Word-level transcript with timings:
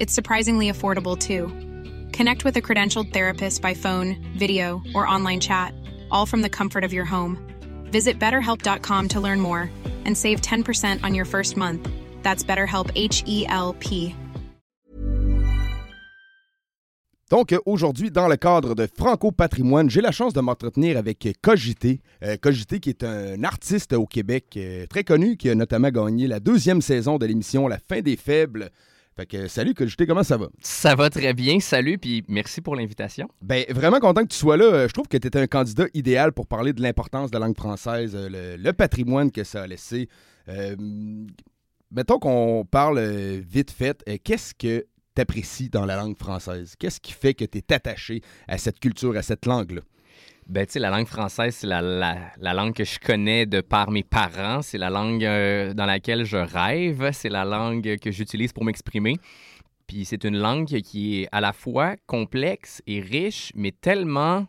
It's 0.00 0.14
surprisingly 0.14 0.70
affordable 0.70 1.18
too. 1.18 1.48
Connect 2.16 2.44
with 2.44 2.56
a 2.56 2.62
credentialed 2.62 3.12
therapist 3.12 3.60
by 3.60 3.74
phone, 3.74 4.16
video, 4.36 4.80
or 4.94 5.06
online 5.06 5.40
chat, 5.40 5.74
all 6.10 6.24
from 6.24 6.42
the 6.42 6.48
comfort 6.48 6.84
of 6.84 6.92
your 6.92 7.04
home. 7.04 7.36
Visit 7.90 8.18
betterhelp.com 8.20 9.08
to 9.08 9.20
learn 9.20 9.40
more 9.40 9.70
and 10.04 10.16
save 10.16 10.40
10% 10.40 11.02
on 11.02 11.14
your 11.14 11.24
first 11.24 11.56
month. 11.56 11.88
That's 12.22 12.44
BetterHelp 12.44 12.92
H 12.94 13.24
E 13.26 13.46
L 13.48 13.74
P. 13.80 14.14
Donc, 17.30 17.54
aujourd'hui, 17.66 18.10
dans 18.10 18.26
le 18.26 18.36
cadre 18.36 18.74
de 18.74 18.86
Franco 18.86 19.30
Patrimoine, 19.30 19.90
j'ai 19.90 20.00
la 20.00 20.12
chance 20.12 20.32
de 20.32 20.40
m'entretenir 20.40 20.96
avec 20.96 21.28
Cogité. 21.42 22.00
Euh, 22.22 22.38
Cogité, 22.40 22.80
qui 22.80 22.88
est 22.88 23.04
un 23.04 23.44
artiste 23.44 23.92
au 23.92 24.06
Québec 24.06 24.54
euh, 24.56 24.86
très 24.86 25.04
connu, 25.04 25.36
qui 25.36 25.50
a 25.50 25.54
notamment 25.54 25.90
gagné 25.90 26.26
la 26.26 26.40
deuxième 26.40 26.80
saison 26.80 27.18
de 27.18 27.26
l'émission 27.26 27.68
La 27.68 27.78
fin 27.78 28.00
des 28.00 28.16
faibles. 28.16 28.70
Fait 29.18 29.26
que 29.26 29.48
salut 29.48 29.74
Cogité, 29.74 30.06
comment 30.06 30.22
ça 30.22 30.36
va? 30.36 30.46
Ça 30.60 30.94
va 30.94 31.10
très 31.10 31.34
bien, 31.34 31.58
salut, 31.58 31.98
puis 31.98 32.22
merci 32.28 32.60
pour 32.60 32.76
l'invitation. 32.76 33.28
Ben, 33.42 33.64
vraiment 33.68 33.98
content 33.98 34.22
que 34.22 34.28
tu 34.28 34.36
sois 34.36 34.56
là. 34.56 34.66
Euh, 34.66 34.86
Je 34.86 34.92
trouve 34.92 35.08
que 35.08 35.16
tu 35.16 35.26
étais 35.26 35.40
un 35.40 35.48
candidat 35.48 35.86
idéal 35.92 36.32
pour 36.32 36.46
parler 36.46 36.72
de 36.72 36.80
l'importance 36.80 37.32
de 37.32 37.36
la 37.36 37.44
langue 37.46 37.56
française, 37.56 38.14
euh, 38.14 38.28
le, 38.28 38.62
le 38.62 38.72
patrimoine 38.72 39.32
que 39.32 39.42
ça 39.42 39.62
a 39.62 39.66
laissé. 39.66 40.08
Euh, 40.48 40.76
mettons 41.90 42.20
qu'on 42.20 42.64
parle 42.64 43.00
vite 43.40 43.72
fait. 43.72 44.04
Qu'est-ce 44.22 44.54
que 44.54 44.86
tu 45.16 45.20
apprécies 45.20 45.68
dans 45.68 45.84
la 45.84 45.96
langue 45.96 46.16
française? 46.16 46.76
Qu'est-ce 46.78 47.00
qui 47.00 47.12
fait 47.12 47.34
que 47.34 47.44
tu 47.44 47.58
es 47.58 47.74
attaché 47.74 48.22
à 48.46 48.56
cette 48.56 48.78
culture, 48.78 49.16
à 49.16 49.22
cette 49.22 49.46
langue-là? 49.46 49.80
Ben, 50.48 50.66
tu 50.66 50.78
la 50.78 50.88
langue 50.88 51.06
française, 51.06 51.54
c'est 51.56 51.66
la, 51.66 51.82
la- 51.82 52.32
la 52.38 52.54
langue 52.54 52.72
que 52.74 52.84
je 52.84 52.98
connais 52.98 53.44
de 53.44 53.60
par 53.60 53.90
mes 53.90 54.02
parents. 54.02 54.62
C'est 54.62 54.78
la 54.78 54.88
langue 54.88 55.22
euh, 55.24 55.74
dans 55.74 55.84
laquelle 55.84 56.24
je 56.24 56.38
rêve. 56.38 57.10
C'est 57.12 57.28
la 57.28 57.44
langue 57.44 57.98
que 57.98 58.10
j'utilise 58.10 58.52
pour 58.54 58.64
m'exprimer. 58.64 59.16
Puis 59.86 60.06
c'est 60.06 60.24
une 60.24 60.38
langue 60.38 60.66
qui 60.80 61.22
est 61.22 61.28
à 61.32 61.40
la 61.42 61.52
fois 61.52 61.96
complexe 62.06 62.82
et 62.86 63.00
riche, 63.00 63.52
mais 63.54 63.72
tellement 63.72 64.46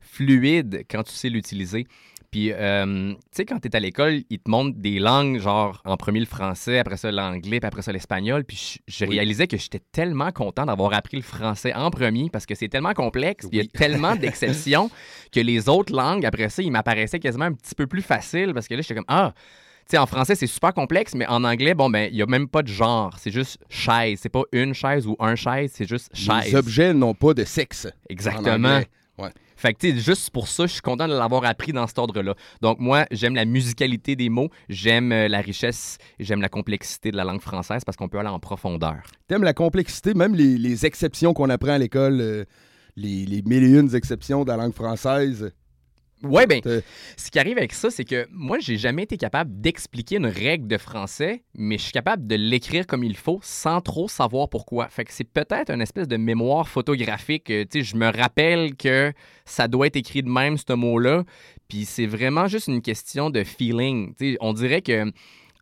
fluide 0.00 0.84
quand 0.90 1.04
tu 1.04 1.12
sais 1.12 1.28
l'utiliser. 1.28 1.86
Puis, 2.32 2.50
euh, 2.50 3.12
tu 3.12 3.18
sais, 3.30 3.44
quand 3.44 3.60
tu 3.60 3.68
es 3.68 3.76
à 3.76 3.78
l'école, 3.78 4.22
ils 4.30 4.38
te 4.38 4.50
montrent 4.50 4.76
des 4.78 4.98
langues, 4.98 5.38
genre 5.38 5.80
en 5.84 5.96
premier 5.98 6.18
le 6.18 6.26
français, 6.26 6.78
après 6.78 6.96
ça 6.96 7.12
l'anglais, 7.12 7.60
puis 7.60 7.66
après 7.68 7.82
ça 7.82 7.92
l'espagnol. 7.92 8.42
Puis 8.44 8.80
je, 8.88 8.94
je 8.94 9.04
Oui. 9.04 9.16
réalisais 9.16 9.46
que 9.46 9.58
j'étais 9.58 9.82
tellement 9.92 10.32
content 10.32 10.64
d'avoir 10.66 10.94
appris 10.94 11.18
le 11.18 11.22
français 11.22 11.74
en 11.74 11.90
premier 11.90 12.30
parce 12.30 12.46
que 12.46 12.54
c'est 12.54 12.68
tellement 12.68 12.94
complexe, 12.94 13.46
puis 13.46 13.58
il 13.58 13.62
y 13.64 13.66
a 13.66 13.68
tellement 13.78 14.16
d'exceptions 14.16 14.90
que 15.30 15.40
les 15.40 15.68
autres 15.68 15.94
langues, 15.94 16.24
après 16.24 16.48
ça, 16.48 16.62
ils 16.62 16.70
m'apparaissaient 16.72 17.20
quasiment 17.20 17.44
un 17.44 17.52
petit 17.52 17.74
peu 17.74 17.86
plus 17.86 18.02
faciles 18.02 18.52
parce 18.54 18.66
que 18.66 18.74
là, 18.74 18.80
j'étais 18.80 18.94
comme 18.94 19.04
Ah! 19.08 19.34
Tu 19.84 19.90
sais, 19.90 19.98
en 19.98 20.06
français, 20.06 20.36
c'est 20.36 20.46
super 20.46 20.72
complexe, 20.72 21.12
mais 21.16 21.26
en 21.26 21.42
anglais, 21.42 21.74
bon, 21.74 21.90
ben, 21.90 22.08
il 22.10 22.14
n'y 22.14 22.22
a 22.22 22.26
même 22.26 22.46
pas 22.48 22.62
de 22.62 22.68
genre. 22.68 23.16
C'est 23.18 23.32
juste 23.32 23.58
chaise. 23.68 24.20
C'est 24.22 24.28
pas 24.28 24.44
une 24.52 24.74
chaise 24.74 25.08
ou 25.08 25.16
un 25.18 25.34
chaise, 25.34 25.72
c'est 25.74 25.88
juste 25.88 26.08
chaise. 26.14 26.44
Les 26.46 26.54
objets 26.54 26.94
n'ont 26.94 27.14
pas 27.14 27.34
de 27.34 27.42
sexe. 27.44 27.86
en 27.86 27.90
Exactement. 28.08 28.80
Fait 29.62 29.74
que, 29.74 29.78
tu 29.78 29.90
sais, 29.92 29.96
juste 29.96 30.30
pour 30.30 30.48
ça, 30.48 30.66
je 30.66 30.72
suis 30.72 30.80
content 30.80 31.06
de 31.06 31.14
l'avoir 31.14 31.44
appris 31.44 31.70
dans 31.70 31.86
cet 31.86 31.96
ordre-là. 31.96 32.34
Donc, 32.60 32.80
moi, 32.80 33.06
j'aime 33.12 33.36
la 33.36 33.44
musicalité 33.44 34.16
des 34.16 34.28
mots, 34.28 34.48
j'aime 34.68 35.12
euh, 35.12 35.28
la 35.28 35.40
richesse, 35.40 35.98
j'aime 36.18 36.40
la 36.40 36.48
complexité 36.48 37.12
de 37.12 37.16
la 37.16 37.22
langue 37.22 37.40
française 37.40 37.84
parce 37.84 37.96
qu'on 37.96 38.08
peut 38.08 38.18
aller 38.18 38.28
en 38.28 38.40
profondeur. 38.40 39.02
T'aimes 39.28 39.44
la 39.44 39.54
complexité, 39.54 40.14
même 40.14 40.34
les, 40.34 40.58
les 40.58 40.84
exceptions 40.84 41.32
qu'on 41.32 41.48
apprend 41.48 41.74
à 41.74 41.78
l'école, 41.78 42.20
euh, 42.20 42.44
les, 42.96 43.24
les 43.24 43.42
mille 43.42 43.62
et 43.62 43.78
une 43.78 43.94
exceptions 43.94 44.42
de 44.42 44.48
la 44.48 44.56
langue 44.56 44.74
française? 44.74 45.52
Ouais, 46.22 46.46
ben, 46.46 46.60
T'as- 46.60 46.80
ce 47.16 47.30
qui 47.30 47.38
arrive 47.38 47.58
avec 47.58 47.72
ça, 47.72 47.90
c'est 47.90 48.04
que 48.04 48.26
moi, 48.30 48.58
j'ai 48.60 48.76
jamais 48.76 49.02
été 49.02 49.16
capable 49.16 49.60
d'expliquer 49.60 50.16
une 50.16 50.26
règle 50.26 50.66
de 50.68 50.78
français, 50.78 51.42
mais 51.54 51.78
je 51.78 51.82
suis 51.84 51.92
capable 51.92 52.26
de 52.26 52.34
l'écrire 52.36 52.86
comme 52.86 53.04
il 53.04 53.16
faut 53.16 53.40
sans 53.42 53.80
trop 53.80 54.08
savoir 54.08 54.48
pourquoi. 54.48 54.88
Fait 54.88 55.04
que 55.04 55.12
c'est 55.12 55.24
peut-être 55.24 55.70
une 55.70 55.82
espèce 55.82 56.08
de 56.08 56.16
mémoire 56.16 56.68
photographique. 56.68 57.50
euh, 57.50 57.64
Tu 57.70 57.80
sais, 57.80 57.84
je 57.84 57.96
me 57.96 58.06
rappelle 58.06 58.76
que 58.76 59.12
ça 59.44 59.68
doit 59.68 59.86
être 59.86 59.96
écrit 59.96 60.22
de 60.22 60.28
même, 60.30 60.56
ce 60.56 60.72
mot-là. 60.72 61.24
Puis 61.68 61.84
c'est 61.84 62.06
vraiment 62.06 62.46
juste 62.48 62.68
une 62.68 62.82
question 62.82 63.30
de 63.30 63.42
feeling. 63.44 64.14
Tu 64.16 64.32
sais, 64.32 64.36
on 64.40 64.52
dirait 64.52 64.82
que 64.82 65.10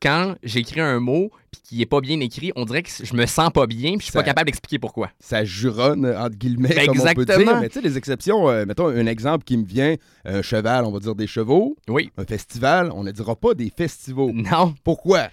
quand 0.03 0.35
j'écris 0.43 0.81
un 0.81 0.99
mot 1.01 1.31
puis 1.51 1.61
qu'il 1.63 1.81
est 1.81 1.87
pas 1.87 2.01
bien 2.01 2.21
écrit, 2.21 2.53
on 2.57 2.65
dirait 2.65 2.83
que 2.83 2.91
je 3.03 3.15
me 3.15 3.27
sens 3.27 3.51
pas 3.53 3.67
bien 3.67 3.91
puis 3.93 4.01
je 4.01 4.05
suis 4.05 4.13
Ça- 4.13 4.21
pas 4.21 4.25
capable 4.25 4.47
d'expliquer 4.47 4.79
pourquoi. 4.79 5.11
ça 5.19 5.45
juronne, 5.45 6.07
entre 6.07 6.37
guillemets, 6.37 6.69
Ben, 6.75 6.87
comme 6.87 7.01
on 7.01 7.15
peut 7.15 7.25
dire. 7.25 7.35
exactement. 7.35 7.61
Mais 7.61 7.69
tu 7.69 7.75
sais, 7.75 7.81
les 7.81 7.97
exceptions, 7.97 8.49
euh, 8.49 8.65
mettons 8.67 8.87
un 8.89 9.07
exemple 9.07 9.45
qui 9.45 9.57
me 9.57 9.65
vient, 9.65 9.95
un 10.25 10.43
cheval, 10.43 10.85
on 10.85 10.93
va 10.93 10.99
dire 11.01 11.15
des 11.15 11.27
chevaux, 11.27 11.77
Oui. 11.89 12.11
un 12.17 12.25
festival, 12.25 12.91
on 12.95 13.03
ne 13.05 13.11
dira 13.11 13.35
pas 13.37 13.55
des 13.55 13.73
festivals. 13.77 14.33
Non. 14.33 14.75
Pourquoi? 14.85 15.29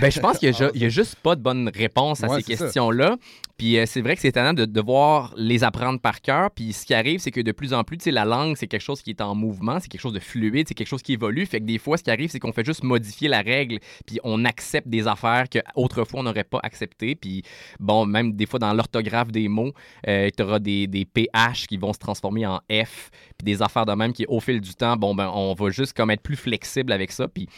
Ben, 0.00 0.10
je 0.10 0.20
pense 0.20 0.38
qu'il 0.38 0.50
n'y 0.50 0.56
a, 0.56 0.58
ju- 0.58 0.70
il 0.74 0.82
y 0.82 0.84
a 0.84 0.88
juste 0.88 1.16
pas 1.16 1.34
de 1.36 1.40
bonne 1.42 1.70
réponse 1.74 2.22
à 2.22 2.28
Ouais, 2.28 2.42
ces 2.42 2.56
questions-là. 2.56 3.16
Puis 3.58 3.78
euh, 3.78 3.86
c'est 3.86 4.02
vrai 4.02 4.14
que 4.16 4.20
c'est 4.20 4.28
étonnant 4.28 4.52
de 4.52 4.66
devoir 4.66 5.32
les 5.38 5.64
apprendre 5.64 5.98
par 5.98 6.20
cœur. 6.20 6.50
Puis 6.50 6.74
ce 6.74 6.84
qui 6.84 6.92
arrive, 6.92 7.20
c'est 7.20 7.30
que 7.30 7.40
de 7.40 7.52
plus 7.52 7.72
en 7.72 7.84
plus, 7.84 7.96
tu 7.96 8.04
sais, 8.04 8.10
la 8.10 8.26
langue, 8.26 8.54
c'est 8.58 8.66
quelque 8.66 8.82
chose 8.82 9.00
qui 9.00 9.08
est 9.10 9.22
en 9.22 9.34
mouvement, 9.34 9.78
c'est 9.80 9.88
quelque 9.88 10.00
chose 10.02 10.12
de 10.12 10.18
fluide, 10.20 10.66
c'est 10.68 10.74
quelque 10.74 10.86
chose 10.88 11.00
qui 11.02 11.14
évolue. 11.14 11.46
Fait 11.46 11.60
que 11.60 11.64
des 11.64 11.78
fois, 11.78 11.96
ce 11.96 12.02
qui 12.02 12.10
arrive, 12.10 12.28
c'est 12.30 12.38
qu'on 12.38 12.52
fait 12.52 12.66
juste 12.66 12.84
modifier 12.84 13.28
la 13.28 13.40
règle, 13.40 13.78
puis 14.04 14.18
on 14.24 14.44
accepte 14.44 14.88
des 14.88 15.06
affaires 15.08 15.48
qu'autrefois, 15.60 16.20
on 16.20 16.22
n'aurait 16.24 16.44
pas 16.44 16.60
acceptées. 16.62 17.14
Puis 17.14 17.42
bon, 17.80 18.06
même 18.06 18.32
des 18.32 18.46
fois, 18.46 18.58
dans 18.58 18.72
l'orthographe 18.72 19.28
des 19.28 19.48
mots, 19.48 19.72
tu 20.04 20.42
auras 20.42 20.58
des, 20.58 20.86
des 20.86 21.04
PH 21.04 21.66
qui 21.66 21.76
vont 21.76 21.92
se 21.92 21.98
transformer 21.98 22.46
en 22.46 22.60
F, 22.70 23.10
puis 23.38 23.44
des 23.44 23.62
affaires 23.62 23.86
de 23.86 23.92
même 23.92 24.12
qui, 24.12 24.26
au 24.26 24.40
fil 24.40 24.60
du 24.60 24.74
temps, 24.74 24.96
bon, 24.96 25.14
ben, 25.14 25.30
on 25.34 25.54
va 25.54 25.70
juste 25.70 25.92
comme 25.92 26.10
être 26.10 26.22
plus 26.22 26.36
flexible 26.36 26.92
avec 26.92 27.12
ça. 27.12 27.28
Puis 27.28 27.48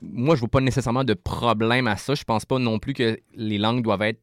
moi, 0.00 0.34
je 0.34 0.40
vois 0.40 0.48
pas 0.48 0.60
nécessairement 0.60 1.04
de 1.04 1.14
problème 1.14 1.86
à 1.86 1.96
ça. 1.96 2.14
Je 2.14 2.24
pense 2.24 2.44
pas 2.44 2.58
non 2.58 2.78
plus 2.78 2.94
que 2.94 3.18
les 3.34 3.58
langues 3.58 3.82
doivent 3.82 4.02
être 4.02 4.20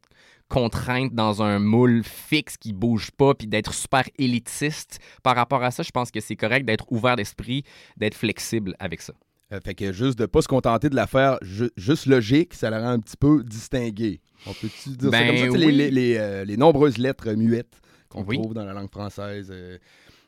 contraintes 0.47 1.13
dans 1.13 1.41
un 1.41 1.59
moule 1.59 2.03
fixe 2.03 2.57
qui 2.57 2.73
bouge 2.73 3.11
pas, 3.11 3.33
puis 3.33 3.47
d'être 3.47 3.73
super 3.73 4.03
élitiste 4.17 4.99
par 5.23 5.35
rapport 5.35 5.63
à 5.63 5.71
ça. 5.71 5.81
Je 5.81 5.91
pense 5.91 6.11
que 6.11 6.19
c'est 6.19 6.35
correct 6.35 6.65
d'être 6.65 6.91
ouvert 6.91 7.15
d'esprit, 7.15 7.63
d'être 7.95 8.15
flexible 8.15 8.75
avec 8.79 9.01
ça. 9.01 9.13
Euh, 9.53 9.59
fait 9.63 9.75
que 9.75 9.91
juste 9.91 10.17
de 10.17 10.25
pas 10.25 10.41
se 10.41 10.47
contenter 10.47 10.89
de 10.89 10.95
la 10.95 11.07
faire 11.07 11.37
ju- 11.41 11.71
juste 11.75 12.05
logique, 12.05 12.53
ça 12.53 12.69
la 12.69 12.79
rend 12.79 12.89
un 12.91 12.99
petit 12.99 13.17
peu 13.17 13.43
distinguée. 13.43 14.21
On 14.47 14.53
peut-tu 14.53 14.89
dire 14.91 15.01
ça 15.01 15.09
Ben 15.11 15.27
comme 15.27 15.37
ça? 15.37 15.43
Sais, 15.43 15.49
oui. 15.49 15.57
Les, 15.57 15.71
les- 15.71 15.91
les, 15.91 16.17
euh, 16.17 16.45
les 16.45 16.57
nombreuses 16.57 16.97
lettres 16.97 17.31
muettes 17.33 17.79
qu'on 18.09 18.23
Oui. 18.23 18.37
trouve 18.39 18.53
dans 18.53 18.63
la 18.65 18.73
langue 18.73 18.89
française, 18.89 19.49
euh, 19.51 19.77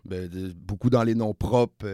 ben, 0.06 0.28
de- 0.28 0.52
beaucoup 0.54 0.90
dans 0.90 1.04
les 1.04 1.16
noms 1.16 1.34
propres. 1.34 1.86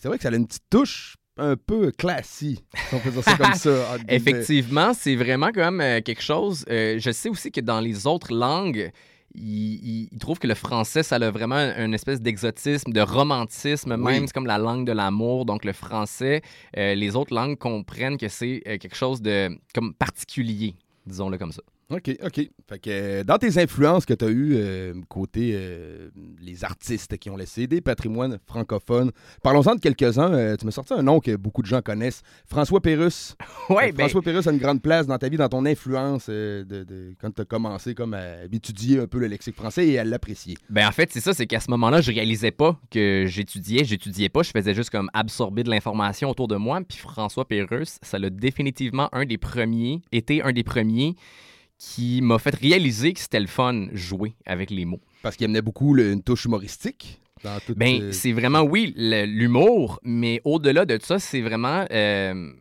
c'est 0.00 0.06
vrai 0.08 0.16
que 0.18 0.22
ça 0.22 0.28
a 0.30 0.34
une 0.36 0.46
petite 0.46 0.62
touche 0.70 1.16
un 1.38 1.56
peu 1.56 1.90
classique, 1.90 2.64
si 2.88 2.94
on 2.94 2.98
peut 3.00 3.10
dire 3.10 3.22
ça 3.22 3.36
comme 3.36 3.54
ça. 3.54 3.96
Effectivement, 4.08 4.94
c'est 4.94 5.16
vraiment 5.16 5.52
comme 5.52 5.78
quelque 6.04 6.22
chose. 6.22 6.64
je 6.68 7.10
sais 7.12 7.28
aussi 7.28 7.50
que 7.50 7.60
dans 7.60 7.80
les 7.80 8.06
autres 8.06 8.32
langues, 8.32 8.90
ils- 9.36 10.08
ils 10.12 10.18
trouvent 10.18 10.38
que 10.38 10.46
le 10.46 10.54
français, 10.54 11.02
ça 11.02 11.16
a 11.16 11.30
vraiment 11.30 11.56
une 11.76 11.94
espèce 11.94 12.20
d'exotisme, 12.20 12.92
de 12.92 13.00
romantisme, 13.00 13.92
Oui. 13.98 14.12
même. 14.12 14.26
C'est 14.26 14.32
comme 14.32 14.46
la 14.46 14.58
langue 14.58 14.86
de 14.86 14.92
l'amour. 14.92 15.44
Donc, 15.44 15.64
le 15.64 15.72
français, 15.72 16.42
euh, 16.76 16.94
les 16.94 17.16
autres 17.16 17.34
langues 17.34 17.56
comprennent 17.58 18.16
que 18.18 18.28
c'est 18.28 18.62
euh, 18.66 18.78
quelque 18.78 18.96
chose 18.96 19.20
de 19.22 19.50
comme 19.74 19.94
particulier, 19.94 20.74
disons-le 21.06 21.38
comme 21.38 21.52
ça. 21.52 21.62
OK, 21.88 22.10
OK. 22.24 22.50
Fait 22.68 22.78
que 22.80 22.90
euh, 22.90 23.22
dans 23.22 23.38
tes 23.38 23.58
influences 23.58 24.04
que 24.06 24.14
tu 24.14 24.24
as 24.24 24.28
eues, 24.28 24.54
euh, 24.56 24.92
côté 25.08 25.52
euh, 25.54 26.08
les 26.40 26.64
artistes 26.64 27.16
qui 27.16 27.30
ont 27.30 27.36
laissé 27.36 27.68
des 27.68 27.80
patrimoines 27.80 28.38
francophones, 28.44 29.12
parlons-en 29.40 29.76
de 29.76 29.80
quelques-uns. 29.80 30.32
Euh, 30.34 30.56
tu 30.56 30.64
m'as 30.66 30.72
sorti 30.72 30.94
un 30.94 31.02
nom 31.04 31.20
que 31.20 31.36
beaucoup 31.36 31.62
de 31.62 31.68
gens 31.68 31.82
connaissent. 31.82 32.22
François 32.46 32.80
Pérusse. 32.80 33.36
Ouais, 33.68 33.90
ben, 33.92 34.04
François 34.04 34.22
Pérusse 34.22 34.46
a 34.46 34.52
une 34.52 34.58
grande 34.58 34.80
place 34.82 35.06
dans 35.08 35.18
ta 35.18 35.28
vie, 35.28 35.36
dans 35.36 35.48
ton 35.48 35.64
influence 35.66 36.28
de, 36.28 36.64
de- 36.68 37.14
quand 37.20 37.32
tu 37.34 37.42
as 37.42 37.44
commencé 37.44 37.94
comme 37.96 38.14
à 38.14 38.44
étudier 38.52 39.00
un 39.00 39.06
peu 39.08 39.18
le 39.18 39.26
lexique 39.26 39.56
français 39.56 39.86
et 39.88 39.98
à 39.98 40.04
l'apprécier. 40.04 40.56
Ben 40.70 40.86
en 40.86 40.92
fait, 40.92 41.10
c'est 41.12 41.20
ça, 41.20 41.34
c'est 41.34 41.46
qu'à 41.46 41.58
ce 41.60 41.68
moment-là, 41.72 42.00
je 42.00 42.12
réalisais 42.12 42.52
pas 42.52 42.78
que 42.90 43.24
j'étudiais, 43.26 43.84
j'étudiais 43.84 44.28
pas, 44.28 44.42
je 44.44 44.50
faisais 44.50 44.72
juste 44.72 44.90
comme 44.90 45.10
absorber 45.14 45.64
de 45.64 45.70
l'information 45.70 46.30
autour 46.30 46.46
de 46.46 46.54
moi. 46.56 46.80
Puis 46.88 46.98
François 46.98 47.44
Pérusse, 47.46 47.98
ça 48.02 48.18
l'a 48.20 48.30
définitivement 48.30 49.08
un 49.12 49.24
des 49.24 49.38
premiers, 49.38 50.00
été 50.12 50.42
un 50.42 50.52
des 50.52 50.62
premiers 50.64 51.16
qui 51.78 52.20
m'a 52.22 52.38
fait 52.38 52.54
réaliser 52.54 53.12
que 53.12 53.20
c'était 53.20 53.40
le 53.40 53.46
fun 53.46 53.88
jouer 53.92 54.34
avec 54.46 54.70
les 54.70 54.84
mots. 54.84 55.00
Parce 55.22 55.36
qu'il 55.36 55.44
amenait 55.44 55.62
beaucoup 55.62 55.92
le- 55.94 56.12
une 56.12 56.22
touche 56.22 56.44
humoristique 56.46 57.20
dans 57.44 57.58
toute. 57.60 57.76
Ben, 57.76 58.00
euh, 58.02 58.12
c'est 58.12 58.32
vraiment, 58.32 58.62
oui, 58.62 58.94
l'humour, 58.96 60.00
mais 60.02 60.40
au-delà 60.44 60.86
de 60.86 60.98
ça, 61.02 61.18
c'est 61.18 61.42
vraiment 61.42 61.84
euh, 61.90 62.52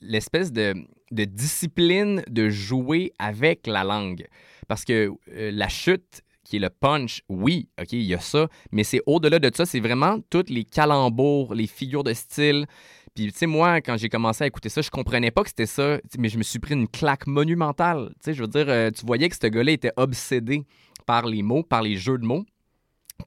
l'espèce 0.00 0.52
de, 0.52 0.74
de 1.10 1.24
discipline 1.24 2.22
de 2.28 2.48
jouer 2.48 3.12
avec 3.18 3.66
la 3.66 3.84
langue. 3.84 4.26
Parce 4.68 4.84
que 4.84 5.10
euh, 5.32 5.50
la 5.52 5.68
chute, 5.68 6.22
qui 6.44 6.56
est 6.56 6.60
le 6.60 6.68
punch, 6.70 7.22
oui, 7.30 7.68
OK, 7.80 7.92
il 7.92 8.02
y 8.02 8.14
a 8.14 8.20
ça, 8.20 8.48
mais 8.70 8.84
c'est 8.84 9.00
au-delà 9.06 9.38
de 9.38 9.50
ça, 9.54 9.64
c'est 9.66 9.80
vraiment 9.80 10.18
tous 10.30 10.44
les 10.48 10.64
calembours, 10.64 11.54
les 11.54 11.66
figures 11.66 12.04
de 12.04 12.12
style. 12.12 12.66
Puis, 13.14 13.30
tu 13.30 13.38
sais, 13.38 13.46
moi, 13.46 13.80
quand 13.80 13.96
j'ai 13.96 14.08
commencé 14.08 14.44
à 14.44 14.46
écouter 14.46 14.68
ça, 14.68 14.82
je 14.82 14.90
comprenais 14.90 15.30
pas 15.30 15.42
que 15.42 15.48
c'était 15.48 15.66
ça, 15.66 15.98
mais 16.18 16.28
je 16.28 16.36
me 16.36 16.42
suis 16.42 16.58
pris 16.58 16.74
une 16.74 16.88
claque 16.88 17.26
monumentale. 17.26 18.08
Tu 18.14 18.24
sais, 18.24 18.34
je 18.34 18.42
veux 18.42 18.48
dire, 18.48 18.66
euh, 18.68 18.90
tu 18.90 19.06
voyais 19.06 19.28
que 19.28 19.36
ce 19.40 19.46
gars-là 19.46 19.72
était 19.72 19.92
obsédé 19.96 20.64
par 21.06 21.26
les 21.26 21.42
mots, 21.42 21.62
par 21.62 21.82
les 21.82 21.96
jeux 21.96 22.18
de 22.18 22.24
mots. 22.24 22.44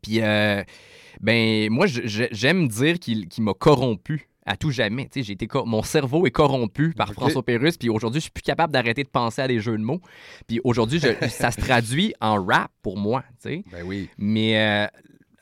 Puis, 0.02 0.22
euh, 0.22 0.62
ben, 1.22 1.70
moi, 1.70 1.86
j'aime 1.88 2.68
dire 2.68 3.00
qu'il 3.00 3.28
m'a 3.40 3.54
corrompu 3.54 4.28
à 4.46 4.56
tout 4.56 4.72
jamais. 4.72 5.06
Tu 5.06 5.20
sais, 5.20 5.24
j'ai 5.24 5.34
été 5.34 5.48
mon 5.66 5.84
cerveau 5.84 6.26
est 6.26 6.32
corrompu 6.32 6.94
par. 6.94 7.14
François 7.14 7.44
Pérusse, 7.44 7.78
puis 7.78 7.90
aujourd'hui, 7.90 8.20
je 8.20 8.24
suis 8.24 8.32
plus 8.32 8.42
capable 8.42 8.72
d'arrêter 8.72 9.04
de 9.04 9.10
penser 9.10 9.42
à 9.42 9.48
des 9.48 9.60
jeux 9.60 9.78
de 9.78 9.84
mots. 9.84 10.02
Puis 10.48 10.60
aujourd'hui, 10.64 11.00
ça 11.30 11.52
se 11.52 11.60
traduit 11.60 12.14
en 12.22 12.44
rap 12.44 12.72
pour 12.82 12.98
moi, 12.98 13.24
tu 13.42 13.50
sais. 13.50 13.64
Ben 13.72 13.84
oui. 13.86 14.10
Mais 14.18 14.60
euh, 14.60 14.88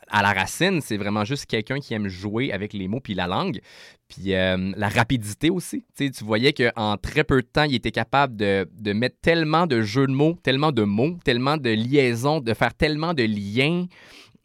à 0.10 0.22
la 0.22 0.34
racine, 0.34 0.82
c'est 0.82 0.98
vraiment 0.98 1.26
juste 1.26 1.46
quelqu'un 1.46 1.80
qui 1.80 1.94
aime 1.94 2.08
jouer 2.08 2.52
avec 2.52 2.74
les 2.74 2.88
mots 2.88 3.00
puis 3.00 3.14
la 3.14 3.28
langue. 3.28 3.60
Puis 4.08 4.34
euh, 4.34 4.72
la 4.76 4.90
rapidité 4.90 5.50
aussi. 5.50 5.84
Tu 5.98 6.12
voyais 6.24 6.54
qu'en 6.54 6.98
très 6.98 7.24
peu 7.24 7.42
de 7.42 7.48
temps, 7.48 7.64
il 7.64 7.76
était 7.76 7.92
capable 7.92 8.36
de, 8.36 8.94
mettre 8.94 9.18
tellement 9.22 9.66
de 9.66 9.82
jeux 9.82 10.08
de 10.08 10.12
mots, 10.12 10.38
tellement 10.44 10.72
de 10.72 10.84
mots, 10.84 11.18
tellement 11.24 11.58
de 11.58 11.70
liaisons, 11.70 12.40
de 12.40 12.54
faire 12.54 12.74
tellement 12.74 13.14
de 13.14 13.24
liens. 13.24 13.88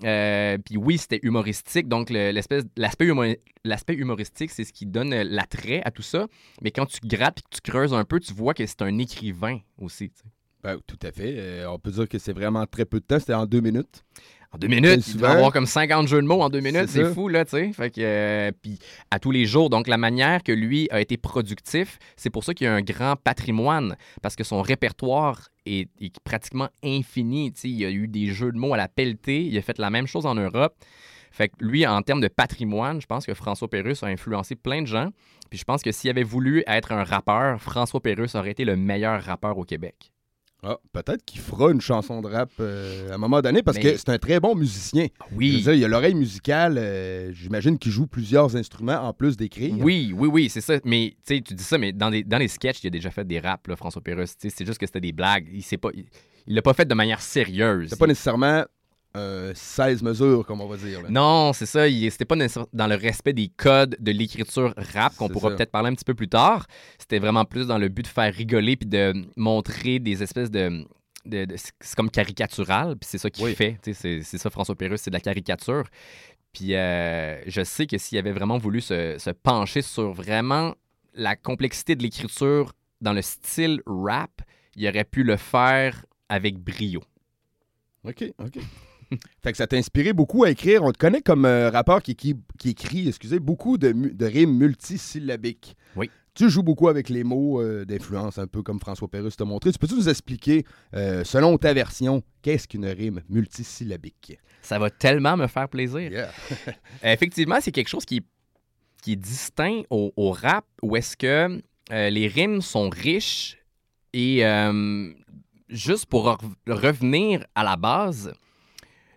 Euh, 0.03 0.57
puis 0.65 0.79
oui, 0.79 0.97
c'était 0.97 1.21
humoristique. 1.23 1.87
Donc, 1.87 2.09
l'aspect, 2.09 2.63
humo- 3.01 3.37
l'aspect 3.65 3.95
humoristique, 3.95 4.51
c'est 4.51 4.65
ce 4.65 4.73
qui 4.73 4.87
donne 4.87 5.13
euh, 5.13 5.25
l'attrait 5.25 5.83
à 5.85 5.91
tout 5.91 6.01
ça. 6.01 6.27
Mais 6.63 6.71
quand 6.71 6.87
tu 6.87 7.01
grattes 7.05 7.41
et 7.41 7.43
que 7.43 7.61
tu 7.61 7.71
creuses 7.71 7.93
un 7.93 8.05
peu, 8.05 8.19
tu 8.19 8.33
vois 8.33 8.55
que 8.55 8.65
c'est 8.65 8.81
un 8.81 8.97
écrivain 8.97 9.59
aussi. 9.79 10.11
Ben, 10.63 10.79
tout 10.87 10.99
à 11.03 11.13
fait. 11.13 11.67
On 11.67 11.79
peut 11.79 11.91
dire 11.91 12.09
que 12.09 12.19
c'est 12.19 12.33
vraiment 12.33 12.67
très 12.67 12.87
peu 12.87 13.01
de 13.01 13.05
temps. 13.05 13.19
C'était 13.19 13.35
en 13.35 13.47
deux 13.47 13.61
minutes. 13.61 14.05
En 14.53 14.59
deux 14.59 14.67
minutes, 14.67 15.07
il 15.07 15.19
doit 15.19 15.31
avoir 15.31 15.53
comme 15.53 15.67
50 15.67 16.09
jeux 16.09 16.21
de 16.21 16.27
mots 16.27 16.43
en 16.43 16.49
deux 16.49 16.61
minutes. 16.61 16.89
C'est 16.89 17.15
fou, 17.15 17.29
là, 17.29 17.45
tu 17.45 17.53
sais. 17.53 17.73
Fait 17.73 17.91
que, 17.91 18.01
euh, 18.01 18.51
puis 18.61 18.79
à 19.11 19.21
tous 19.21 19.31
les 19.31 19.47
jours. 19.47 19.71
Donc, 19.71 19.87
la 19.87 19.97
manière 19.97 20.43
que 20.43 20.51
lui 20.51 20.89
a 20.91 21.01
été 21.01 21.17
productif, 21.17 21.99
c'est 22.17 22.31
pour 22.31 22.43
ça 22.43 22.53
qu'il 22.53 22.67
a 22.67 22.75
un 22.75 22.83
grand 22.83 23.15
patrimoine, 23.15 23.97
parce 24.23 24.35
que 24.35 24.43
son 24.43 24.61
répertoire 24.61 25.49
est, 25.67 25.89
est 26.01 26.19
pratiquement 26.25 26.69
infini. 26.83 27.53
Tu 27.53 27.61
sais, 27.61 27.69
il 27.69 27.77
y 27.77 27.85
a 27.85 27.91
eu 27.91 28.09
des 28.09 28.27
jeux 28.27 28.51
de 28.51 28.59
mots 28.59 28.75
à 28.75 28.77
la 28.77 28.89
pelletée. 28.89 29.43
Il 29.43 29.57
a 29.57 29.63
fait 29.63 29.79
la 29.79 29.91
même 29.91 30.09
chose 30.09 30.27
en 30.27 30.35
Europe. 30.35 30.75
Fait 31.31 31.49
que 31.49 31.55
lui, 31.61 31.87
en 31.87 32.03
termes 32.03 32.21
de 32.21 32.29
patrimoine, 32.29 33.01
je 33.01 33.07
pense 33.07 33.25
que 33.25 33.35
François 33.35 33.69
Pérusse 33.69 34.03
a 34.03 34.07
influencé 34.09 34.57
plein 34.57 34.83
de 34.83 34.87
gens. 34.87 35.11
Puis 35.49 35.59
je 35.59 35.65
pense 35.65 35.83
que 35.83 35.93
s'il 35.93 36.11
avait 36.11 36.25
voulu 36.25 36.65
être 36.67 36.93
un 36.93 37.05
rappeur, 37.05 37.61
François 37.61 38.01
Pérusse 38.01 38.35
aurait 38.35 38.51
été 38.51 38.65
le 38.65 38.77
meilleur 38.77 39.23
rappeur 39.23 39.57
au 39.59 39.65
Québec. 39.65 40.13
Ah, 40.63 40.77
peut-être 40.93 41.25
qu'il 41.25 41.41
fera 41.41 41.71
une 41.71 41.81
chanson 41.81 42.21
de 42.21 42.29
rap 42.29 42.51
euh, 42.61 43.11
à 43.11 43.15
un 43.15 43.19
moment 43.19 43.41
donné 43.41 43.63
parce 43.63 43.79
Mais- 43.79 43.83
que 43.83 43.97
c'est 43.97 44.11
un 44.11 44.19
très 44.19 44.41
bon 44.41 44.55
musicien. 44.55 45.05
Veux 45.31 45.37
Oui. 45.39 45.63
dire, 45.63 45.73
il 45.73 45.85
a 45.85 45.89
l'oreille 45.89 46.15
musicale. 46.15 46.77
euh, 46.79 47.33
J'imagine 47.33 47.79
qu'il 47.79 47.93
joue 47.93 48.07
plusieurs 48.07 48.55
instruments 48.57 49.01
en 49.03 49.13
plus 49.15 49.37
d'écrire. 49.37 49.75
Oui, 49.79 50.13
oui, 50.15 50.29
oui, 50.31 50.49
c'est 50.51 50.61
ça. 50.61 50.75
Mais 50.85 51.15
tu 51.27 51.41
dis 51.41 51.63
ça, 51.63 51.79
mais 51.79 51.93
dans, 51.93 52.11
des, 52.11 52.25
dans 52.25 52.39
les 52.39 52.49
sketchs, 52.49 52.83
il 52.85 52.89
a 52.89 52.91
déjà 52.91 53.11
fait 53.11 53.27
des 53.27 53.41
raps, 53.41 53.67
là, 53.69 53.77
François 53.77 54.03
Pérusse. 54.03 54.35
C'est 54.39 54.67
juste 54.67 54.79
que 54.79 54.87
c'était 54.87 55.01
des 55.01 55.13
blagues. 55.13 55.49
Il 55.53 55.63
sait 55.63 55.79
pas. 55.79 55.89
Il 55.95 56.05
il 56.47 56.55
l'a 56.55 56.63
pas 56.63 56.73
fait 56.75 56.87
de 56.87 56.95
manière 56.95 57.21
sérieuse. 57.21 57.91
C'est 57.91 57.99
pas 57.99 58.07
nécessairement 58.07 58.65
euh, 59.17 59.53
16 59.55 60.03
mesures, 60.03 60.47
comme 60.47 60.61
on 60.61 60.69
va 60.69 60.77
dire. 60.77 61.03
là. 61.03 61.09
Non, 61.11 61.53
c'est 61.53 61.67
ça. 61.67 61.89
C'était 61.89 62.25
pas 62.25 62.37
dans 62.73 62.87
le 62.87 62.95
respect 62.95 63.33
des 63.33 63.49
codes 63.49 63.97
de 63.99 64.13
l'écriture 64.13 64.73
rap 64.95 65.17
qu'on 65.17 65.29
pourra 65.29 65.51
peut-être 65.51 65.71
parler 65.73 65.89
un 65.91 65.95
petit 65.95 66.05
peu 66.05 66.15
plus 66.15 66.29
tard. 66.29 66.67
C'était 66.99 67.19
vraiment 67.19 67.45
plus 67.45 67.67
dans 67.67 67.79
le 67.79 67.89
but 67.89 68.03
de 68.03 68.09
faire 68.09 68.33
rigoler 68.33 68.77
puis 68.77 68.89
de 68.89 69.13
montrer 69.37 69.99
des 69.99 70.23
espèces 70.23 70.51
de. 70.51 70.87
de- 71.25 71.45
de- 71.45 71.57
c'est 71.57 71.95
comme 71.97 72.11
caricatural, 72.11 72.97
puis 72.97 73.09
c'est 73.11 73.19
ça 73.19 73.31
qu'il 73.31 73.45
Oui. 73.45 73.55
fait. 73.55 73.79
C'est 73.93 74.23
ça, 74.23 74.49
François 74.51 74.75
Pérusse, 74.77 75.03
c'est 75.03 75.11
de 75.11 75.17
la 75.17 75.21
caricature. 75.21 75.85
Puis 76.53 76.75
euh, 76.75 77.41
je 77.47 77.63
sais 77.63 77.87
que 77.87 77.99
s'il 77.99 78.17
avait 78.19 78.33
vraiment 78.33 78.59
voulu 78.59 78.81
se, 78.81 79.17
se 79.19 79.31
pencher 79.31 79.83
sur 79.83 80.13
vraiment 80.13 80.75
la 81.15 81.37
complexité 81.37 81.95
de 81.97 82.03
l'écriture 82.03 82.73
dans 83.01 83.13
le 83.13 83.23
style 83.23 83.83
rap, 83.87 84.43
il 84.77 84.87
aurait 84.89 85.05
pu 85.05 85.23
le 85.25 85.37
faire 85.37 86.05
avec 86.29 86.59
brio. 86.59 87.03
OK, 88.05 88.25
OK. 88.39 88.59
fait 89.43 89.53
que 89.53 89.57
ça 89.59 89.67
t'a 89.67 89.77
inspiré 89.77 90.13
beaucoup 90.13 90.45
à 90.45 90.51
écrire. 90.51 90.83
On 90.83 90.93
te 90.93 90.99
connaît 90.99 91.21
comme 91.23 91.45
euh, 91.45 91.71
rappeur 91.71 92.03
qui, 92.03 92.15
qui- 92.17 92.37
qui 92.59 92.71
écrit, 92.71 93.09
excusez, 93.09 93.39
beaucoup 93.41 93.79
de, 93.79 93.95
rimes 94.25 94.57
multisyllabiques. 94.57 95.77
Oui. 95.97 96.11
Tu 96.35 96.49
joues 96.49 96.63
beaucoup 96.63 96.89
avec 96.89 97.09
les 97.09 97.25
mots 97.25 97.61
euh, 97.61 97.85
d'influence, 97.85 98.39
un 98.39 98.47
peu 98.47 98.63
comme 98.63 98.79
François 98.79 99.09
Pérusse 99.09 99.37
t'a 99.37 99.45
montré. 99.45 99.73
Tu 99.73 99.79
peux-tu 99.79 99.95
nous 99.97 100.09
expliquer, 100.09 100.65
euh, 100.95 101.25
selon 101.25 101.59
ta 101.59 101.75
version, 101.75 102.23
qu'est-ce 102.43 102.69
qu'une 102.69 102.87
rime 102.87 103.21
multisyllabique? 103.29 104.39
Ça 104.63 104.79
va 104.79 104.91
tellement 104.91 105.37
me 105.37 105.49
faire 105.49 105.69
plaisir. 105.69 106.11
Yeah. 106.13 106.31
Effectivement, 107.03 107.57
c'est 107.61 107.73
quelque 107.73 107.89
chose 107.89 108.05
qui 108.05 108.19
est, 108.19 108.25
qui 109.03 109.13
est 109.13 109.17
distinct 109.17 109.83
au, 109.91 110.13
au 110.17 110.31
rap, 110.31 110.65
où 110.83 110.95
est-ce 110.97 111.17
que 111.17 111.61
euh, 111.93 112.11
les 112.11 112.29
rimes 112.29 112.61
sont 112.61 112.89
riches 112.91 113.59
et 114.13 114.45
euh, 114.47 115.13
juste 115.69 116.07
pour 116.07 116.27
re- 116.29 116.55
revenir 116.69 117.45
à 117.57 117.65
la 117.65 117.77
base, 117.77 118.33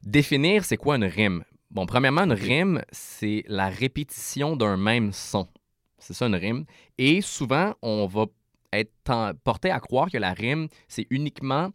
définir 0.03 0.65
c'est 0.65 0.77
quoi 0.77 0.95
une 0.95 1.05
rime? 1.05 1.44
Bon, 1.71 1.85
premièrement, 1.85 2.21
une 2.21 2.33
rime, 2.33 2.83
c'est 2.91 3.44
la 3.47 3.69
répétition 3.69 4.55
d'un 4.55 4.77
même 4.77 5.11
son. 5.11 5.47
C'est 5.97 6.13
ça 6.13 6.27
une 6.27 6.35
rime. 6.35 6.65
Et 6.97 7.21
souvent, 7.21 7.73
on 7.81 8.05
va 8.05 8.25
être 8.73 9.33
porté 9.44 9.71
à 9.71 9.79
croire 9.79 10.09
que 10.11 10.17
la 10.17 10.33
rime, 10.33 10.67
c'est 10.88 11.07
uniquement 11.09 11.71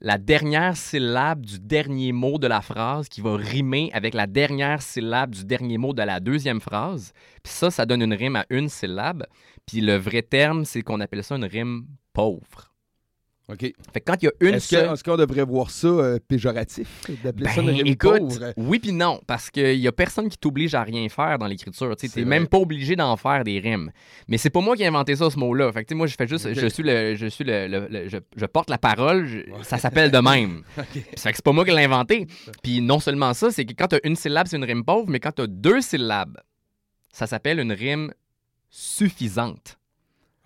la 0.00 0.16
dernière 0.16 0.76
syllabe 0.76 1.44
du 1.44 1.58
dernier 1.58 2.12
mot 2.12 2.38
de 2.38 2.46
la 2.46 2.60
phrase 2.60 3.08
qui 3.08 3.20
va 3.20 3.36
rimer 3.36 3.90
avec 3.92 4.14
la 4.14 4.26
dernière 4.26 4.80
syllabe 4.80 5.34
du 5.34 5.44
dernier 5.44 5.76
mot 5.76 5.92
de 5.92 6.02
la 6.02 6.20
deuxième 6.20 6.60
phrase. 6.60 7.12
Puis 7.42 7.52
ça, 7.52 7.70
ça 7.70 7.84
donne 7.84 8.02
une 8.02 8.14
rime 8.14 8.36
à 8.36 8.46
une 8.48 8.68
syllabe. 8.68 9.26
Puis 9.66 9.80
le 9.80 9.96
vrai 9.96 10.22
terme, 10.22 10.64
c'est 10.64 10.82
qu'on 10.82 11.00
appelle 11.00 11.24
ça 11.24 11.36
une 11.36 11.44
rime 11.44 11.86
pauvre. 12.12 12.67
OK. 13.50 13.60
Fait 13.60 14.00
que 14.00 14.04
quand 14.04 14.22
il 14.22 14.26
y 14.26 14.28
a 14.28 14.32
une 14.40 14.54
Est-ce 14.56 14.68
que- 14.68 14.76
seule... 14.76 14.92
est-ce 14.92 15.02
qu'on 15.02 15.16
devrait 15.16 15.44
voir 15.44 15.70
ça 15.70 15.86
euh, 15.88 16.18
péjoratif, 16.28 16.86
d'appeler 17.24 17.46
ça 17.48 17.60
une 17.62 17.66
Ben, 17.68 17.76
rime 17.76 17.86
écoute, 17.86 18.18
pauvre? 18.18 18.52
oui 18.58 18.78
puis 18.78 18.92
non, 18.92 19.20
parce 19.26 19.48
qu'il 19.50 19.78
y 19.78 19.88
a 19.88 19.92
personne 19.92 20.28
qui 20.28 20.36
t'oblige 20.36 20.74
à 20.74 20.82
rien 20.82 21.08
faire 21.08 21.38
dans 21.38 21.46
l'écriture. 21.46 21.96
Tu 21.96 22.08
n'es 22.16 22.24
même 22.26 22.46
pas 22.46 22.58
obligé 22.58 22.94
d'en 22.94 23.16
faire 23.16 23.44
des 23.44 23.58
rimes. 23.58 23.90
Mais 24.28 24.36
c'est 24.36 24.50
pas 24.50 24.60
moi 24.60 24.76
qui 24.76 24.82
ai 24.82 24.86
inventé 24.86 25.16
ça, 25.16 25.30
ce 25.30 25.38
mot-là. 25.38 25.72
Fait 25.72 25.84
que, 25.86 25.94
moi, 25.94 26.06
je 26.06 26.14
fais 26.14 26.26
juste, 26.26 26.52
je 26.52 26.66
suis 26.66 26.82
le, 26.82 27.14
je 27.14 27.26
suis 27.26 27.44
le, 27.44 27.68
le- 27.68 27.88
le- 27.90 28.08
je, 28.08 28.18
je 28.36 28.44
porte 28.44 28.68
la 28.68 28.76
parole, 28.78 29.26
je- 29.26 29.40
ça 29.62 29.78
s'appelle 29.78 30.10
de 30.10 30.18
même. 30.18 30.62
Fait 30.76 31.30
que 31.30 31.36
c'est 31.36 31.42
pas 31.42 31.52
moi 31.52 31.64
qui 31.64 31.70
l'ai 31.70 31.84
inventé. 31.84 32.26
Puis 32.62 32.82
non 32.82 33.00
seulement 33.00 33.32
ça, 33.32 33.50
c'est 33.50 33.64
que 33.64 33.72
quand 33.72 33.88
tu 33.88 33.96
as 33.96 34.06
une 34.06 34.16
syllabe, 34.16 34.46
c'est 34.46 34.58
une 34.58 34.64
rime 34.64 34.84
pauvre, 34.84 35.06
mais 35.08 35.20
quand 35.20 35.32
tu 35.32 35.40
as 35.42 35.46
deux 35.46 35.80
syllabes, 35.80 36.36
ça 37.12 37.26
s'appelle 37.26 37.60
une 37.60 37.72
rime 37.72 38.12
suffisante. 38.68 39.77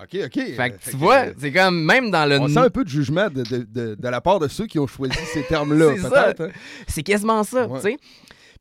OK, 0.02 0.18
OK. 0.25 0.32
Fait 0.35 0.59
Euh, 0.61 0.68
que 0.71 0.90
tu 0.90 0.97
vois, 0.97 1.25
c'est 1.38 1.52
comme 1.52 1.85
même 1.85 2.11
dans 2.11 2.26
le 2.28 2.38
On 2.40 2.49
sent 2.49 2.59
un 2.59 2.71
peu 2.71 2.85
de 2.85 2.88
jugement 2.88 3.28
de, 3.28 3.42
de- 3.42 3.66
de- 3.71 3.94
de 3.94 4.09
la 4.09 4.21
part 4.21 4.38
de 4.40 4.49
ceux 4.49 4.66
qui 4.66 4.78
ont 4.78 4.87
choisi 4.87 5.16
ces 5.32 5.42
termes-là, 5.44 5.90
peut-être. 6.02 6.40
hein? 6.42 6.49
C'est 6.88 7.02
quasiment 7.02 7.44
ça, 7.44 7.66
Ouais. 7.66 7.80
tu 7.80 7.90
sais. 7.90 7.97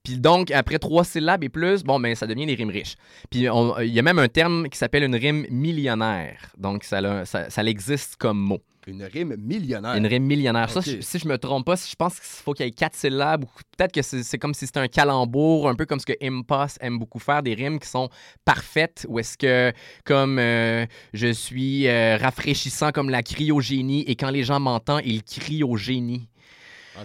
Puis 0.03 0.17
donc, 0.17 0.50
après 0.51 0.79
trois 0.79 1.03
syllabes 1.03 1.43
et 1.43 1.50
plus, 1.50 1.84
bon, 1.84 2.00
ben, 2.00 2.15
ça 2.15 2.25
devient 2.27 2.46
des 2.48 2.55
rimes 2.55 2.70
riches. 2.72 2.96
Puis 3.29 3.50
on- 3.50 3.77
il 3.79 3.89
y 3.93 4.00
a 4.00 4.01
même 4.01 4.20
un 4.20 4.27
terme 4.27 4.67
qui 4.70 4.77
s'appelle 4.77 5.03
une 5.03 5.15
rime 5.15 5.46
millionnaire. 5.50 6.51
Donc, 6.58 6.84
ça, 6.84 7.25
ça, 7.25 7.50
ça 7.50 7.63
existe 7.63 8.15
comme 8.17 8.39
mot. 8.39 8.60
Une 8.88 9.03
rime 9.03 9.36
millionnaire. 9.38 9.93
Une 9.93 10.08
rime 10.08 10.24
millionnaire. 10.24 10.72
Ça, 10.72 10.81
je- 10.81 11.01
si 11.01 11.20
je 11.20 11.27
me 11.27 11.38
trompe 11.38 11.67
pas, 11.67 11.75
je 11.75 11.93
pense 11.96 12.15
qu'il 12.15 12.24
faut 12.24 12.53
qu'il 12.53 12.65
y 12.65 12.70
ait 12.70 12.72
quatre 12.72 12.96
syllabes. 12.96 13.43
ou 13.43 13.48
Peut-être 13.77 13.91
que 13.91 14.01
c'est 14.01 14.24
c'est 14.24 14.39
comme 14.39 14.55
si 14.55 14.65
c'était 14.65 14.79
un 14.79 14.88
calembour, 14.88 15.70
un 15.70 15.75
peu 15.75 15.86
comme 15.86 16.00
ce 16.00 16.05
que 16.08 16.13
Impost 16.20 16.79
aime 16.81 16.98
beaucoup 16.98 17.20
faire, 17.20 17.43
des 17.43 17.53
rimes 17.53 17.77
qui 17.79 17.88
sont 17.88 18.10
parfaites. 18.43 19.05
Ou 19.08 19.20
est-ce 19.20 19.38
que, 19.38 19.72
comme 20.03 20.39
euh, 20.39 20.88
je 21.13 21.31
suis 21.31 21.88
euh, 21.88 22.17
rafraîchissant 22.17 22.91
comme 22.91 23.12
la 23.12 23.22
cryogénie, 23.22 24.01
et 24.08 24.15
quand 24.15 24.31
les 24.31 24.43
gens 24.43 24.60
m'entendent, 24.60 25.01
ils 25.05 25.22
crient 25.24 25.63
au 25.63 25.77
génie. 25.77 26.27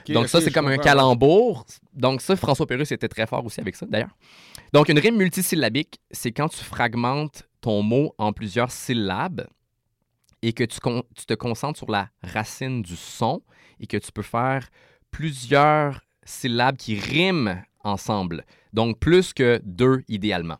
Donc 0.08 0.28
ça, 0.28 0.40
c'est 0.40 0.50
comme 0.52 0.66
un 0.68 0.78
calembour. 0.78 1.66
Donc 1.92 2.20
ça, 2.20 2.36
François 2.36 2.66
Pérusse 2.66 2.92
était 2.92 3.08
très 3.08 3.26
fort 3.26 3.44
aussi 3.44 3.60
avec 3.60 3.76
ça, 3.76 3.86
d'ailleurs. 3.86 4.16
Donc 4.72 4.88
une 4.88 4.98
rime 4.98 5.16
multisyllabique, 5.16 6.00
c'est 6.10 6.32
quand 6.32 6.48
tu 6.48 6.62
fragmentes 6.62 7.48
ton 7.60 7.82
mot 7.82 8.14
en 8.18 8.32
plusieurs 8.32 8.70
syllabes 8.70 9.46
et 10.42 10.52
que 10.52 10.64
tu, 10.64 10.80
con- 10.80 11.04
tu 11.16 11.24
te 11.26 11.34
concentres 11.34 11.78
sur 11.78 11.90
la 11.90 12.10
racine 12.22 12.82
du 12.82 12.96
son 12.96 13.42
et 13.80 13.86
que 13.86 13.96
tu 13.96 14.12
peux 14.12 14.22
faire 14.22 14.68
plusieurs 15.10 16.00
syllabes 16.24 16.76
qui 16.76 16.98
riment 16.98 17.62
ensemble. 17.82 18.44
Donc 18.72 18.98
plus 18.98 19.32
que 19.32 19.60
deux 19.64 20.02
idéalement. 20.08 20.58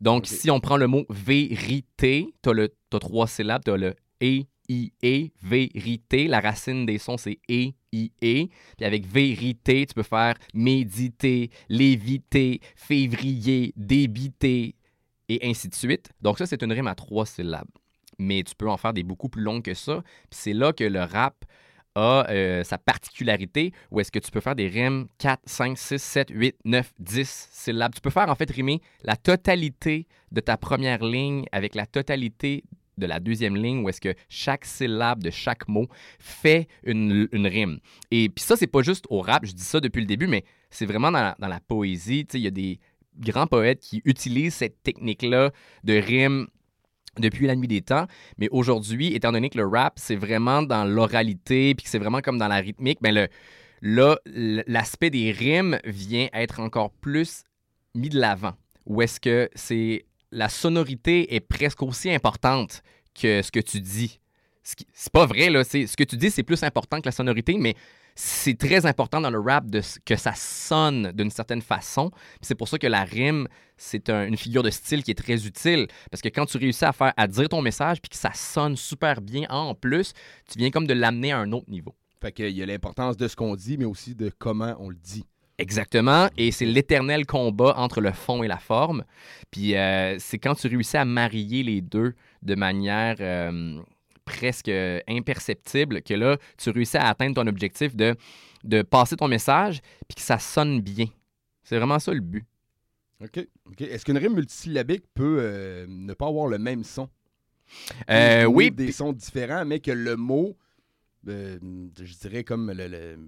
Donc 0.00 0.26
si 0.26 0.50
on 0.50 0.60
prend 0.60 0.76
le 0.76 0.86
mot 0.86 1.04
vérité, 1.10 2.32
tu 2.42 2.50
as, 2.50 2.98
trois 2.98 3.26
syllabes, 3.26 3.62
tu 3.64 3.70
as 3.70 3.76
le 3.76 3.94
et, 4.20 4.46
V-I-E, 4.68 5.30
vérité. 5.42 6.28
La 6.28 6.40
racine 6.40 6.86
des 6.86 6.98
sons, 6.98 7.16
c'est 7.16 7.38
E, 7.50 7.72
I-E. 7.92 8.48
Puis 8.76 8.86
avec 8.86 9.06
vérité, 9.06 9.86
tu 9.86 9.94
peux 9.94 10.02
faire 10.02 10.34
méditer, 10.54 11.50
léviter, 11.68 12.60
février, 12.76 13.72
débiter, 13.76 14.74
et 15.30 15.48
ainsi 15.48 15.68
de 15.68 15.74
suite. 15.74 16.10
Donc 16.20 16.38
ça, 16.38 16.46
c'est 16.46 16.62
une 16.62 16.72
rime 16.72 16.88
à 16.88 16.94
trois 16.94 17.24
syllabes. 17.24 17.68
Mais 18.18 18.42
tu 18.42 18.54
peux 18.54 18.68
en 18.68 18.76
faire 18.76 18.92
des 18.92 19.02
beaucoup 19.02 19.28
plus 19.28 19.42
longues 19.42 19.62
que 19.62 19.74
ça. 19.74 20.02
C'est 20.30 20.52
là 20.52 20.72
que 20.72 20.84
le 20.84 21.00
rap 21.00 21.44
a 21.94 22.28
euh, 22.30 22.62
sa 22.64 22.78
particularité 22.78 23.72
où 23.90 24.00
est-ce 24.00 24.12
que 24.12 24.18
tu 24.18 24.30
peux 24.30 24.40
faire 24.40 24.54
des 24.54 24.68
rimes 24.68 25.06
4, 25.18 25.42
5, 25.44 25.78
6, 25.78 26.02
7, 26.02 26.28
8, 26.30 26.56
9, 26.64 26.92
10 26.98 27.48
syllabes. 27.52 27.94
Tu 27.94 28.00
peux 28.00 28.10
faire 28.10 28.28
en 28.28 28.34
fait 28.34 28.50
rimer 28.50 28.80
la 29.02 29.16
totalité 29.16 30.06
de 30.32 30.40
ta 30.40 30.56
première 30.56 31.02
ligne 31.02 31.44
avec 31.52 31.74
la 31.74 31.86
totalité 31.86 32.64
de 33.00 33.06
la 33.06 33.18
deuxième 33.18 33.56
ligne 33.56 33.82
où 33.82 33.88
est-ce 33.88 34.00
que 34.00 34.14
chaque 34.28 34.64
syllabe 34.64 35.22
de 35.22 35.30
chaque 35.30 35.66
mot 35.68 35.88
fait 36.18 36.68
une, 36.84 37.28
rime. 37.32 37.80
Et 38.10 38.28
puis 38.28 38.44
ça, 38.44 38.56
c'est 38.56 38.66
pas 38.66 38.82
juste 38.82 39.06
au 39.10 39.20
rap, 39.20 39.44
je 39.44 39.52
dis 39.52 39.64
ça 39.64 39.80
depuis 39.80 40.00
le 40.00 40.06
début, 40.06 40.26
mais 40.26 40.44
c'est 40.70 40.86
vraiment 40.86 41.10
dans 41.10 41.34
la, 41.40 41.60
poésie. 41.60 42.26
Il 42.34 42.40
y 42.40 42.46
a 42.46 42.50
des 42.50 42.78
grands 43.18 43.46
poètes 43.46 43.80
qui 43.80 44.02
utilisent 44.04 44.54
cette 44.54 44.82
technique-là 44.82 45.50
de 45.84 45.94
rime 45.94 46.46
depuis 47.18 47.46
la 47.46 47.56
nuit 47.56 47.68
des 47.68 47.82
temps. 47.82 48.06
Mais 48.38 48.48
aujourd'hui, 48.50 49.14
étant 49.14 49.32
donné 49.32 49.50
que 49.50 49.58
le 49.58 49.66
rap, 49.66 49.94
c'est 49.96 50.16
vraiment 50.16 50.62
dans 50.62 50.84
l'oralité, 50.84 51.74
puis 51.74 51.84
que 51.84 51.90
c'est 51.90 51.98
vraiment 51.98 52.20
comme 52.20 52.38
dans 52.38 52.48
la 52.48 52.56
rythmique, 52.56 52.98
mais 53.02 53.12
le, 53.12 53.28
là, 53.82 54.18
l'aspect 54.26 55.10
des 55.10 55.32
rimes 55.32 55.78
vient 55.84 56.28
être 56.32 56.60
encore 56.60 56.90
plus 56.90 57.44
mis 57.94 58.08
de 58.08 58.18
l'avant. 58.18 58.52
Où 58.86 59.02
est-ce 59.02 59.20
que 59.20 59.48
c'est 59.54 60.04
la 60.32 60.48
sonorité 60.48 61.34
est 61.34 61.40
presque 61.40 61.82
aussi 61.82 62.10
importante 62.10 62.82
que 63.14 63.42
ce 63.42 63.50
que 63.50 63.60
tu 63.60 63.80
dis. 63.80 64.20
C'est 64.62 65.12
pas 65.12 65.26
vrai, 65.26 65.50
là. 65.50 65.64
Ce 65.64 65.96
que 65.96 66.04
tu 66.04 66.16
dis, 66.16 66.30
c'est 66.30 66.42
plus 66.42 66.62
important 66.62 67.00
que 67.00 67.06
la 67.06 67.12
sonorité, 67.12 67.56
mais 67.58 67.74
c'est 68.14 68.58
très 68.58 68.84
important 68.86 69.20
dans 69.20 69.30
le 69.30 69.40
rap 69.40 69.66
de, 69.66 69.80
que 70.04 70.16
ça 70.16 70.34
sonne 70.34 71.12
d'une 71.12 71.30
certaine 71.30 71.62
façon. 71.62 72.10
C'est 72.42 72.54
pour 72.54 72.68
ça 72.68 72.78
que 72.78 72.86
la 72.86 73.02
rime, 73.04 73.48
c'est 73.76 74.10
un- 74.10 74.26
une 74.26 74.36
figure 74.36 74.62
de 74.62 74.70
style 74.70 75.02
qui 75.02 75.10
est 75.12 75.14
très 75.14 75.46
utile. 75.46 75.86
Parce 76.10 76.20
que 76.20 76.28
quand 76.28 76.44
tu 76.46 76.58
réussis 76.58 76.84
à 76.84 76.92
faire 76.92 77.14
à 77.16 77.26
dire 77.26 77.48
ton 77.48 77.62
message 77.62 78.00
puis 78.00 78.10
que 78.10 78.16
ça 78.16 78.32
sonne 78.34 78.76
super 78.76 79.20
bien 79.22 79.46
en 79.48 79.74
plus, 79.74 80.12
tu 80.50 80.58
viens 80.58 80.70
comme 80.70 80.86
de 80.86 80.92
l'amener 80.94 81.32
à 81.32 81.38
un 81.38 81.50
autre 81.52 81.70
niveau. 81.70 81.94
Fait 82.20 82.32
qu'il 82.32 82.50
y 82.50 82.62
a 82.62 82.66
l'importance 82.66 83.16
de 83.16 83.26
ce 83.26 83.34
qu'on 83.34 83.56
dit, 83.56 83.78
mais 83.78 83.86
aussi 83.86 84.14
de 84.14 84.30
comment 84.38 84.76
on 84.78 84.90
le 84.90 84.96
dit. 84.96 85.24
Exactement. 85.60 86.28
Et 86.36 86.50
c'est 86.52 86.64
l'éternel 86.64 87.26
combat 87.26 87.74
entre 87.76 88.00
le 88.00 88.12
fond 88.12 88.42
et 88.42 88.48
la 88.48 88.58
forme. 88.58 89.04
Puis 89.50 89.76
euh, 89.76 90.16
c'est 90.18 90.38
quand 90.38 90.54
tu 90.54 90.66
réussis 90.68 90.96
à 90.96 91.04
marier 91.04 91.62
les 91.62 91.80
deux 91.80 92.14
de 92.42 92.54
manière 92.54 93.16
euh, 93.20 93.80
presque 94.24 94.70
imperceptible 95.08 96.02
que 96.02 96.14
là, 96.14 96.36
tu 96.56 96.70
réussis 96.70 96.96
à 96.96 97.08
atteindre 97.08 97.34
ton 97.34 97.46
objectif 97.46 97.94
de, 97.94 98.16
de 98.64 98.82
passer 98.82 99.16
ton 99.16 99.28
message 99.28 99.80
puis 100.08 100.16
que 100.16 100.22
ça 100.22 100.38
sonne 100.38 100.80
bien. 100.80 101.06
C'est 101.62 101.76
vraiment 101.76 101.98
ça 101.98 102.12
le 102.12 102.20
but. 102.20 102.44
OK. 103.22 103.46
Est-ce 103.80 104.04
qu'une 104.04 104.16
rime 104.18 104.34
multisyllabique 104.34 105.04
peut 105.14 105.38
euh, 105.40 105.86
ne 105.88 106.14
pas 106.14 106.26
avoir 106.28 106.46
le 106.46 106.58
même 106.58 106.84
son? 106.84 107.08
Euh, 108.08 108.46
Ou 108.46 108.54
oui, 108.54 108.70
Des 108.70 108.92
sons 108.92 109.12
différents, 109.12 109.64
mais 109.66 109.78
que 109.80 109.90
le 109.92 110.16
mot, 110.16 110.56
je 111.26 112.18
dirais 112.22 112.44
comme 112.44 112.72
le- 112.72 112.88
le- 112.88 113.18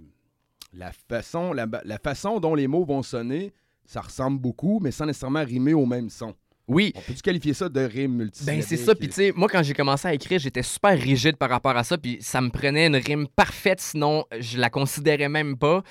la, 0.73 0.93
façon, 0.93 1.53
la, 1.53 1.99
façon 2.03 2.41
dont 2.41 2.55
les 2.55 2.69
mots 2.69 2.85
vont 2.85 3.03
sonner, 3.03 3.53
ça 3.85 4.01
ressemble 4.01 4.39
beaucoup, 4.41 4.81
mais 4.81 4.91
sans 4.91 5.07
nécessairement 5.07 5.45
rimer 5.45 5.75
au 5.75 5.87
même 5.87 6.11
son. 6.11 6.35
Oui. 6.69 6.93
On 6.95 7.01
peut-tu 7.01 7.23
qualifier 7.23 7.55
ça 7.55 7.69
de 7.69 7.81
rime 7.81 8.17
multisyllabique? 8.17 8.63
Ben 8.63 8.67
c'est 8.67 8.77
ça, 8.77 8.95
puis 8.95 9.09
tu 9.09 9.15
sais, 9.15 9.33
moi 9.35 9.49
quand 9.49 9.63
j'ai 9.63 9.75
commencé 9.75 10.07
à 10.07 10.15
écrire, 10.15 10.39
j'étais 10.39 10.63
super 10.63 10.99
rigide 10.99 11.37
par 11.37 11.51
rapport 11.51 11.77
à 11.77 11.83
ça, 11.83 11.99
puis 11.99 12.19
ça 12.21 12.41
me 12.41 12.51
prenait 12.51 12.87
une 12.87 12.97
rime 12.97 13.27
parfaite, 13.35 13.81
sinon 13.81 14.25
je 14.39 14.59
la 14.59 14.71
considérais 14.71 15.29
même 15.29 15.57
pas. 15.57 15.83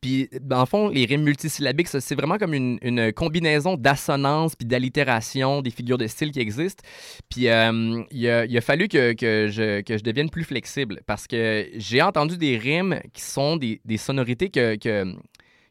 Puis 0.00 0.28
dans 0.40 0.60
le 0.60 0.66
fond, 0.66 0.88
les 0.88 1.04
rimes 1.06 1.24
multisyllabiques, 1.24 1.88
c'est 1.88 2.14
vraiment 2.14 2.38
comme 2.38 2.54
une, 2.54 2.78
une 2.82 3.12
combinaison 3.12 3.76
d'assonance 3.76 4.54
puis 4.54 4.66
d'allitération 4.66 5.60
des 5.60 5.70
figures 5.70 5.98
de 5.98 6.06
style 6.06 6.30
qui 6.30 6.40
existent. 6.40 6.84
Puis 7.28 7.48
euh, 7.48 8.02
il, 8.10 8.28
a, 8.28 8.44
il 8.44 8.56
a 8.56 8.60
fallu 8.60 8.88
que, 8.88 9.14
que 9.14 9.48
je, 9.50 9.80
que 9.80 9.98
je 9.98 10.04
devienne 10.04 10.30
plus 10.30 10.44
flexible 10.44 11.00
parce 11.06 11.26
que 11.26 11.68
j'ai 11.74 12.00
entendu 12.00 12.36
des 12.36 12.56
rimes 12.56 13.00
qui 13.12 13.22
sont 13.22 13.56
des, 13.56 13.80
des 13.84 13.96
sonorités 13.96 14.50
que, 14.50 14.76
que, 14.76 15.14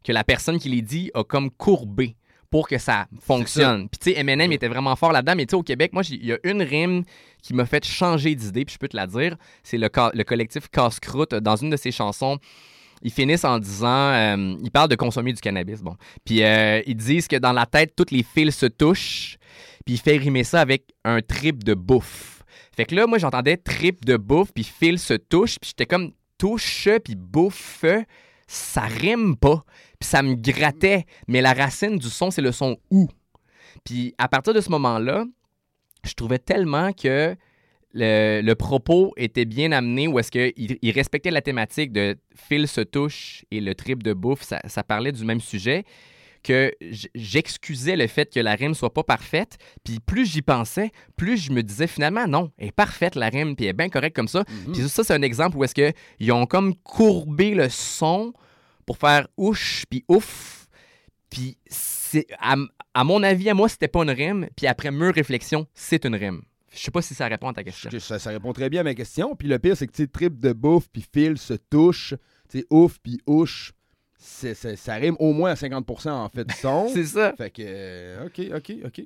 que 0.03 0.11
la 0.11 0.23
personne 0.23 0.59
qui 0.59 0.69
les 0.69 0.81
dit 0.81 1.09
a 1.13 1.23
comme 1.23 1.49
courbé 1.51 2.15
pour 2.51 2.67
que 2.67 2.77
ça 2.77 3.07
fonctionne. 3.21 3.89
Puis 3.89 3.97
tu 3.97 4.11
sais, 4.11 4.19
Eminem 4.19 4.51
était 4.51 4.67
vraiment 4.67 4.95
fort 4.95 5.11
là-dedans, 5.11 5.35
mais 5.35 5.45
tu 5.45 5.51
sais, 5.51 5.55
au 5.55 5.63
Québec, 5.63 5.93
moi, 5.93 6.03
il 6.09 6.25
y 6.25 6.33
a 6.33 6.37
une 6.43 6.61
rime 6.61 7.03
qui 7.41 7.53
m'a 7.53 7.65
fait 7.65 7.83
changer 7.83 8.35
d'idée, 8.35 8.65
puis 8.65 8.73
je 8.73 8.77
peux 8.77 8.89
te 8.89 8.95
la 8.95 9.07
dire. 9.07 9.37
C'est 9.63 9.77
le 9.79 9.89
collectif 10.23 10.69
Casse-Croûte. 10.69 11.33
Dans 11.33 11.55
une 11.55 11.71
de 11.71 11.77
ses 11.77 11.91
chansons, 11.91 12.37
ils 13.01 13.11
finissent 13.11 13.45
en 13.45 13.57
disant, 13.57 14.11
euh, 14.11 14.55
ils 14.61 14.69
parlent 14.69 14.89
de 14.89 14.95
consommer 14.95 15.33
du 15.33 15.41
cannabis, 15.41 15.81
bon. 15.81 15.95
Puis 16.25 16.43
euh, 16.43 16.81
ils 16.85 16.95
disent 16.95 17.27
que 17.27 17.37
dans 17.37 17.53
la 17.53 17.65
tête, 17.65 17.93
toutes 17.95 18.11
les 18.11 18.23
fils 18.23 18.57
se 18.57 18.65
touchent, 18.65 19.37
puis 19.85 19.95
il 19.95 19.97
fait 19.97 20.17
rimer 20.17 20.43
ça 20.43 20.61
avec 20.61 20.93
un 21.05 21.21
trip 21.21 21.63
de 21.63 21.73
bouffe. 21.73 22.43
Fait 22.75 22.85
que 22.85 22.95
là, 22.95 23.07
moi, 23.07 23.17
j'entendais 23.17 23.57
trip 23.57 24.05
de 24.05 24.17
bouffe, 24.17 24.51
puis 24.53 24.63
fil 24.63 24.99
se 24.99 25.13
touche, 25.13 25.57
puis 25.59 25.69
j'étais 25.69 25.85
comme 25.85 26.11
touche, 26.37 26.89
puis 27.03 27.15
bouffe, 27.15 27.85
ça 28.51 28.81
rime 28.81 29.37
pas. 29.37 29.63
Puis 29.99 30.09
ça 30.09 30.21
me 30.21 30.35
grattait, 30.35 31.05
mais 31.27 31.41
la 31.41 31.53
racine 31.53 31.97
du 31.97 32.09
son, 32.09 32.31
c'est 32.31 32.41
le 32.41 32.51
son 32.51 32.77
ou. 32.89 33.07
Puis 33.85 34.13
à 34.17 34.27
partir 34.27 34.53
de 34.53 34.59
ce 34.59 34.69
moment-là, 34.71 35.25
je 36.03 36.13
trouvais 36.13 36.39
tellement 36.39 36.91
que 36.91 37.35
le, 37.93 38.53
propos 38.53 39.13
était 39.15 39.45
bien 39.45 39.71
amené 39.71 40.07
où 40.07 40.19
est-ce 40.19 40.31
qu'il 40.31 40.77
il 40.81 40.91
respectait 40.91 41.31
la 41.31 41.41
thématique 41.41 41.91
de 41.93 42.17
fil 42.35 42.67
se 42.67 42.81
touche 42.81 43.45
et 43.51 43.61
le 43.61 43.73
trip 43.73 44.03
de 44.03 44.13
bouffe, 44.13 44.43
ça 44.43 44.83
parlait 44.83 45.11
du 45.11 45.23
même 45.23 45.41
sujet, 45.41 45.85
que 46.43 46.71
j'excusais 47.15 47.95
le 47.95 48.07
fait 48.07 48.33
que 48.33 48.39
la 48.39 48.55
rime 48.55 48.73
soit 48.73 48.93
pas 48.93 49.03
parfaite. 49.03 49.57
Puis 49.83 49.99
plus 49.99 50.25
j'y 50.25 50.41
pensais, 50.41 50.91
plus 51.15 51.37
je 51.37 51.51
me 51.51 51.63
disais 51.63 51.87
finalement 51.87 52.27
non, 52.27 52.51
elle 52.57 52.67
est 52.67 52.71
parfaite 52.71 53.15
la 53.15 53.29
rime, 53.29 53.55
puis 53.55 53.65
elle 53.65 53.71
est 53.71 53.73
bien 53.73 53.89
correcte 53.89 54.15
comme 54.15 54.27
ça. 54.27 54.43
Puis 54.73 54.87
ça, 54.89 55.03
c'est 55.03 55.13
un 55.13 55.21
exemple 55.21 55.57
où 55.57 55.63
est-ce 55.63 55.75
qu'ils 55.75 56.31
ont 56.31 56.45
comme 56.45 56.75
courbé 56.75 57.53
le 57.53 57.69
son 57.69 58.33
pour 58.85 58.97
faire 58.97 59.27
ouche 59.37 59.85
puis 59.89 60.03
ouf. 60.07 60.67
Puis 61.29 61.57
c'est 61.67 62.27
à, 62.39 62.55
à 62.93 63.03
mon 63.03 63.23
avis, 63.23 63.49
à 63.49 63.53
moi, 63.53 63.69
c'était 63.69 63.87
pas 63.87 64.03
une 64.03 64.11
rime. 64.11 64.47
Puis 64.55 64.67
après 64.67 64.91
mûre 64.91 65.13
réflexion, 65.13 65.67
c'est 65.73 66.05
une 66.05 66.15
rime. 66.15 66.41
Je 66.73 66.79
sais 66.79 66.91
pas 66.91 67.01
si 67.01 67.13
ça 67.13 67.27
répond 67.27 67.49
à 67.49 67.53
ta 67.53 67.63
question. 67.63 67.89
Ça, 67.99 68.17
ça 68.17 68.29
répond 68.29 68.53
très 68.53 68.69
bien 68.69 68.81
à 68.81 68.83
ma 68.83 68.93
question. 68.93 69.35
Puis 69.35 69.47
le 69.47 69.59
pire, 69.59 69.75
c'est 69.75 69.87
que 69.87 69.91
tu 69.91 70.03
sais, 70.03 70.07
trip 70.07 70.39
de 70.39 70.53
bouffe, 70.53 70.87
puis 70.91 71.05
fil 71.13 71.37
se 71.37 71.53
touche, 71.53 72.15
tu 72.49 72.59
sais, 72.59 72.65
ouf, 72.69 72.97
puis 73.03 73.19
ouche, 73.27 73.73
ça 74.21 74.93
rime 74.95 75.15
au 75.19 75.33
moins 75.33 75.51
à 75.51 75.55
50% 75.55 76.09
en 76.11 76.29
fait 76.29 76.45
du 76.47 76.53
son. 76.55 76.87
C'est 76.93 77.05
ça. 77.05 77.33
Fait 77.37 77.49
que, 77.49 77.61
euh, 77.65 78.25
OK, 78.27 78.41
OK, 78.55 78.73
OK. 78.85 79.01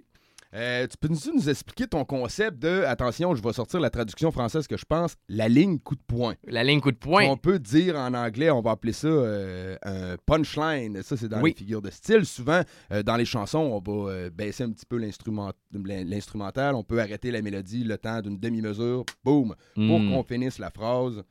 Euh, 0.53 0.87
tu 0.87 0.95
peux 0.95 1.09
nous, 1.09 1.17
nous 1.35 1.49
expliquer 1.49 1.85
ton 1.85 2.05
concept 2.05 2.59
de, 2.59 2.83
attention, 2.87 3.35
je 3.35 3.43
vais 3.43 3.51
sortir 3.51 3.81
la 3.81 3.89
traduction 3.89 4.31
française 4.31 4.67
que 4.67 4.77
je 4.77 4.85
pense, 4.85 5.15
la 5.27 5.49
ligne 5.49 5.79
coup 5.79 5.95
de 5.95 6.01
poing? 6.07 6.35
La 6.47 6.63
ligne 6.63 6.79
coup 6.79 6.93
de 6.93 6.97
poing. 6.97 7.25
On 7.25 7.35
peut 7.35 7.59
dire 7.59 7.97
en 7.97 8.13
anglais, 8.13 8.49
on 8.51 8.61
va 8.61 8.71
appeler 8.71 8.93
ça 8.93 9.07
euh, 9.07 9.75
un 9.83 10.15
punchline. 10.25 11.01
Ça, 11.03 11.17
c'est 11.17 11.27
dans 11.27 11.41
Oui. 11.41 11.49
les 11.49 11.57
figures 11.57 11.81
de 11.81 11.89
style. 11.89 12.25
Souvent, 12.25 12.61
euh, 12.93 13.03
dans 13.03 13.17
les 13.17 13.25
chansons, 13.25 13.59
on 13.59 13.79
va 13.81 14.29
baisser 14.29 14.63
un 14.63 14.71
petit 14.71 14.85
peu 14.85 14.95
l'instrument- 14.97 15.51
l'in- 15.73 16.05
l'instrumental. 16.05 16.75
On 16.75 16.83
peut 16.83 17.01
arrêter 17.01 17.31
la 17.31 17.41
mélodie 17.41 17.83
le 17.83 17.97
temps 17.97 18.21
d'une 18.21 18.37
demi-mesure, 18.39 19.03
boum, 19.25 19.55
pour 19.73 19.99
Hmm. 19.99 20.09
qu'on 20.09 20.23
finisse 20.23 20.57
la 20.57 20.69
phrase. 20.69 21.21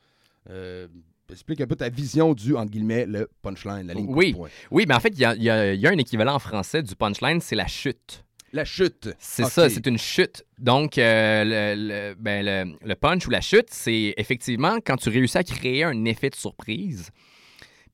Explique 1.35 1.61
un 1.61 1.67
peu 1.67 1.77
ta 1.77 1.89
vision 1.89 2.33
du, 2.33 2.55
entre 2.57 2.71
guillemets, 2.71 3.07
le 3.07 3.29
punchline, 3.43 3.87
la 3.87 3.95
ligne 3.95 4.07
Oui. 4.09 4.35
Oui, 4.71 4.85
mais 4.89 4.95
en 4.95 5.01
fait, 5.01 5.09
il 5.11 5.19
y 5.21 5.25
a, 5.25 5.35
il 5.35 5.43
y 5.43 5.51
a- 5.51 5.75
il 5.75 5.81
y 5.81 5.87
a 5.87 5.91
un 5.91 5.99
équivalent 5.99 6.35
en 6.35 6.39
français 6.39 6.83
du 6.83 6.95
punchline, 6.97 7.41
c'est 7.41 7.57
la 7.57 7.67
chute. 7.67 8.25
La 8.53 8.65
chute. 8.65 9.09
C'est 9.19 9.43
ça, 9.51 9.69
c'est 9.69 9.87
une 9.87 9.99
chute. 9.99 10.45
Donc, 10.59 10.97
euh, 10.97 11.43
le, 11.45 11.75
le- 11.89 12.15
ben, 12.15 12.45
le- 12.45 12.77
le 12.87 12.95
punch 12.95 13.27
ou 13.27 13.31
la 13.31 13.41
chute, 13.41 13.67
c'est 13.71 14.15
effectivement 14.17 14.77
quand 14.85 14.97
tu 14.97 15.09
réussis 15.09 15.37
à 15.39 15.43
créer 15.45 15.83
un 15.85 16.05
effet 16.05 16.31
de 16.31 16.37
surprise. 16.37 17.11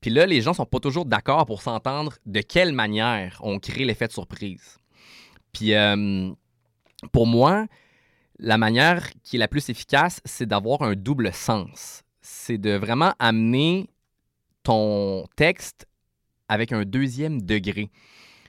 Puis 0.03 0.11
là, 0.11 0.27
les 0.27 0.41
gens 0.43 0.53
sont 0.53 0.67
pas 0.67 0.79
toujours 0.81 1.07
d'accord 1.07 1.47
pour 1.47 1.63
s'entendre 1.63 2.13
de 2.27 2.41
quelle 2.43 2.73
manière 2.73 3.41
on 3.43 3.59
crée 3.59 3.85
l'effet 3.87 4.07
de 4.07 4.13
surprise. 4.13 4.79
Puis 5.53 5.75
euh, 5.75 6.31
pour 7.13 7.27
moi, 7.27 7.67
la 8.39 8.59
manière 8.59 9.11
qui 9.23 9.37
est 9.37 9.39
la 9.39 9.49
plus 9.49 9.69
efficace, 9.71 10.21
c'est 10.25 10.47
d'avoir 10.47 10.83
un 10.83 10.95
double 10.95 11.33
sens. 11.33 12.03
C'est 12.23 12.59
de 12.59 12.73
vraiment 12.73 13.13
amener 13.19 13.89
ton 14.63 15.25
texte 15.37 15.87
avec 16.49 16.73
un 16.73 16.83
deuxième 16.85 17.41
degré. 17.43 17.91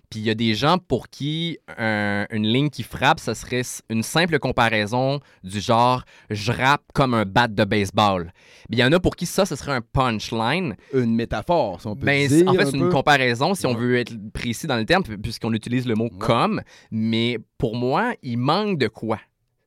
Puis 0.10 0.20
il 0.20 0.25
y 0.25 0.30
a 0.30 0.36
des 0.36 0.56
gens 0.56 0.78
pour 0.78 1.08
qui 1.08 1.58
un- 1.78 2.25
une 2.32 2.46
ligne 2.46 2.70
qui 2.70 2.84
frappe, 2.84 3.22
ce 3.22 3.34
serait 3.34 3.62
une 3.90 4.04
simple 4.04 4.40
comparaison 4.40 5.22
du 5.42 5.62
genre 5.62 6.04
je 6.30 6.51
rappe 6.51 6.84
comme 6.94 7.13
un 7.13 7.24
bat 7.24 7.48
de 7.48 7.63
baseball. 7.63 8.34
Il 8.70 8.78
y 8.78 8.84
en 8.84 8.92
a 8.92 9.00
pour 9.00 9.16
qui 9.16 9.25
ça, 9.25 9.46
ce 9.46 9.56
serait 9.56 9.72
un 9.72 9.80
punchline. 9.82 10.75
Une 10.94 11.16
métaphore, 11.16 11.80
si 11.80 11.88
on 11.88 11.96
peut 11.96 12.06
Ben, 12.08 12.28
dire. 12.28 12.46
en 12.50 12.54
fait, 12.56 12.66
c'est 12.66 12.78
une 12.78 12.90
comparaison, 12.90 13.54
si 13.54 13.66
on 13.66 13.74
veut 13.74 13.96
être 14.00 14.13
précis 14.34 14.68
dans 14.68 14.75
le 14.75 14.86
terme, 14.86 15.04
pu- 15.04 15.18
puisqu'on 15.18 15.54
utilise 15.54 15.88
le 15.88 15.96
mot 15.96 16.10
comme. 16.10 16.62
Mais 16.92 17.38
pour 17.58 17.78
moi, 17.78 18.13
il 18.22 18.38
manque 18.38 18.78
de 18.80 18.90
quoi? 18.90 19.18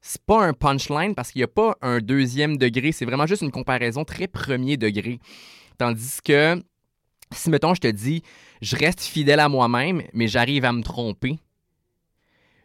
C'est 0.06 0.20
pas 0.22 0.44
un 0.44 0.52
punchline 0.52 1.14
parce 1.14 1.32
qu'il 1.32 1.38
n'y 1.40 1.44
a 1.44 1.48
pas 1.48 1.78
un 1.80 1.98
deuxième 1.98 2.58
degré, 2.58 2.92
c'est 2.92 3.06
vraiment 3.06 3.26
juste 3.26 3.40
une 3.40 3.50
comparaison 3.50 4.04
très 4.04 4.26
premier 4.28 4.76
degré. 4.76 5.18
Tandis 5.78 6.18
que 6.22 6.62
si, 7.32 7.48
mettons, 7.48 7.72
je 7.74 7.80
te 7.80 7.86
dis, 7.88 8.22
je 8.60 8.76
reste 8.76 9.00
fidèle 9.00 9.40
à 9.40 9.48
moi-même, 9.48 10.02
mais 10.12 10.28
j'arrive 10.28 10.66
à 10.66 10.72
me 10.72 10.82
tromper, 10.82 11.38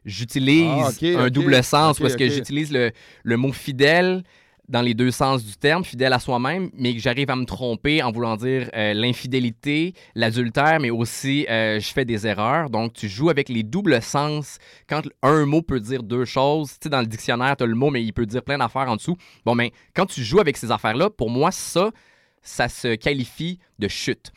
j'utilise 0.04 0.68
Ah, 0.68 1.22
un 1.22 1.30
double 1.30 1.64
sens 1.64 1.98
parce 2.00 2.18
que 2.18 2.28
j'utilise 2.28 2.74
le, 2.74 2.92
le 3.24 3.38
mot 3.38 3.54
fidèle 3.54 4.24
dans 4.70 4.82
les 4.82 4.94
deux 4.94 5.12
sens 5.12 5.44
du 5.44 5.58
terme, 5.58 5.84
fidèle 5.84 6.14
à 6.14 6.20
soi-même, 6.20 6.70
mais 6.78 6.94
que 6.94 7.00
j'arrive 7.00 7.30
à 7.32 7.36
me 7.36 7.46
tromper 7.46 8.04
en 8.04 8.12
voulant 8.12 8.38
dire 8.38 8.70
euh, 8.76 8.94
l'infidélité, 8.94 9.94
l'adultère, 10.14 10.80
mais 10.80 10.92
aussi 10.92 11.46
euh, 11.50 11.80
je 11.80 11.88
fais 11.88 12.06
des 12.06 12.28
erreurs. 12.28 12.70
Donc, 12.70 12.94
tu 12.94 13.10
joues 13.10 13.32
avec 13.32 13.50
les 13.50 13.64
doubles 13.64 14.02
sens. 14.02 14.60
Quand 14.88 15.02
un 15.24 15.46
mot 15.46 15.64
peut 15.64 15.80
dire 15.80 16.04
deux 16.04 16.24
choses, 16.24 16.74
tu 16.74 16.78
sais, 16.84 16.90
dans 16.90 17.02
le 17.02 17.08
dictionnaire, 17.08 17.58
tu 17.58 17.64
as 17.64 17.68
le 17.68 17.76
mot, 17.76 17.90
mais 17.90 18.04
il 18.04 18.14
peut 18.14 18.28
dire 18.28 18.44
plein 18.44 18.60
d'affaires 18.60 18.90
en 18.90 18.96
dessous. 18.96 19.18
Bon, 19.44 19.56
mais 19.56 19.74
quand 19.96 20.06
tu 20.06 20.24
joues 20.24 20.40
avec 20.40 20.56
ces 20.56 20.72
affaires-là, 20.72 21.10
pour 21.10 21.32
moi, 21.32 21.52
ça, 21.52 21.90
ça 22.44 22.70
se 22.70 22.96
qualifie 22.96 23.58
de 23.80 23.88
chute. 23.88 24.32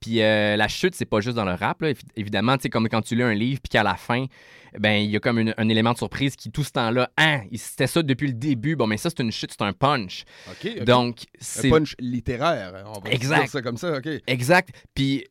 Puis 0.00 0.22
euh, 0.22 0.56
la 0.56 0.68
chute, 0.68 0.94
c'est 0.94 1.04
pas 1.06 1.20
juste 1.20 1.36
dans 1.36 1.44
le 1.44 1.54
rap, 1.54 1.82
là. 1.82 1.90
Évi- 1.90 2.02
évidemment, 2.16 2.56
tu 2.56 2.68
comme 2.68 2.88
quand 2.88 3.02
tu 3.02 3.16
lis 3.16 3.22
un 3.22 3.34
livre, 3.34 3.60
puis 3.60 3.70
qu'à 3.70 3.82
la 3.82 3.94
fin, 3.96 4.26
ben 4.78 4.92
il 5.02 5.10
y 5.10 5.16
a 5.16 5.20
comme 5.20 5.38
une- 5.38 5.54
un 5.56 5.68
élément 5.68 5.92
de 5.92 5.98
surprise 5.98 6.36
qui, 6.36 6.50
tout 6.52 6.62
ce 6.62 6.70
temps-là, 6.72 7.10
hein, 7.16 7.40
c'était 7.54 7.86
ça 7.88 8.02
depuis 8.02 8.28
le 8.28 8.34
début. 8.34 8.76
Bon, 8.76 8.86
mais 8.86 8.96
ça, 8.96 9.10
c'est 9.10 9.22
une 9.22 9.32
chute, 9.32 9.50
c'est 9.58 9.64
un 9.64 9.72
punch. 9.72 10.24
Donc, 10.84 11.20
un 11.22 11.24
c'est 11.40 11.68
punch 11.70 11.94
littéraire. 11.98 12.84
On 12.94 13.00
va 13.00 13.10
Exact. 13.10 13.40
dire 13.40 13.48
ça 13.48 13.62
comme 13.62 13.76
ça, 13.76 13.96
OK. 13.98 14.08
Exact. 14.26 14.68
Puis 14.94 15.24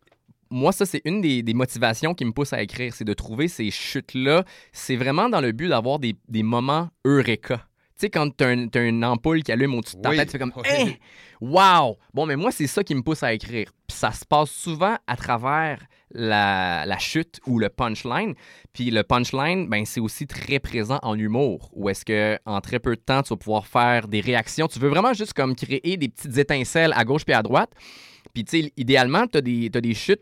moi, 0.50 0.72
ça, 0.72 0.86
c'est 0.86 1.02
une 1.06 1.22
des, 1.22 1.44
des 1.44 1.54
motivations 1.54 2.14
qui 2.14 2.24
me 2.26 2.32
pousse 2.32 2.54
à 2.54 2.62
écrire, 2.62 2.94
c'est 2.94 3.04
de 3.06 3.14
trouver 3.14 3.48
ces 3.50 3.70
chutes-là. 3.70 4.44
C'est 4.72 4.96
vraiment 4.96 5.30
dans 5.30 5.42
le 5.42 5.52
but 5.52 5.68
d'avoir 5.70 6.00
des, 6.00 6.16
des 6.30 6.44
moments 6.44 6.90
eureka. 7.06 7.67
Tu 7.98 8.02
sais, 8.06 8.10
quand 8.12 8.30
t'as 8.36 8.50
un- 8.50 8.68
une 8.76 9.04
ampoule 9.04 9.42
qui 9.42 9.52
allume 9.52 9.74
au-dessus 9.74 9.96
de 9.98 10.02
ta 10.02 10.10
Oui. 10.12 10.18
tête, 10.18 10.28
tu 10.28 10.34
fais 10.34 10.38
comme 10.40 10.54
Oui. 10.56 10.64
Hein? 10.70 10.94
Wow! 11.42 11.98
Bon, 12.14 12.26
mais 12.28 12.36
moi, 12.36 12.52
c'est 12.52 12.68
ça 12.68 12.84
qui 12.84 12.94
me 12.94 13.02
pousse 13.02 13.24
à 13.24 13.34
écrire. 13.34 13.72
Puis 13.88 13.98
ça 13.98 14.12
se 14.12 14.24
passe 14.24 14.52
souvent 14.52 14.98
à 15.08 15.16
travers 15.16 15.80
la, 16.12 16.86
la 16.86 16.98
chute 17.00 17.40
ou 17.48 17.58
le 17.60 17.70
punchline. 17.70 18.34
Puis 18.72 18.92
le 18.92 19.02
punchline, 19.04 19.68
ben, 19.68 19.84
c'est 19.86 20.00
aussi 20.00 20.28
très 20.28 20.60
présent 20.60 21.00
en 21.02 21.18
humour. 21.18 21.70
Où 21.74 21.90
est-ce 21.90 22.06
que 22.06 22.38
en 22.46 22.62
très 22.62 22.80
peu 22.80 22.96
de 22.96 23.02
temps, 23.02 23.24
tu 23.24 23.30
vas 23.30 23.38
pouvoir 23.38 23.66
faire 23.68 24.08
des 24.08 24.22
réactions. 24.22 24.68
Tu 24.68 24.78
veux 24.80 24.90
vraiment 24.90 25.14
juste 25.14 25.34
comme 25.34 25.56
créer 25.56 25.98
des 25.98 26.08
petites 26.10 26.38
étincelles 26.38 26.94
à 26.96 27.04
gauche 27.04 27.26
puis 27.26 27.34
à 27.34 27.42
droite. 27.42 27.72
Puis, 28.34 28.44
tu 28.46 28.62
sais, 28.62 28.74
idéalement, 28.78 29.26
tu 29.26 29.38
as 29.40 29.42
des 29.42 29.94
chutes 29.96 30.22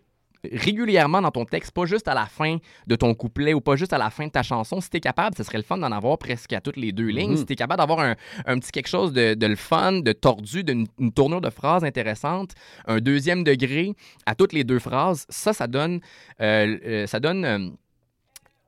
régulièrement 0.54 1.22
dans 1.22 1.32
ton 1.32 1.46
texte, 1.46 1.72
pas 1.72 1.86
juste 1.86 2.08
à 2.08 2.14
la 2.14 2.26
fin 2.26 2.58
de 2.88 2.96
ton 2.96 3.14
couplet 3.14 3.54
ou 3.54 3.62
pas 3.62 3.76
juste 3.76 3.94
à 3.94 3.98
la 3.98 4.10
fin 4.10 4.26
de 4.28 4.32
ta 4.32 4.44
chanson. 4.44 4.82
Si 4.82 4.90
tu 4.90 4.98
es 4.98 5.00
capable, 5.00 5.36
ce 5.36 5.44
serait 5.44 5.58
le 5.58 5.64
fun 5.64 5.78
d'en 5.78 5.92
avoir 5.92 6.18
presque 6.18 6.54
à 6.54 6.62
toutes 6.62 6.78
les 6.78 6.92
deux 6.92 7.08
lignes. 7.08 7.36
Si 7.38 7.46
tu 7.46 7.54
es 7.54 7.56
capable 7.56 7.80
d'avoir 7.80 8.00
un, 8.00 8.16
un 8.46 8.60
petit 8.60 8.72
quelque 8.72 8.88
chose 8.88 9.14
de, 9.14 9.34
de 9.34 9.48
le 9.48 9.56
fun, 9.56 9.94
de 10.02 10.12
tordu, 10.12 10.64
d'une 10.64 10.86
une 11.00 11.12
tournure 11.12 11.42
de 11.42 11.50
phrase 11.50 11.84
intéressante, 11.84 12.52
un 12.88 13.00
deuxième 13.00 13.44
degré 13.44 13.94
à 14.26 14.36
toutes 14.36 14.54
les 14.54 14.64
deux 14.64 14.80
phrases, 14.80 15.26
ça, 15.30 15.54
ça 15.54 15.68
donne, 15.68 16.00
euh, 16.42 16.78
euh, 16.86 17.08
ça 17.08 17.20
donne, 17.20 17.46
euh, 17.46 17.70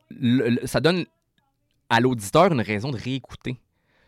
le- 0.10 0.50
le- 0.50 0.67
ça 0.67 0.79
donne 0.79 1.05
à 1.89 2.00
l'auditeur 2.00 2.51
une 2.51 2.62
raison 2.62 2.91
de 2.91 2.98
réécouter 2.98 3.57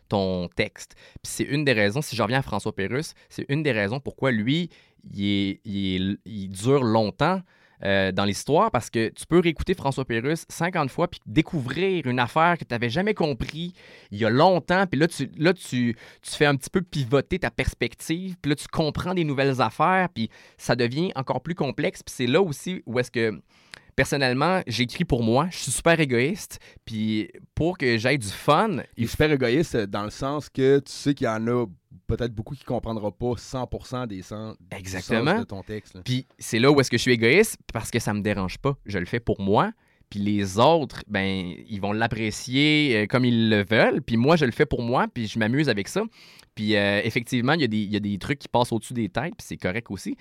ton 0.08 0.48
texte. 0.48 0.94
Puis 1.22 1.32
c'est 1.32 1.44
une 1.44 1.64
des 1.64 1.72
raisons, 1.72 2.02
si 2.02 2.16
je 2.16 2.22
reviens 2.22 2.38
à 2.40 2.42
François 2.42 2.74
Pérusse, 2.74 3.14
c'est 3.28 3.46
une 3.48 3.62
des 3.62 3.72
raisons 3.72 4.00
pourquoi 4.00 4.32
lui, 4.32 4.68
il, 5.14 5.24
est- 5.24 5.60
il 5.64 6.10
est- 6.12 6.18
il 6.26 6.48
dure 6.48 6.82
longtemps 6.82 7.40
euh, 7.84 8.12
dans 8.12 8.24
l'histoire 8.24 8.70
parce 8.70 8.90
que 8.90 9.08
tu 9.08 9.26
peux 9.26 9.40
réécouter 9.40 9.74
François 9.74 10.04
Pérusse 10.04 10.44
50 10.48 10.90
fois 10.90 11.08
puis 11.08 11.20
découvrir 11.26 12.06
une 12.06 12.18
affaire 12.18 12.58
que 12.58 12.64
tu 12.64 12.72
n'avais 12.74 12.90
jamais 12.90 13.14
compris 13.14 13.72
il 14.10 14.18
y 14.18 14.24
a 14.24 14.30
longtemps. 14.30 14.86
Puis 14.86 15.00
là, 15.00 15.08
tu, 15.08 15.30
là 15.38 15.54
tu, 15.54 15.96
tu 16.22 16.30
fais 16.30 16.46
un 16.46 16.56
petit 16.56 16.70
peu 16.70 16.82
pivoter 16.82 17.38
ta 17.38 17.50
perspective. 17.50 18.36
Puis 18.40 18.50
là, 18.50 18.56
tu 18.56 18.66
comprends 18.68 19.14
des 19.14 19.24
nouvelles 19.24 19.60
affaires. 19.60 20.08
Puis 20.14 20.30
ça 20.58 20.76
devient 20.76 21.10
encore 21.14 21.42
plus 21.42 21.54
complexe. 21.54 22.02
Puis 22.02 22.14
c'est 22.16 22.26
là 22.26 22.42
aussi 22.42 22.82
où 22.86 22.98
est-ce 22.98 23.10
que 23.10 23.40
personnellement, 23.96 24.62
j'écris 24.66 25.04
pour 25.04 25.22
moi. 25.22 25.48
Je 25.50 25.58
suis 25.58 25.72
super 25.72 25.98
égoïste. 26.00 26.58
Puis 26.84 27.30
pour 27.54 27.78
que 27.78 27.96
j'aie 27.98 28.18
du 28.18 28.28
fun, 28.28 28.82
Il 28.96 29.04
est 29.04 29.06
super 29.06 29.32
égoïste 29.32 29.76
dans 29.76 30.04
le 30.04 30.10
sens 30.10 30.48
que 30.48 30.78
tu 30.80 30.92
sais 30.92 31.14
qu'il 31.14 31.26
y 31.26 31.28
en 31.28 31.46
a 31.48 31.66
peut-être 32.16 32.34
beaucoup 32.34 32.54
qui 32.54 32.62
ne 32.62 32.66
comprendront 32.66 33.10
pas 33.12 33.34
100% 33.36 34.06
des 34.06 34.22
sens, 34.22 34.56
Exactement. 34.70 35.30
sens 35.32 35.40
de 35.40 35.44
ton 35.46 35.62
texte. 35.62 35.94
là. 35.94 36.02
Puis 36.04 36.26
c'est 36.38 36.58
là 36.58 36.70
où 36.70 36.80
est-ce 36.80 36.90
que 36.90 36.96
je 36.98 37.02
suis 37.02 37.12
égoïste? 37.12 37.56
Parce 37.72 37.90
que 37.90 37.98
ça 37.98 38.12
me 38.14 38.20
dérange 38.20 38.58
pas. 38.58 38.76
Je 38.86 38.98
le 38.98 39.06
fais 39.06 39.20
pour 39.20 39.40
moi. 39.40 39.72
Puis 40.10 40.18
les 40.18 40.58
autres, 40.58 41.04
ben, 41.06 41.54
ils 41.68 41.80
vont 41.80 41.92
l'apprécier 41.92 42.96
euh, 43.02 43.06
comme 43.06 43.24
ils 43.24 43.48
le 43.48 43.62
veulent. 43.64 44.02
Puis 44.02 44.16
moi, 44.16 44.34
je 44.36 44.44
le 44.44 44.50
fais 44.50 44.66
pour 44.66 44.82
moi. 44.82 45.06
Puis 45.12 45.26
je 45.28 45.38
m'amuse 45.38 45.68
avec 45.68 45.86
ça. 45.88 46.02
Puis 46.56 46.74
euh, 46.76 47.00
effectivement, 47.04 47.52
il 47.52 47.60
y, 47.60 47.64
a 47.64 47.68
des- 47.68 47.76
il 47.78 47.92
y 47.92 47.96
a 47.96 48.00
des 48.00 48.18
trucs 48.18 48.40
qui 48.40 48.48
passent 48.48 48.72
au-dessus 48.72 48.92
des 48.94 49.08
têtes. 49.08 49.34
Puis 49.38 49.46
c'est 49.46 49.56
correct 49.56 49.88
aussi. 49.90 50.16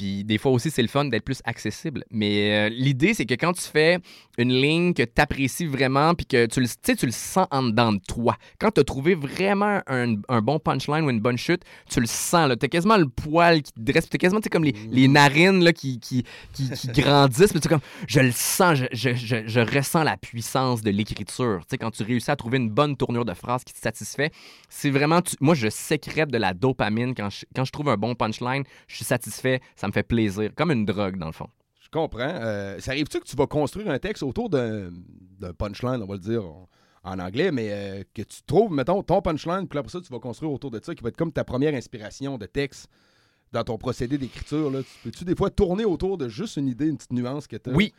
Puis 0.00 0.24
des 0.24 0.38
fois 0.38 0.50
aussi, 0.52 0.70
c'est 0.70 0.80
le 0.80 0.88
fun 0.88 1.04
d'être 1.04 1.24
plus 1.26 1.42
accessible. 1.44 2.04
Mais 2.10 2.52
euh, 2.52 2.68
l'idée, 2.70 3.12
c'est 3.12 3.26
que 3.26 3.34
quand 3.34 3.52
tu 3.52 3.60
fais 3.64 3.98
une 4.38 4.50
ligne 4.54 4.94
que 4.94 5.02
tu 5.02 5.12
apprécies 5.20 5.66
vraiment, 5.66 6.14
puis 6.14 6.24
que 6.24 6.46
tu 6.46 6.60
le, 6.60 6.66
tu 6.66 6.74
sais, 6.82 6.96
tu 6.96 7.04
le 7.04 7.12
sens 7.12 7.46
en 7.50 7.64
dedans 7.64 7.92
de 7.92 8.00
toi, 8.08 8.34
quand 8.58 8.70
tu 8.70 8.80
as 8.80 8.84
trouvé 8.84 9.14
vraiment 9.14 9.82
un, 9.86 10.14
un 10.30 10.40
bon 10.40 10.58
punchline 10.58 11.04
ou 11.04 11.10
une 11.10 11.20
bonne 11.20 11.36
chute, 11.36 11.64
tu 11.86 12.00
le 12.00 12.06
sens. 12.06 12.50
Tu 12.58 12.64
as 12.64 12.68
quasiment 12.68 12.96
le 12.96 13.10
poil 13.10 13.60
qui 13.60 13.72
te 13.72 13.80
dresse, 13.82 14.08
tu 14.08 14.14
as 14.14 14.18
quasiment 14.18 14.40
comme 14.50 14.64
les, 14.64 14.74
les 14.90 15.06
narines 15.06 15.62
là, 15.62 15.74
qui, 15.74 16.00
qui, 16.00 16.24
qui, 16.54 16.70
qui 16.70 16.86
grandissent. 17.02 17.50
Puis 17.52 17.60
tu 17.60 17.68
comme, 17.68 17.80
je 18.08 18.20
le 18.20 18.32
sens, 18.32 18.78
je, 18.78 18.86
je, 18.92 19.14
je, 19.14 19.36
je 19.46 19.60
ressens 19.60 20.02
la 20.02 20.16
puissance 20.16 20.80
de 20.80 20.90
l'écriture. 20.90 21.58
Tu 21.60 21.66
sais, 21.72 21.76
quand 21.78 21.90
tu 21.90 22.04
réussis 22.04 22.30
à 22.30 22.36
trouver 22.36 22.56
une 22.56 22.70
bonne 22.70 22.96
tournure 22.96 23.26
de 23.26 23.34
phrase 23.34 23.64
qui 23.64 23.74
te 23.74 23.78
satisfait, 23.78 24.30
c'est 24.70 24.88
vraiment. 24.88 25.20
tu- 25.20 25.36
moi, 25.42 25.54
je 25.54 25.68
sécrète 25.68 26.30
de 26.30 26.38
la 26.38 26.54
dopamine 26.54 27.14
quand 27.14 27.28
je, 27.28 27.44
quand 27.54 27.66
je 27.66 27.72
trouve 27.72 27.90
un 27.90 27.98
bon 27.98 28.14
punchline. 28.14 28.64
Je 28.88 28.96
suis 28.96 29.04
satisfait, 29.04 29.60
ça 29.76 29.89
me 29.90 29.94
fait 29.94 30.02
plaisir. 30.02 30.50
Comme 30.54 30.70
une 30.70 30.84
drogue, 30.84 31.16
dans 31.16 31.26
le 31.26 31.32
fond. 31.32 31.48
Je 31.80 31.88
comprends. 31.88 32.20
Euh, 32.20 32.78
ça 32.78 32.92
arrive-tu 32.92 33.20
que 33.20 33.24
tu 33.24 33.36
vas 33.36 33.46
construire 33.46 33.90
un 33.90 33.98
texte 33.98 34.22
autour 34.22 34.48
d'un 34.48 34.90
punchline, 35.58 36.02
on 36.02 36.06
va 36.06 36.14
le 36.14 36.20
dire 36.20 36.44
en, 37.02 37.18
anglais, 37.18 37.50
mais 37.50 37.68
euh, 37.70 38.02
que 38.14 38.22
tu 38.22 38.42
trouves, 38.46 38.72
mettons, 38.72 39.02
ton 39.02 39.20
punchline, 39.22 39.66
puis 39.66 39.78
après 39.78 39.90
ça, 39.90 40.00
tu 40.00 40.12
vas 40.12 40.18
construire 40.18 40.52
autour 40.52 40.70
de 40.70 40.80
ça, 40.82 40.94
qui 40.94 41.02
va 41.02 41.08
être 41.08 41.16
comme 41.16 41.32
ta 41.32 41.44
première 41.44 41.74
inspiration 41.74 42.38
de 42.38 42.46
texte 42.46 42.88
dans 43.52 43.64
ton 43.64 43.78
procédé 43.78 44.18
d'écriture. 44.18 44.70
Peux-tu 45.02 45.24
des 45.24 45.34
fois 45.34 45.50
tourner 45.50 45.84
autour 45.84 46.18
de 46.18 46.28
juste 46.28 46.56
une 46.56 46.68
idée, 46.68 46.86
une 46.86 46.96
petite 46.96 47.12
nuance 47.12 47.46
que 47.46 47.56
tu 47.56 47.70
as? 47.70 47.72
Oui. 47.72 47.92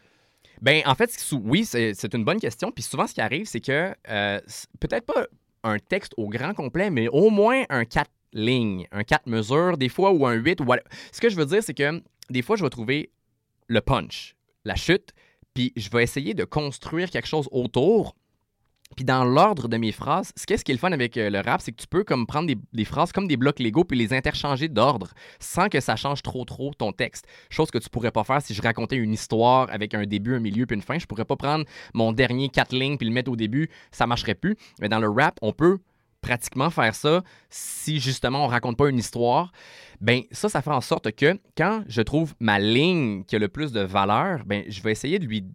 Ben, 0.62 0.82
en 0.86 0.95
fait, 0.95 1.12
oui, 1.43 1.65
c'est 1.65 2.13
une 2.13 2.23
bonne 2.23 2.39
question. 2.39 2.71
Puis 2.71 2.84
souvent, 2.84 3.08
ce 3.08 3.13
qui 3.13 3.21
arrive, 3.21 3.45
c'est 3.45 3.62
que 3.62 3.93
euh, 4.10 4.39
peut-être 4.80 5.06
pas 5.06 5.25
un 5.63 5.80
texte 5.80 6.13
au 6.17 6.30
grand 6.30 6.54
complet, 6.54 6.89
mais 6.89 7.08
au 7.08 7.30
moins 7.30 7.63
un 7.69 7.86
4 7.86 8.10
lignes, 8.33 8.87
un 8.91 9.03
4 9.03 9.27
mesures, 9.27 9.77
des 9.77 9.89
fois, 9.89 10.11
ou 10.11 10.25
un 10.25 10.33
8. 10.33 10.61
Ou 10.61 10.65
Ce 11.11 11.21
que 11.21 11.29
je 11.29 11.35
veux 11.35 11.45
dire, 11.45 11.63
c'est 11.63 11.73
que 11.73 12.01
des 12.29 12.41
fois, 12.41 12.55
je 12.55 12.63
vais 12.63 12.69
trouver 12.69 13.11
le 13.67 13.81
punch, 13.81 14.35
la 14.65 14.75
chute, 14.75 15.13
puis 15.53 15.73
je 15.75 15.89
vais 15.89 16.03
essayer 16.03 16.33
de 16.33 16.43
construire 16.43 17.09
quelque 17.09 17.27
chose 17.27 17.47
autour. 17.51 18.15
Puis 18.95 19.05
dans 19.05 19.23
l'ordre 19.23 19.67
de 19.69 19.77
mes 19.77 19.91
phrases, 19.91 20.33
ce 20.35 20.45
qu'est-ce 20.45 20.65
qui 20.65 20.71
est 20.71 20.75
le 20.75 20.79
fun 20.79 20.91
avec 20.91 21.15
euh, 21.15 21.29
le 21.29 21.39
rap, 21.39 21.61
c'est 21.61 21.71
que 21.71 21.81
tu 21.81 21.87
peux 21.87 22.03
comme 22.03 22.27
prendre 22.27 22.47
des, 22.47 22.57
des 22.73 22.83
phrases 22.83 23.13
comme 23.13 23.27
des 23.27 23.37
blocs 23.37 23.59
Lego 23.59 23.83
puis 23.85 23.97
les 23.97 24.13
interchanger 24.13 24.67
d'ordre 24.67 25.11
sans 25.39 25.69
que 25.69 25.79
ça 25.79 25.95
change 25.95 26.21
trop 26.21 26.43
trop 26.43 26.73
ton 26.73 26.91
texte. 26.91 27.25
Chose 27.49 27.71
que 27.71 27.77
tu 27.77 27.89
pourrais 27.89 28.11
pas 28.11 28.23
faire 28.23 28.41
si 28.41 28.53
je 28.53 28.61
racontais 28.61 28.97
une 28.97 29.13
histoire 29.13 29.67
avec 29.71 29.93
un 29.93 30.05
début, 30.05 30.35
un 30.35 30.39
milieu 30.39 30.65
puis 30.65 30.75
une 30.75 30.81
fin. 30.81 30.99
Je 30.99 31.05
pourrais 31.05 31.25
pas 31.25 31.37
prendre 31.37 31.63
mon 31.93 32.11
dernier 32.11 32.49
quatre 32.49 32.75
lignes 32.75 32.97
puis 32.97 33.07
le 33.07 33.13
mettre 33.13 33.31
au 33.31 33.37
début, 33.37 33.69
ça 33.91 34.07
marcherait 34.07 34.35
plus. 34.35 34.57
Mais 34.81 34.89
dans 34.89 34.99
le 34.99 35.09
rap, 35.09 35.37
on 35.41 35.53
peut 35.53 35.79
pratiquement 36.21 36.69
faire 36.69 36.95
ça 36.95 37.23
si 37.49 37.99
justement 37.99 38.45
on 38.45 38.47
raconte 38.47 38.77
pas 38.77 38.89
une 38.89 38.99
histoire. 38.99 39.51
Ben 39.99 40.21
ça, 40.31 40.49
ça 40.49 40.62
fait 40.62 40.71
en 40.71 40.81
sorte 40.81 41.12
que 41.12 41.39
quand 41.57 41.84
je 41.88 42.01
trouve 42.01 42.34
ma 42.39 42.60
ligne 42.60 43.23
qui 43.25 43.36
a 43.36 43.39
le 43.39 43.49
plus 43.49 43.71
de 43.71 43.81
valeur, 43.81 44.43
ben 44.45 44.63
je 44.67 44.81
vais 44.81 44.91
essayer 44.91 45.19
de 45.19 45.25
lui 45.25 45.45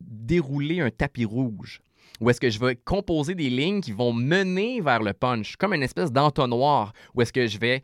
dérouler 0.00 0.80
un 0.80 0.90
tapis 0.90 1.24
rouge. 1.24 1.80
Ou 2.20 2.30
est-ce 2.30 2.40
que 2.40 2.50
je 2.50 2.60
vais 2.60 2.76
composer 2.76 3.34
des 3.34 3.50
lignes 3.50 3.80
qui 3.80 3.92
vont 3.92 4.12
mener 4.12 4.80
vers 4.80 5.02
le 5.02 5.12
punch, 5.12 5.56
comme 5.56 5.74
une 5.74 5.82
espèce 5.82 6.12
d'entonnoir, 6.12 6.92
ou 7.14 7.22
est-ce 7.22 7.32
que 7.32 7.46
je 7.46 7.58
vais 7.58 7.82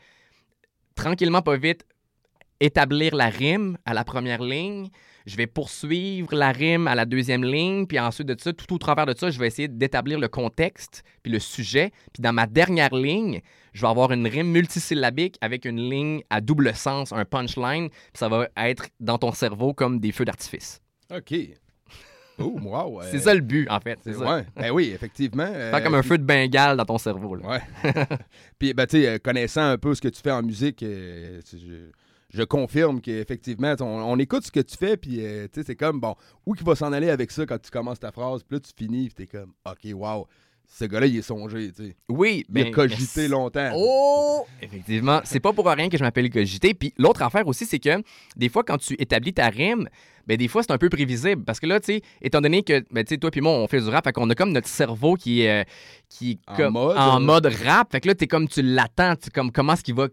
tranquillement, 0.94 1.42
pas 1.42 1.56
vite, 1.56 1.84
établir 2.60 3.14
la 3.14 3.28
rime 3.28 3.78
à 3.84 3.94
la 3.94 4.04
première 4.04 4.42
ligne, 4.42 4.88
je 5.26 5.36
vais 5.36 5.46
poursuivre 5.46 6.34
la 6.34 6.52
rime 6.52 6.88
à 6.88 6.94
la 6.94 7.04
deuxième 7.04 7.44
ligne, 7.44 7.86
puis 7.86 7.98
ensuite 7.98 8.26
de 8.28 8.36
ça, 8.40 8.52
tout 8.52 8.74
au 8.74 8.78
travers 8.78 9.04
de 9.06 9.14
ça, 9.16 9.30
je 9.30 9.38
vais 9.38 9.46
essayer 9.46 9.68
d'établir 9.68 10.18
le 10.18 10.28
contexte, 10.28 11.02
puis 11.22 11.30
le 11.30 11.38
sujet, 11.38 11.90
puis 12.12 12.22
dans 12.22 12.32
ma 12.32 12.46
dernière 12.46 12.94
ligne, 12.94 13.42
je 13.74 13.82
vais 13.82 13.88
avoir 13.88 14.10
une 14.12 14.26
rime 14.26 14.50
multisyllabique 14.50 15.36
avec 15.40 15.64
une 15.66 15.78
ligne 15.90 16.22
à 16.30 16.40
double 16.40 16.74
sens, 16.74 17.12
un 17.12 17.24
punchline, 17.24 17.90
puis 17.90 17.98
ça 18.14 18.28
va 18.28 18.48
être 18.56 18.88
dans 19.00 19.18
ton 19.18 19.32
cerveau 19.32 19.74
comme 19.74 20.00
des 20.00 20.12
feux 20.12 20.24
d'artifice. 20.24 20.80
OK. 21.14 21.34
Oh, 22.40 22.56
wow. 22.62 23.02
C'est 23.10 23.18
ça 23.18 23.34
le 23.34 23.40
but, 23.40 23.68
en 23.68 23.80
fait. 23.80 23.98
C'est 24.02 24.14
ça. 24.14 24.36
ouais. 24.36 24.46
Ben 24.56 24.70
oui, 24.70 24.92
effectivement. 24.94 25.46
Faire 25.46 25.74
Euh, 25.74 25.80
comme 25.80 25.94
un 25.96 26.02
feu 26.02 26.18
de 26.18 26.22
Bengale 26.24 26.76
dans 26.76 26.84
ton 26.84 26.98
cerveau. 26.98 27.34
là. 27.34 27.48
Ouais. 27.48 27.92
Puis, 28.58 28.72
ben, 28.74 28.86
tu 28.86 29.02
sais, 29.02 29.08
euh, 29.08 29.18
connaissant 29.18 29.62
un 29.62 29.76
peu 29.76 29.94
ce 29.94 30.00
que 30.00 30.08
tu 30.08 30.20
fais 30.22 30.30
en 30.30 30.42
musique, 30.42 30.82
euh, 30.84 31.40
je, 32.30 32.42
confirme 32.42 33.00
qu'effectivement, 33.00 33.74
on, 33.80 33.84
on 33.84 34.18
écoute 34.18 34.44
ce 34.44 34.52
que 34.52 34.60
tu 34.60 34.76
fais, 34.76 34.96
puis, 34.96 35.24
euh, 35.24 35.46
tu 35.52 35.60
sais, 35.60 35.66
c'est 35.66 35.76
comme, 35.76 36.00
bon, 36.00 36.14
où 36.46 36.54
qu'il 36.54 36.66
va 36.66 36.74
s'en 36.74 36.92
aller 36.92 37.10
avec 37.10 37.30
ça 37.30 37.46
quand 37.46 37.58
tu 37.58 37.70
commences 37.70 38.00
ta 38.00 38.12
phrase, 38.12 38.42
puis 38.42 38.56
là, 38.56 38.60
tu 38.60 38.72
finis, 38.76 39.08
puis 39.08 39.26
t'es 39.26 39.38
comme, 39.38 39.52
OK, 39.66 39.92
wow, 39.94 40.26
ce 40.70 40.84
gars-là, 40.84 41.06
il 41.06 41.16
est 41.16 41.22
songé, 41.22 41.72
tu 41.72 41.86
sais. 41.86 41.96
Oui, 42.08 42.44
Il 42.48 42.60
a 42.60 42.64
ben, 42.64 42.72
cogité 42.72 43.26
longtemps. 43.26 43.72
Oh! 43.74 44.44
Effectivement, 44.60 45.20
c'est 45.24 45.40
pas 45.40 45.52
pour 45.52 45.66
rien 45.66 45.88
que 45.88 45.96
je 45.96 46.02
m'appelle 46.02 46.28
cogité. 46.28 46.74
Puis 46.74 46.92
l'autre 46.98 47.22
affaire 47.22 47.46
aussi, 47.48 47.64
c'est 47.64 47.78
que 47.78 48.02
des 48.36 48.48
fois, 48.48 48.62
quand 48.64 48.76
tu 48.76 48.94
établis 48.98 49.32
ta 49.32 49.48
rime, 49.48 49.88
ben 50.26 50.36
des 50.36 50.46
fois, 50.46 50.62
c'est 50.62 50.70
un 50.70 50.78
peu 50.78 50.90
prévisible. 50.90 51.42
Parce 51.44 51.58
que 51.58 51.66
là, 51.66 51.80
tu 51.80 51.94
sais, 51.94 52.02
étant 52.20 52.42
donné 52.42 52.62
que, 52.62 52.84
ben, 52.92 53.02
tu 53.02 53.14
sais, 53.14 53.18
toi 53.18 53.30
puis 53.30 53.40
moi, 53.40 53.52
on 53.52 53.66
fait 53.66 53.80
du 53.80 53.88
rap, 53.88 54.04
fait 54.04 54.12
qu'on 54.12 54.28
a 54.28 54.34
comme 54.34 54.52
notre 54.52 54.68
cerveau 54.68 55.14
qui 55.14 55.42
est, 55.42 55.62
euh, 55.62 55.64
qui 56.10 56.32
est 56.32 56.38
En 56.46 56.56
comme 56.56 56.72
mode, 56.74 56.96
en 56.98 57.20
mode 57.20 57.46
rap. 57.64 57.90
Fait 57.90 58.00
que 58.00 58.08
là, 58.08 58.14
t'es 58.14 58.26
comme, 58.26 58.46
tu 58.46 58.60
l'attends, 58.60 59.16
tu 59.16 59.30
comme, 59.30 59.50
comment 59.50 59.72
est-ce 59.72 59.82
qu'il 59.82 59.94
va 59.94 60.08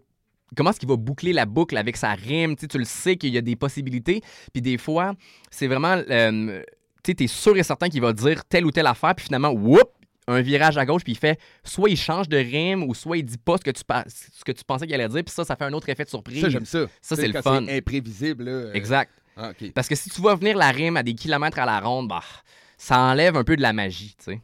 comment 0.54 0.70
est-ce 0.70 0.78
qu'il 0.80 0.88
va 0.88 0.96
boucler 0.96 1.32
la 1.32 1.46
boucle 1.46 1.76
avec 1.76 1.96
sa 1.96 2.12
rime, 2.12 2.56
tu 2.56 2.62
sais, 2.62 2.68
tu 2.68 2.78
le 2.78 2.84
sais 2.84 3.16
qu'il 3.16 3.32
y 3.34 3.38
a 3.38 3.42
des 3.42 3.56
possibilités, 3.56 4.22
puis 4.52 4.62
des 4.62 4.78
fois, 4.78 5.14
c'est 5.50 5.66
vraiment, 5.66 5.96
euh, 6.10 6.62
tu 7.02 7.10
sais, 7.10 7.14
t'es 7.14 7.26
sûr 7.26 7.56
et 7.56 7.62
certain 7.62 7.88
qu'il 7.88 8.00
va 8.00 8.12
dire 8.12 8.44
telle 8.44 8.64
ou 8.66 8.70
telle 8.70 8.86
affaire, 8.86 9.14
puis 9.14 9.24
finalement, 9.26 9.50
whoop, 9.50 9.90
un 10.28 10.40
virage 10.40 10.76
à 10.76 10.84
gauche, 10.84 11.04
puis 11.04 11.12
il 11.12 11.18
fait, 11.18 11.38
soit 11.62 11.88
il 11.88 11.96
change 11.96 12.28
de 12.28 12.36
rime, 12.36 12.82
ou 12.82 12.94
soit 12.94 13.16
il 13.16 13.24
dit 13.24 13.38
pas 13.38 13.58
ce 13.58 13.62
que 13.62 13.70
tu, 13.70 13.82
ce 14.08 14.44
que 14.44 14.50
tu 14.52 14.64
pensais 14.64 14.84
qu'il 14.86 14.94
allait 14.94 15.08
dire, 15.08 15.22
puis 15.24 15.32
ça, 15.32 15.44
ça 15.44 15.54
fait 15.56 15.64
un 15.64 15.72
autre 15.72 15.88
effet 15.88 16.04
de 16.04 16.08
surprise. 16.08 16.40
Ça, 16.40 16.48
j'aime 16.48 16.64
ça. 16.64 16.86
Ça, 17.00 17.14
c'est 17.14 17.28
le 17.28 17.40
fun. 17.40 17.62
C'est 17.66 17.78
imprévisible, 17.78 18.44
là. 18.44 18.50
euh, 18.50 18.72
Exact. 18.72 19.12
ah. 19.36 19.52
Parce 19.74 19.86
que 19.88 19.94
si 19.94 20.10
tu 20.10 20.20
vois 20.20 20.34
venir 20.34 20.56
la 20.56 20.70
rime 20.72 20.96
à 20.96 21.04
des 21.04 21.14
kilomètres 21.14 21.60
à 21.60 21.64
la 21.66 21.78
ronde, 21.78 22.08
bah, 22.08 22.22
ça 22.76 22.98
enlève 22.98 23.36
un 23.36 23.44
peu 23.44 23.56
de 23.56 23.62
la 23.62 23.72
magie, 23.72 24.16
tu 24.18 24.32
sais. 24.32 24.40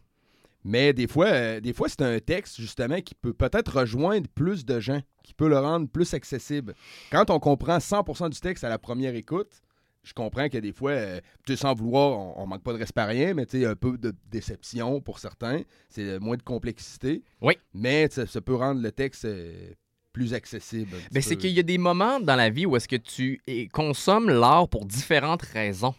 Mais 0.64 0.92
des 0.92 1.06
fois, 1.06 1.26
euh, 1.26 1.60
des 1.60 1.72
fois 1.72 1.88
c'est 1.88 2.02
un 2.02 2.18
texte, 2.18 2.60
justement, 2.60 3.00
qui 3.00 3.14
peut 3.14 3.32
peut-être 3.32 3.80
rejoindre 3.80 4.28
plus 4.34 4.64
de 4.64 4.80
gens, 4.80 5.00
qui 5.22 5.34
peut 5.34 5.48
le 5.48 5.58
rendre 5.58 5.88
plus 5.88 6.14
accessible. 6.14 6.74
Quand 7.10 7.30
on 7.30 7.38
comprend 7.38 7.78
100% 7.78 8.30
du 8.30 8.40
texte 8.40 8.64
à 8.64 8.68
la 8.68 8.78
première 8.78 9.14
écoute, 9.14 9.62
je 10.04 10.12
comprends 10.14 10.48
que 10.48 10.58
des 10.58 10.72
fois, 10.72 10.92
euh, 10.92 11.20
sans 11.54 11.74
vouloir, 11.74 12.18
on, 12.18 12.42
on 12.42 12.46
manque 12.46 12.62
pas 12.62 12.72
de 12.72 12.78
respect 12.78 13.00
à 13.00 13.06
rien, 13.06 13.34
mais 13.34 13.46
tu 13.46 13.60
sais, 13.60 13.66
un 13.66 13.76
peu 13.76 13.96
de 13.96 14.12
déception 14.30 15.00
pour 15.00 15.18
certains. 15.18 15.62
C'est 15.90 16.02
euh, 16.02 16.20
moins 16.20 16.36
de 16.36 16.42
complexité. 16.42 17.22
Oui. 17.40 17.56
Mais 17.72 18.08
ça, 18.10 18.40
peut 18.40 18.54
rendre 18.54 18.82
le 18.82 18.90
texte 18.90 19.24
euh, 19.24 19.72
plus 20.12 20.34
accessible. 20.34 20.90
petit 20.90 21.08
Ben, 21.12 21.22
c'est 21.22 21.36
qu'il 21.36 21.52
y 21.52 21.60
a 21.60 21.64
des 21.64 21.78
moments 21.78 22.18
dans 22.18 22.36
la 22.36 22.50
vie 22.50 22.66
où 22.66 22.76
est-ce 22.76 22.88
que 22.88 22.96
tu 22.96 23.40
eh, 23.46 23.68
consommes 23.68 24.28
l'art 24.28 24.68
pour 24.68 24.84
différentes 24.84 25.42
raisons. 25.42 25.94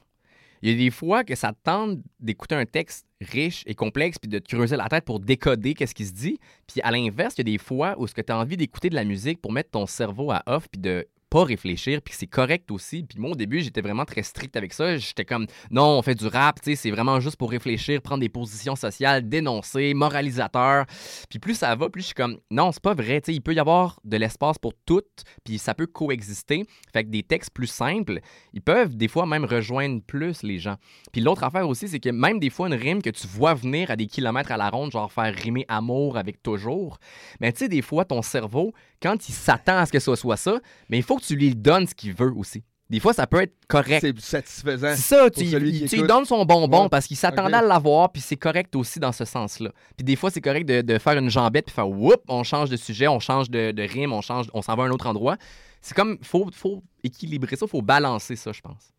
Il 0.64 0.70
y 0.70 0.74
a 0.74 0.78
des 0.78 0.92
fois 0.92 1.26
que 1.26 1.36
ça 1.36 1.52
te 1.52 1.58
tente 1.62 2.00
d'écouter 2.22 2.56
un 2.56 2.66
texte 2.66 3.06
riche 3.20 3.64
et 3.68 3.76
complexe 3.76 4.18
puis 4.18 4.30
de 4.30 4.40
te 4.40 4.48
creuser 4.48 4.78
la 4.78 4.88
tête 4.88 5.04
pour 5.04 5.20
décoder 5.20 5.74
qu'est-ce 5.74 5.94
qui 5.94 6.06
se 6.06 6.14
dit. 6.14 6.40
Puis 6.68 6.80
à 6.84 6.90
l'inverse, 6.90 7.34
il 7.36 7.40
y 7.40 7.42
a 7.42 7.52
des 7.52 7.58
fois 7.58 7.96
où 7.98 8.08
ce 8.08 8.14
que 8.14 8.22
tu 8.22 8.32
as 8.32 8.38
envie 8.38 8.56
d'écouter 8.56 8.90
de 8.90 8.96
la 8.96 9.04
musique 9.04 9.42
pour 9.42 9.52
mettre 9.52 9.72
ton 9.72 9.86
cerveau 9.86 10.32
à 10.32 10.42
off 10.46 10.70
puis 10.72 10.80
de 10.80 11.06
pas 11.34 11.46
réfléchir 11.46 12.00
puis 12.04 12.14
c'est 12.16 12.28
correct 12.28 12.70
aussi. 12.70 13.02
Puis 13.02 13.20
moi 13.20 13.32
au 13.32 13.36
début, 13.36 13.60
j'étais 13.62 13.82
vraiment 13.82 14.06
très 14.06 14.22
strict 14.22 14.56
avec 14.56 14.72
ça. 14.72 14.98
J'étais 14.98 15.26
comme 15.26 15.48
non, 15.72 15.98
on 15.98 16.02
fait 16.04 16.14
du 16.14 16.28
rap, 16.28 16.62
tu 16.62 16.70
sais, 16.70 16.76
c'est 16.76 16.92
vraiment 16.92 17.20
juste 17.20 17.38
pour 17.38 17.50
réfléchir, 17.50 18.04
prendre 18.04 18.22
des 18.22 18.30
positions 18.30 18.76
sociales, 18.76 19.28
dénoncer, 19.28 19.96
moralisateur. 19.96 20.86
Puis 21.32 21.40
plus 21.40 21.56
ça 21.56 21.74
va, 21.76 21.90
plus 21.90 22.02
je 22.02 22.06
suis 22.08 22.14
comme 22.14 22.38
non, 22.52 22.72
c'est 22.72 22.84
pas 22.84 22.94
vrai, 22.94 23.20
tu 23.20 23.32
sais, 23.32 23.36
il 23.36 23.42
peut 23.42 23.56
y 23.56 23.60
avoir 23.60 24.00
de 24.04 24.16
l'espace 24.16 24.60
pour 24.60 24.74
tout, 24.86 25.02
puis 25.44 25.58
ça 25.58 25.74
peut 25.74 25.88
coexister. 25.88 26.66
Fait 26.94 27.04
que 27.04 27.10
des 27.10 27.24
textes 27.24 27.50
plus 27.50 27.66
simples, 27.66 28.20
ils 28.54 28.62
peuvent 28.62 28.96
des 28.96 29.08
fois 29.08 29.26
même 29.26 29.46
rejoindre 29.46 30.04
plus 30.04 30.44
les 30.44 30.60
gens. 30.60 30.76
Puis 31.12 31.22
l'autre 31.22 31.44
affaire 31.44 31.68
aussi, 31.68 31.88
c'est 31.88 32.00
que 32.00 32.10
même 32.10 32.40
des 32.40 32.52
fois 32.52 32.68
une 32.68 32.76
rime 32.76 33.02
que 33.02 33.10
tu 33.10 33.26
vois 33.26 33.56
venir 33.56 33.90
à 33.90 33.96
des 33.96 34.06
kilomètres 34.06 34.52
à 34.52 34.58
la 34.58 34.70
ronde, 34.70 34.92
genre 34.92 35.12
faire 35.12 35.34
rimer 35.34 35.66
amour 35.68 36.16
avec 36.16 36.44
toujours, 36.44 37.00
mais 37.40 37.52
tu 37.54 37.60
sais 37.60 37.70
des 37.70 37.82
fois 37.82 38.06
ton 38.06 38.22
cerveau 38.22 38.72
quand 39.02 39.28
il 39.28 39.34
s'attend 39.34 39.80
à 39.80 39.86
ce 39.88 39.92
que 39.92 40.00
ce 40.00 40.16
soit 40.16 40.38
ça, 40.38 40.60
mais 40.90 40.98
il 40.98 41.04
faut 41.04 41.18
que 41.18 41.23
tu 41.26 41.36
lui 41.36 41.56
donnes 41.56 41.88
ce 41.88 41.96
qu'il 41.96 42.14
veut 42.14 42.32
aussi. 42.36 42.64
Des 42.90 43.00
fois, 43.00 43.14
ça 43.14 43.26
peut 43.26 43.42
être 43.42 43.56
correct. 43.68 44.02
C'est 44.02 44.20
satisfaisant. 44.20 44.90
C'est 44.96 45.16
ça, 45.16 45.30
tu, 45.32 45.42
il- 45.46 45.58
lui 45.58 46.04
donnes 46.08 46.26
son 46.26 46.46
bonbon 46.46 46.84
Ouais. 46.84 46.90
parce 46.90 47.08
qu'il 47.08 47.18
s'attendait 47.18 47.56
à 47.56 47.62
l'avoir, 47.62 48.12
puis 48.12 48.22
c'est 48.22 48.36
correct 48.36 48.76
aussi 48.76 49.00
dans 49.00 49.12
ce 49.12 49.26
sens-là. 49.26 49.72
Puis 49.98 50.04
des 50.04 50.16
fois, 50.16 50.30
c'est 50.30 50.42
correct 50.42 50.66
de, 50.66 50.82
de 50.82 50.98
faire 51.00 51.18
une 51.18 51.30
jambette, 51.30 51.66
puis 51.68 51.74
faire 51.74 51.90
whoop, 51.90 52.22
on 52.28 52.44
change 52.44 52.70
de 52.70 52.76
sujet, 52.76 53.08
on 53.08 53.20
change 53.20 53.50
de, 53.50 53.72
de 53.72 53.84
rime, 53.84 54.14
on 54.14 54.22
change, 54.22 54.48
on 54.54 54.62
s'en 54.62 54.76
va 54.76 54.84
à 54.84 54.86
un 54.88 54.92
autre 54.92 55.08
endroit. 55.08 55.38
C'est 55.82 55.96
comme, 55.96 56.18
faut, 56.22 56.50
faut 56.54 56.84
équilibrer 57.04 57.56
ça, 57.56 57.66
faut 57.68 57.82
balancer 57.82 58.36
ça, 58.36 58.52
je 58.52 58.62
pense. 58.62 58.92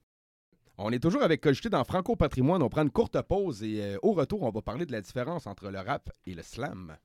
On 0.76 0.90
est 0.90 0.98
toujours 0.98 1.22
avec 1.22 1.40
Cogité 1.40 1.68
dans 1.68 1.84
Franco 1.84 2.16
Patrimoine. 2.16 2.60
On 2.62 2.68
prend 2.68 2.82
une 2.82 2.90
courte 2.90 3.20
pause 3.22 3.62
et 3.62 3.80
euh, 3.80 3.96
au 4.02 4.12
retour, 4.12 4.42
on 4.42 4.50
va 4.50 4.60
parler 4.60 4.86
de 4.86 4.92
la 4.92 5.00
différence 5.02 5.46
entre 5.46 5.68
le 5.70 5.78
rap 5.78 6.10
et 6.26 6.34
le 6.34 6.42
slam. 6.42 6.96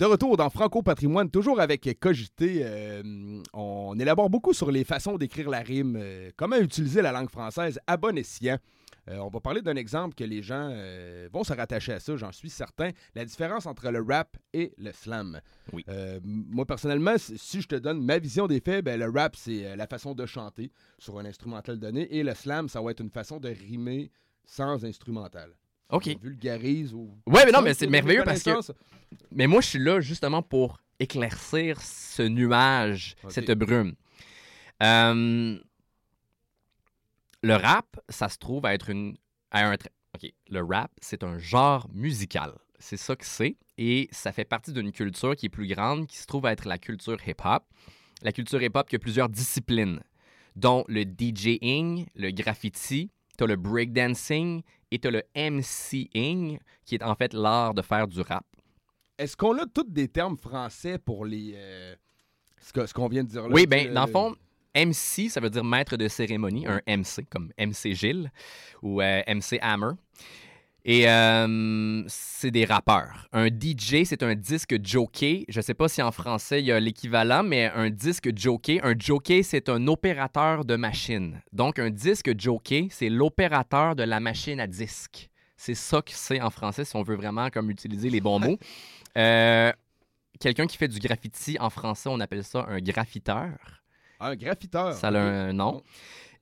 De 0.00 0.06
retour 0.06 0.38
dans 0.38 0.48
Franco 0.48 0.80
Patrimoine, 0.80 1.30
toujours 1.30 1.60
avec 1.60 1.86
Cogité, 2.00 2.60
euh, 2.62 3.42
on 3.52 3.94
élabore 4.00 4.30
beaucoup 4.30 4.54
sur 4.54 4.70
les 4.70 4.82
façons 4.82 5.18
d'écrire 5.18 5.50
la 5.50 5.58
rime, 5.58 5.98
euh, 6.00 6.30
comment 6.38 6.56
utiliser 6.56 7.02
la 7.02 7.12
langue 7.12 7.28
française 7.28 7.78
à 7.86 7.98
bon 7.98 8.16
escient. 8.16 8.56
Euh, 9.10 9.18
on 9.18 9.28
va 9.28 9.40
parler 9.40 9.60
d'un 9.60 9.76
exemple 9.76 10.14
que 10.14 10.24
les 10.24 10.40
gens 10.40 10.74
vont 11.30 11.44
se 11.44 11.52
rattacher 11.52 11.92
à 11.92 12.00
ça, 12.00 12.16
j'en 12.16 12.32
suis 12.32 12.48
certain. 12.48 12.92
La 13.14 13.26
différence 13.26 13.66
entre 13.66 13.90
le 13.90 14.00
rap 14.00 14.38
et 14.54 14.72
le 14.78 14.90
slam. 14.92 15.38
Oui. 15.74 15.84
Moi, 16.24 16.64
personnellement, 16.64 17.16
si- 17.18 17.60
je 17.60 17.68
te 17.68 17.76
donne 17.76 18.02
ma 18.02 18.18
vision 18.18 18.46
des 18.46 18.60
faits, 18.60 18.82
ben, 18.82 18.98
le 18.98 19.10
rap, 19.10 19.36
c'est 19.36 19.76
la 19.76 19.86
façon 19.86 20.14
de 20.14 20.24
chanter 20.24 20.72
sur 20.98 21.18
un 21.18 21.26
instrumental 21.26 21.78
donné 21.78 22.10
et 22.16 22.22
le 22.22 22.32
slam, 22.32 22.70
ça 22.70 22.80
va 22.80 22.92
être 22.92 23.00
une 23.00 23.10
façon 23.10 23.38
de 23.38 23.50
rimer 23.50 24.10
sans 24.46 24.82
instrumental. 24.86 25.50
OK. 25.92 26.16
Vulgarise 26.22 26.94
ou. 26.94 27.10
Ouais, 27.26 27.44
mais 27.44 27.52
non, 27.52 27.62
mais 27.62 27.74
c'est 27.74 27.86
merveilleux 27.86 28.24
parce 28.24 28.42
que. 28.42 28.50
Mais 29.32 29.46
moi, 29.46 29.60
je 29.60 29.66
suis 29.68 29.78
là 29.78 30.00
justement 30.00 30.42
pour 30.42 30.80
éclaircir 30.98 31.80
ce 31.80 32.22
nuage, 32.22 33.16
cette 33.28 33.50
brume. 33.52 33.94
Euh, 34.82 35.58
le 37.42 37.54
rap, 37.54 38.00
ça 38.08 38.28
se 38.28 38.38
trouve 38.38 38.66
à 38.66 38.74
être 38.74 38.90
une. 38.90 39.16
À 39.50 39.66
un, 39.66 39.74
tra- 39.74 39.88
OK. 40.14 40.30
Le 40.48 40.62
rap, 40.62 40.92
c'est 41.00 41.24
un 41.24 41.38
genre 41.38 41.88
musical. 41.92 42.52
C'est 42.78 42.96
ça 42.96 43.16
que 43.16 43.24
c'est. 43.26 43.56
Et 43.78 44.08
ça 44.12 44.32
fait 44.32 44.44
partie 44.44 44.72
d'une 44.72 44.92
culture 44.92 45.34
qui 45.36 45.46
est 45.46 45.50
plus 45.50 45.66
grande, 45.66 46.06
qui 46.06 46.18
se 46.18 46.26
trouve 46.26 46.46
à 46.46 46.52
être 46.52 46.66
la 46.66 46.78
culture 46.78 47.16
hip-hop. 47.26 47.64
La 48.22 48.32
culture 48.32 48.62
hip-hop 48.62 48.88
qui 48.88 48.96
a 48.96 48.98
plusieurs 48.98 49.28
disciplines, 49.28 50.00
dont 50.54 50.84
le 50.88 51.04
DJing, 51.04 52.06
le 52.14 52.30
graffiti, 52.30 53.10
tu 53.40 53.44
as 53.44 53.46
le 53.46 53.56
breakdancing 53.56 54.62
et 54.90 54.98
tu 54.98 55.08
as 55.08 55.10
le 55.10 55.22
MCing, 55.34 56.58
qui 56.84 56.94
est 56.94 57.02
en 57.02 57.14
fait 57.14 57.32
l'art 57.32 57.72
de 57.72 57.80
faire 57.80 58.06
du 58.06 58.20
rap. 58.20 58.44
Est-ce 59.16 59.34
qu'on 59.34 59.56
a 59.56 59.64
tous 59.66 59.84
des 59.88 60.08
termes 60.08 60.36
français 60.36 60.98
pour 60.98 61.24
les. 61.24 61.54
euh, 61.56 61.94
ce 62.58 62.92
qu'on 62.92 63.08
vient 63.08 63.24
de 63.24 63.28
dire 63.28 63.48
là? 63.48 63.54
Oui, 63.54 63.66
ben 63.66 63.94
dans 63.94 64.04
le 64.04 64.10
euh, 64.10 64.12
fond, 64.12 64.36
MC, 64.74 65.30
ça 65.30 65.40
veut 65.40 65.48
dire 65.48 65.64
maître 65.64 65.96
de 65.96 66.06
cérémonie, 66.06 66.66
un 66.66 66.82
MC, 66.86 67.26
comme 67.30 67.50
MC 67.58 67.94
Gilles 67.94 68.30
ou 68.82 69.00
euh, 69.00 69.22
MC 69.26 69.58
Hammer. 69.62 69.92
Et 70.84 71.08
euh, 71.08 72.02
c'est 72.08 72.50
des 72.50 72.64
rappeurs. 72.64 73.28
Un 73.32 73.48
DJ, 73.48 74.04
c'est 74.04 74.22
un 74.22 74.34
disque 74.34 74.76
jockey. 74.82 75.44
Je 75.48 75.58
ne 75.58 75.62
sais 75.62 75.74
pas 75.74 75.88
si 75.88 76.00
en 76.02 76.10
français 76.10 76.60
il 76.60 76.66
y 76.66 76.72
a 76.72 76.80
l'équivalent, 76.80 77.42
mais 77.42 77.70
un 77.74 77.90
disque 77.90 78.30
jockey, 78.36 78.80
un 78.82 78.94
jockey, 78.98 79.42
c'est 79.42 79.68
un 79.68 79.86
opérateur 79.86 80.64
de 80.64 80.76
machine. 80.76 81.40
Donc 81.52 81.78
un 81.78 81.90
disque 81.90 82.38
jockey, 82.38 82.88
c'est 82.90 83.10
l'opérateur 83.10 83.94
de 83.94 84.02
la 84.02 84.20
machine 84.20 84.58
à 84.60 84.66
disque. 84.66 85.28
C'est 85.56 85.74
ça 85.74 86.00
que 86.00 86.12
c'est 86.12 86.40
en 86.40 86.50
français 86.50 86.86
si 86.86 86.96
on 86.96 87.02
veut 87.02 87.16
vraiment 87.16 87.50
comme 87.50 87.70
utiliser 87.70 88.08
les 88.10 88.20
bons 88.20 88.38
mots. 88.38 88.58
Euh, 89.18 89.72
Quelqu'un 90.40 90.66
qui 90.66 90.78
fait 90.78 90.88
du 90.88 90.98
graffiti 90.98 91.58
en 91.60 91.68
français, 91.68 92.08
on 92.10 92.18
appelle 92.18 92.42
ça 92.42 92.64
un 92.66 92.80
graffiteur. 92.80 93.50
Un 94.18 94.34
graffiteur. 94.36 94.94
Ça 94.94 95.08
a 95.08 95.18
un 95.18 95.52
nom. 95.52 95.82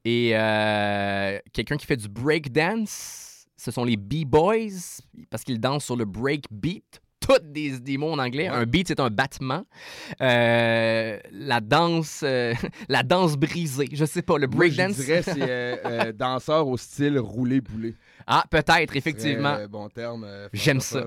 Et 0.05 0.31
euh, 0.35 1.41
quelqu'un 1.53 1.77
qui 1.77 1.85
fait 1.85 1.97
du 1.97 2.09
breakdance, 2.09 3.28
ce 3.59 3.71
sont 3.73 3.85
les 3.85 3.97
B-Boys, 3.97 5.03
parce 5.31 5.43
qu'ils 5.43 5.61
dansent 5.61 5.85
sur 5.85 5.97
le 5.97 6.05
break 6.05 6.45
beat. 6.51 7.03
Tous 7.21 7.41
des, 7.43 7.81
des 7.81 7.99
mots 7.99 8.13
en 8.13 8.19
anglais. 8.21 8.49
Ouais. 8.49 8.57
Un 8.57 8.65
beat, 8.65 8.89
c'est 8.89 9.01
un 9.01 9.11
battement. 9.11 9.65
Euh, 10.23 11.19
la 11.33 11.61
danse 11.61 12.21
euh, 12.23 12.55
la 12.89 13.03
danse 13.03 13.37
brisée. 13.37 13.89
Je 13.93 14.05
sais 14.05 14.23
pas, 14.23 14.39
le 14.39 14.47
Moi, 14.47 14.69
je 14.69 14.77
breakdance. 14.77 14.97
dirais 15.05 15.23
c'est 15.23 15.43
euh, 15.43 15.77
euh, 15.85 16.13
danseur 16.13 16.69
au 16.69 16.77
style 16.77 17.19
roulé-boulé. 17.19 17.97
Ah, 18.27 18.45
peut-être, 18.49 18.97
effectivement. 18.97 19.57
Très, 19.57 19.69
bon 19.69 19.89
terme. 19.89 20.27
J'aime 20.53 20.81
ça. 20.81 21.05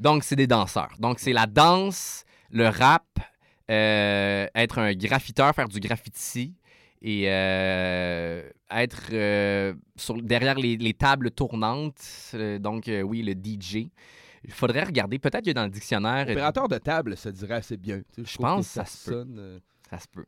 Donc, 0.00 0.22
c'est 0.22 0.36
des 0.36 0.46
danseurs. 0.46 0.94
Donc, 1.00 1.18
c'est 1.18 1.32
la 1.32 1.46
danse, 1.46 2.24
le 2.50 2.68
rap, 2.68 3.04
être 3.68 4.78
un 4.78 4.94
graffiteur, 4.94 5.52
faire 5.54 5.68
du 5.68 5.80
graffiti 5.80 6.54
et 7.06 7.24
euh, 7.28 8.48
être 8.70 9.10
euh, 9.12 9.74
sur- 9.94 10.20
derrière 10.22 10.58
les, 10.58 10.76
les 10.78 10.94
tables 10.94 11.30
tournantes. 11.30 12.00
Euh, 12.32 12.58
donc, 12.58 12.90
oui, 13.04 13.22
le 13.22 13.32
DJ. 13.34 13.88
Il 14.46 14.52
faudrait 14.52 14.84
regarder. 14.84 15.18
Peut-être 15.18 15.38
qu'il 15.42 15.48
y 15.48 15.50
a 15.50 15.54
dans 15.54 15.64
le 15.64 15.70
dictionnaire. 15.70 16.26
Opérateur 16.28 16.66
de 16.68 16.78
table, 16.78 17.16
ça 17.16 17.30
dirait 17.30 17.54
assez 17.56 17.76
bien. 17.76 17.98
Tu 18.14 18.24
sais, 18.24 18.32
Je 18.32 18.38
pense 18.38 18.66
que 18.66 18.68
que 18.68 18.74
ça 18.74 18.84
se 18.86 19.10
peut. 19.10 19.16
sonne, 19.16 19.60
Ça 19.90 19.98
se 19.98 20.08
peut. 20.08 20.24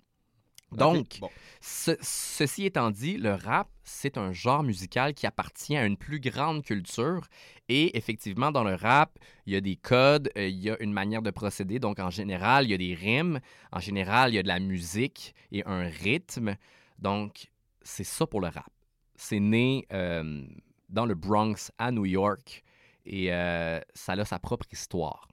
Donc, 0.72 1.18
bon. 1.20 1.30
Ce- 1.60 1.96
ceci 2.00 2.64
étant 2.64 2.90
dit, 2.90 3.16
le 3.16 3.34
rap, 3.34 3.68
c'est 3.84 4.18
un 4.18 4.32
genre 4.32 4.62
musical 4.62 5.14
qui 5.14 5.26
appartient 5.26 5.76
à 5.76 5.86
une 5.86 5.96
plus 5.96 6.20
grande 6.20 6.64
culture. 6.64 7.28
Et 7.68 7.96
effectivement, 7.96 8.50
dans 8.52 8.64
le 8.64 8.74
rap, 8.74 9.18
il 9.46 9.52
y 9.52 9.56
a 9.56 9.60
des 9.60 9.76
codes, 9.76 10.30
euh, 10.36 10.48
il 10.48 10.58
y 10.58 10.70
a 10.70 10.76
une 10.82 10.92
manière 10.92 11.22
de 11.22 11.30
procéder. 11.30 11.78
Donc, 11.78 11.98
en 11.98 12.10
général, 12.10 12.64
il 12.66 12.70
y 12.70 12.74
a 12.74 12.78
des 12.78 12.94
rimes. 12.94 13.40
En 13.72 13.80
général, 13.80 14.32
il 14.32 14.34
y 14.34 14.38
a 14.38 14.42
de 14.42 14.48
la 14.48 14.58
musique 14.60 15.34
et 15.52 15.62
un 15.66 15.84
rythme. 15.88 16.56
Donc, 16.98 17.46
c'est 17.82 18.04
ça 18.04 18.26
pour 18.26 18.40
le 18.40 18.48
rap. 18.48 18.70
C'est 19.14 19.40
né 19.40 19.86
euh, 19.92 20.44
dans 20.88 21.06
le 21.06 21.14
Bronx, 21.14 21.70
à 21.78 21.90
New 21.92 22.04
York. 22.06 22.62
et 23.06 23.32
euh, 23.32 23.80
ça 23.94 24.12
a 24.12 24.24
sa 24.24 24.38
propre 24.38 24.66
histoire. 24.72 25.28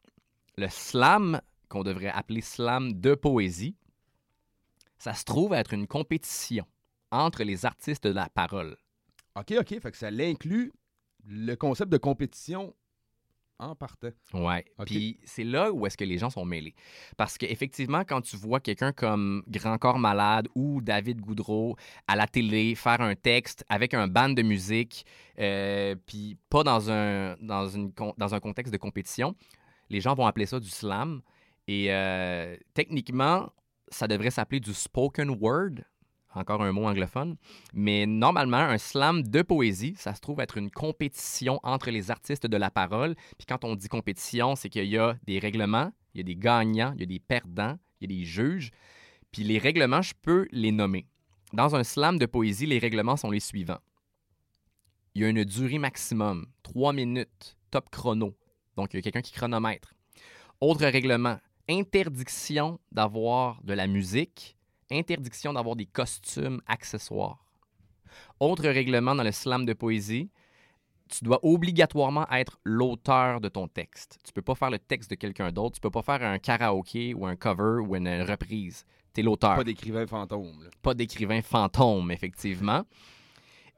Le 0.57 0.69
slam, 0.69 1.41
qu'on 1.69 1.83
devrait 1.83 2.09
appeler 2.09 2.41
slam 2.41 2.93
de 2.93 3.15
poésie, 3.15 3.75
ça 5.03 5.13
se 5.13 5.25
trouve 5.25 5.53
être 5.53 5.73
une 5.73 5.85
compétition 5.85 6.65
entre 7.11 7.43
les 7.43 7.65
artistes 7.65 8.07
de 8.07 8.13
la 8.13 8.29
parole. 8.29 8.77
OK, 9.35 9.53
OK. 9.59 9.67
Fait 9.81 9.91
que 9.91 9.97
ça 9.97 10.09
l'inclut 10.09 10.71
le 11.27 11.55
concept 11.55 11.91
de 11.91 11.97
compétition 11.97 12.73
en 13.59 13.75
partant. 13.75 14.11
OK. 14.79 14.85
Puis 14.85 15.19
c'est 15.25 15.43
là 15.43 15.73
où 15.73 15.85
est-ce 15.85 15.97
que 15.97 16.05
les 16.05 16.17
gens 16.17 16.29
sont 16.29 16.45
mêlés. 16.45 16.73
Parce 17.17 17.37
qu'effectivement, 17.37 18.05
quand 18.05 18.21
tu 18.21 18.37
vois 18.37 18.61
quelqu'un 18.61 18.93
comme 18.93 19.43
Grand 19.49 19.77
Corps 19.77 19.99
Malade 19.99 20.47
ou 20.55 20.79
David 20.81 21.19
Goudreau 21.19 21.75
à 22.07 22.15
la 22.15 22.25
télé 22.25 22.73
faire 22.73 23.01
un 23.01 23.15
texte 23.15 23.65
avec 23.67 23.93
un 23.93 24.07
band 24.07 24.29
de 24.29 24.41
musique, 24.41 25.05
euh, 25.37 25.95
puis 26.05 26.37
pas 26.49 26.63
dans 26.63 26.89
un, 26.89 27.35
dans, 27.41 27.67
une, 27.67 27.91
con- 27.91 28.13
dans 28.17 28.33
un 28.33 28.39
contexte 28.39 28.71
de 28.71 28.77
compétition, 28.77 29.35
les 29.89 29.99
gens 29.99 30.15
vont 30.15 30.27
appeler 30.27 30.45
ça 30.45 30.61
du 30.61 30.69
slam. 30.69 31.21
Et 31.67 31.87
euh, 31.93 32.55
techniquement, 32.73 33.51
ça 33.93 34.07
devrait 34.07 34.31
s'appeler 34.31 34.59
du 34.59 34.73
spoken 34.73 35.37
word. 35.39 35.83
Encore 36.35 36.63
un 36.63 36.71
mot 36.71 36.85
anglophone. 36.85 37.37
Mais 37.73 38.07
normalement, 38.07 38.57
un 38.57 38.79
slam 38.79 39.21
de 39.21 39.41
poésie, 39.43 39.93
ça 39.97 40.15
se 40.15 40.19
trouve 40.19 40.39
être 40.39 40.57
une 40.57 40.71
compétition 40.71 41.59
entre 41.61 41.91
les 41.91 42.09
artistes 42.09 42.47
de 42.47 42.57
la 42.57 42.71
parole. 42.71 43.15
Puis 43.37 43.45
quand 43.47 43.63
on 43.63 43.75
dit 43.75 43.87
compétition, 43.87 44.55
c'est 44.55 44.69
qu'il 44.69 44.85
y 44.85 44.97
a 44.97 45.15
des 45.27 45.37
règlements, 45.37 45.91
il 46.13 46.17
y 46.17 46.21
a 46.21 46.23
des 46.23 46.35
gagnants, 46.35 46.93
il 46.95 47.01
y 47.01 47.03
a 47.03 47.05
des 47.05 47.19
perdants, 47.19 47.77
il 48.01 48.11
y 48.11 48.13
a 48.13 48.19
des 48.19 48.25
juges. 48.25 48.71
Puis 49.31 49.43
les 49.43 49.59
règlements, 49.59 50.01
je 50.01 50.13
peux 50.19 50.47
les 50.51 50.71
nommer. 50.71 51.05
Dans 51.53 51.75
un 51.75 51.83
slam 51.83 52.17
de 52.17 52.25
poésie, 52.25 52.65
les 52.65 52.79
règlements 52.79 53.15
sont 53.15 53.29
les 53.29 53.39
suivants. 53.39 53.79
Il 55.13 55.21
y 55.21 55.25
a 55.25 55.29
une 55.29 55.43
durée 55.43 55.77
maximum, 55.77 56.47
3 56.63 56.93
minutes, 56.93 57.57
top 57.69 57.91
chrono. 57.91 58.35
Donc, 58.75 58.91
il 58.91 58.97
y 58.97 58.99
a 58.99 59.01
quelqu'un 59.03 59.21
qui 59.21 59.33
chronomètre. 59.33 59.93
Autre 60.59 60.81
règlement, 60.81 61.39
interdiction 61.69 62.79
d'avoir 62.91 63.61
de 63.63 63.73
la 63.73 63.87
musique, 63.87 64.57
interdiction 64.91 65.53
d'avoir 65.53 65.75
des 65.75 65.85
costumes 65.85 66.61
accessoires. 66.67 67.45
Autre 68.39 68.63
règlement 68.67 69.15
dans 69.15 69.23
le 69.23 69.31
slam 69.31 69.65
de 69.65 69.73
poésie, 69.73 70.29
tu 71.09 71.23
dois 71.23 71.39
obligatoirement 71.43 72.27
être 72.31 72.59
l'auteur 72.63 73.41
de 73.41 73.49
ton 73.49 73.67
texte. 73.67 74.19
Tu 74.23 74.31
peux 74.33 74.41
pas 74.41 74.55
faire 74.55 74.69
le 74.69 74.79
texte 74.79 75.11
de 75.11 75.15
quelqu'un 75.15 75.51
d'autre. 75.51 75.75
Tu 75.75 75.81
peux 75.81 75.91
pas 75.91 76.01
faire 76.01 76.23
un 76.23 76.39
karaoké 76.39 77.13
ou 77.13 77.25
un 77.25 77.35
cover 77.35 77.81
ou 77.85 77.95
une 77.95 78.21
reprise. 78.23 78.85
Tu 79.13 79.21
es 79.21 79.23
l'auteur 79.23 79.55
Pas 79.57 79.63
d'écrivain 79.63 80.07
fantôme. 80.07 80.63
là. 80.63 80.69
pas 80.81 80.93
d'écrivain 80.93 81.41
fantôme, 81.41 82.11
effectivement. 82.11 82.83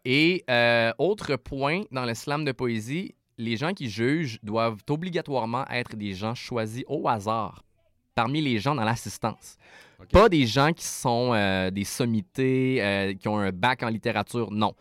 Et 0.06 0.43
euh, 0.50 0.93
autre 0.98 1.36
point, 1.36 1.82
dans 1.91 2.06
le 2.06 2.13
slam 2.13 2.45
de 2.45 2.52
poésie, 2.52 3.15
les 3.38 3.58
gens 3.58 3.74
qui 3.74 3.89
jugent 3.89 4.39
doivent 4.43 4.82
obligatoirement 4.89 5.67
être 5.67 5.95
des 5.95 6.13
gens 6.13 6.36
choisis 6.36 6.86
au 6.88 7.08
hasard 7.08 7.64
parmi 8.15 8.41
les 8.41 8.60
gens 8.60 8.73
dans 8.73 8.86
l'assistance. 8.86 9.58
Pas 10.12 10.30
des 10.30 10.47
gens 10.47 10.73
qui 10.73 10.86
sont 10.86 11.32
euh, 11.34 11.69
des 11.69 11.84
sommités, 11.84 12.82
euh, 12.82 13.13
qui 13.13 13.28
ont 13.28 13.38
un 13.38 13.51
bac 13.51 13.84
en 13.84 13.89
littérature, 13.89 14.51
non. 14.51 14.73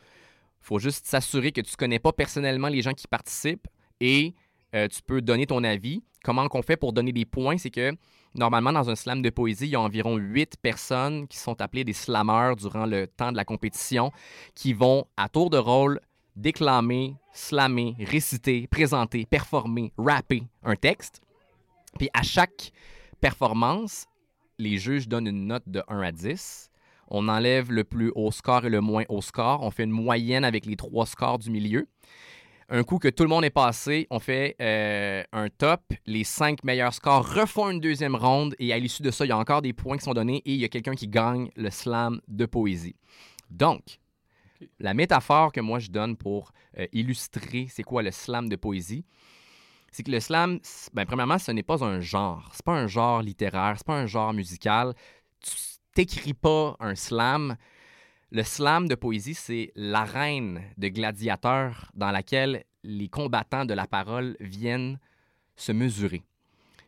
faut 0.60 0.78
juste 0.78 1.06
s'assurer 1.06 1.52
que 1.52 1.60
tu 1.60 1.76
connais 1.76 1.98
pas 1.98 2.12
personnellement 2.12 2.68
les 2.68 2.82
gens 2.82 2.92
qui 2.92 3.06
participent 3.06 3.68
et 4.00 4.34
euh, 4.74 4.88
tu 4.88 5.02
peux 5.02 5.20
donner 5.20 5.46
ton 5.46 5.62
avis. 5.62 6.02
Comment 6.22 6.48
qu'on 6.48 6.62
fait 6.62 6.76
pour 6.76 6.92
donner 6.92 7.12
des 7.12 7.26
points? 7.26 7.58
C'est 7.58 7.70
que 7.70 7.92
normalement, 8.34 8.72
dans 8.72 8.88
un 8.90 8.96
slam 8.96 9.22
de 9.22 9.30
poésie, 9.30 9.66
il 9.66 9.70
y 9.70 9.76
a 9.76 9.80
environ 9.80 10.16
huit 10.16 10.56
personnes 10.60 11.28
qui 11.28 11.36
sont 11.36 11.60
appelées 11.60 11.84
des 11.84 11.92
slammeurs 11.92 12.56
durant 12.56 12.86
le 12.86 13.06
temps 13.06 13.30
de 13.30 13.36
la 13.36 13.44
compétition 13.44 14.10
qui 14.54 14.72
vont, 14.72 15.06
à 15.16 15.28
tour 15.28 15.50
de 15.50 15.58
rôle, 15.58 16.00
déclamer, 16.34 17.14
slammer, 17.32 17.94
réciter, 18.00 18.66
présenter, 18.66 19.26
performer, 19.26 19.92
rapper 19.96 20.42
un 20.64 20.76
texte. 20.76 21.20
Puis 21.98 22.08
à 22.12 22.22
chaque 22.22 22.72
performance, 23.24 24.04
les 24.58 24.76
juges 24.76 25.08
donnent 25.08 25.28
une 25.28 25.46
note 25.46 25.62
de 25.66 25.82
1 25.88 26.00
à 26.02 26.12
10. 26.12 26.70
On 27.08 27.26
enlève 27.30 27.72
le 27.72 27.82
plus 27.82 28.12
haut 28.14 28.30
score 28.30 28.66
et 28.66 28.68
le 28.68 28.82
moins 28.82 29.04
haut 29.08 29.22
score. 29.22 29.62
On 29.62 29.70
fait 29.70 29.84
une 29.84 29.92
moyenne 29.92 30.44
avec 30.44 30.66
les 30.66 30.76
trois 30.76 31.06
scores 31.06 31.38
du 31.38 31.48
milieu. 31.50 31.88
Un 32.68 32.82
coup 32.84 32.98
que 32.98 33.08
tout 33.08 33.22
le 33.22 33.30
monde 33.30 33.46
est 33.46 33.48
passé, 33.48 34.06
on 34.10 34.18
fait 34.18 34.56
euh, 34.60 35.22
un 35.32 35.48
top. 35.48 35.80
Les 36.04 36.22
cinq 36.22 36.64
meilleurs 36.64 36.92
scores 36.92 37.26
refont 37.26 37.70
une 37.70 37.80
deuxième 37.80 38.14
ronde 38.14 38.54
et 38.58 38.74
à 38.74 38.78
l'issue 38.78 39.02
de 39.02 39.10
ça, 39.10 39.24
il 39.24 39.30
y 39.30 39.32
a 39.32 39.38
encore 39.38 39.62
des 39.62 39.72
points 39.72 39.96
qui 39.96 40.04
sont 40.04 40.12
donnés 40.12 40.42
et 40.44 40.52
il 40.52 40.60
y 40.60 40.64
a 40.66 40.68
quelqu'un 40.68 40.94
qui 40.94 41.08
gagne 41.08 41.48
le 41.56 41.70
slam 41.70 42.20
de 42.28 42.44
poésie. 42.44 42.96
Donc, 43.48 44.00
la 44.78 44.92
métaphore 44.92 45.52
que 45.52 45.62
moi 45.62 45.78
je 45.78 45.90
donne 45.90 46.18
pour 46.18 46.52
euh, 46.78 46.86
illustrer 46.92 47.68
c'est 47.70 47.84
quoi 47.84 48.02
le 48.02 48.10
slam 48.10 48.50
de 48.50 48.56
poésie, 48.56 49.06
c'est 49.94 50.02
que 50.02 50.10
le 50.10 50.18
slam, 50.18 50.58
ben, 50.92 51.06
premièrement, 51.06 51.38
ce 51.38 51.52
n'est 51.52 51.62
pas 51.62 51.84
un 51.84 52.00
genre. 52.00 52.50
C'est 52.52 52.64
pas 52.64 52.72
un 52.72 52.88
genre 52.88 53.22
littéraire, 53.22 53.74
c'est 53.76 53.86
pas 53.86 53.94
un 53.94 54.06
genre 54.06 54.32
musical. 54.32 54.92
Tu 55.40 55.52
t'écris 55.94 56.34
pas 56.34 56.74
un 56.80 56.96
slam. 56.96 57.56
Le 58.32 58.42
slam 58.42 58.88
de 58.88 58.96
poésie, 58.96 59.34
c'est 59.34 59.70
l'arène 59.76 60.62
de 60.78 60.88
gladiateurs 60.88 61.92
dans 61.94 62.10
laquelle 62.10 62.64
les 62.82 63.08
combattants 63.08 63.66
de 63.66 63.72
la 63.72 63.86
parole 63.86 64.36
viennent 64.40 64.98
se 65.54 65.70
mesurer. 65.70 66.24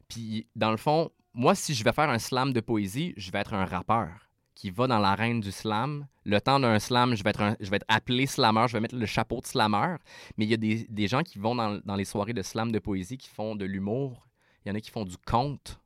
Puis, 0.08 0.48
dans 0.56 0.72
le 0.72 0.76
fond, 0.76 1.12
moi, 1.32 1.54
si 1.54 1.74
je 1.74 1.84
vais 1.84 1.92
faire 1.92 2.10
un 2.10 2.18
slam 2.18 2.52
de 2.52 2.60
poésie, 2.60 3.14
je 3.16 3.30
vais 3.30 3.38
être 3.38 3.54
un 3.54 3.66
rappeur 3.66 4.25
qui 4.56 4.70
va 4.70 4.88
dans 4.88 4.98
l'arène 4.98 5.40
du 5.40 5.52
slam. 5.52 6.08
Le 6.24 6.40
temps 6.40 6.58
d'un 6.58 6.80
slam, 6.80 7.14
je 7.14 7.22
vais, 7.22 7.30
être 7.30 7.84
appelé 7.86 8.26
slammer, 8.26 8.64
je 8.66 8.72
vais 8.72 8.80
mettre 8.80 8.96
le 8.96 9.06
chapeau 9.06 9.40
de 9.40 9.46
slammer. 9.46 9.96
Mais 10.36 10.46
il 10.46 10.50
y 10.50 10.54
a 10.54 10.86
des, 10.88 11.06
gens 11.06 11.22
qui 11.22 11.38
vont 11.38 11.54
dans, 11.54 11.96
les 11.96 12.04
soirées 12.06 12.32
de 12.32 12.42
slam 12.42 12.72
de 12.72 12.78
poésie 12.80 13.18
qui 13.18 13.28
font 13.28 13.54
de 13.54 13.66
l'humour. 13.66 14.26
Il 14.64 14.70
y 14.70 14.72
en 14.72 14.74
a 14.74 14.80
qui 14.80 14.90
font 14.90 15.04
du 15.04 15.18
conte. 15.18 15.78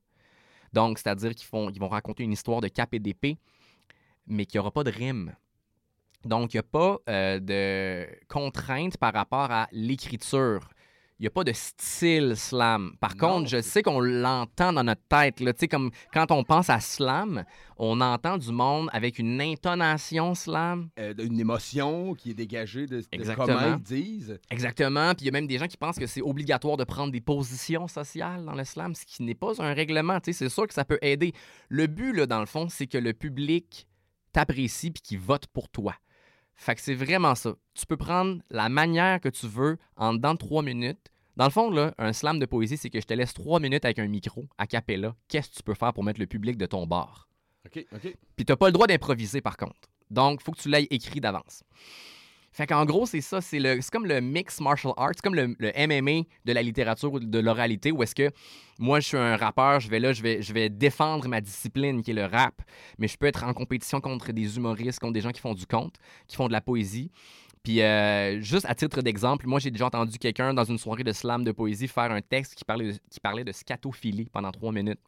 Donc, 0.72 0.98
c'est-à-dire 0.98 1.34
qu'ils 1.34 1.48
vont 1.50 1.88
raconter 1.88 2.22
une 2.22 2.32
histoire 2.32 2.60
de 2.60 2.68
cap 2.68 2.94
et 2.94 3.00
d'épée, 3.00 3.38
mais 4.28 4.46
qu'il 4.46 4.58
n'y 4.58 4.60
aura 4.60 4.70
pas 4.70 4.84
de 4.84 4.90
rime. 4.90 5.34
Donc, 6.24 6.54
il 6.54 6.58
n'y 6.58 6.60
a 6.60 6.62
pas 6.62 6.98
euh, 7.08 7.40
de 7.40 8.06
contrainte 8.28 8.96
par 8.98 9.12
rapport 9.12 9.50
à 9.50 9.68
l'écriture. 9.72 10.60
Il 11.20 11.24
n'y 11.24 11.26
a 11.26 11.32
pas 11.32 11.44
de 11.44 11.52
style 11.52 12.34
slam. 12.34 12.94
Par 12.98 13.14
Non, 13.14 13.28
contre, 13.34 13.50
je 13.50 13.60
sais 13.60 13.82
qu'on 13.82 14.00
l'entend 14.00 14.72
dans 14.72 14.82
notre 14.82 15.02
tête. 15.06 15.40
Là. 15.40 15.52
Comme 15.70 15.90
quand 16.14 16.30
on 16.30 16.44
pense 16.44 16.70
à 16.70 16.80
slam, 16.80 17.44
on 17.76 18.00
entend 18.00 18.38
du 18.38 18.50
monde 18.50 18.88
avec 18.90 19.18
une 19.18 19.38
intonation 19.38 20.34
slam. 20.34 20.88
Euh, 20.98 21.12
une 21.18 21.38
émotion 21.38 22.14
qui 22.14 22.30
est 22.30 22.34
dégagée 22.34 22.86
de, 22.86 23.00
de 23.00 23.34
comment 23.34 23.76
ils 23.76 23.82
disent. 23.82 24.38
Exactement. 24.50 25.14
Puis 25.14 25.24
il 25.24 25.26
y 25.26 25.28
a 25.28 25.32
même 25.32 25.46
des 25.46 25.58
gens 25.58 25.66
qui 25.66 25.76
pensent 25.76 25.98
que 25.98 26.06
c'est 26.06 26.22
obligatoire 26.22 26.78
de 26.78 26.84
prendre 26.84 27.12
des 27.12 27.20
positions 27.20 27.86
sociales 27.86 28.46
dans 28.46 28.54
le 28.54 28.64
slam, 28.64 28.94
ce 28.94 29.04
qui 29.04 29.22
n'est 29.22 29.34
pas 29.34 29.60
un 29.62 29.74
règlement. 29.74 30.20
C'est 30.24 30.48
sûr 30.48 30.66
que 30.66 30.72
ça 30.72 30.86
peut 30.86 30.98
aider. 31.02 31.34
Le 31.68 31.86
but, 31.86 32.14
là, 32.14 32.24
dans 32.24 32.40
le 32.40 32.46
fond, 32.46 32.70
c'est 32.70 32.86
que 32.86 32.96
le 32.96 33.12
public 33.12 33.86
t'apprécie 34.32 34.90
puis 34.90 35.02
qu'il 35.02 35.18
vote 35.18 35.46
pour 35.48 35.68
toi. 35.68 35.94
Fait 36.60 36.74
que 36.74 36.82
c'est 36.82 36.94
vraiment 36.94 37.34
ça. 37.34 37.54
Tu 37.72 37.86
peux 37.86 37.96
prendre 37.96 38.42
la 38.50 38.68
manière 38.68 39.18
que 39.22 39.30
tu 39.30 39.46
veux 39.46 39.78
en 39.96 40.12
dedans 40.12 40.34
de 40.34 40.38
trois 40.38 40.62
minutes. 40.62 41.10
Dans 41.36 41.46
le 41.46 41.50
fond, 41.50 41.70
là, 41.70 41.94
un 41.96 42.12
slam 42.12 42.38
de 42.38 42.44
poésie, 42.44 42.76
c'est 42.76 42.90
que 42.90 43.00
je 43.00 43.06
te 43.06 43.14
laisse 43.14 43.32
trois 43.32 43.60
minutes 43.60 43.86
avec 43.86 43.98
un 43.98 44.06
micro, 44.06 44.46
a 44.58 44.66
cappella. 44.66 45.16
Qu'est-ce 45.26 45.48
que 45.48 45.54
tu 45.54 45.62
peux 45.62 45.72
faire 45.72 45.94
pour 45.94 46.04
mettre 46.04 46.20
le 46.20 46.26
public 46.26 46.58
de 46.58 46.66
ton 46.66 46.86
bord? 46.86 47.30
OK, 47.64 47.86
OK. 47.94 48.14
Puis 48.36 48.44
t'as 48.44 48.56
pas 48.56 48.66
le 48.66 48.72
droit 48.72 48.86
d'improviser 48.86 49.40
par 49.40 49.56
contre. 49.56 49.88
Donc, 50.10 50.42
faut 50.42 50.52
que 50.52 50.60
tu 50.60 50.68
l'aies 50.68 50.86
écrit 50.90 51.22
d'avance. 51.22 51.62
Fait 52.52 52.66
qu'en 52.66 52.84
gros, 52.84 53.06
c'est 53.06 53.20
ça, 53.20 53.40
c'est 53.40 53.60
comme 53.92 54.06
le 54.06 54.20
mix 54.20 54.60
martial 54.60 54.92
arts, 54.96 55.12
c'est 55.14 55.22
comme 55.22 55.36
le, 55.36 55.54
le 55.58 55.70
MMA 55.86 56.26
de 56.44 56.52
la 56.52 56.62
littérature 56.62 57.12
ou 57.12 57.20
de 57.20 57.38
l'oralité 57.38 57.92
où 57.92 58.02
est-ce 58.02 58.14
que 58.14 58.30
moi 58.78 58.98
je 58.98 59.06
suis 59.06 59.16
un 59.16 59.36
rappeur, 59.36 59.78
je 59.78 59.88
vais 59.88 60.00
là, 60.00 60.12
je 60.12 60.22
vais 60.22 60.42
je 60.42 60.52
vais 60.52 60.68
défendre 60.68 61.28
ma 61.28 61.40
discipline 61.40 62.02
qui 62.02 62.10
est 62.10 62.14
le 62.14 62.24
rap, 62.24 62.60
mais 62.98 63.06
je 63.06 63.16
peux 63.16 63.26
être 63.26 63.44
en 63.44 63.54
compétition 63.54 64.00
contre 64.00 64.32
des 64.32 64.56
humoristes, 64.56 64.98
contre 64.98 65.12
des 65.12 65.20
gens 65.20 65.30
qui 65.30 65.40
font 65.40 65.54
du 65.54 65.66
conte, 65.66 65.94
qui 66.26 66.36
font 66.36 66.48
de 66.48 66.52
la 66.52 66.60
poésie. 66.60 67.10
Puis 67.62 67.82
euh, 67.82 68.40
juste 68.40 68.66
à 68.66 68.74
titre 68.74 69.02
d'exemple, 69.02 69.46
moi 69.46 69.60
j'ai 69.60 69.70
déjà 69.70 69.86
entendu 69.86 70.18
quelqu'un 70.18 70.54
dans 70.54 70.64
une 70.64 70.78
soirée 70.78 71.04
de 71.04 71.12
slam 71.12 71.44
de 71.44 71.52
poésie 71.52 71.88
faire 71.88 72.10
un 72.10 72.22
texte 72.22 72.54
qui 72.54 72.64
parlait 72.64 72.92
de, 72.92 72.98
qui 73.10 73.20
parlait 73.20 73.44
de 73.44 73.52
scatophilie 73.52 74.28
pendant 74.32 74.50
trois 74.50 74.72
minutes. 74.72 75.00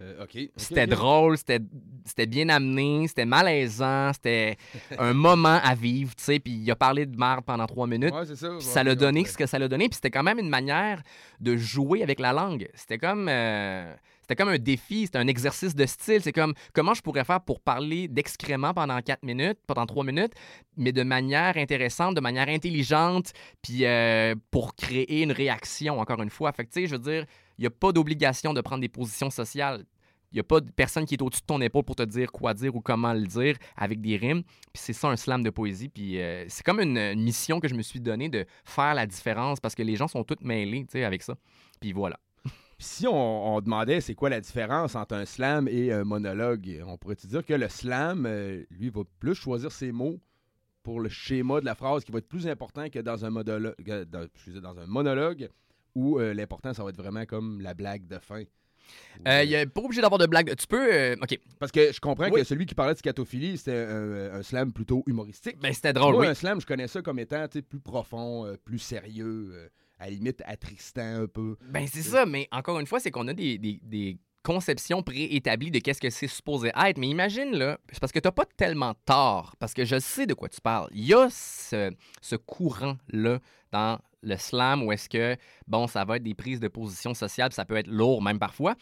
Euh, 0.00 0.24
C'était 0.56 0.86
drôle, 0.86 1.36
c'était 1.36 2.26
bien 2.26 2.48
amené, 2.48 3.06
c'était 3.06 3.26
malaisant, 3.26 4.12
c'était 4.14 4.56
un 4.98 5.12
moment 5.12 5.60
à 5.62 5.74
vivre, 5.74 6.14
tu 6.16 6.24
sais. 6.24 6.38
Puis 6.38 6.52
il 6.52 6.70
a 6.70 6.76
parlé 6.76 7.04
de 7.04 7.16
merde 7.16 7.44
pendant 7.44 7.66
trois 7.66 7.86
minutes. 7.86 8.14
Ouais, 8.14 8.24
c'est 8.24 8.36
ça. 8.36 8.48
Puis 8.58 8.62
ça 8.66 8.82
l'a 8.82 8.94
donné 8.94 9.24
ce 9.26 9.36
que 9.36 9.46
ça 9.46 9.58
l'a 9.58 9.68
donné. 9.68 9.88
Puis 9.88 9.96
c'était 9.96 10.10
quand 10.10 10.22
même 10.22 10.38
une 10.38 10.48
manière 10.48 11.02
de 11.40 11.56
jouer 11.56 12.02
avec 12.02 12.18
la 12.18 12.32
langue. 12.32 12.68
C'était 12.74 12.96
comme, 12.96 13.28
euh, 13.28 13.94
c'était 14.22 14.36
comme 14.36 14.48
un 14.48 14.58
défi, 14.58 15.04
c'était 15.04 15.18
un 15.18 15.26
exercice 15.26 15.74
de 15.74 15.84
style. 15.84 16.22
C'est 16.22 16.32
comme 16.32 16.54
comment 16.72 16.94
je 16.94 17.02
pourrais 17.02 17.24
faire 17.24 17.42
pour 17.42 17.60
parler 17.60 18.08
d'excréments 18.08 18.72
pendant 18.72 18.98
quatre 19.02 19.22
minutes, 19.22 19.58
pendant 19.66 19.84
trois 19.84 20.04
minutes, 20.04 20.32
mais 20.78 20.92
de 20.92 21.02
manière 21.02 21.58
intéressante, 21.58 22.14
de 22.14 22.20
manière 22.20 22.48
intelligente, 22.48 23.32
puis 23.60 23.84
euh, 23.84 24.34
pour 24.50 24.74
créer 24.76 25.22
une 25.22 25.32
réaction, 25.32 26.00
encore 26.00 26.22
une 26.22 26.30
fois. 26.30 26.52
Fait 26.52 26.64
que, 26.64 26.70
tu 26.70 26.80
sais, 26.80 26.86
je 26.86 26.92
veux 26.92 27.02
dire, 27.02 27.26
il 27.60 27.64
n'y 27.64 27.66
a 27.66 27.70
pas 27.70 27.92
d'obligation 27.92 28.54
de 28.54 28.62
prendre 28.62 28.80
des 28.80 28.88
positions 28.88 29.28
sociales. 29.28 29.84
Il 30.32 30.36
n'y 30.36 30.40
a 30.40 30.44
pas 30.44 30.60
de 30.60 30.70
personne 30.70 31.04
qui 31.04 31.14
est 31.14 31.22
au-dessus 31.22 31.42
de 31.42 31.46
ton 31.46 31.60
épaule 31.60 31.84
pour 31.84 31.94
te 31.94 32.02
dire 32.02 32.32
quoi 32.32 32.54
dire 32.54 32.74
ou 32.74 32.80
comment 32.80 33.12
le 33.12 33.26
dire 33.26 33.56
avec 33.76 34.00
des 34.00 34.16
rimes. 34.16 34.42
Puis 34.72 34.82
c'est 34.82 34.92
ça 34.94 35.08
un 35.08 35.16
slam 35.16 35.42
de 35.42 35.50
poésie. 35.50 35.90
Puis 35.90 36.22
euh, 36.22 36.46
c'est 36.48 36.64
comme 36.64 36.80
une, 36.80 37.14
mission 37.16 37.60
que 37.60 37.68
je 37.68 37.74
me 37.74 37.82
suis 37.82 38.00
donnée 38.00 38.30
de 38.30 38.46
faire 38.64 38.94
la 38.94 39.06
différence 39.06 39.60
parce 39.60 39.74
que 39.74 39.82
les 39.82 39.94
gens 39.94 40.08
sont 40.08 40.24
tous 40.24 40.38
mêlés 40.40 40.86
avec 41.04 41.22
ça. 41.22 41.36
Puis 41.80 41.92
voilà. 41.92 42.18
Si 42.78 43.06
on, 43.06 43.60
demandait 43.60 44.00
c'est 44.00 44.14
quoi 44.14 44.30
la 44.30 44.40
différence 44.40 44.96
entre 44.96 45.14
un 45.14 45.26
slam 45.26 45.68
et 45.68 45.92
un 45.92 46.04
monologue, 46.04 46.82
on 46.86 46.96
pourrait 46.96 47.16
dire 47.16 47.44
que 47.44 47.52
le 47.52 47.68
slam, 47.68 48.24
euh, 48.24 48.64
lui, 48.70 48.88
va 48.88 49.02
plus 49.18 49.34
choisir 49.34 49.70
ses 49.70 49.92
mots 49.92 50.18
pour 50.82 51.00
le 51.00 51.10
schéma 51.10 51.60
de 51.60 51.66
la 51.66 51.74
phrase 51.74 52.04
qui 52.04 52.12
va 52.12 52.20
être 52.20 52.28
plus 52.28 52.48
important 52.48 52.88
que 52.88 53.00
dans 53.00 53.26
un, 53.26 53.30
dans 53.30 54.78
un 54.78 54.86
monologue? 54.86 55.50
Où 55.94 56.18
euh, 56.18 56.34
l'important, 56.34 56.72
ça 56.74 56.82
va 56.84 56.90
être 56.90 56.96
vraiment 56.96 57.24
comme 57.26 57.60
la 57.60 57.74
blague 57.74 58.06
de 58.06 58.18
fin. 58.18 58.42
Euh, 59.28 59.42
Il 59.44 59.48
n'y 59.50 59.56
a 59.56 59.66
pas 59.66 59.80
obligé 59.82 60.00
d'avoir 60.00 60.18
de 60.18 60.26
blague. 60.26 60.54
Tu 60.56 60.66
peux. 60.66 60.92
euh, 60.92 61.14
OK. 61.22 61.38
Parce 61.58 61.70
que 61.70 61.92
je 61.92 62.00
comprends 62.00 62.28
Oui. 62.30 62.40
que 62.40 62.44
celui 62.44 62.66
qui 62.66 62.74
parlait 62.74 62.94
de 62.94 62.98
scatophilie, 62.98 63.56
c'était 63.58 63.76
un, 63.88 64.34
un 64.34 64.42
slam 64.42 64.72
plutôt 64.72 65.04
humoristique. 65.06 65.58
Ben, 65.60 65.72
c'était 65.72 65.92
drôle, 65.92 66.14
Moi, 66.14 66.22
oui. 66.22 66.28
un 66.28 66.34
slam, 66.34 66.60
je 66.60 66.66
connais 66.66 66.88
ça 66.88 67.00
comme 67.02 67.18
étant 67.18 67.46
plus 67.48 67.80
profond, 67.80 68.46
euh, 68.46 68.56
plus 68.64 68.78
sérieux, 68.80 69.50
euh, 69.52 69.68
à 69.98 70.06
la 70.06 70.10
limite 70.10 70.42
attristant 70.46 71.22
un 71.22 71.26
peu. 71.26 71.56
Ben, 71.68 71.86
c'est 71.86 72.02
ça, 72.02 72.26
mais 72.26 72.48
encore 72.50 72.80
une 72.80 72.86
fois, 72.86 72.98
c'est 73.00 73.10
qu'on 73.10 73.28
a 73.28 73.34
des, 73.34 73.58
des- 73.58 73.80
des 73.84 74.18
conceptions 74.42 75.02
préétablies 75.02 75.70
de 75.70 75.78
qu'est-ce 75.80 76.00
que 76.00 76.08
c'est 76.10 76.26
supposé 76.26 76.72
être. 76.74 76.96
Mais 76.98 77.08
imagine, 77.08 77.52
là, 77.56 77.78
c'est 77.92 78.00
parce 78.00 78.10
que 78.10 78.18
t'as 78.18 78.32
pas 78.32 78.46
tellement 78.56 78.94
tort, 79.04 79.54
parce 79.58 79.74
que 79.74 79.84
je 79.84 79.98
sais 80.00 80.26
de 80.26 80.32
quoi 80.34 80.48
tu 80.48 80.60
parles. 80.62 80.88
Il 80.94 81.04
y 81.04 81.12
a 81.14 81.28
ce, 81.30 81.92
ce 82.22 82.36
courant-là 82.36 83.38
dans 83.72 83.98
le 84.22 84.36
slam 84.36 84.82
où 84.82 84.92
est-ce 84.92 85.08
que, 85.08 85.36
bon, 85.66 85.86
ça 85.86 86.04
va 86.04 86.16
être 86.16 86.22
des 86.22 86.34
prises 86.34 86.60
de 86.60 86.68
position 86.68 87.14
sociale, 87.14 87.52
ça 87.52 87.64
peut 87.64 87.76
être 87.76 87.88
lourd 87.88 88.22
même 88.22 88.38
parfois. 88.38 88.74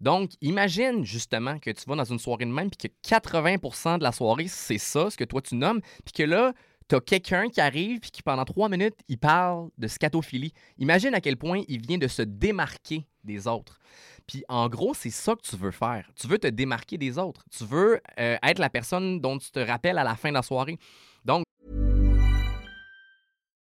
Donc, 0.00 0.32
imagine 0.42 1.04
justement 1.04 1.58
que 1.58 1.70
tu 1.70 1.84
vas 1.86 1.96
dans 1.96 2.04
une 2.04 2.18
soirée 2.18 2.44
de 2.44 2.50
même, 2.50 2.70
puis 2.70 2.88
que 2.88 3.08
80% 3.08 3.98
de 3.98 4.02
la 4.02 4.12
soirée, 4.12 4.48
c'est 4.48 4.78
ça, 4.78 5.10
ce 5.10 5.16
que 5.16 5.24
toi 5.24 5.40
tu 5.40 5.54
nommes, 5.54 5.80
puis 6.04 6.12
que 6.12 6.22
là, 6.22 6.52
t'as 6.88 7.00
quelqu'un 7.00 7.48
qui 7.48 7.60
arrive, 7.60 8.00
puis 8.00 8.10
qui 8.10 8.22
pendant 8.22 8.44
trois 8.44 8.68
minutes, 8.68 8.96
il 9.08 9.18
parle 9.18 9.70
de 9.78 9.88
scatophilie. 9.88 10.52
Imagine 10.78 11.14
à 11.14 11.20
quel 11.20 11.36
point 11.36 11.62
il 11.68 11.80
vient 11.80 11.98
de 11.98 12.08
se 12.08 12.22
démarquer 12.22 13.06
des 13.24 13.48
autres. 13.48 13.80
Puis 14.26 14.44
en 14.48 14.68
gros, 14.68 14.94
c'est 14.94 15.10
ça 15.10 15.34
que 15.34 15.42
tu 15.42 15.56
veux 15.56 15.70
faire. 15.70 16.10
Tu 16.14 16.26
veux 16.26 16.38
te 16.38 16.46
démarquer 16.46 16.98
des 16.98 17.18
autres. 17.18 17.44
Tu 17.56 17.64
veux 17.64 18.00
euh, 18.18 18.36
être 18.42 18.58
la 18.58 18.70
personne 18.70 19.20
dont 19.20 19.38
tu 19.38 19.50
te 19.50 19.60
rappelles 19.60 19.98
à 19.98 20.04
la 20.04 20.16
fin 20.16 20.28
de 20.28 20.34
la 20.34 20.42
soirée. 20.42 20.78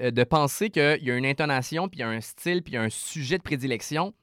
De 0.00 0.24
penser 0.24 0.70
qu'il 0.70 0.98
y 1.02 1.10
a 1.10 1.16
une 1.16 1.26
intonation, 1.26 1.88
puis 1.88 1.98
il 1.98 2.00
y 2.00 2.04
a 2.04 2.08
un 2.08 2.20
style, 2.20 2.62
puis 2.62 2.72
il 2.72 2.76
y 2.76 2.78
a 2.78 2.82
un 2.82 2.90
sujet 2.90 3.38
de 3.38 3.42
prédilection 3.42 4.14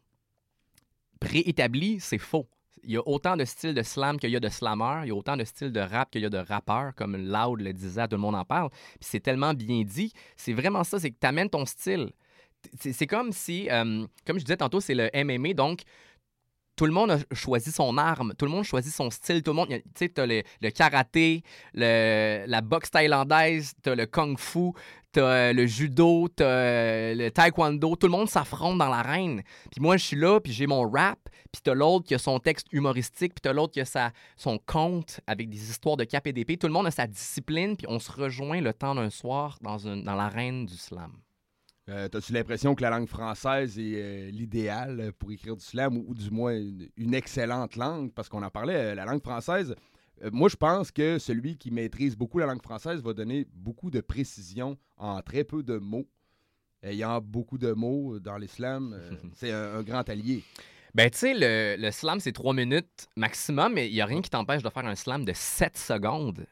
préétabli, 1.20 2.00
c'est 2.00 2.18
faux. 2.18 2.48
Il 2.84 2.92
y 2.92 2.98
a 2.98 3.08
autant 3.08 3.38
de 3.38 3.46
styles 3.46 3.76
de 3.76 3.84
slam 3.84 4.20
qu'il 4.20 4.32
y 4.32 4.36
a 4.36 4.40
de 4.40 4.50
slammers, 4.50 5.02
il 5.04 5.10
y 5.10 5.12
a 5.12 5.16
autant 5.16 5.38
de 5.38 5.44
styles 5.44 5.72
de 5.72 5.80
rap 5.80 6.10
qu'il 6.10 6.22
y 6.22 6.26
a 6.26 6.30
de 6.30 6.38
rappeurs, 6.40 6.96
comme 6.96 7.16
Loud 7.16 7.62
le 7.62 7.74
disait, 7.74 8.08
tout 8.08 8.16
le 8.16 8.22
monde 8.22 8.36
en 8.36 8.44
parle. 8.44 8.70
Puis 8.72 9.02
c'est 9.12 9.20
tellement 9.20 9.54
bien 9.54 9.84
dit. 9.84 10.12
C'est 10.36 10.54
vraiment 10.54 10.84
ça, 10.84 11.00
c'est 11.00 11.12
que 11.12 11.18
tu 11.22 11.28
amènes 11.28 11.50
ton 11.50 11.66
style. 11.66 12.10
C'est 12.80 12.94
c'est 12.94 13.08
comme 13.08 13.32
si, 13.32 13.70
euh, 13.70 14.06
comme 14.26 14.40
je 14.40 14.46
disais 14.46 14.58
tantôt, 14.58 14.82
c'est 14.82 14.96
le 14.96 15.10
MMA, 15.14 15.54
donc 15.54 15.82
tout 16.76 16.86
le 16.88 16.92
monde 16.94 17.12
a 17.12 17.20
choisi 17.36 17.72
son 17.72 17.98
arme, 17.98 18.34
tout 18.36 18.46
le 18.46 18.52
monde 18.52 18.64
choisit 18.64 18.92
son 18.94 19.12
style, 19.12 19.44
tout 19.44 19.52
le 19.52 19.56
monde, 19.58 19.68
tu 19.70 19.82
sais, 19.96 20.10
t'as 20.10 20.26
le, 20.26 20.42
le 20.62 20.70
karaté, 20.72 21.44
le- 21.76 22.46
la 22.48 22.62
boxe 22.62 22.90
thaïlandaise, 22.90 23.74
t'as 23.84 23.94
le 23.94 24.08
kung 24.08 24.38
fu, 24.40 24.72
t'as 25.12 25.50
euh, 25.50 25.54
le 25.54 25.66
judo, 25.66 26.28
t'as 26.28 26.46
euh, 26.46 27.16
le 27.16 27.32
taekwondo, 27.32 27.96
tout 27.96 28.08
le 28.08 28.12
monde 28.12 28.30
s'affronte 28.30 28.78
dans 28.78 28.90
l'arène. 28.90 29.42
Puis 29.72 29.82
moi, 29.82 29.98
je 29.98 30.06
suis 30.06 30.18
là, 30.18 30.40
puis 30.40 30.54
j'ai 30.54 30.68
mon 30.68 30.90
rap, 30.90 31.20
puis 31.52 31.62
t'as 31.64 31.74
l'autre 31.74 32.06
qui 32.06 32.16
a 32.16 32.18
son 32.18 32.40
texte 32.40 32.68
humoristique, 32.72 33.34
puis 33.34 33.42
t'as 33.42 33.54
l'autre 33.54 33.74
qui 33.74 33.82
a 33.82 33.86
sa, 33.86 34.12
son 34.38 34.58
conte 34.58 35.20
avec 35.28 35.50
des 35.50 35.70
histoires 35.70 35.98
de 35.98 36.04
cap 36.04 36.26
et 36.28 36.34
d'épée. 36.34 36.58
Tout 36.58 36.68
le 36.68 36.74
monde 36.74 36.88
a 36.88 36.92
sa 36.92 37.08
discipline, 37.08 37.76
puis 37.76 37.88
on 37.90 38.00
se 38.00 38.12
rejoint 38.12 38.62
le 38.62 38.74
temps 38.74 38.96
d'un 38.96 39.10
soir 39.10 39.58
dans, 39.62 39.88
une, 39.88 40.04
dans 40.04 40.16
l'arène 40.16 40.66
du 40.66 40.76
slam. 40.76 41.12
Euh, 41.90 42.08
T'as-tu 42.08 42.32
l'impression 42.32 42.76
que 42.76 42.84
la 42.84 42.92
langue 42.92 43.08
française 43.08 43.78
est 43.78 44.32
l'idéal 44.32 45.12
pour 45.18 45.32
écrire 45.32 45.58
du 45.58 45.66
slam 45.66 45.98
ou, 45.98 46.14
du 46.14 46.30
moins 46.30 46.58
une, 46.96 47.14
excellente 47.14 47.76
langue? 47.76 48.14
Parce 48.14 48.30
qu'on 48.30 48.44
en 48.44 48.52
parlait, 48.52 48.96
la 48.96 49.04
langue 49.04 49.22
française, 49.22 49.76
moi 50.32 50.50
je 50.50 50.56
pense 50.56 50.92
que 50.92 51.18
celui 51.20 51.58
qui 51.58 51.72
maîtrise 51.72 52.16
beaucoup 52.16 52.40
la 52.40 52.46
langue 52.46 52.62
française 52.62 53.02
va 53.02 53.14
donner 53.14 53.48
beaucoup 53.54 53.90
de 53.90 54.02
précision 54.02 54.78
en 54.98 55.22
très 55.22 55.44
peu 55.44 55.64
de 55.64 55.78
mots. 55.78 56.08
Ayant 56.84 57.22
beaucoup 57.22 57.60
de 57.60 57.74
mots 57.74 58.18
dans 58.20 58.38
les 58.38 58.48
slams, 58.48 58.94
euh, 58.94 59.12
c'est 59.36 59.52
un, 59.52 59.76
un 59.78 59.84
grand 59.84 60.08
allié. 60.10 60.44
Ben, 60.96 61.10
tu 61.12 61.20
sais, 61.20 61.34
le, 61.36 61.80
le 61.82 61.92
slam, 61.92 62.20
c'est 62.20 62.32
trois 62.32 62.54
minutes 62.54 63.08
maximum, 63.16 63.74
mais 63.74 63.88
il 63.88 63.94
n'y 63.94 64.02
a 64.02 64.06
rien 64.06 64.22
qui 64.22 64.30
t'empêche 64.32 64.64
de 64.64 64.70
faire 64.70 64.86
un 64.86 64.96
slam 64.96 65.24
de 65.24 65.32
7 65.34 65.78
secondes. 65.78 66.46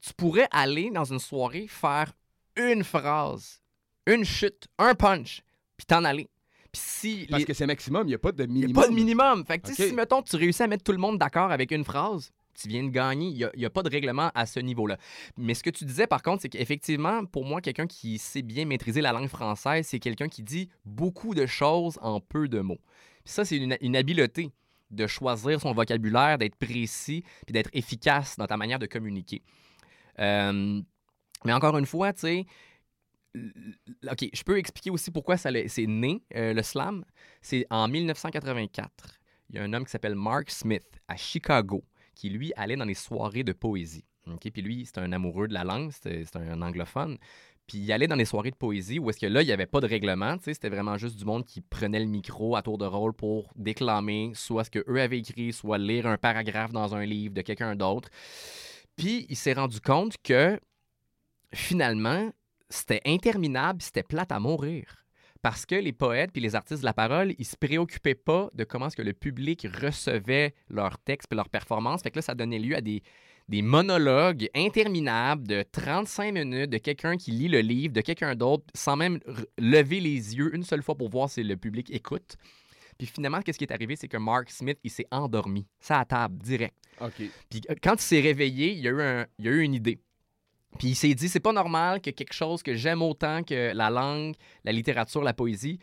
Tu 0.00 0.14
pourrais 0.14 0.46
aller 0.52 0.90
dans 0.90 1.04
une 1.04 1.18
soirée 1.18 1.66
faire 1.68 2.12
une 2.56 2.84
phrase, 2.84 3.60
une 4.06 4.24
chute, 4.24 4.68
un 4.78 4.94
punch, 4.94 5.42
puis 5.76 5.84
t'en 5.84 6.04
aller. 6.04 6.28
Puis 6.72 6.80
si. 6.82 7.26
Parce 7.28 7.40
les- 7.40 7.46
que 7.46 7.52
c'est 7.52 7.66
maximum, 7.66 8.04
il 8.06 8.10
n'y 8.10 8.14
a 8.14 8.18
pas 8.18 8.32
de 8.32 8.44
Il 8.44 8.50
minimum. 8.50 8.72
n'y 8.72 8.78
a 8.78 8.82
pas 8.82 8.88
de 8.88 8.94
minimum. 8.94 9.44
Fait 9.44 9.58
que, 9.58 9.74
si, 9.74 9.92
mettons, 9.92 10.22
tu 10.22 10.36
réussis 10.36 10.62
à 10.62 10.68
mettre 10.68 10.84
tout 10.84 10.92
le 10.92 10.98
monde 10.98 11.18
d'accord 11.18 11.50
avec 11.50 11.70
une 11.72 11.84
phrase, 11.84 12.30
tu 12.56 12.68
viens 12.68 12.82
de 12.82 12.90
gagner. 12.90 13.28
Il 13.28 13.50
n'y 13.56 13.64
a, 13.64 13.70
pas 13.70 13.82
de 13.82 13.90
règlement 13.90 14.30
à 14.34 14.46
ce 14.46 14.60
niveau-là. 14.60 14.98
Mais 15.36 15.54
ce 15.54 15.62
que 15.62 15.70
tu 15.70 15.84
disais, 15.84 16.06
par 16.06 16.22
contre, 16.22 16.42
c'est 16.42 16.48
qu'effectivement, 16.48 17.24
pour 17.24 17.44
moi, 17.44 17.60
quelqu'un 17.60 17.86
qui 17.86 18.18
sait 18.18 18.42
bien 18.42 18.64
maîtriser 18.64 19.00
la 19.00 19.12
langue 19.12 19.28
française, 19.28 19.86
c'est 19.86 19.98
quelqu'un 19.98 20.28
qui 20.28 20.42
dit 20.42 20.68
beaucoup 20.84 21.34
de 21.34 21.46
choses 21.46 21.98
en 22.02 22.20
peu 22.20 22.48
de 22.48 22.60
mots. 22.60 22.80
Ça, 23.24 23.44
c'est 23.44 23.56
une, 23.56 23.96
habileté 23.96 24.50
de 24.90 25.06
choisir 25.06 25.60
son 25.60 25.72
vocabulaire, 25.72 26.38
d'être 26.38 26.56
précis, 26.56 27.24
puis 27.44 27.52
d'être 27.52 27.70
efficace 27.72 28.36
dans 28.36 28.46
ta 28.46 28.56
manière 28.56 28.78
de 28.78 28.86
communiquer. 28.86 29.42
Euh, 30.20 30.80
mais 31.44 31.52
encore 31.52 31.76
une 31.76 31.86
fois, 31.86 32.12
tu 32.12 32.20
sais, 32.20 32.46
OK, 34.10 34.28
je 34.32 34.42
peux 34.42 34.58
expliquer 34.58 34.90
aussi 34.90 35.10
pourquoi 35.10 35.36
c'est 35.36 35.86
né, 35.86 36.22
euh, 36.34 36.54
le 36.54 36.62
slam. 36.62 37.04
C'est 37.42 37.66
en 37.70 37.88
1984. 37.88 38.90
Il 39.50 39.56
y 39.56 39.58
a 39.58 39.62
un 39.62 39.72
homme 39.72 39.84
qui 39.84 39.90
s'appelle 39.90 40.14
Mark 40.14 40.50
Smith 40.50 40.86
à 41.08 41.16
Chicago 41.16 41.84
qui, 42.16 42.30
lui, 42.30 42.52
allait 42.56 42.76
dans 42.76 42.84
les 42.84 42.94
soirées 42.94 43.44
de 43.44 43.52
poésie. 43.52 44.04
Puis 44.40 44.62
lui, 44.62 44.86
c'est 44.86 44.98
un 44.98 45.12
amoureux 45.12 45.46
de 45.46 45.54
la 45.54 45.62
langue, 45.62 45.92
c'est 45.92 46.34
un 46.34 46.60
anglophone. 46.60 47.16
Puis 47.66 47.78
il 47.78 47.92
allait 47.92 48.06
dans 48.06 48.16
les 48.16 48.24
soirées 48.24 48.50
de 48.50 48.56
poésie 48.56 48.98
où 48.98 49.10
est-ce 49.10 49.18
que 49.18 49.26
là, 49.26 49.42
il 49.42 49.46
n'y 49.46 49.52
avait 49.52 49.66
pas 49.66 49.80
de 49.80 49.86
règlement. 49.86 50.36
C'était 50.40 50.68
vraiment 50.68 50.98
juste 50.98 51.16
du 51.16 51.24
monde 51.24 51.44
qui 51.44 51.60
prenait 51.60 51.98
le 51.98 52.06
micro 52.06 52.56
à 52.56 52.62
tour 52.62 52.78
de 52.78 52.86
rôle 52.86 53.12
pour 53.12 53.52
déclamer 53.56 54.32
soit 54.34 54.64
ce 54.64 54.70
qu'eux 54.70 55.00
avaient 55.00 55.18
écrit, 55.18 55.52
soit 55.52 55.78
lire 55.78 56.06
un 56.06 56.16
paragraphe 56.16 56.72
dans 56.72 56.94
un 56.94 57.04
livre 57.04 57.34
de 57.34 57.42
quelqu'un 57.42 57.74
d'autre. 57.74 58.08
Puis 58.96 59.26
il 59.28 59.36
s'est 59.36 59.52
rendu 59.52 59.80
compte 59.80 60.16
que 60.22 60.58
finalement, 61.52 62.30
c'était 62.68 63.02
interminable, 63.04 63.82
c'était 63.82 64.02
plate 64.02 64.32
à 64.32 64.40
mourir. 64.40 65.05
Parce 65.42 65.66
que 65.66 65.74
les 65.74 65.92
poètes 65.92 66.30
puis 66.32 66.40
les 66.42 66.54
artistes 66.54 66.80
de 66.80 66.86
la 66.86 66.92
parole, 66.94 67.34
ils 67.38 67.44
se 67.44 67.56
préoccupaient 67.56 68.14
pas 68.14 68.50
de 68.54 68.64
comment 68.64 68.86
est-ce 68.88 68.96
que 68.96 69.02
le 69.02 69.12
public 69.12 69.66
recevait 69.82 70.54
leurs 70.68 70.98
textes 70.98 71.32
et 71.32 71.34
leurs 71.36 71.48
performances. 71.48 72.02
Fait 72.02 72.10
que 72.10 72.16
là, 72.18 72.22
ça 72.22 72.34
donnait 72.34 72.58
lieu 72.58 72.74
à 72.76 72.80
des, 72.80 73.02
des 73.48 73.62
monologues 73.62 74.48
interminables 74.54 75.46
de 75.46 75.62
35 75.70 76.32
minutes 76.32 76.70
de 76.70 76.78
quelqu'un 76.78 77.16
qui 77.16 77.30
lit 77.30 77.48
le 77.48 77.60
livre, 77.60 77.92
de 77.94 78.00
quelqu'un 78.00 78.34
d'autre, 78.34 78.64
sans 78.74 78.96
même 78.96 79.18
lever 79.58 80.00
les 80.00 80.36
yeux 80.36 80.54
une 80.54 80.62
seule 80.64 80.82
fois 80.82 80.94
pour 80.96 81.08
voir 81.08 81.30
si 81.30 81.42
le 81.42 81.56
public 81.56 81.90
écoute. 81.90 82.36
Puis 82.98 83.06
finalement, 83.06 83.42
qu'est-ce 83.42 83.58
qui 83.58 83.64
est 83.64 83.72
arrivé, 83.72 83.94
c'est 83.94 84.08
que 84.08 84.16
Mark 84.16 84.48
Smith, 84.50 84.78
il 84.82 84.90
s'est 84.90 85.06
endormi, 85.10 85.66
ça 85.78 86.00
à 86.00 86.04
table, 86.06 86.38
direct. 86.38 86.74
OK. 87.00 87.22
Puis 87.50 87.60
euh, 87.70 87.74
quand 87.82 87.94
il 87.94 88.00
s'est 88.00 88.20
réveillé, 88.20 88.72
il 88.72 88.78
y 88.78 88.88
a 88.88 88.90
eu, 88.90 89.02
un- 89.02 89.26
il 89.38 89.44
y 89.44 89.48
a 89.48 89.50
eu 89.52 89.60
une 89.60 89.74
idée. 89.74 89.98
Puis 90.78 90.88
il 90.88 90.94
s'est 90.94 91.14
dit, 91.14 91.28
c'est 91.28 91.40
pas 91.40 91.52
normal 91.52 92.00
que 92.00 92.10
quelque 92.10 92.32
chose 92.34 92.62
que 92.62 92.74
j'aime 92.74 93.02
autant 93.02 93.42
que 93.42 93.72
la 93.74 93.90
langue, 93.90 94.34
la 94.64 94.72
littérature, 94.72 95.22
la 95.22 95.32
poésie, 95.34 95.78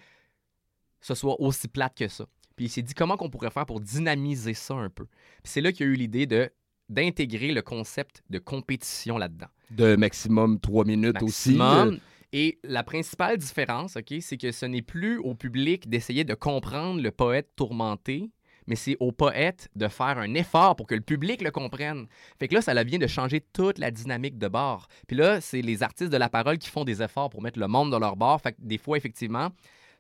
ce 1.02 1.16
soit 1.16 1.40
aussi 1.42 1.68
plate 1.68 1.96
que 1.98 2.08
ça. 2.08 2.26
Puis 2.56 2.66
il 2.66 2.70
s'est 2.70 2.82
dit, 2.82 2.94
comment 2.94 3.18
qu'on 3.18 3.30
pourrait 3.30 3.50
faire 3.50 3.66
pour 3.66 3.80
dynamiser 3.82 4.54
ça 4.54 4.76
un 4.76 4.90
peu? 4.90 5.06
Puis 5.06 5.52
c'est 5.52 5.62
là 5.62 5.72
qu'il 5.72 5.86
y 5.86 5.90
a 5.90 5.92
eu 5.92 5.96
l'idée 5.96 6.26
de 6.26 6.52
d'intégrer 6.90 7.54
le 7.54 7.62
concept 7.62 8.24
de 8.30 8.40
compétition 8.40 9.18
là-dedans. 9.18 9.48
De 9.72 9.96
maximum 9.96 10.60
trois 10.60 10.84
minutes 10.84 11.22
aussi. 11.24 11.54
Maximum. 11.56 11.94
euh, 11.94 11.98
Et 12.34 12.60
la 12.64 12.84
principale 12.84 13.38
différence, 13.38 13.96
OK, 13.96 14.14
c'est 14.20 14.38
que 14.38 14.52
ce 14.52 14.66
n'est 14.66 14.82
plus 14.82 15.18
au 15.18 15.34
public 15.34 15.90
d'essayer 15.90 16.24
de 16.26 16.34
comprendre 16.34 17.02
le 17.02 17.10
poète 17.12 17.50
tourmenté, 17.56 18.30
mais 18.68 18.76
c'est 18.76 18.98
au 19.00 19.12
poète 19.12 19.70
de 19.76 19.88
faire 19.88 20.18
un 20.18 20.34
effort 20.34 20.76
pour 20.76 20.88
que 20.88 20.96
le 20.96 21.02
public 21.02 21.42
le 21.42 21.52
comprenne. 21.52 22.08
Fait 22.40 22.48
que 22.48 22.56
là, 22.56 22.62
ça 22.62 22.84
vient 22.84 23.00
de 23.00 23.08
changer 23.08 23.42
toute 23.54 23.78
la 23.78 23.92
dynamique 23.92 24.38
de 24.38 24.48
bord. 24.48 24.88
Puis 25.08 25.16
là, 25.16 25.42
c'est 25.42 25.62
les 25.62 25.84
artistes 25.84 26.12
de 26.12 26.18
la 26.18 26.30
parole 26.30 26.58
qui 26.58 26.70
font 26.70 26.84
des 26.84 27.02
efforts 27.02 27.30
pour 27.30 27.42
mettre 27.42 27.60
le 27.60 27.68
monde 27.68 27.92
dans 27.92 28.00
leur 28.00 28.16
bord. 28.16 28.42
Fait 28.42 28.54
que 28.54 28.58
des 28.60 28.78
fois, 28.78 28.98
effectivement, 28.98 29.50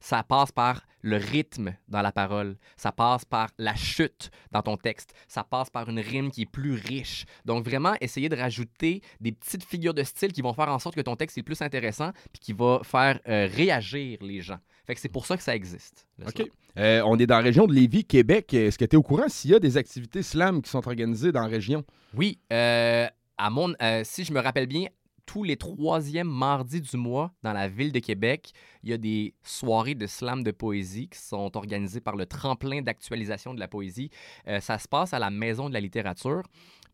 ça 0.04 0.22
passe 0.22 0.52
par 0.52 0.86
le 1.02 1.16
rythme 1.16 1.76
dans 1.88 2.02
la 2.02 2.12
parole, 2.12 2.58
ça 2.76 2.92
passe 2.92 3.24
par 3.24 3.50
la 3.58 3.74
chute 3.74 4.32
dans 4.52 4.62
ton 4.62 4.76
texte, 4.76 5.14
ça 5.30 5.46
passe 5.46 5.70
par 5.70 5.88
une 5.88 6.00
rime 6.00 6.30
qui 6.30 6.42
est 6.42 6.46
plus 6.46 6.74
riche. 6.74 7.26
Donc 7.46 7.64
vraiment 7.64 7.94
essayer 8.02 8.28
de 8.28 8.36
rajouter 8.36 9.02
des 9.22 9.32
petites 9.32 9.64
figures 9.64 9.94
de 9.94 10.04
style 10.04 10.34
qui 10.34 10.42
vont 10.42 10.54
faire 10.54 10.68
en 10.68 10.78
sorte 10.78 10.96
que 10.96 11.02
ton 11.02 11.16
texte 11.16 11.38
est 11.38 11.44
plus 11.44 11.62
intéressant 11.62 12.12
puis 12.34 12.42
qui 12.42 12.52
va 12.52 12.82
faire 12.84 13.18
euh, 13.30 13.48
réagir 13.50 14.18
les 14.22 14.42
gens. 14.42 14.60
Fait 14.86 14.94
que 14.94 15.00
c'est 15.00 15.08
pour 15.08 15.26
ça 15.26 15.38
que 15.38 15.44
ça 15.44 15.56
existe. 15.56 16.06
OK. 16.28 16.50
Euh, 16.78 17.02
on 17.06 17.18
est 17.18 17.26
dans 17.28 17.38
la 17.38 17.44
région 17.44 17.66
de 17.66 17.74
Lévis, 17.74 18.04
Québec. 18.04 18.54
Est-ce 18.54 18.78
que 18.78 18.84
tu 18.84 18.98
es 18.98 18.98
au 18.98 19.04
courant 19.04 19.30
s'il 19.30 19.52
y 19.52 19.56
a 19.56 19.60
des 19.60 19.78
activités 19.78 20.22
slam 20.22 20.62
qui 20.62 20.70
sont 20.70 20.86
organisées 20.86 21.32
dans 21.32 21.44
la 21.44 21.48
région? 21.48 21.86
Oui, 22.14 22.40
euh, 22.52 23.08
à 23.38 23.50
mon, 23.50 23.74
si 24.04 24.26
je 24.26 24.34
me 24.34 24.42
rappelle 24.42 24.68
bien, 24.68 24.88
tous 25.26 25.44
les 25.44 25.58
troisièmes 25.58 26.30
mardis 26.30 26.82
du 26.82 26.98
mois, 26.98 27.32
dans 27.44 27.54
la 27.54 27.68
ville 27.68 27.92
de 27.92 28.00
Québec, 28.00 28.52
il 28.84 28.90
y 28.90 28.94
a 28.94 28.98
des 28.98 29.34
soirées 29.44 29.96
de 29.96 30.08
slam 30.08 30.44
de 30.44 30.52
poésie 30.52 31.08
qui 31.10 31.20
sont 31.20 31.56
organisées 31.56 32.02
par 32.02 32.16
le 32.16 32.26
tremplin 32.26 32.82
d'actualisation 32.82 33.54
de 33.54 33.60
la 33.60 33.68
poésie. 33.68 34.10
Euh, 34.48 34.60
ça 34.60 34.78
se 34.80 34.88
passe 34.88 35.14
à 35.14 35.20
la 35.20 35.30
Maison 35.30 35.70
de 35.70 35.74
la 35.74 35.82
littérature. 35.82 36.44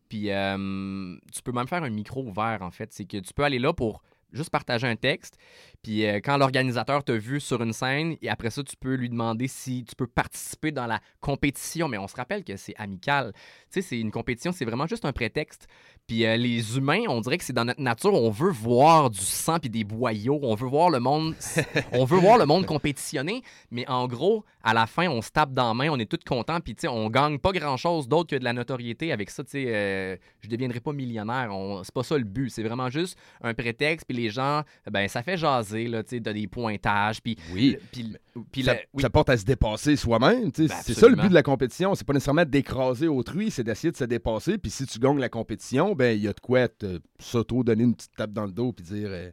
Puis 0.08 0.30
euh, 0.30 1.16
tu 1.32 1.42
peux 1.42 1.52
même 1.52 1.68
faire 1.68 1.82
un 1.82 1.90
micro 1.90 2.22
ouvert, 2.22 2.58
en 2.62 2.70
fait. 2.70 2.92
C'est 2.92 3.04
que 3.04 3.18
tu 3.18 3.32
peux 3.32 3.44
aller 3.44 3.58
là 3.58 3.72
pour 3.72 4.02
juste 4.32 4.50
partager 4.50 4.86
un 4.86 4.96
texte. 4.96 5.36
Puis 5.82 6.06
euh, 6.06 6.20
quand 6.22 6.36
l'organisateur 6.36 7.02
t'a 7.02 7.16
vu 7.16 7.40
sur 7.40 7.62
une 7.62 7.72
scène, 7.72 8.16
et 8.20 8.28
après 8.28 8.50
ça, 8.50 8.62
tu 8.62 8.76
peux 8.76 8.94
lui 8.94 9.08
demander 9.08 9.48
si 9.48 9.84
tu 9.84 9.94
peux 9.96 10.06
participer 10.06 10.72
dans 10.72 10.86
la 10.86 11.00
compétition. 11.20 11.88
Mais 11.88 11.98
on 11.98 12.08
se 12.08 12.16
rappelle 12.16 12.44
que 12.44 12.56
c'est 12.56 12.74
amical. 12.76 13.32
Tu 13.34 13.40
sais, 13.70 13.82
c'est 13.82 13.98
une 13.98 14.10
compétition, 14.10 14.52
c'est 14.52 14.64
vraiment 14.64 14.86
juste 14.86 15.04
un 15.04 15.12
prétexte. 15.12 15.68
Puis 16.10 16.26
euh, 16.26 16.36
les 16.36 16.76
humains, 16.76 17.04
on 17.08 17.20
dirait 17.20 17.38
que 17.38 17.44
c'est 17.44 17.52
dans 17.52 17.64
notre 17.64 17.80
nature, 17.80 18.12
on 18.12 18.30
veut 18.30 18.50
voir 18.50 19.10
du 19.10 19.20
sang 19.20 19.60
puis 19.60 19.70
des 19.70 19.84
boyaux, 19.84 20.40
on 20.42 20.56
veut 20.56 20.66
voir 20.66 20.90
le 20.90 20.98
monde, 20.98 21.36
on 21.92 22.04
veut 22.04 22.18
voir 22.18 22.36
le 22.36 22.46
monde 22.46 22.66
compétitionner, 22.66 23.44
mais 23.70 23.88
en 23.88 24.08
gros, 24.08 24.44
à 24.64 24.74
la 24.74 24.88
fin, 24.88 25.08
on 25.08 25.22
se 25.22 25.30
tape 25.30 25.52
dans 25.52 25.68
la 25.68 25.74
main, 25.74 25.88
on 25.88 26.00
est 26.00 26.10
tous 26.10 26.18
contents, 26.26 26.58
puis 26.58 26.74
tu 26.74 26.80
sais, 26.80 26.88
on 26.88 27.08
gagne 27.10 27.38
pas 27.38 27.52
grand-chose 27.52 28.08
d'autre 28.08 28.30
que 28.30 28.34
de 28.34 28.42
la 28.42 28.52
notoriété 28.52 29.12
avec 29.12 29.30
ça, 29.30 29.44
tu 29.44 29.50
sais, 29.50 29.64
euh, 29.68 30.16
je 30.40 30.48
deviendrai 30.48 30.80
pas 30.80 30.92
millionnaire, 30.92 31.54
on... 31.54 31.84
c'est 31.84 31.94
pas 31.94 32.02
ça 32.02 32.18
le 32.18 32.24
but, 32.24 32.50
c'est 32.50 32.64
vraiment 32.64 32.90
juste 32.90 33.16
un 33.40 33.54
prétexte, 33.54 34.04
puis 34.08 34.16
les 34.16 34.30
gens, 34.30 34.62
ben 34.90 35.06
ça 35.06 35.22
fait 35.22 35.36
jaser, 35.36 35.69
là, 35.72 36.02
tu 36.02 36.16
sais, 36.16 36.20
t'as 36.22 36.32
des 36.32 36.46
pointages, 36.46 37.22
puis... 37.22 37.36
Oui. 37.52 37.76
Puis, 37.92 38.12
puis 38.52 38.62
ça, 38.64 38.74
le- 38.74 38.80
oui. 38.94 39.02
ça 39.02 39.10
porte 39.10 39.30
à 39.30 39.36
se 39.36 39.44
dépasser 39.44 39.96
soi-même. 39.96 40.50
Ben, 40.56 40.68
c'est 40.82 40.94
ça 40.94 41.08
le 41.08 41.16
but 41.16 41.28
de 41.28 41.34
la 41.34 41.42
compétition. 41.42 41.94
C'est 41.94 42.06
pas 42.06 42.12
nécessairement 42.12 42.44
d'écraser 42.44 43.08
autrui, 43.08 43.50
c'est 43.50 43.64
d'essayer 43.64 43.90
de 43.92 43.96
se 43.96 44.04
dépasser. 44.04 44.58
Puis 44.58 44.70
si 44.70 44.86
tu 44.86 44.98
gagnes 44.98 45.18
la 45.18 45.28
compétition, 45.28 45.94
ben 45.94 46.16
il 46.16 46.22
y 46.24 46.28
a 46.28 46.32
de 46.32 46.40
quoi 46.40 46.68
te 46.68 47.00
s'auto-donner 47.18 47.84
une 47.84 47.94
petite 47.94 48.12
tape 48.16 48.32
dans 48.32 48.44
le 48.46 48.52
dos 48.52 48.72
puis 48.72 48.84
dire 48.84 49.08
euh, 49.10 49.30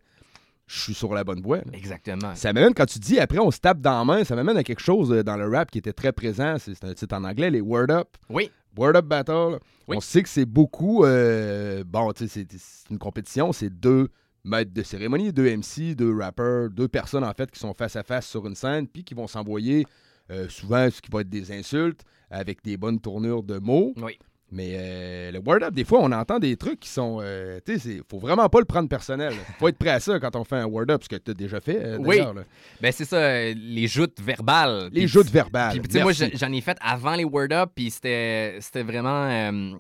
je 0.67 0.81
suis 0.81 0.93
sur 0.93 1.13
la 1.13 1.23
bonne 1.23 1.41
voie. 1.41 1.57
là. 1.57 1.63
Exactement. 1.73 2.35
Ça 2.35 2.51
m'amène, 2.53 2.73
quand 2.73 2.85
tu 2.85 2.99
dis 2.99 3.19
après 3.19 3.39
on 3.39 3.51
se 3.51 3.59
tape 3.59 3.79
dans 3.79 3.99
la 3.99 4.05
main, 4.05 4.23
ça 4.23 4.35
m'amène 4.35 4.57
à 4.57 4.63
quelque 4.63 4.81
chose 4.81 5.11
euh, 5.13 5.23
dans 5.23 5.37
le 5.37 5.47
rap 5.47 5.71
qui 5.71 5.77
était 5.77 5.93
très 5.93 6.11
présent. 6.11 6.55
C'est 6.59 6.83
un 6.83 6.93
titre 6.93 7.15
en 7.15 7.23
anglais, 7.23 7.49
les 7.49 7.61
Word 7.61 7.89
Up. 7.89 8.09
Oui. 8.29 8.51
Word 8.77 8.95
Up 8.95 9.05
Battle. 9.05 9.59
Oui. 9.87 9.97
On 9.97 10.01
sait 10.01 10.21
que 10.23 10.29
c'est 10.29 10.45
beaucoup. 10.45 11.05
euh, 11.05 11.83
bon, 11.85 12.11
tu 12.11 12.27
sais, 12.27 12.45
c'est 12.49 12.89
une 12.91 12.99
compétition, 12.99 13.51
c'est 13.53 13.69
deux 13.69 14.09
maîtres 14.47 14.73
de 14.73 14.83
cérémonie, 14.83 15.31
deux 15.33 15.55
MC, 15.55 15.95
deux 15.95 16.15
rappers, 16.17 16.69
deux 16.69 16.87
personnes 16.87 17.23
en 17.23 17.33
fait 17.33 17.51
qui 17.51 17.59
sont 17.59 17.73
face 17.73 17.95
à 17.95 18.03
face 18.03 18.27
sur 18.27 18.47
une 18.47 18.55
scène, 18.55 18.87
puis 18.87 19.03
qui 19.03 19.13
vont 19.13 19.27
s'envoyer 19.27 19.85
euh, 20.31 20.47
souvent 20.49 20.89
ce 20.89 21.01
qui 21.01 21.11
va 21.11 21.21
être 21.21 21.29
des 21.29 21.51
insultes 21.51 22.01
avec 22.31 22.63
des 22.63 22.77
bonnes 22.77 22.99
tournures 22.99 23.43
de 23.43 23.57
mots. 23.59 23.93
Oui. 23.97 24.17
Mais 24.49 24.75
euh, 24.77 25.31
le 25.31 25.39
word 25.45 25.61
up, 25.61 25.73
des 25.73 25.83
fois, 25.83 25.99
on 26.01 26.09
entend 26.13 26.39
des 26.39 26.55
trucs 26.55 26.79
qui 26.79 26.87
sont. 26.87 27.19
euh, 27.21 27.59
tu 27.65 27.77
sais, 27.79 27.99
faut 28.09 28.17
vraiment 28.17 28.47
pas 28.47 28.59
le 28.59 28.65
prendre 28.65 28.87
personnel. 28.87 29.33
faut 29.59 29.67
être 29.67 29.77
prêt 29.77 29.89
à 29.89 29.99
ça 29.99 30.21
quand 30.21 30.37
on 30.37 30.45
fait 30.45 30.55
un 30.55 30.65
word 30.65 30.85
up, 30.89 31.03
ce 31.03 31.09
que 31.09 31.17
tu 31.17 31.31
as 31.31 31.33
déjà 31.33 31.59
fait. 31.59 31.77
euh, 31.83 31.97
Oui. 31.99 32.17
là. 32.19 32.33
Ben 32.79 32.93
c'est 32.93 33.03
ça, 33.03 33.43
les 33.53 33.87
joutes 33.87 34.21
verbales. 34.21 34.87
Les 34.93 35.05
joutes 35.05 35.29
verbales. 35.29 35.77
Puis, 35.81 35.89
tu 35.89 35.97
sais, 35.97 36.01
moi, 36.03 36.13
j'en 36.13 36.51
ai 36.53 36.61
fait 36.61 36.77
avant 36.79 37.15
les 37.15 37.25
Word 37.25 37.51
Up, 37.51 37.71
puis 37.75 37.91
c'était 37.91 38.57
c'était 38.61 38.83
vraiment. 38.83 39.77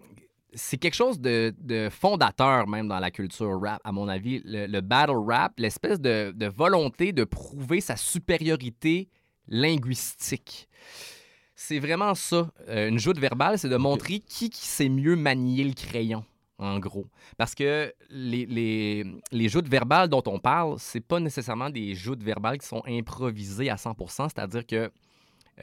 C'est 0.57 0.77
quelque 0.77 0.95
chose 0.95 1.19
de, 1.19 1.53
de 1.59 1.89
fondateur, 1.89 2.67
même, 2.67 2.87
dans 2.87 2.99
la 2.99 3.11
culture 3.11 3.59
rap, 3.61 3.79
à 3.83 3.91
mon 3.91 4.07
avis. 4.07 4.41
Le, 4.43 4.65
le 4.67 4.81
battle 4.81 5.15
rap, 5.15 5.53
l'espèce 5.57 6.01
de, 6.01 6.33
de 6.35 6.47
volonté 6.47 7.13
de 7.13 7.23
prouver 7.23 7.79
sa 7.79 7.95
supériorité 7.95 9.07
linguistique. 9.47 10.67
C'est 11.55 11.79
vraiment 11.79 12.13
ça. 12.15 12.51
Euh, 12.67 12.89
une 12.89 12.99
joute 12.99 13.19
verbale, 13.19 13.57
c'est 13.57 13.69
de 13.69 13.77
montrer 13.77 14.19
qui, 14.19 14.49
qui 14.49 14.65
sait 14.65 14.89
mieux 14.89 15.15
manier 15.15 15.63
le 15.63 15.73
crayon. 15.73 16.25
En 16.59 16.79
gros. 16.79 17.05
Parce 17.37 17.53
que 17.53 17.93
les, 18.09 18.47
les, 18.47 19.05
les 19.31 19.49
joutes 19.49 19.67
verbales 19.67 20.09
dont 20.09 20.23
on 20.25 20.39
parle, 20.39 20.75
c'est 20.79 21.01
pas 21.01 21.19
nécessairement 21.19 21.69
des 21.69 21.93
joutes 21.93 22.23
verbales 22.23 22.57
qui 22.57 22.65
sont 22.67 22.81
improvisées 22.87 23.69
à 23.69 23.75
100%, 23.75 24.29
c'est-à-dire 24.29 24.65
que 24.65 24.91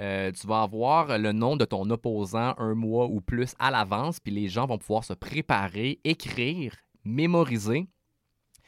euh, 0.00 0.32
tu 0.32 0.46
vas 0.46 0.62
avoir 0.62 1.18
le 1.18 1.32
nom 1.32 1.56
de 1.56 1.64
ton 1.64 1.88
opposant 1.90 2.54
un 2.58 2.74
mois 2.74 3.06
ou 3.06 3.20
plus 3.20 3.54
à 3.58 3.70
l'avance, 3.70 4.20
puis 4.20 4.32
les 4.32 4.48
gens 4.48 4.66
vont 4.66 4.78
pouvoir 4.78 5.04
se 5.04 5.12
préparer, 5.12 6.00
écrire, 6.04 6.76
mémoriser, 7.04 7.86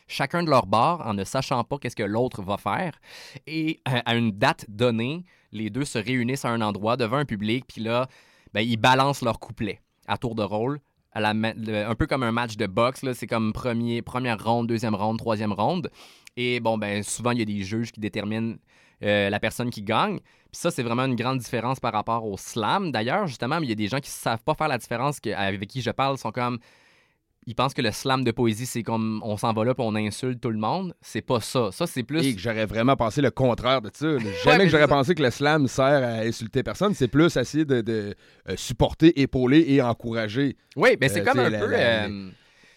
chacun 0.07 0.43
de 0.43 0.51
leur 0.51 0.67
bord 0.67 1.05
en 1.05 1.15
ne 1.15 1.25
sachant 1.25 1.65
pas 1.65 1.79
qu'est-ce 1.79 1.97
que 1.97 2.03
l'autre 2.03 2.43
va 2.43 2.57
faire. 2.57 3.01
Et 3.47 3.81
euh, 3.89 4.01
à 4.05 4.15
une 4.15 4.33
date 4.33 4.67
donnée, 4.69 5.25
les 5.53 5.71
deux 5.71 5.85
se 5.85 5.99
réunissent 5.99 6.45
à 6.45 6.51
un 6.51 6.61
endroit 6.61 6.97
devant 6.97 7.17
un 7.17 7.25
public, 7.25 7.65
puis 7.67 7.83
là, 7.83 8.09
ben, 8.53 8.61
ils 8.61 8.77
balancent 8.77 9.23
leur 9.23 9.41
couplet 9.41 9.81
à 10.07 10.19
tour 10.19 10.35
de 10.35 10.43
rôle. 10.43 10.81
Un 11.15 11.95
peu 11.95 12.07
comme 12.07 12.23
un 12.23 12.33
match 12.33 12.57
de 12.59 12.67
boxe, 12.67 13.05
c'est 13.15 13.27
comme 13.27 13.55
premier, 13.55 14.03
première 14.03 14.43
ronde, 14.43 14.67
deuxième 14.67 14.95
ronde, 14.95 15.19
troisième 15.19 15.53
ronde. 15.53 15.91
Et 16.37 16.61
bon, 16.61 16.77
ben 16.77 17.03
souvent, 17.03 17.31
il 17.31 17.39
y 17.39 17.43
a 17.43 17.47
des 17.47 17.63
juges 17.63 17.91
qui 17.91 18.01
déterminent 18.01 18.57
euh, 19.03 19.31
la 19.31 19.41
personne 19.41 19.71
qui 19.71 19.83
gagne. 19.83 20.21
Ça, 20.57 20.71
c'est 20.71 20.83
vraiment 20.83 21.05
une 21.05 21.17
grande 21.17 21.39
différence 21.39 21.79
par 21.81 21.93
rapport 21.93 22.25
au 22.25 22.37
slam. 22.37 22.91
D'ailleurs, 22.93 23.27
justement, 23.27 23.59
il 23.59 23.69
y 23.69 23.73
a 23.73 23.75
des 23.77 23.89
gens 23.89 23.99
qui 23.99 24.11
ne 24.11 24.15
savent 24.15 24.43
pas 24.43 24.55
faire 24.55 24.69
la 24.69 24.79
différence, 24.79 25.21
que, 25.21 25.31
avec 25.31 25.67
qui 25.69 25.83
je 25.83 25.91
parle, 25.91 26.19
sont 26.19 26.33
comme. 26.33 26.59
Ils 27.49 27.55
pensent 27.55 27.75
que 27.75 27.83
le 27.83 27.93
slam 27.93 28.25
de 28.25 28.33
poésie, 28.33 28.67
c'est 28.67 28.83
comme 28.83 29.21
on 29.25 29.37
s'en 29.37 29.53
va 29.53 29.65
là 29.65 29.73
puis 29.73 29.85
on 29.87 29.95
insulte 29.95 30.41
tout 30.41 30.51
le 30.51 30.59
monde. 30.59 30.95
C'est 31.01 31.23
pas 31.23 31.41
ça. 31.41 31.69
Ça, 31.71 31.87
c'est 31.87 32.03
plus. 32.03 32.27
Et 32.27 32.35
que 32.35 32.41
j'aurais 32.41 32.67
vraiment 32.67 32.97
pensé 32.97 33.21
le 33.23 33.31
contraire 33.31 33.81
de 33.83 33.91
ça. 33.95 34.07
Ouais, 34.17 34.19
Jamais 34.45 34.59
mais 34.59 34.65
que 34.65 34.71
j'aurais 34.71 34.89
pensé 34.89 35.15
que 35.15 35.23
le 35.23 35.31
slam 35.31 35.69
sert 35.69 35.85
à 35.85 36.23
insulter 36.25 36.65
personne. 36.65 36.93
C'est 36.95 37.07
plus 37.07 37.37
essayer 37.37 37.65
de, 37.65 37.83
de, 37.83 38.17
euh, 38.49 38.55
supporter, 38.57 39.21
épauler 39.21 39.65
et 39.69 39.81
encourager. 39.81 40.57
Oui, 40.75 40.97
mais 41.01 41.09
c'est 41.09 41.21
Euh, 41.21 41.25
comme 41.25 41.39
un 41.39 41.49
la- 41.51 41.59
peu. 41.61 41.67
la- 41.71 41.79
euh, 42.07 42.31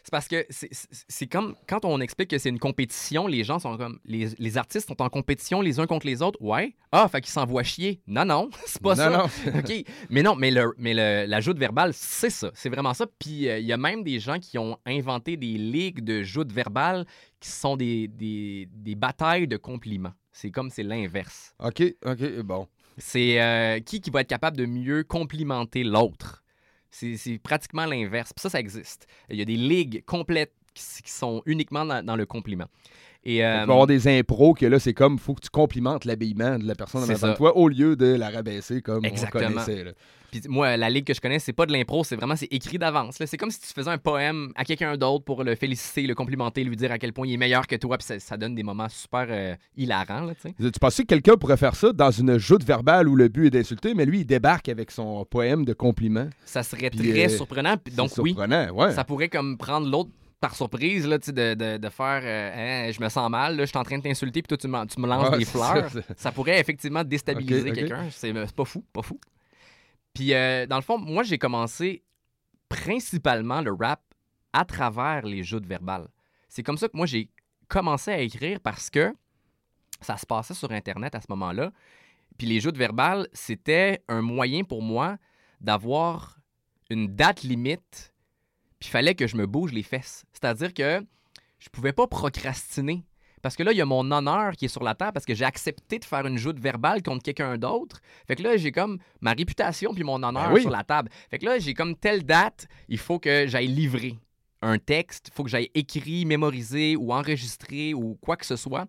c'est 0.09 0.11
parce 0.11 0.27
que 0.27 0.43
c'est- 0.49 1.27
comme 1.27 1.55
quand 1.67 1.85
on 1.85 2.01
explique 2.01 2.31
que 2.31 2.39
c'est 2.39 2.49
une 2.49 2.57
compétition, 2.57 3.27
les 3.27 3.43
gens 3.43 3.59
sont 3.59 3.77
comme. 3.77 3.99
Les, 4.05 4.29
les 4.39 4.57
artistes 4.57 4.87
sont 4.87 4.99
en 5.03 5.09
compétition 5.09 5.61
les 5.61 5.79
uns 5.79 5.85
contre 5.85 6.07
les 6.07 6.23
autres. 6.23 6.41
Ouais. 6.41 6.73
Ah, 6.91 7.07
fait 7.07 7.21
qu'ils 7.21 7.31
s'envoient 7.31 7.61
chier. 7.61 8.01
Non, 8.07 8.25
non, 8.25 8.49
c'est 8.65 8.81
pas 8.81 8.95
Non, 8.95 9.27
ça. 9.27 9.51
non. 9.51 9.59
OK. 9.59 9.71
Mais 10.09 10.23
non, 10.23 10.35
mais, 10.35 10.49
le, 10.49 10.73
mais 10.79 10.95
le, 10.95 11.27
la 11.29 11.39
joute 11.41 11.59
verbale, 11.59 11.91
c'est 11.93 12.31
ça. 12.31 12.49
C'est 12.55 12.69
vraiment 12.69 12.95
ça. 12.95 13.05
Puis 13.19 13.47
euh, 13.47 13.59
il 13.59 13.67
y 13.67 13.71
a 13.71 13.77
même 13.77 14.03
des 14.03 14.19
gens 14.19 14.39
qui 14.39 14.57
ont 14.57 14.79
inventé 14.87 15.37
des 15.37 15.59
ligues 15.59 16.03
de 16.03 16.23
joute 16.23 16.51
verbale 16.51 17.05
qui 17.39 17.49
sont 17.49 17.77
des, 17.77 18.07
des, 18.07 18.67
des 18.73 18.95
batailles 18.95 19.47
de 19.47 19.57
compliments. 19.57 20.13
C'est 20.31 20.49
comme 20.49 20.71
c'est 20.71 20.81
l'inverse. 20.83 21.53
OK, 21.59 21.83
OK, 22.03 22.39
bon. 22.41 22.67
C'est 22.97 23.39
euh, 23.41 23.79
qui 23.79 24.01
qui 24.01 24.09
va 24.09 24.21
être 24.21 24.27
capable 24.27 24.57
de 24.57 24.65
mieux 24.65 25.03
complimenter 25.03 25.83
l'autre? 25.83 26.38
C'est 26.91 27.39
pratiquement 27.41 27.85
l'inverse. 27.85 28.33
Ça, 28.35 28.49
ça 28.49 28.59
existe. 28.59 29.07
Il 29.29 29.37
y 29.37 29.41
a 29.41 29.45
des 29.45 29.55
ligues 29.55 30.03
complètes 30.05 30.53
qui, 30.73 31.11
sont 31.11 31.41
uniquement 31.45 31.85
dans, 31.85 32.03
dans 32.05 32.15
le 32.15 32.25
compliment. 32.25 32.67
Et, 33.23 33.37
Il 33.37 33.41
euh, 33.41 33.63
peut 33.63 33.69
y 33.69 33.71
avoir 33.71 33.87
des 33.87 34.07
impros 34.07 34.53
que 34.53 34.65
là, 34.65 34.79
c'est 34.79 34.93
comme, 34.93 35.19
faut 35.19 35.33
que 35.33 35.41
tu 35.41 35.49
complimentes 35.49 36.05
l'habillement 36.05 36.57
de 36.57 36.65
la 36.65 36.75
personne 36.75 37.03
en 37.03 37.09
avant 37.09 37.29
de 37.29 37.35
toi 37.35 37.57
au 37.57 37.67
lieu 37.67 37.95
de 37.95 38.15
la 38.15 38.29
rabaisser 38.29 38.81
comme 38.81 39.03
Exactement. 39.05 39.45
on 39.45 39.53
connaissait. 39.53 39.83
là. 39.83 39.91
Puis 40.31 40.41
moi, 40.47 40.77
la 40.77 40.89
ligue 40.89 41.05
que 41.05 41.13
je 41.13 41.21
connais, 41.21 41.39
c'est 41.39 41.53
pas 41.53 41.65
de 41.65 41.71
l'impro, 41.71 42.03
c'est 42.03 42.15
vraiment 42.15 42.35
c'est 42.35 42.51
écrit 42.51 42.77
d'avance. 42.77 43.17
C'est 43.25 43.37
comme 43.37 43.49
si 43.49 43.59
tu 43.59 43.67
faisais 43.67 43.89
un 43.89 43.97
poème 43.97 44.51
à 44.55 44.63
quelqu'un 44.63 44.95
d'autre 44.95 45.25
pour 45.25 45.43
le 45.43 45.55
féliciter, 45.55 46.03
le 46.03 46.15
complimenter, 46.15 46.63
lui 46.63 46.75
dire 46.75 46.91
à 46.91 46.99
quel 46.99 47.13
point 47.13 47.27
il 47.27 47.33
est 47.33 47.37
meilleur 47.37 47.67
que 47.67 47.75
toi, 47.75 47.97
puis 47.97 48.05
ça, 48.05 48.19
ça 48.19 48.37
donne 48.37 48.55
des 48.55 48.63
moments 48.63 48.89
super 48.89 49.27
euh, 49.29 49.55
hilarants, 49.75 50.21
là, 50.21 50.33
tu 50.35 50.49
sais. 50.49 50.71
Tu 50.71 50.79
pensais 50.79 51.03
que 51.03 51.07
quelqu'un 51.07 51.35
pourrait 51.35 51.57
faire 51.57 51.75
ça 51.75 51.91
dans 51.91 52.11
une 52.11 52.37
joute 52.37 52.63
verbale 52.63 53.07
où 53.07 53.15
le 53.15 53.27
but 53.27 53.47
est 53.47 53.51
d'insulter, 53.51 53.93
mais 53.93 54.05
lui, 54.05 54.19
il 54.19 54.25
débarque 54.25 54.69
avec 54.69 54.91
son 54.91 55.25
poème 55.25 55.65
de 55.65 55.73
compliments. 55.73 56.29
Ça 56.45 56.63
serait 56.63 56.89
Puis, 56.89 57.11
très 57.11 57.25
euh, 57.25 57.29
surprenant. 57.29 57.75
Donc 57.95 58.11
oui, 58.19 58.35
ouais. 58.37 58.91
ça 58.91 59.03
pourrait 59.03 59.29
comme 59.29 59.57
prendre 59.57 59.89
l'autre 59.89 60.11
par 60.39 60.55
surprise, 60.55 61.05
là, 61.05 61.17
de, 61.17 61.31
de, 61.53 61.77
de 61.77 61.89
faire 61.89 62.21
euh, 62.23 62.87
Hein, 62.87 62.91
je 62.91 63.01
me 63.01 63.09
sens 63.09 63.29
mal, 63.29 63.57
là, 63.57 63.65
je 63.65 63.69
suis 63.69 63.77
en 63.77 63.83
train 63.83 63.97
de 63.97 64.03
t'insulter, 64.03 64.41
puis 64.41 64.47
toi, 64.47 64.57
tu 64.57 64.67
me, 64.67 64.85
tu 64.85 64.99
me 64.99 65.07
lances 65.07 65.37
des 65.37 65.45
fleurs. 65.45 65.89
ça, 66.17 66.31
pourrait 66.31 66.59
effectivement 66.59 67.03
déstabiliser 67.03 67.71
quelqu'un. 67.71 68.09
C'est 68.09 68.33
c'est 68.33 68.55
pas 68.55 68.65
fou, 68.65 68.83
pas 68.93 69.01
fou. 69.01 69.19
Puis, 70.13 70.33
euh, 70.33 70.65
dans 70.65 70.77
le 70.77 70.81
fond, 70.81 70.97
moi, 70.97 71.23
j'ai 71.23 71.37
commencé 71.37 72.03
principalement 72.69 73.61
le 73.61 73.73
rap 73.73 74.01
à 74.53 74.65
travers 74.65 75.25
les 75.25 75.43
joutes 75.43 75.65
verbales. 75.65 76.07
C'est 76.47 76.63
comme 76.63 76.77
ça 76.77 76.87
que 76.87 76.97
moi, 76.97 77.05
j'ai 77.05 77.29
commencé 77.67 78.11
à 78.11 78.19
écrire 78.19 78.59
parce 78.59 78.89
que 78.89 79.13
ça 80.01 80.17
se 80.17 80.25
passait 80.25 80.53
sur 80.53 80.71
Internet 80.71 81.15
à 81.15 81.21
ce 81.21 81.27
moment-là. 81.29 81.71
Puis 82.37 82.47
les 82.47 82.59
joutes 82.59 82.77
verbales, 82.77 83.27
c'était 83.33 84.01
un 84.07 84.21
moyen 84.21 84.63
pour 84.63 84.81
moi 84.81 85.17
d'avoir 85.61 86.39
une 86.89 87.13
date 87.15 87.43
limite, 87.43 88.13
puis 88.79 88.87
il 88.87 88.91
fallait 88.91 89.15
que 89.15 89.27
je 89.27 89.35
me 89.35 89.45
bouge 89.45 89.71
les 89.73 89.83
fesses. 89.83 90.25
C'est-à-dire 90.33 90.73
que 90.73 91.05
je 91.59 91.69
pouvais 91.69 91.93
pas 91.93 92.07
procrastiner. 92.07 93.03
Parce 93.41 93.55
que 93.55 93.63
là, 93.63 93.71
il 93.71 93.77
y 93.77 93.81
a 93.81 93.85
mon 93.85 94.09
honneur 94.11 94.53
qui 94.57 94.65
est 94.65 94.69
sur 94.69 94.83
la 94.83 94.95
table 94.95 95.13
parce 95.13 95.25
que 95.25 95.33
j'ai 95.33 95.45
accepté 95.45 95.97
de 95.99 96.05
faire 96.05 96.25
une 96.25 96.37
joute 96.37 96.59
verbale 96.59 97.01
contre 97.01 97.23
quelqu'un 97.23 97.57
d'autre. 97.57 98.01
Fait 98.27 98.35
que 98.35 98.43
là, 98.43 98.57
j'ai 98.57 98.71
comme 98.71 98.99
ma 99.21 99.31
réputation 99.31 99.93
puis 99.93 100.03
mon 100.03 100.21
honneur 100.21 100.49
Ben 100.49 100.53
oui. 100.53 100.61
sur 100.61 100.69
la 100.69 100.83
table. 100.83 101.09
Fait 101.29 101.39
que 101.39 101.45
là, 101.45 101.57
j'ai 101.57 101.73
comme 101.73 101.95
telle 101.95 102.25
date, 102.25 102.67
il 102.89 102.97
faut 102.97 103.19
que 103.19 103.45
j'aille 103.47 103.67
livrer 103.67 104.17
un 104.61 104.77
texte, 104.77 105.29
il 105.29 105.33
faut 105.33 105.43
que 105.43 105.49
j'aille 105.49 105.71
écrit, 105.73 106.25
mémoriser 106.25 106.97
ou 106.97 107.13
enregistrer 107.13 107.93
ou 107.93 108.17
quoi 108.21 108.35
que 108.35 108.45
ce 108.45 108.57
soit. 108.57 108.87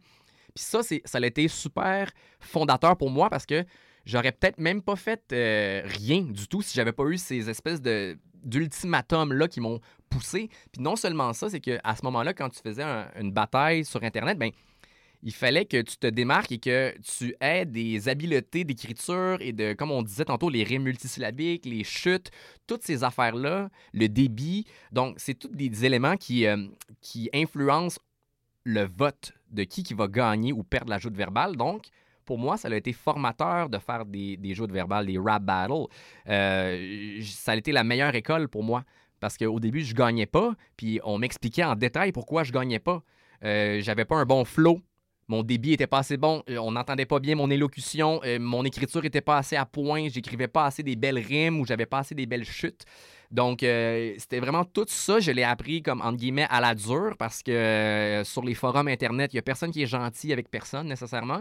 Puis 0.55 0.65
ça, 0.65 0.83
c'est, 0.83 1.01
ça 1.05 1.19
a 1.19 1.27
été 1.27 1.47
super 1.47 2.11
fondateur 2.41 2.97
pour 2.97 3.11
moi 3.11 3.31
parce 3.31 3.47
que 3.47 3.65
j'aurais 4.05 4.33
peut-être 4.33 4.59
même 4.59 4.83
pas 4.83 4.97
fait 4.97 5.23
euh, 5.33 5.83
rien 5.85 6.23
du 6.23 6.49
tout 6.49 6.61
si 6.61 6.75
j'avais 6.75 6.93
pas 6.93 7.05
eu 7.05 7.19
ces 7.19 7.49
espèces 7.49 7.81
de 7.81 8.19
d'ultimatums-là 8.45 9.49
qui 9.49 9.61
m'ont 9.61 9.81
poussé. 10.09 10.49
Puis 10.73 10.83
non 10.83 10.97
seulement 10.97 11.33
ça, 11.33 11.49
c'est 11.51 11.61
qu'à 11.61 11.95
ce 11.95 12.05
moment-là, 12.05 12.35
quand 12.35 12.49
tu 12.49 12.61
faisais 12.61 12.83
un- 12.83 13.09
une 13.21 13.33
bataille 13.33 13.85
sur 13.85 14.03
Internet, 14.03 14.39
ben 14.39 14.51
il 15.23 15.35
fallait 15.35 15.67
que 15.67 15.83
tu 15.83 15.99
te 15.99 16.07
démarques 16.07 16.51
et 16.51 16.59
que 16.59 16.95
tu 17.03 17.35
aies 17.43 17.67
des 17.67 18.09
habiletés 18.09 18.65
d'écriture 18.65 19.37
et 19.41 19.53
de, 19.53 19.75
comme 19.75 19.91
on 19.91 20.03
disait 20.03 20.25
tantôt, 20.25 20.49
les 20.49 20.65
rimes 20.65 20.85
multisyllabiques, 20.85 21.67
les 21.67 21.85
chutes, 21.85 22.31
toutes 22.67 22.83
ces 22.83 23.05
affaires-là, 23.05 23.69
le 23.93 24.09
débit. 24.09 24.65
Donc, 24.93 25.17
c'est 25.19 25.35
tous 25.35 25.49
des 25.49 25.85
éléments 25.85 26.17
qui, 26.17 26.47
euh, 26.47 26.67
qui 27.03 27.29
influencent 27.35 28.01
le 28.65 28.87
vote 28.87 29.33
de 29.51 29.65
qui 29.65 29.83
qui 29.83 29.93
va 29.93 30.09
gagner 30.09 30.53
ou 30.55 30.63
perdre 30.63 30.89
la 30.89 30.99
joute 30.99 31.17
verbale. 31.17 31.55
Donc, 31.57 31.89
pour 32.31 32.39
moi, 32.39 32.57
ça 32.57 32.69
a 32.69 32.77
été 32.77 32.93
formateur 32.93 33.69
de 33.69 33.79
faire 33.79 34.07
des, 34.07 34.37
des 34.37 34.55
joutes 34.55 34.71
verbales, 34.71 35.05
des 35.05 35.19
rap 35.19 35.43
battles. 35.43 35.89
Euh, 36.29 37.21
ça 37.25 37.51
a 37.51 37.57
été 37.57 37.73
la 37.73 37.83
meilleure 37.83 38.15
école 38.15 38.47
pour 38.47 38.63
moi. 38.63 38.85
Parce 39.19 39.37
qu'au 39.37 39.59
début, 39.59 39.83
je 39.83 39.97
gagnais 39.97 40.27
pas, 40.27 40.55
puis 40.77 41.01
on 41.03 41.19
m'expliquait 41.19 41.65
en 41.65 41.75
détail 41.75 42.13
pourquoi 42.13 42.45
je 42.45 42.53
gagnais 42.53 42.79
pas. 42.79 43.03
Euh, 43.43 43.81
J'avais 43.81 44.05
pas 44.05 44.15
un 44.15 44.27
bon 44.27 44.45
flow. 44.45 44.81
Mon 45.27 45.43
débit 45.43 45.73
était 45.73 45.89
pas 45.89 45.99
assez 45.99 46.19
bon, 46.19 46.45
euh, 46.49 46.59
on 46.59 46.71
n'entendait 46.71 47.05
pas 47.05 47.19
bien 47.19 47.35
mon 47.35 47.51
élocution, 47.51 48.21
mon 48.39 48.65
écriture 48.65 49.05
était 49.05 49.21
pas 49.21 49.39
assez 49.39 49.57
à 49.57 49.67
point, 49.67 50.09
j'écrivais 50.09 50.49
pas 50.49 50.67
assez 50.67 50.85
des 50.85 50.95
belles 50.95 51.19
rimes 51.19 51.59
ou 51.59 51.67
j'avais 51.67 51.87
pas 51.87 51.99
assez 51.99 52.15
des 52.15 52.27
belles 52.27 52.45
chutes. 52.45 52.85
Donc, 53.31 53.63
euh, 53.63 54.15
c'était 54.19 54.41
vraiment 54.41 54.65
tout 54.65 54.87
ça. 54.89 55.21
Je 55.21 55.31
l'ai 55.31 55.45
appris 55.45 55.83
comme, 55.83 56.01
entre 56.01 56.17
guillemets, 56.17 56.47
à 56.51 56.61
la 56.61 56.75
dure 56.75 57.17
parce 57.17 57.43
que 57.43 57.53
euh, 57.53 58.25
sur 58.25 58.43
les 58.43 58.55
forums 58.55 58.89
Internet, 58.89 59.33
il 59.33 59.37
n'y 59.37 59.41
a 59.41 59.43
personne 59.43 59.71
qui 59.71 59.83
est 59.83 59.87
gentil 59.87 60.33
avec 60.33 60.51
personne 60.51 60.89
nécessairement. 60.89 61.41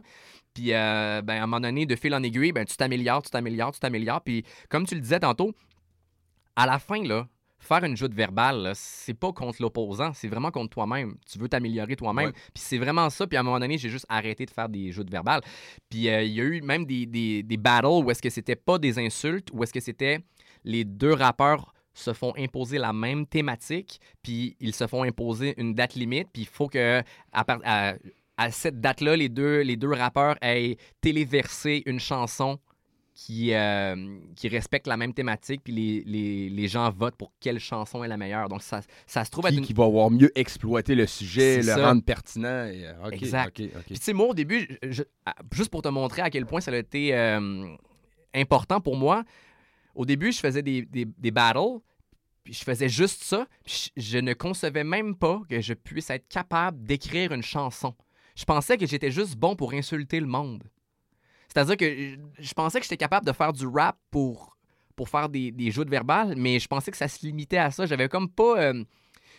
Puis, 0.53 0.73
euh, 0.73 1.21
ben, 1.23 1.39
à 1.39 1.43
un 1.43 1.47
moment 1.47 1.59
donné, 1.59 1.85
de 1.85 1.95
fil 1.95 2.13
en 2.13 2.21
aiguille, 2.21 2.51
ben, 2.51 2.65
tu 2.65 2.77
t'améliores, 2.77 3.23
tu 3.23 3.31
t'améliores, 3.31 3.71
tu 3.71 3.79
t'améliores. 3.79 4.21
Puis, 4.21 4.43
comme 4.69 4.85
tu 4.85 4.93
le 4.95 5.01
disais 5.01 5.19
tantôt, 5.19 5.55
à 6.55 6.67
la 6.67 6.77
fin, 6.77 7.03
là, 7.03 7.27
faire 7.57 7.83
une 7.83 7.97
joute 7.97 8.13
verbale, 8.13 8.71
c'est 8.75 9.13
pas 9.13 9.31
contre 9.33 9.61
l'opposant, 9.61 10.13
c'est 10.13 10.27
vraiment 10.27 10.51
contre 10.51 10.69
toi-même. 10.69 11.15
Tu 11.29 11.39
veux 11.39 11.49
t'améliorer 11.49 11.95
toi-même. 11.95 12.27
Ouais. 12.27 12.33
Puis 12.53 12.63
c'est 12.63 12.77
vraiment 12.77 13.09
ça. 13.09 13.27
Puis 13.27 13.37
à 13.37 13.41
un 13.41 13.43
moment 13.43 13.59
donné, 13.59 13.77
j'ai 13.77 13.89
juste 13.89 14.05
arrêté 14.09 14.45
de 14.45 14.51
faire 14.51 14.69
des 14.69 14.91
joutes 14.91 15.09
verbales. 15.09 15.41
Puis 15.89 16.09
euh, 16.09 16.23
il 16.23 16.33
y 16.33 16.41
a 16.41 16.43
eu 16.43 16.61
même 16.61 16.85
des, 16.85 17.05
des, 17.05 17.43
des 17.43 17.57
battles 17.57 17.87
où 17.87 18.09
est-ce 18.11 18.21
que 18.21 18.29
c'était 18.29 18.55
pas 18.55 18.77
des 18.77 18.97
insultes, 18.99 19.49
où 19.53 19.63
est-ce 19.63 19.73
que 19.73 19.79
c'était 19.79 20.19
les 20.63 20.85
deux 20.85 21.13
rappeurs 21.13 21.73
se 21.99 22.13
font 22.13 22.33
imposer 22.37 22.77
la 22.77 22.93
même 22.93 23.25
thématique, 23.25 23.99
puis 24.23 24.55
ils 24.59 24.73
se 24.73 24.87
font 24.87 25.03
imposer 25.03 25.53
une 25.57 25.73
date 25.73 25.95
limite, 25.95 26.27
puis 26.33 26.43
il 26.43 26.47
faut 26.47 26.67
que 26.67 27.01
à, 27.31 27.45
à- 27.63 27.95
à 28.37 28.51
cette 28.51 28.79
date-là, 28.79 29.17
les 29.17 29.27
deux, 29.27 29.61
les 29.61 29.75
deux 29.75 29.91
rappeurs 29.91 30.35
aient 30.41 30.77
téléversé 31.01 31.83
une 31.85 31.99
chanson 31.99 32.57
qui, 33.13 33.53
euh, 33.53 34.17
qui 34.37 34.47
respecte 34.47 34.87
la 34.87 34.95
même 34.95 35.13
thématique, 35.13 35.59
puis 35.61 35.73
les, 35.73 36.03
les- 36.05 36.49
les 36.49 36.67
gens 36.69 36.89
votent 36.89 37.17
pour 37.17 37.33
quelle 37.41 37.59
chanson 37.59 38.01
est 38.01 38.07
la 38.07 38.15
meilleure. 38.15 38.47
Donc, 38.47 38.61
ça, 38.61 38.79
ça 39.05 39.25
se 39.25 39.29
trouve 39.29 39.45
être 39.47 39.51
Qui, 39.51 39.57
une... 39.59 39.65
qui 39.65 39.73
va 39.73 39.83
avoir 39.83 40.09
mieux 40.09 40.31
exploiter 40.39 40.95
le 40.95 41.05
sujet, 41.05 41.57
le 41.57 41.63
ça. 41.63 41.85
rendre 41.89 42.01
pertinent. 42.01 42.63
et, 42.67 42.85
euh, 42.87 43.07
ok, 43.07 43.13
Exact. 43.21 43.59
ok, 43.59 43.69
ok. 43.75 43.83
Puis, 43.87 43.95
tu 43.97 44.01
sais, 44.05 44.13
moi, 44.13 44.27
au 44.27 44.33
début, 44.33 44.65
je- 44.83 44.89
je- 44.91 45.03
ah, 45.25 45.35
juste 45.51 45.69
pour 45.69 45.81
te 45.81 45.89
montrer 45.89 46.21
à 46.21 46.29
quel 46.29 46.45
point 46.45 46.61
ça 46.61 46.71
a 46.71 46.77
été 46.77 47.13
euh, 47.13 47.67
important 48.33 48.79
pour 48.79 48.95
moi, 48.95 49.25
au 49.95 50.05
début, 50.05 50.31
je 50.31 50.39
faisais 50.39 50.61
des, 50.61 50.83
des, 50.83 51.03
des 51.03 51.31
battles, 51.31 51.81
je 52.51 52.63
faisais 52.63 52.89
juste 52.89 53.23
ça, 53.23 53.47
puis 53.65 53.91
je, 53.97 54.17
ne 54.17 54.33
concevais 54.33 54.83
même 54.83 55.15
pas 55.15 55.41
que 55.49 55.61
je 55.61 55.73
puisse 55.73 56.09
être 56.09 56.27
capable 56.27 56.83
d'écrire 56.83 57.31
une 57.31 57.43
chanson. 57.43 57.95
Je 58.35 58.45
pensais 58.45 58.77
que 58.77 58.85
j'étais 58.85 59.11
juste 59.11 59.35
bon 59.35 59.55
pour 59.55 59.73
insulter 59.73 60.19
le 60.19 60.27
monde. 60.27 60.63
C'est-à-dire 61.47 61.77
que 61.77 62.17
je, 62.39 62.53
pensais 62.53 62.79
que 62.79 62.85
j'étais 62.85 62.97
capable 62.97 63.25
de 63.25 63.31
faire 63.31 63.53
du 63.53 63.65
rap 63.65 63.97
pour, 64.11 64.55
faire 65.07 65.29
des, 65.29 65.51
des 65.51 65.71
joutes 65.71 65.89
verbales, 65.89 66.35
mais 66.37 66.59
je 66.59 66.67
pensais 66.67 66.91
que 66.91 66.97
ça 66.97 67.07
se 67.07 67.25
limitait 67.25 67.57
à 67.57 67.71
ça. 67.71 67.85
J'avais 67.85 68.09
comme 68.09 68.29
pas. 68.29 68.61
euh, 68.61 68.83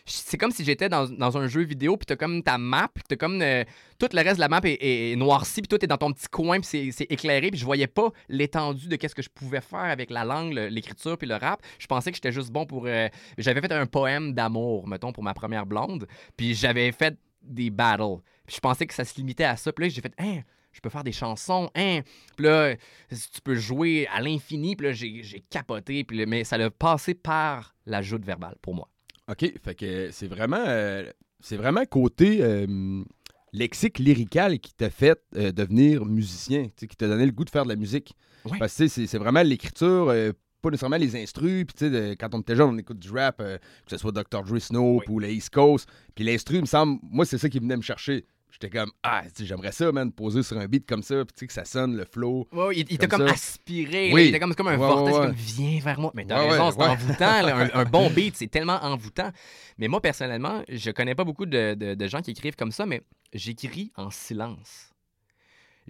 c'est 0.06 0.38
comme 0.38 0.50
si 0.50 0.64
j'étais 0.64 0.88
dans, 0.88 1.06
dans 1.08 1.36
un 1.38 1.46
jeu 1.46 1.62
vidéo, 1.62 1.96
puis 1.96 2.06
t'as 2.06 2.16
comme 2.16 2.42
ta 2.42 2.58
map, 2.58 2.88
puis 2.94 3.02
t'as 3.08 3.16
comme. 3.16 3.40
euh, 3.42 3.64
tout 3.98 4.08
le 4.12 4.18
reste 4.22 4.36
de 4.36 4.40
la 4.40 4.48
map 4.48 4.60
est, 4.64 4.72
est- 4.74 5.12
est 5.12 5.16
noirci, 5.16 5.60
puis 5.60 5.68
toi, 5.68 5.78
t'es 5.78 5.86
dans 5.86 5.98
ton 5.98 6.12
petit 6.12 6.28
coin, 6.28 6.60
puis 6.60 6.92
c'est- 6.92 7.06
éclairé, 7.10 7.50
puis 7.50 7.60
je 7.60 7.64
voyais 7.64 7.86
pas 7.86 8.10
l'étendue 8.28 8.88
de 8.88 8.96
qu'est-ce 8.96 9.14
que 9.14 9.22
je 9.22 9.28
pouvais 9.28 9.60
faire 9.60 9.78
avec 9.80 10.10
la 10.10 10.24
langue, 10.24 10.52
l'écriture, 10.52 11.16
puis 11.18 11.28
le 11.28 11.36
rap. 11.36 11.62
Je 11.78 11.86
pensais 11.86 12.10
que 12.10 12.16
j'étais 12.16 12.32
juste 12.32 12.50
bon 12.50 12.66
pour. 12.66 12.84
euh, 12.86 13.08
j'avais 13.38 13.60
fait 13.60 13.72
un 13.72 13.86
poème 13.86 14.32
d'amour, 14.34 14.86
mettons, 14.88 15.12
pour 15.12 15.22
ma 15.22 15.34
première 15.34 15.66
blonde, 15.66 16.06
puis 16.36 16.54
j'avais 16.54 16.92
fait 16.92 17.16
des 17.42 17.70
battles. 17.70 18.20
Puis 18.46 18.56
je 18.56 18.60
pensais 18.60 18.86
que 18.86 18.94
ça 18.94 19.04
se 19.04 19.14
limitait 19.16 19.44
à 19.44 19.56
ça, 19.56 19.72
puis 19.72 19.84
là, 19.84 19.88
j'ai 19.88 20.00
fait. 20.00 20.12
Hein, 20.18 20.40
je 20.72 20.80
peux 20.80 20.88
faire 20.90 21.02
des 21.04 21.12
chansons, 21.12 21.68
hein. 21.74 22.00
Puis 22.36 22.46
là, 22.46 22.74
tu 23.10 23.40
peux 23.42 23.54
jouer 23.56 24.06
à 24.12 24.20
l'infini, 24.20 24.76
puis 24.76 24.86
là, 24.86 24.92
j'ai 24.92 25.22
j'ai 25.22 25.40
capoté, 25.40 26.04
puis 26.04 26.16
là, 26.18 26.26
mais 26.26 26.44
ça 26.44 26.56
l'a 26.58 26.70
passé 26.70 27.14
par 27.14 27.74
la 27.86 28.02
joute 28.02 28.24
verbale 28.24 28.56
pour 28.62 28.74
moi. 28.74 28.88
OK, 29.30 29.52
fait 29.62 29.74
que 29.74 30.10
c'est 30.10 30.26
vraiment 30.26 30.64
euh, 30.66 31.04
c'est 31.40 31.56
vraiment 31.56 31.84
côté 31.84 32.42
euh, 32.42 33.02
lexique 33.52 33.98
lyrical 33.98 34.58
qui 34.58 34.72
t'a 34.74 34.90
fait 34.90 35.18
euh, 35.36 35.52
devenir 35.52 36.04
musicien, 36.04 36.68
qui 36.76 36.88
t'a 36.88 37.08
donné 37.08 37.26
le 37.26 37.32
goût 37.32 37.44
de 37.44 37.50
faire 37.50 37.64
de 37.64 37.68
la 37.68 37.76
musique. 37.76 38.14
Ouais. 38.44 38.58
Parce 38.58 38.76
que 38.76 38.88
c'est 38.88 39.06
c'est 39.06 39.18
vraiment 39.18 39.42
l'écriture, 39.42 40.08
euh, 40.08 40.32
pas 40.62 40.70
nécessairement 40.70 40.96
les 40.96 41.16
instrus. 41.16 41.64
Puis 41.66 41.74
tu 41.88 41.90
sais, 41.90 42.16
quand 42.18 42.34
on 42.34 42.40
était 42.40 42.56
jeune, 42.56 42.70
on 42.70 42.78
écoute 42.78 42.98
du 42.98 43.10
rap, 43.10 43.40
euh, 43.40 43.58
que 43.58 43.90
ce 43.90 43.96
soit 43.96 44.12
Dr. 44.12 44.42
Dre 44.42 44.58
Snoop 44.58 45.08
ou 45.08 45.18
les 45.18 45.34
East 45.34 45.50
Coast. 45.50 45.88
Puis 46.14 46.24
l'instru, 46.24 46.56
il 46.56 46.62
me 46.62 46.66
semble, 46.66 46.98
moi, 47.02 47.24
c'est 47.24 47.38
ça 47.38 47.48
qui 47.48 47.58
venait 47.58 47.76
me 47.76 47.82
chercher. 47.82 48.24
J'étais 48.52 48.70
comme, 48.70 48.90
ah, 49.02 49.22
j'aimerais 49.40 49.72
ça, 49.72 49.90
man, 49.92 50.10
poser 50.12 50.42
sur 50.42 50.58
un 50.58 50.66
beat 50.66 50.86
comme 50.88 51.02
ça, 51.02 51.16
puis 51.24 51.34
tu 51.34 51.40
sais, 51.40 51.46
que 51.46 51.52
ça 51.52 51.64
sonne, 51.64 51.96
le 51.96 52.04
flow. 52.04 52.48
Ouais, 52.52 52.76
il, 52.76 52.86
il 52.90 52.98
t'a 52.98 53.06
Comme 53.06 53.22
aspiré. 53.22 54.12
Oui. 54.12 54.24
il 54.24 54.28
était 54.28 54.40
comme, 54.40 54.54
comme 54.54 54.68
un 54.68 54.72
Ouais, 54.72 54.86
vortex, 54.86 55.16
ouais, 55.16 55.26
comme 55.26 55.34
viens 55.34 55.80
vers 55.80 56.00
moi. 56.00 56.10
Mais 56.14 56.24
t'as 56.24 56.40
raison, 56.48 56.70
c'est 56.70 56.82
envoûtant. 56.82 57.42
là, 57.42 57.56
un, 57.74 57.80
un 57.80 57.84
bon 57.84 58.10
beat, 58.14 58.36
c'est 58.36 58.48
tellement 58.48 58.78
envoûtant. 58.82 59.30
Mais 59.78 59.88
moi, 59.88 60.00
personnellement, 60.00 60.62
je 60.68 60.90
connais 60.90 61.14
pas 61.14 61.24
beaucoup 61.24 61.46
de, 61.46 61.74
de- 61.74 61.94
de 61.94 62.06
gens 62.06 62.20
qui 62.22 62.32
écrivent 62.32 62.56
comme 62.56 62.72
ça, 62.72 62.86
mais 62.86 63.02
j'écris 63.32 63.92
en 63.96 64.10
silence. 64.10 64.89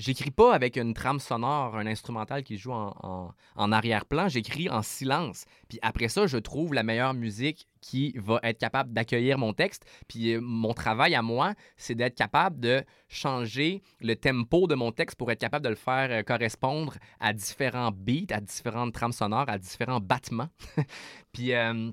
J'écris 0.00 0.30
pas 0.30 0.54
avec 0.54 0.78
une 0.78 0.94
trame 0.94 1.20
sonore, 1.20 1.76
un 1.76 1.86
instrumental 1.86 2.42
qui 2.42 2.56
joue 2.56 2.72
en, 2.72 3.34
arrière-plan. 3.56 4.28
J'écris 4.28 4.70
en 4.70 4.80
silence. 4.80 5.44
Puis 5.68 5.78
après 5.82 6.08
ça, 6.08 6.26
je 6.26 6.38
trouve 6.38 6.72
la 6.72 6.82
meilleure 6.82 7.12
musique 7.12 7.68
qui 7.82 8.14
va 8.16 8.40
être 8.42 8.56
capable 8.56 8.94
d'accueillir 8.94 9.36
mon 9.36 9.52
texte. 9.52 9.84
Puis 10.08 10.32
euh, 10.32 10.40
mon 10.40 10.72
travail 10.72 11.14
à 11.14 11.20
moi, 11.20 11.52
c'est 11.76 11.94
d'être 11.94 12.14
capable 12.14 12.60
de 12.60 12.82
changer 13.08 13.82
le 14.00 14.16
tempo 14.16 14.66
de 14.66 14.74
mon 14.74 14.90
texte 14.90 15.16
pour 15.16 15.30
être 15.30 15.38
capable 15.38 15.66
de 15.66 15.68
le 15.68 15.74
faire 15.74 16.10
euh, 16.10 16.22
correspondre 16.22 16.94
à 17.20 17.34
différents 17.34 17.92
beats, 17.92 18.34
à 18.34 18.40
différentes 18.40 18.94
trames 18.94 19.12
sonores, 19.12 19.50
à 19.50 19.58
différents 19.58 20.00
battements. 20.00 20.48
Puis 21.32 21.52
euh, 21.52 21.90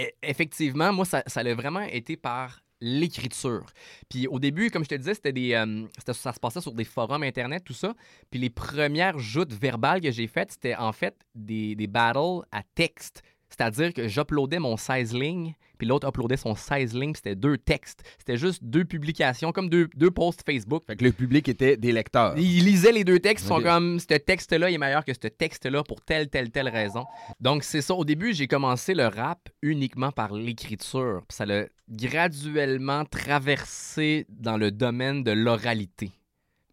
e- 0.00 0.10
effectivement, 0.22 0.90
moi, 0.90 1.04
ça, 1.04 1.22
ça 1.26 1.40
a 1.40 1.54
vraiment 1.54 1.82
été 1.82 2.16
par 2.16 2.62
l'écriture. 2.80 3.64
Puis 4.08 4.26
au 4.26 4.38
début, 4.38 4.70
comme 4.70 4.84
je 4.84 4.88
te 4.88 4.94
disais, 4.94 5.14
c'était 5.14 5.32
des, 5.32 5.54
euh, 5.54 5.86
ça 6.12 6.32
se 6.32 6.40
passait 6.40 6.60
sur 6.60 6.72
des 6.72 6.84
forums 6.84 7.22
Internet, 7.22 7.64
tout 7.64 7.72
ça. 7.72 7.94
Puis 8.30 8.40
les 8.40 8.50
premières 8.50 9.18
joutes 9.18 9.52
verbales 9.52 10.00
que 10.00 10.10
j'ai 10.10 10.26
faites, 10.26 10.52
c'était 10.52 10.76
en 10.76 10.92
fait 10.92 11.14
des, 11.34 11.74
des 11.74 11.86
battles 11.86 12.46
à 12.52 12.62
texte. 12.74 13.22
C'est-à-dire 13.48 13.94
que 13.94 14.08
j'uploadais 14.08 14.58
mon 14.58 14.76
16 14.76 15.14
lignes, 15.14 15.54
puis 15.78 15.86
l'autre 15.86 16.08
uploadait 16.08 16.36
son 16.36 16.54
16 16.54 16.94
lignes, 16.94 17.12
puis 17.12 17.22
c'était 17.22 17.36
deux 17.36 17.58
textes. 17.58 18.02
C'était 18.18 18.36
juste 18.36 18.62
deux 18.64 18.84
publications, 18.84 19.52
comme 19.52 19.68
deux, 19.68 19.88
deux 19.94 20.10
posts 20.10 20.42
Facebook. 20.44 20.84
Fait 20.86 20.96
que 20.96 21.04
le 21.04 21.12
public 21.12 21.48
était 21.48 21.76
des 21.76 21.92
lecteurs. 21.92 22.36
Ils 22.36 22.64
lisaient 22.64 22.92
les 22.92 23.04
deux 23.04 23.18
textes, 23.18 23.44
ils 23.44 23.48
sont 23.48 23.60
comme 23.60 23.98
ce 24.00 24.06
texte-là 24.06 24.70
est 24.70 24.78
meilleur 24.78 25.04
que 25.04 25.12
ce 25.12 25.28
texte-là 25.28 25.82
pour 25.84 26.00
telle, 26.00 26.28
telle, 26.28 26.50
telle 26.50 26.68
raison. 26.68 27.04
Donc 27.40 27.62
c'est 27.62 27.82
ça. 27.82 27.94
Au 27.94 28.04
début, 28.04 28.32
j'ai 28.34 28.46
commencé 28.46 28.94
le 28.94 29.06
rap 29.06 29.48
uniquement 29.62 30.12
par 30.12 30.32
l'écriture. 30.32 31.22
Puis 31.28 31.36
ça 31.36 31.46
l'a 31.46 31.66
graduellement 31.88 33.04
traversé 33.04 34.26
dans 34.28 34.56
le 34.56 34.70
domaine 34.70 35.22
de 35.22 35.30
l'oralité. 35.30 36.10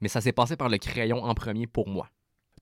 Mais 0.01 0.09
ça 0.09 0.21
s'est 0.21 0.33
passé 0.33 0.55
par 0.55 0.69
le 0.69 0.77
crayon 0.77 1.23
en 1.23 1.33
premier 1.33 1.67
pour 1.67 1.87
moi. 1.87 2.09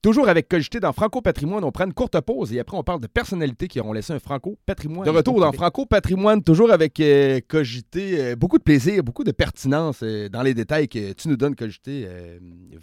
Toujours 0.02 0.28
avec 0.30 0.49
Cogité 0.49 0.80
dans 0.80 0.93
Franco 0.93 1.22
Patrimoine, 1.22 1.64
on 1.64 1.72
prend 1.72 1.86
une 1.86 1.93
courte 1.93 2.20
pause 2.22 2.52
et 2.54 2.60
après 2.60 2.76
on 2.76 2.82
parle 2.84 3.02
de 3.02 3.06
personnalités 3.08 3.68
qui 3.68 3.80
auront 3.80 3.93
laissé 3.93 4.12
un 4.14 4.18
Franco 4.20 4.58
Patrimoine. 4.66 5.06
De 5.06 5.12
retour 5.12 5.39
dans 5.39 5.52
Franco 5.52 5.86
Patrimoine, 5.86 6.41
toujours 6.43 6.72
avec 6.72 6.99
euh, 6.99 7.39
Cogité. 7.47 8.20
Euh, 8.20 8.36
beaucoup 8.36 8.58
de 8.58 8.64
plaisir, 8.64 9.04
beaucoup 9.04 9.24
de 9.24 9.32
pertinence 9.32 9.99
euh, 10.02 10.28
dans 10.28 10.41
les 10.41 10.56
détails 10.56 10.88
que 10.88 11.14
tu 11.14 11.28
nous 11.30 11.38
donnes, 11.38 11.56
Cogité. 11.56 12.08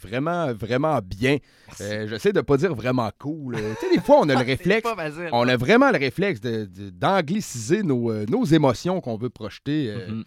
Vraiment, 0.01 0.53
vraiment 0.53 1.01
bien. 1.05 1.39
J'essaie 1.81 2.33
de 2.33 2.41
pas 2.41 2.57
dire 2.57 2.73
vraiment 2.75 3.11
cool. 3.19 3.57
Tu 3.57 3.87
sais, 3.89 3.95
des 3.97 4.01
fois, 4.01 4.21
on 4.21 4.29
a 4.29 4.35
le 4.41 4.47
réflexe. 4.47 4.89
facile. 4.89 5.29
On 5.33 5.49
a 5.49 5.57
vraiment 5.57 5.91
le 5.91 5.99
réflexe 5.99 6.41
de- 6.41 6.66
de- 6.66 6.91
d'angliciser 6.91 7.83
nos, 7.83 8.12
nos 8.27 8.45
émotions 8.45 9.01
qu'on 9.01 9.16
veut 9.16 9.31
projeter. 9.31 9.91
euh, 9.91 10.09
Mhm. 10.09 10.25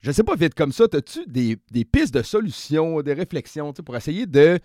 Je 0.00 0.10
sais 0.12 0.22
pas, 0.22 0.36
vite 0.36 0.54
comme 0.54 0.72
ça, 0.72 0.84
as-tu 0.92 1.20
des, 1.26 1.56
des 1.70 1.84
pistes 1.84 2.12
de 2.14 2.22
solutions, 2.22 3.00
des 3.02 3.14
réflexions 3.14 3.72
pour 3.72 3.96
essayer 3.96 4.26
de 4.26 4.58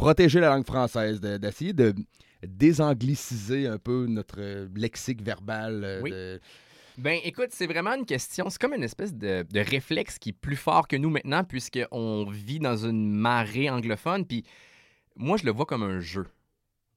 protéger 0.00 0.40
la 0.40 0.48
langue 0.48 0.66
française, 0.66 1.20
de- 1.20 1.36
d'essayer 1.36 1.72
de, 1.72 1.94
désangliciser 2.42 3.66
un 3.66 3.78
peu 3.78 4.06
notre 4.08 4.36
euh, 4.40 4.68
lexique 4.74 5.22
verbal? 5.22 5.82
euh, 5.84 6.00
Oui. 6.02 6.10
de- 6.10 6.40
Ben, 6.98 7.18
écoute, 7.24 7.48
c'est 7.50 7.66
vraiment 7.66 7.94
une 7.94 8.04
question. 8.06 8.48
C'est 8.50 8.60
comme 8.60 8.74
une 8.74 8.82
espèce 8.82 9.14
de, 9.14 9.44
de 9.50 9.60
réflexe 9.60 10.18
qui 10.18 10.30
est 10.30 10.38
plus 10.46 10.56
fort 10.56 10.86
que 10.88 10.96
nous 10.96 11.10
maintenant, 11.10 11.44
puisqu'on 11.44 12.26
vit 12.30 12.58
dans 12.58 12.76
une 12.76 13.10
marée 13.14 13.70
anglophone. 13.70 14.24
Puis 14.26 14.44
moi, 15.16 15.36
je 15.36 15.44
le 15.44 15.52
vois 15.52 15.66
comme 15.66 15.82
un 15.82 16.00
jeu, 16.00 16.26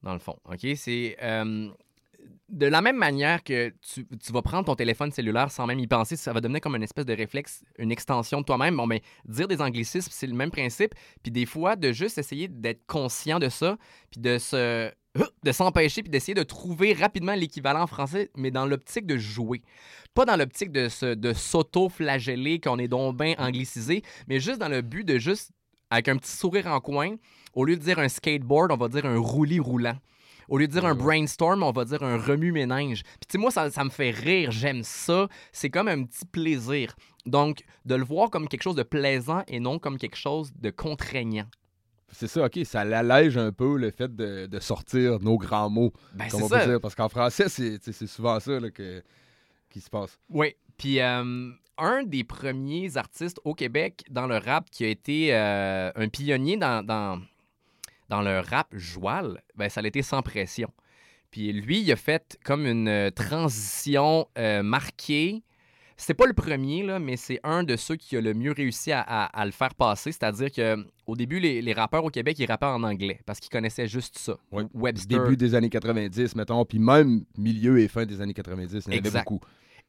dans 0.02 0.12
le 0.12 0.18
fond. 0.18 0.36
OK? 0.46 0.66
C'est. 0.76 1.16
euh, 1.22 1.68
de 2.48 2.66
la 2.66 2.80
même 2.80 2.96
manière 2.96 3.42
que 3.42 3.72
tu, 3.80 4.04
vas 4.32 4.42
prendre 4.42 4.66
ton 4.66 4.74
téléphone 4.74 5.10
cellulaire 5.10 5.50
sans 5.50 5.66
même 5.66 5.78
y 5.78 5.86
penser, 5.86 6.16
ça 6.16 6.32
va 6.32 6.40
devenir 6.40 6.60
comme 6.60 6.76
une 6.76 6.82
espèce 6.82 7.06
de 7.06 7.14
réflexe, 7.14 7.64
une 7.78 7.90
extension 7.90 8.40
de 8.40 8.44
toi-même. 8.44 8.76
Bon, 8.76 8.86
mais 8.86 9.02
dire 9.24 9.48
des 9.48 9.60
anglicismes, 9.60 10.10
c'est 10.12 10.26
le 10.26 10.34
même 10.34 10.50
principe. 10.50 10.94
Puis 11.22 11.32
des 11.32 11.46
fois, 11.46 11.76
de 11.76 11.92
juste 11.92 12.18
essayer 12.18 12.48
d'être 12.48 12.86
conscient 12.86 13.38
de 13.38 13.48
ça, 13.48 13.76
puis 14.10 14.20
de 14.20 14.38
se 14.38 14.90
de 15.44 15.52
s'empêcher 15.52 16.02
puis 16.02 16.10
d'essayer 16.10 16.34
de 16.34 16.42
trouver 16.42 16.92
rapidement 16.92 17.34
l'équivalent 17.34 17.82
en 17.82 17.86
français, 17.86 18.30
mais 18.36 18.50
dans 18.50 18.66
l'optique 18.66 19.06
de 19.06 19.16
jouer. 19.16 19.62
Pas 20.12 20.24
dans 20.24 20.36
l'optique 20.36 20.72
de, 20.72 20.88
se, 20.88 21.16
s'auto-flageller, 21.34 22.60
qu'on 22.60 22.78
est 22.78 22.88
donc 22.88 23.16
bien 23.16 23.34
anglicisé, 23.38 24.02
mais 24.28 24.40
juste 24.40 24.58
dans 24.58 24.68
le 24.68 24.82
but 24.82 25.04
de 25.04 25.18
juste, 25.18 25.52
avec 25.90 26.08
un 26.08 26.16
petit 26.16 26.32
sourire 26.32 26.66
en 26.66 26.80
coin, 26.80 27.14
au 27.54 27.64
lieu 27.64 27.76
de 27.76 27.82
dire 27.82 27.98
un 27.98 28.08
skateboard, 28.08 28.72
on 28.72 28.76
va 28.76 28.88
dire 28.88 29.06
un 29.06 29.18
roulis 29.18 29.60
roulant. 29.60 29.96
Au 30.48 30.58
lieu 30.58 30.66
de 30.66 30.72
dire 30.72 30.84
un 30.84 30.94
brainstorm, 30.94 31.62
on 31.62 31.72
va 31.72 31.84
dire 31.84 32.02
un 32.02 32.18
remue-ménage. 32.18 33.02
Puis 33.02 33.26
tu 33.28 33.32
sais, 33.32 33.38
moi, 33.38 33.50
ça, 33.50 33.70
ça 33.70 33.84
me 33.84 33.90
fait 33.90 34.10
rire, 34.10 34.50
j'aime 34.50 34.82
ça. 34.82 35.28
C'est 35.52 35.70
comme 35.70 35.88
un 35.88 36.04
petit 36.04 36.24
plaisir. 36.24 36.94
Donc, 37.26 37.62
de 37.84 37.94
le 37.94 38.04
voir 38.04 38.30
comme 38.30 38.48
quelque 38.48 38.62
chose 38.62 38.76
de 38.76 38.82
plaisant 38.82 39.42
et 39.48 39.58
non 39.60 39.78
comme 39.78 39.96
quelque 39.98 40.16
chose 40.16 40.52
de 40.60 40.70
contraignant. 40.70 41.46
C'est 42.12 42.28
ça, 42.28 42.44
OK, 42.44 42.58
ça 42.64 42.84
l'allège 42.84 43.36
un 43.36 43.50
peu 43.50 43.76
le 43.76 43.90
fait 43.90 44.14
de, 44.14 44.46
de 44.46 44.60
sortir 44.60 45.18
nos 45.20 45.36
grands 45.36 45.70
mots, 45.70 45.92
Ben, 46.12 46.28
comme 46.28 46.42
on 46.44 46.48
peut 46.48 46.58
ça. 46.58 46.66
dire. 46.66 46.80
Parce 46.80 46.94
qu'en 46.94 47.08
français, 47.08 47.48
c'est 47.48 48.06
souvent 48.06 48.38
ça 48.38 48.60
là, 48.60 48.70
que, 48.70 49.02
qui 49.70 49.80
se 49.80 49.90
passe. 49.90 50.18
Oui. 50.28 50.54
Puis 50.76 51.00
euh, 51.00 51.50
un 51.78 52.02
des 52.04 52.22
premiers 52.22 52.96
artistes 52.96 53.40
au 53.44 53.54
Québec 53.54 54.04
dans 54.10 54.26
le 54.26 54.36
rap 54.36 54.70
qui 54.70 54.84
a 54.84 54.88
été 54.88 55.34
euh, 55.34 55.90
un 55.96 56.08
pionnier 56.08 56.56
dans, 56.56 56.84
dans, 56.84 57.20
dans 58.08 58.22
le 58.22 58.40
rap 58.40 58.68
joual, 58.76 59.42
ben, 59.56 59.68
ça 59.68 59.80
a 59.80 59.86
été 59.86 60.02
sans 60.02 60.22
pression. 60.22 60.70
Puis 61.30 61.52
lui, 61.52 61.80
il 61.80 61.90
a 61.92 61.96
fait 61.96 62.38
comme 62.44 62.66
une 62.66 62.88
euh, 62.88 63.10
transition 63.10 64.26
euh, 64.38 64.62
marquée. 64.62 65.42
C'est 65.96 66.14
pas 66.14 66.26
le 66.26 66.32
premier, 66.32 66.82
là, 66.82 66.98
mais 66.98 67.16
c'est 67.16 67.38
un 67.44 67.62
de 67.62 67.76
ceux 67.76 67.94
qui 67.96 68.16
a 68.16 68.20
le 68.20 68.34
mieux 68.34 68.50
réussi 68.52 68.90
à, 68.90 69.00
à- 69.00 69.26
à 69.26 69.46
le 69.46 69.52
faire 69.52 69.74
passer. 69.76 70.10
C'est-à-dire 70.10 70.50
que 70.50 70.76
au 71.06 71.14
début, 71.16 71.38
les, 71.38 71.62
les 71.62 71.72
rappeurs 71.72 72.04
au 72.04 72.10
Québec, 72.10 72.36
ils 72.40 72.46
rappaient 72.46 72.66
en 72.66 72.82
anglais 72.82 73.20
parce 73.26 73.38
qu'ils 73.38 73.50
connaissaient 73.50 73.86
juste 73.86 74.18
ça. 74.18 74.36
Ouais. 74.50 74.64
Webster. 74.74 75.22
Début 75.22 75.36
des 75.36 75.54
années 75.54 75.70
90, 75.70 76.34
mettons, 76.34 76.64
puis 76.64 76.80
même 76.80 77.24
milieu 77.38 77.78
et 77.78 77.86
fin 77.88 78.06
des 78.06 78.20
années 78.20 78.34
90, 78.34 78.84
il 78.88 78.92
y 78.92 78.96
en 78.96 78.98
avait 78.98 79.10
beaucoup. 79.18 79.40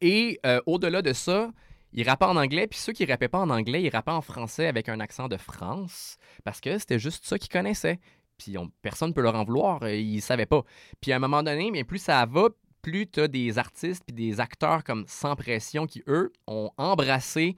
Et 0.01 0.39
euh, 0.45 0.61
au-delà 0.67 1.01
de 1.01 1.13
ça, 1.13 1.51
ils 1.95 2.07
rappaient 2.07 2.25
en 2.25 2.35
anglais, 2.37 2.67
puis 2.67 2.77
ceux 2.77 2.93
qui 2.93 3.05
rappaient 3.05 3.27
pas 3.29 3.39
en 3.39 3.49
anglais, 3.49 3.81
ils 3.81 3.89
rappaient 3.89 4.11
en 4.11 4.21
français 4.21 4.67
avec 4.67 4.87
un 4.89 4.99
accent 4.99 5.27
de 5.27 5.37
France, 5.37 6.17
parce 6.43 6.61
que 6.61 6.77
c'était 6.77 6.99
juste 6.99 7.25
ça 7.25 7.39
qu'ils 7.39 7.49
connaissaient. 7.51 7.99
Puis 8.37 8.57
on- 8.57 8.69
personne 8.81 9.09
ne 9.09 9.13
peut 9.13 9.21
leur 9.21 9.35
en 9.35 9.43
vouloir, 9.45 9.81
euh, 9.83 9.95
ils 9.95 10.21
savaient 10.21 10.45
pas. 10.45 10.63
Puis 11.01 11.11
à 11.11 11.15
un 11.15 11.19
moment 11.19 11.41
donné, 11.41 11.71
bien, 11.71 11.83
plus 11.85 11.99
ça 11.99 12.25
va, 12.25 12.49
plus 12.81 13.07
tu 13.07 13.21
as 13.21 13.27
des 13.27 13.57
artistes 13.57 14.03
puis 14.05 14.13
des 14.13 14.39
acteurs 14.39 14.83
comme 14.83 15.05
Sans 15.07 15.35
Pression 15.35 15.87
qui, 15.87 16.03
eux, 16.07 16.31
ont 16.45 16.69
embrassé 16.77 17.55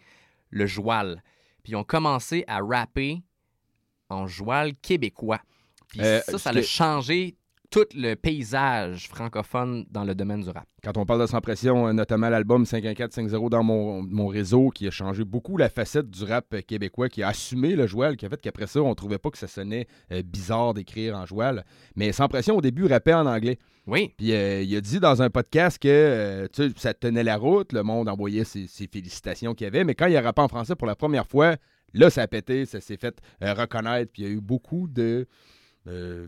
le 0.52 0.66
joual. 0.66 1.22
Puis 1.64 1.74
ils 1.74 1.76
ont 1.76 1.84
commencé 1.84 2.46
à 2.48 2.60
rapper 2.62 3.24
en 4.10 4.28
joual 4.28 4.74
québécois. 4.76 5.42
Puis 5.90 6.00
Euh, 6.02 6.22
ça, 6.22 6.34
ça 6.34 6.38
ce 6.38 6.50
a 6.50 6.54
que- 6.54 6.62
changé 6.62 7.36
tout 7.70 7.86
le 7.96 8.16
paysage 8.16 9.08
francophone 9.10 9.86
dans 9.92 10.04
le 10.04 10.16
domaine 10.16 10.42
du 10.42 10.50
rap. 10.50 10.66
Quand 10.84 10.96
on 10.98 11.06
parle 11.06 11.22
de 11.22 11.26
Sans 11.26 11.42
Pression, 11.42 11.88
euh, 11.88 11.94
notamment 11.94 12.30
l'album 12.30 12.66
51450 12.66 13.52
dans 13.52 13.64
mon, 13.64 14.02
mon 14.04 14.28
réseau, 14.28 14.70
qui 14.70 14.88
a 14.88 14.92
changé 14.92 15.26
beaucoup 15.26 15.58
la 15.58 15.70
facette 15.70 16.10
du 16.10 16.24
rap 16.24 16.54
euh, 16.54 16.62
québécois, 16.62 17.10
qui 17.10 17.24
a 17.24 17.28
assumé 17.30 17.76
le 17.76 17.86
joual, 17.88 18.16
qui 18.16 18.26
a 18.26 18.30
fait 18.30 18.40
qu'après 18.40 18.68
ça, 18.68 18.82
on 18.82 18.96
trouvait 18.96 19.18
pas 19.18 19.30
que 19.32 19.38
ça 19.38 19.48
sonnait 19.48 19.88
euh, 20.12 20.22
bizarre 20.24 20.74
d'écrire 20.74 21.18
en 21.18 21.26
joual. 21.26 21.66
Mais 21.96 22.12
Sans 22.14 22.28
Pression, 22.30 22.56
au 22.56 22.62
début, 22.62 22.86
rappait 22.86 23.14
en 23.14 23.26
anglais. 23.26 23.60
Oui. 23.86 24.14
Puis 24.18 24.34
euh, 24.34 24.62
il 24.62 24.76
a 24.76 24.82
dit 24.82 25.00
dans 25.00 25.22
un 25.22 25.30
podcast 25.30 25.80
que 25.80 25.88
euh, 25.88 26.48
tu 26.52 26.70
sais, 26.70 26.74
ça 26.78 26.94
tenait 26.94 27.24
la 27.24 27.38
route, 27.38 27.72
le 27.72 27.84
monde 27.84 28.10
envoyait 28.10 28.44
ses, 28.44 28.68
ses 28.68 28.88
félicitations 28.88 29.54
qu'il 29.54 29.66
y 29.66 29.68
avait, 29.68 29.86
mais 29.86 29.96
quand 29.96 30.08
il 30.08 30.16
a 30.18 30.22
rappé 30.22 30.42
en 30.42 30.50
français 30.50 30.76
pour 30.76 30.88
la 30.88 30.96
première 30.96 31.26
fois, 31.26 31.56
là, 31.94 32.10
ça 32.10 32.22
a 32.24 32.28
pété, 32.28 32.66
ça 32.66 32.82
s'est 32.82 32.98
fait 32.98 33.18
euh, 33.44 33.54
reconnaître, 33.54 34.12
puis 34.12 34.24
il 34.24 34.28
y 34.28 34.32
a 34.32 34.34
eu 34.34 34.42
beaucoup 34.42 34.88
de... 34.90 35.26
euh, 35.88 36.28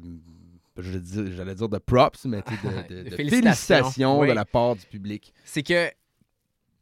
J'allais 0.82 1.56
dire 1.56 1.70
de 1.70 1.78
props, 1.78 2.26
mais 2.26 2.42
de, 2.42 2.44
de- 2.90 3.04
De 3.04 3.10
de 3.10 3.16
félicitations, 3.16 3.76
félicitations 3.76 4.20
oui. 4.20 4.28
de 4.30 4.34
la 4.34 4.46
part 4.46 4.76
du 4.76 4.86
public. 4.86 5.34
c'est 5.46 5.64
que 5.64 5.90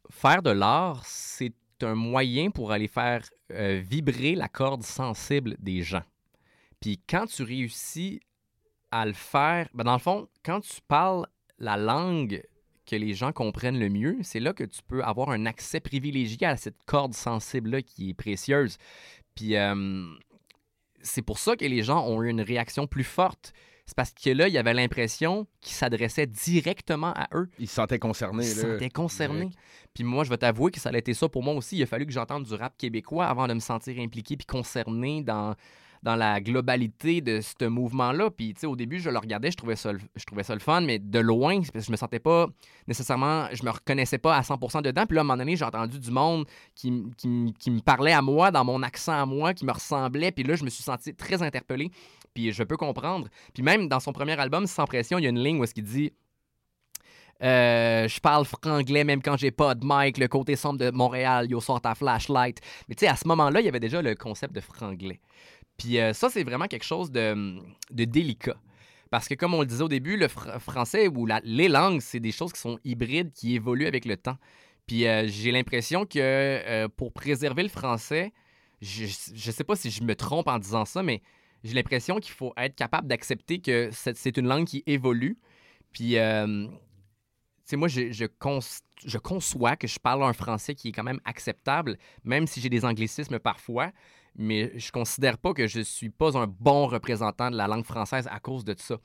faire 0.10 0.42
de 0.42 0.52
l'art, 0.52 1.04
c'est 1.06 1.54
un 1.82 1.96
moyen 1.96 2.50
pour 2.50 2.72
aller 2.72 2.88
faire 2.88 3.24
euh, 3.52 3.82
vibrer 3.88 4.36
la 4.36 4.48
corde 4.48 4.84
sensible 4.84 5.56
des 5.60 5.84
gens. 5.84 6.04
Puis 6.80 7.00
quand 7.10 7.26
tu 7.28 7.44
réussis 7.44 8.20
à 8.92 9.06
le 9.06 9.14
faire, 9.14 9.68
ben 9.74 9.84
dans 9.84 9.94
le 9.94 10.00
fond, 10.00 10.28
quand 10.44 10.62
tu 10.62 10.80
parles 10.88 11.28
la 11.60 11.76
langue 11.78 12.42
que 12.86 12.96
les 12.96 13.14
gens 13.14 13.32
comprennent 13.34 13.80
le 13.80 13.90
mieux, 13.90 14.18
c'est 14.22 14.40
là 14.40 14.54
que 14.54 14.64
tu 14.64 14.82
peux 14.88 15.04
avoir 15.04 15.30
un 15.32 15.46
accès 15.46 15.80
privilégié 15.82 16.48
à 16.48 16.56
cette 16.56 16.82
corde 16.86 17.14
sensible-là 17.14 17.82
qui 17.82 18.12
est 18.12 18.14
précieuse. 18.14 18.78
Puis 19.36 19.56
euh, 19.58 20.06
c'est 21.02 21.22
pour 21.22 21.38
ça 21.38 21.56
que 21.58 21.66
les 21.66 21.84
gens 21.84 22.08
ont 22.08 22.24
eu 22.24 22.30
une 22.30 22.42
réaction 22.42 22.88
plus 22.88 23.04
forte. 23.04 23.54
C'est 23.88 23.96
parce 23.96 24.12
que 24.12 24.30
là, 24.32 24.48
il 24.50 24.54
y 24.54 24.58
avait 24.58 24.74
l'impression 24.74 25.48
qu'ils 25.62 25.74
s'adressaient 25.76 26.28
directement 26.28 27.14
à 27.16 27.28
eux. 27.34 27.50
Ils 27.58 27.70
se 27.70 27.76
sentaient 27.76 28.00
concernés. 28.00 28.44
Ils 28.46 28.50
se 28.54 28.66
là. 28.68 28.74
sentaient 28.74 28.90
concernés. 28.90 29.40
Direct. 29.46 29.58
Puis 29.94 30.04
moi, 30.04 30.24
je 30.26 30.30
vais 30.30 30.38
t'avouer 30.38 30.72
que 30.72 30.80
ça 30.80 30.90
a 30.90 30.98
été 30.98 31.14
ça 31.14 31.30
pour 31.30 31.42
moi 31.42 31.54
aussi. 31.54 31.78
Il 31.78 31.84
a 31.84 31.86
fallu 31.86 32.06
que 32.06 32.12
j'entende 32.12 32.44
du 32.44 32.54
rap 32.54 32.78
québécois 32.78 33.26
avant 33.28 33.48
de 33.48 33.54
me 33.54 33.60
sentir 33.60 33.98
impliqué 34.00 34.36
puis 34.36 34.46
concerné 34.46 35.22
dans, 35.24 35.56
dans 36.04 36.18
la 36.18 36.42
globalité 36.42 37.22
de 37.22 37.40
ce 37.40 37.66
mouvement-là. 37.66 38.30
Puis, 38.30 38.54
tu 38.54 38.60
sais, 38.60 38.68
au 38.68 38.76
début, 38.76 39.00
je 39.00 39.10
le 39.10 39.18
regardais, 39.18 39.52
je 39.52 39.58
trouvais 39.58 39.78
ça, 39.78 39.94
le- 39.94 40.00
je 40.18 40.26
trouvais 40.26 40.44
ça 40.44 40.54
le 40.54 40.60
fun, 40.60 40.82
mais 40.82 41.00
de 41.00 41.20
loin, 41.20 41.60
parce 41.60 41.72
que 41.72 41.80
je 41.80 41.92
me 41.92 41.96
sentais 41.98 42.20
pas 42.20 42.48
nécessairement, 42.88 43.48
je 43.54 43.64
me 43.64 43.70
reconnaissais 43.72 44.18
pas 44.18 44.36
à 44.36 44.42
100% 44.42 44.82
dedans. 44.82 45.06
Puis 45.06 45.16
là, 45.16 45.22
à 45.22 45.24
un 45.24 45.24
moment 45.24 45.38
donné, 45.38 45.56
j'ai 45.56 45.66
entendu 45.66 45.98
du 45.98 46.12
monde 46.12 46.46
qui, 46.76 47.04
qui, 47.18 47.54
qui 47.58 47.72
me 47.72 47.80
parlait 47.80 48.14
à 48.14 48.22
moi, 48.22 48.52
dans 48.52 48.66
mon 48.66 48.84
accent 48.84 49.14
à 49.20 49.26
moi, 49.26 49.54
qui 49.54 49.66
me 49.66 49.72
ressemblait. 49.72 50.32
Puis 50.32 50.44
là, 50.44 50.56
je 50.56 50.64
me 50.66 50.70
suis 50.70 50.84
senti 50.84 51.16
très 51.16 51.42
interpellé. 51.42 51.90
Puis 52.38 52.52
je 52.52 52.62
peux 52.62 52.78
comprendre. 52.78 53.30
Puis 53.56 53.64
même 53.64 53.88
dans 53.88 54.00
son 54.00 54.14
premier 54.14 54.40
album, 54.40 54.68
Sans 54.68 54.86
pression, 54.86 55.18
il 55.18 55.24
y 55.24 55.26
a 55.26 55.32
une 55.32 55.44
ligne 55.44 55.60
où 55.60 55.64
est-ce 55.64 55.74
qu'il 55.74 55.86
dit 55.86 56.14
euh, 57.42 58.08
je 58.08 58.20
parle 58.20 58.46
franglais 58.46 59.04
même 59.04 59.24
quand 59.24 59.38
j'ai 59.38 59.50
pas 59.50 59.74
de 59.74 59.84
mic, 59.84 60.20
le 60.20 60.28
côté 60.28 60.56
sombre 60.56 60.78
de 60.78 60.92
Montréal, 60.92 61.50
yo 61.50 61.60
sort 61.60 61.82
ta 61.82 61.96
flashlight. 61.96 62.60
Mais 62.88 62.94
tu 62.94 63.06
sais, 63.06 63.08
à 63.08 63.16
ce 63.16 63.28
moment-là, 63.28 63.60
il 63.60 63.66
y 63.66 63.68
avait 63.68 63.80
déjà 63.80 64.04
le 64.04 64.14
concept 64.14 64.54
de 64.54 64.62
franglais. 64.62 65.20
Puis 65.78 66.00
euh, 66.00 66.14
ça, 66.14 66.30
c'est 66.30 66.44
vraiment 66.44 66.68
quelque 66.68 66.86
chose 66.86 67.12
de, 67.12 67.60
délicat. 67.90 68.58
Parce 69.10 69.28
que 69.28 69.34
comme 69.34 69.56
on 69.56 69.62
le 69.62 69.68
disait 69.68 69.84
au 69.84 69.90
début, 69.90 70.16
le 70.16 70.28
fr- 70.28 70.60
français 70.60 71.08
ou 71.08 71.28
les 71.44 71.70
langues, 71.70 72.02
c'est 72.02 72.20
des 72.20 72.32
choses 72.32 72.54
qui 72.54 72.60
sont 72.60 72.78
hybrides, 72.84 73.32
qui 73.32 73.56
évoluent 73.56 73.88
avec 73.88 74.06
le 74.06 74.16
temps. 74.16 74.38
Puis 74.86 75.08
euh, 75.08 75.28
j'ai 75.28 75.52
l'impression 75.52 76.06
que 76.06 76.86
pour 76.98 77.14
préserver 77.14 77.64
le 77.64 77.70
français, 77.70 78.32
je 78.82 79.06
ne 79.06 79.52
sais 79.52 79.64
pas 79.64 79.76
si 79.76 79.90
je 79.90 80.04
me 80.04 80.16
trompe 80.16 80.48
en 80.48 80.60
disant 80.60 80.86
ça, 80.86 81.02
mais 81.02 81.24
j'ai 81.64 81.74
l'impression 81.74 82.20
qu'il 82.20 82.34
faut 82.34 82.54
être 82.58 82.76
capable 82.76 83.08
d'accepter 83.08 83.60
que 83.60 83.90
c'est 83.92 84.38
une 84.38 84.48
langue 84.48 84.66
qui 84.66 84.84
évolue. 84.86 85.38
Puis, 85.92 86.18
euh, 86.18 86.68
tu 86.68 86.74
sais, 87.66 87.76
moi, 87.76 87.88
je, 87.88 89.18
conçois 89.18 89.76
que 89.76 89.88
je 89.88 90.00
parle 90.00 90.24
un 90.24 90.34
français 90.34 90.76
qui 90.76 90.90
est 90.90 90.92
quand 90.92 91.04
même 91.04 91.22
acceptable, 91.26 91.98
même 92.24 92.48
si 92.48 92.62
j'ai 92.62 92.70
des 92.70 92.86
anglicismes 92.86 93.40
parfois, 93.40 93.92
mais 94.36 94.78
je 94.78 94.92
considère 94.92 95.38
pas 95.38 95.54
que 95.54 95.68
je 95.68 95.82
suis 95.82 96.10
pas 96.10 96.38
un 96.38 96.48
bon 96.48 96.88
représentant 96.88 97.50
de 97.50 97.56
la 97.56 97.68
langue 97.68 97.86
française 97.86 98.28
à 98.32 98.40
cause 98.40 98.64
de 98.64 98.76
ça. 98.78 98.98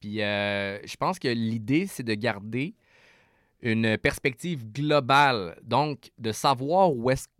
Puis, 0.00 0.20
euh, 0.22 0.78
je 0.86 0.96
pense 0.96 1.18
que 1.18 1.28
l'idée, 1.28 1.86
c'est 1.86 2.02
de 2.02 2.14
garder 2.14 2.74
une 3.62 3.96
perspective 3.96 4.70
globale, 4.70 5.58
donc 5.62 6.10
de 6.18 6.32
savoir 6.32 6.90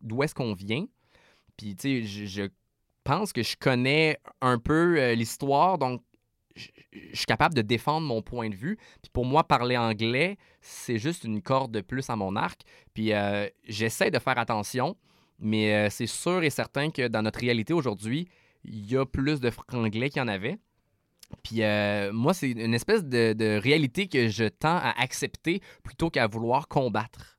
d'où 0.01 0.23
est-ce 0.23 0.35
qu'on 0.35 0.55
vient. 0.55 0.87
Puis, 1.57 1.77
tu 1.77 1.83
sais, 1.83 2.03
je, 2.03 2.25
je 2.25 2.49
pense 3.05 3.33
que 3.33 3.43
je 3.43 3.57
connais 3.57 4.19
un 4.41 4.59
peu 4.59 4.99
euh, 4.99 5.15
l'histoire, 5.15 5.79
donc 5.79 6.03
je 6.57 6.69
suis 7.13 7.27
capable 7.27 7.55
de 7.55 7.63
défendre 7.63 8.07
mon 8.07 8.23
point 8.23 8.49
de 8.49 8.55
vue. 8.55 8.77
Puis 9.03 9.11
pour 9.13 9.25
moi, 9.25 9.45
parler 9.45 9.77
anglais, 9.77 10.39
c'est 10.61 10.99
juste 10.99 11.25
une 11.25 11.43
corde 11.43 11.73
de 11.73 11.81
plus 11.81 12.09
à 12.11 12.17
mon 12.17 12.37
arc. 12.37 12.63
Puis 12.95 13.13
euh, 13.13 13.49
j'essaie 13.65 14.11
de 14.11 14.19
faire 14.19 14.39
attention, 14.39 14.97
mais 15.39 15.75
euh, 15.75 15.91
c'est 15.91 16.07
sûr 16.07 16.43
et 16.45 16.51
certain 16.51 16.91
que 16.91 17.09
dans 17.09 17.23
notre 17.23 17.41
réalité 17.41 17.73
aujourd'hui, 17.73 18.29
il 18.65 18.91
y 18.91 18.97
a 18.97 19.05
plus 19.05 19.41
de 19.41 19.51
franglais 19.51 20.11
qu'il 20.11 20.21
y 20.21 20.23
en 20.23 20.29
avait. 20.29 20.59
Puis 21.43 21.63
moi, 22.13 22.33
c'est 22.33 22.51
une 22.51 22.75
espèce 22.75 23.03
de 23.05 23.59
réalité 23.59 24.07
que 24.07 24.29
je 24.29 24.45
tends 24.45 24.77
à 24.77 24.95
accepter 25.01 25.61
plutôt 25.83 26.09
qu'à 26.09 26.29
vouloir 26.29 26.69
combattre. 26.69 27.34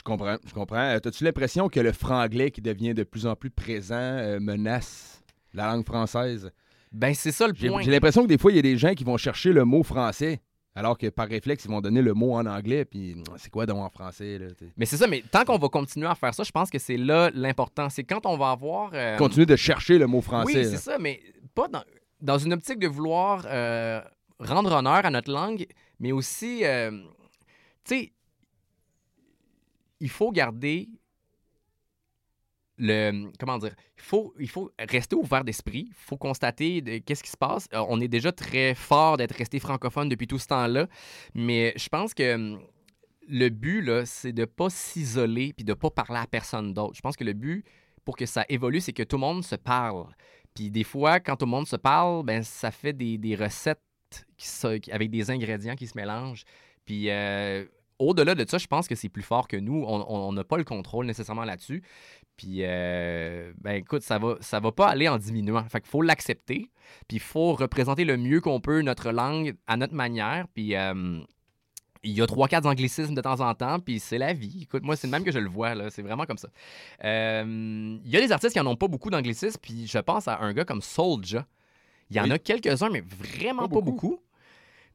Je 0.00 0.02
comprends, 0.02 0.36
je 0.46 0.54
comprends. 0.54 0.78
Euh, 0.78 0.96
As-tu 1.04 1.24
l'impression 1.24 1.68
que 1.68 1.78
le 1.78 1.92
franglais 1.92 2.50
qui 2.50 2.62
devient 2.62 2.94
de 2.94 3.02
plus 3.04 3.26
en 3.26 3.36
plus 3.36 3.50
présent 3.50 3.96
euh, 3.98 4.40
menace 4.40 5.22
la 5.52 5.66
langue 5.70 5.84
française? 5.84 6.50
Ben, 6.90 7.12
c'est 7.12 7.32
ça 7.32 7.46
le 7.46 7.52
point. 7.52 7.82
j'ai 7.82 7.90
l'impression 7.90 8.22
que 8.22 8.28
des 8.28 8.38
fois, 8.38 8.50
il 8.50 8.56
y 8.56 8.58
a 8.58 8.62
des 8.62 8.78
gens 8.78 8.94
qui 8.94 9.04
vont 9.04 9.18
chercher 9.18 9.52
le 9.52 9.66
mot 9.66 9.82
français, 9.82 10.40
alors 10.74 10.96
que 10.96 11.08
par 11.08 11.28
réflexe, 11.28 11.66
ils 11.66 11.70
vont 11.70 11.82
donner 11.82 12.00
le 12.00 12.14
mot 12.14 12.32
en 12.32 12.46
anglais, 12.46 12.86
puis 12.86 13.12
hum, 13.12 13.24
c'est 13.36 13.50
quoi 13.50 13.66
donc 13.66 13.76
en 13.84 13.90
français? 13.90 14.38
Là? 14.38 14.46
Mais 14.78 14.86
c'est 14.86 14.96
ça, 14.96 15.06
mais 15.06 15.22
tant 15.30 15.44
qu'on 15.44 15.58
va 15.58 15.68
continuer 15.68 16.06
à 16.06 16.14
faire 16.14 16.32
ça, 16.32 16.44
je 16.44 16.50
pense 16.50 16.70
que 16.70 16.78
c'est 16.78 16.96
là 16.96 17.30
l'important. 17.34 17.90
C'est 17.90 18.04
quand 18.04 18.24
on 18.24 18.38
va 18.38 18.52
avoir. 18.52 18.92
euh, 18.94 19.18
Continuer 19.18 19.44
de 19.44 19.56
chercher 19.56 19.98
le 19.98 20.06
mot 20.06 20.22
français. 20.22 20.64
Oui, 20.64 20.64
c'est 20.64 20.78
ça, 20.78 20.96
mais 20.98 21.20
pas 21.54 21.68
dans, 21.68 21.84
dans 22.22 22.38
une 22.38 22.54
optique 22.54 22.78
de 22.78 22.88
vouloir 22.88 23.44
euh, 23.46 24.00
rendre 24.38 24.72
honneur 24.72 25.04
à 25.04 25.10
notre 25.10 25.30
langue, 25.30 25.66
mais 25.98 26.10
aussi, 26.12 26.64
euh, 26.64 26.90
tu 27.84 27.94
sais, 27.96 28.12
il 30.00 30.08
faut 30.10 30.32
garder 30.32 30.88
le. 32.78 33.30
Comment 33.38 33.58
dire? 33.58 33.74
Il 33.96 34.02
faut, 34.02 34.34
il 34.38 34.48
faut 34.48 34.70
rester 34.78 35.14
ouvert 35.16 35.44
d'esprit. 35.44 35.86
Il 35.88 35.94
faut 35.94 36.16
constater 36.16 36.80
de- 36.80 36.98
qu'est-ce 36.98 37.22
qui 37.22 37.30
se 37.30 37.36
passe. 37.36 37.68
Euh, 37.74 37.84
on 37.88 38.00
est 38.00 38.08
déjà 38.08 38.32
très 38.32 38.74
fort 38.74 39.16
d'être 39.16 39.36
resté 39.36 39.58
francophone 39.60 40.08
depuis 40.08 40.26
tout 40.26 40.38
ce 40.38 40.46
temps-là, 40.48 40.86
mais 41.34 41.72
je 41.76 41.88
pense 41.88 42.14
que. 42.14 42.34
hum, 42.34 42.60
Le 43.32 43.48
but, 43.48 43.82
là, 43.82 44.06
c'est 44.06 44.32
de 44.32 44.44
pas 44.44 44.70
s'isoler 44.70 45.52
puis 45.52 45.64
de 45.64 45.74
pas 45.74 45.90
parler 45.90 46.18
à 46.18 46.26
personne 46.26 46.74
d'autre. 46.74 46.94
Je 46.96 47.00
pense 47.00 47.16
que 47.16 47.22
le 47.24 47.32
but, 47.34 47.64
pour 48.04 48.16
que 48.16 48.26
ça 48.26 48.44
évolue, 48.48 48.80
c'est 48.80 48.92
que 48.92 49.04
tout 49.04 49.16
le 49.16 49.20
monde 49.20 49.44
se 49.44 49.54
parle. 49.56 50.06
Puis 50.54 50.68
des 50.70 50.82
fois, 50.84 51.20
quand 51.20 51.36
tout 51.36 51.44
le 51.46 51.50
monde 51.52 51.68
se 51.68 51.76
parle, 51.76 52.24
ben 52.24 52.42
ça 52.42 52.72
fait 52.72 52.92
des, 52.92 53.18
des 53.18 53.36
recettes 53.36 53.78
qui 54.36 54.90
avec 54.90 55.10
des 55.10 55.30
ingrédients 55.30 55.76
qui 55.76 55.86
se 55.86 55.96
mélangent. 55.96 56.44
Puis 56.84 57.08
euh, 57.10 57.64
au-delà 58.00 58.34
de 58.34 58.44
ça, 58.48 58.58
je 58.58 58.66
pense 58.66 58.88
que 58.88 58.94
c'est 58.96 59.08
plus 59.08 59.22
fort 59.22 59.46
que 59.46 59.56
nous. 59.56 59.84
On- 59.86 60.32
n'a 60.32 60.42
pas 60.44 60.56
le 60.56 60.64
contrôle 60.64 61.06
nécessairement 61.06 61.44
là-dessus. 61.44 61.82
Puis, 62.36 62.58
euh, 62.64 63.52
ben 63.60 63.72
écoute, 63.76 64.02
ça 64.02 64.18
va, 64.18 64.36
ça 64.40 64.58
va 64.60 64.72
pas 64.72 64.88
aller 64.88 65.08
en 65.08 65.18
diminuant. 65.18 65.62
Fait 65.68 65.80
qu'il 65.80 65.90
faut 65.90 66.02
l'accepter. 66.02 66.70
Puis 67.06 67.18
il 67.18 67.20
faut 67.20 67.52
représenter 67.54 68.04
le 68.04 68.16
mieux 68.16 68.40
qu'on 68.40 68.60
peut 68.60 68.80
notre 68.82 69.12
langue 69.12 69.54
à 69.66 69.76
notre 69.76 69.94
manière. 69.94 70.46
Puis 70.54 70.74
euh, 70.74 71.20
il 72.02 72.12
y 72.12 72.22
a 72.22 72.26
trois, 72.26 72.48
quatre 72.48 72.64
anglicismes 72.66 73.14
de 73.14 73.20
temps 73.20 73.40
en 73.40 73.54
temps, 73.54 73.78
puis 73.78 74.00
c'est 74.00 74.16
la 74.16 74.32
vie. 74.32 74.60
Écoute, 74.62 74.82
moi, 74.82 74.96
c'est 74.96 75.06
le 75.06 75.10
même 75.10 75.22
que 75.24 75.32
je 75.32 75.38
le 75.38 75.50
vois, 75.50 75.74
là. 75.74 75.90
C'est 75.90 76.00
vraiment 76.00 76.24
comme 76.24 76.38
ça. 76.38 76.48
Euh, 77.04 77.98
Il 78.04 78.10
y 78.10 78.16
a 78.16 78.20
des 78.20 78.32
artistes 78.32 78.54
qui 78.54 78.58
n'en 78.58 78.70
ont 78.70 78.76
pas 78.76 78.88
beaucoup 78.88 79.10
d'anglicismes, 79.10 79.58
puis 79.60 79.86
je 79.86 79.98
pense 79.98 80.26
à 80.26 80.38
un 80.40 80.52
gars 80.54 80.64
comme 80.64 80.80
Soulja. 80.80 81.46
Il 82.08 82.16
y 82.16 82.20
en 82.20 82.24
Oui. 82.24 82.32
a 82.32 82.38
quelques-uns, 82.38 82.88
mais 82.90 83.02
vraiment 83.02 83.68
Pas 83.68 83.74
pas 83.76 83.80
beaucoup. 83.82 84.18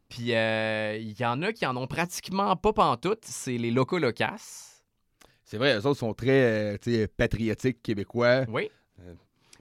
Puis 0.10 0.34
euh, 0.36 0.97
il 0.99 1.20
y 1.20 1.26
en 1.26 1.41
a 1.41 1.51
qui 1.51 1.66
en 1.66 1.76
ont 1.78 1.88
pratiquement 1.88 2.56
pas 2.56 2.74
pantoute. 2.74 3.24
C'est 3.24 3.58
les 3.58 3.72
locaux 3.72 3.97
locas. 3.97 4.82
C'est 5.43 5.58
vrai, 5.58 5.76
eux 5.78 5.86
autres 5.86 5.99
sont 5.99 6.14
très 6.14 6.76
euh, 6.88 7.08
patriotiques 7.18 7.82
québécois. 7.82 8.45
Oui. 8.49 8.70
Euh. 9.01 9.14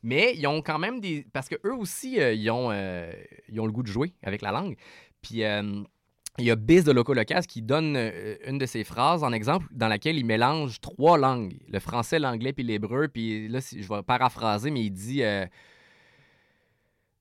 Mais 0.02 0.34
ils 0.36 0.46
ont 0.46 0.60
quand 0.62 0.78
même 0.78 1.00
des. 1.00 1.26
Parce 1.32 1.48
que 1.48 1.56
eux 1.64 1.74
aussi, 1.74 2.20
euh, 2.20 2.32
ils, 2.34 2.50
ont, 2.50 2.70
euh, 2.70 3.10
ils 3.48 3.58
ont 3.60 3.66
le 3.66 3.72
goût 3.72 3.82
de 3.82 3.88
jouer 3.88 4.12
avec 4.22 4.42
la 4.42 4.52
langue. 4.52 4.76
Puis 5.22 5.44
euh, 5.44 5.82
il 6.38 6.44
y 6.44 6.50
a 6.50 6.56
Biz 6.56 6.84
de 6.84 6.92
Loco 6.92 7.14
Locas 7.14 7.42
qui 7.48 7.62
donne 7.62 7.96
euh, 7.96 8.36
une 8.46 8.58
de 8.58 8.66
ses 8.66 8.84
phrases 8.84 9.24
en 9.24 9.32
exemple 9.32 9.66
dans 9.72 9.88
laquelle 9.88 10.16
il 10.18 10.26
mélange 10.26 10.80
trois 10.80 11.16
langues 11.16 11.56
le 11.68 11.78
français, 11.80 12.18
l'anglais 12.18 12.52
puis 12.52 12.64
l'hébreu. 12.64 13.08
Puis 13.08 13.48
là, 13.48 13.60
si- 13.62 13.82
je 13.82 13.88
vais 13.88 14.02
paraphraser, 14.02 14.70
mais 14.70 14.82
il 14.84 14.90
dit. 14.90 15.22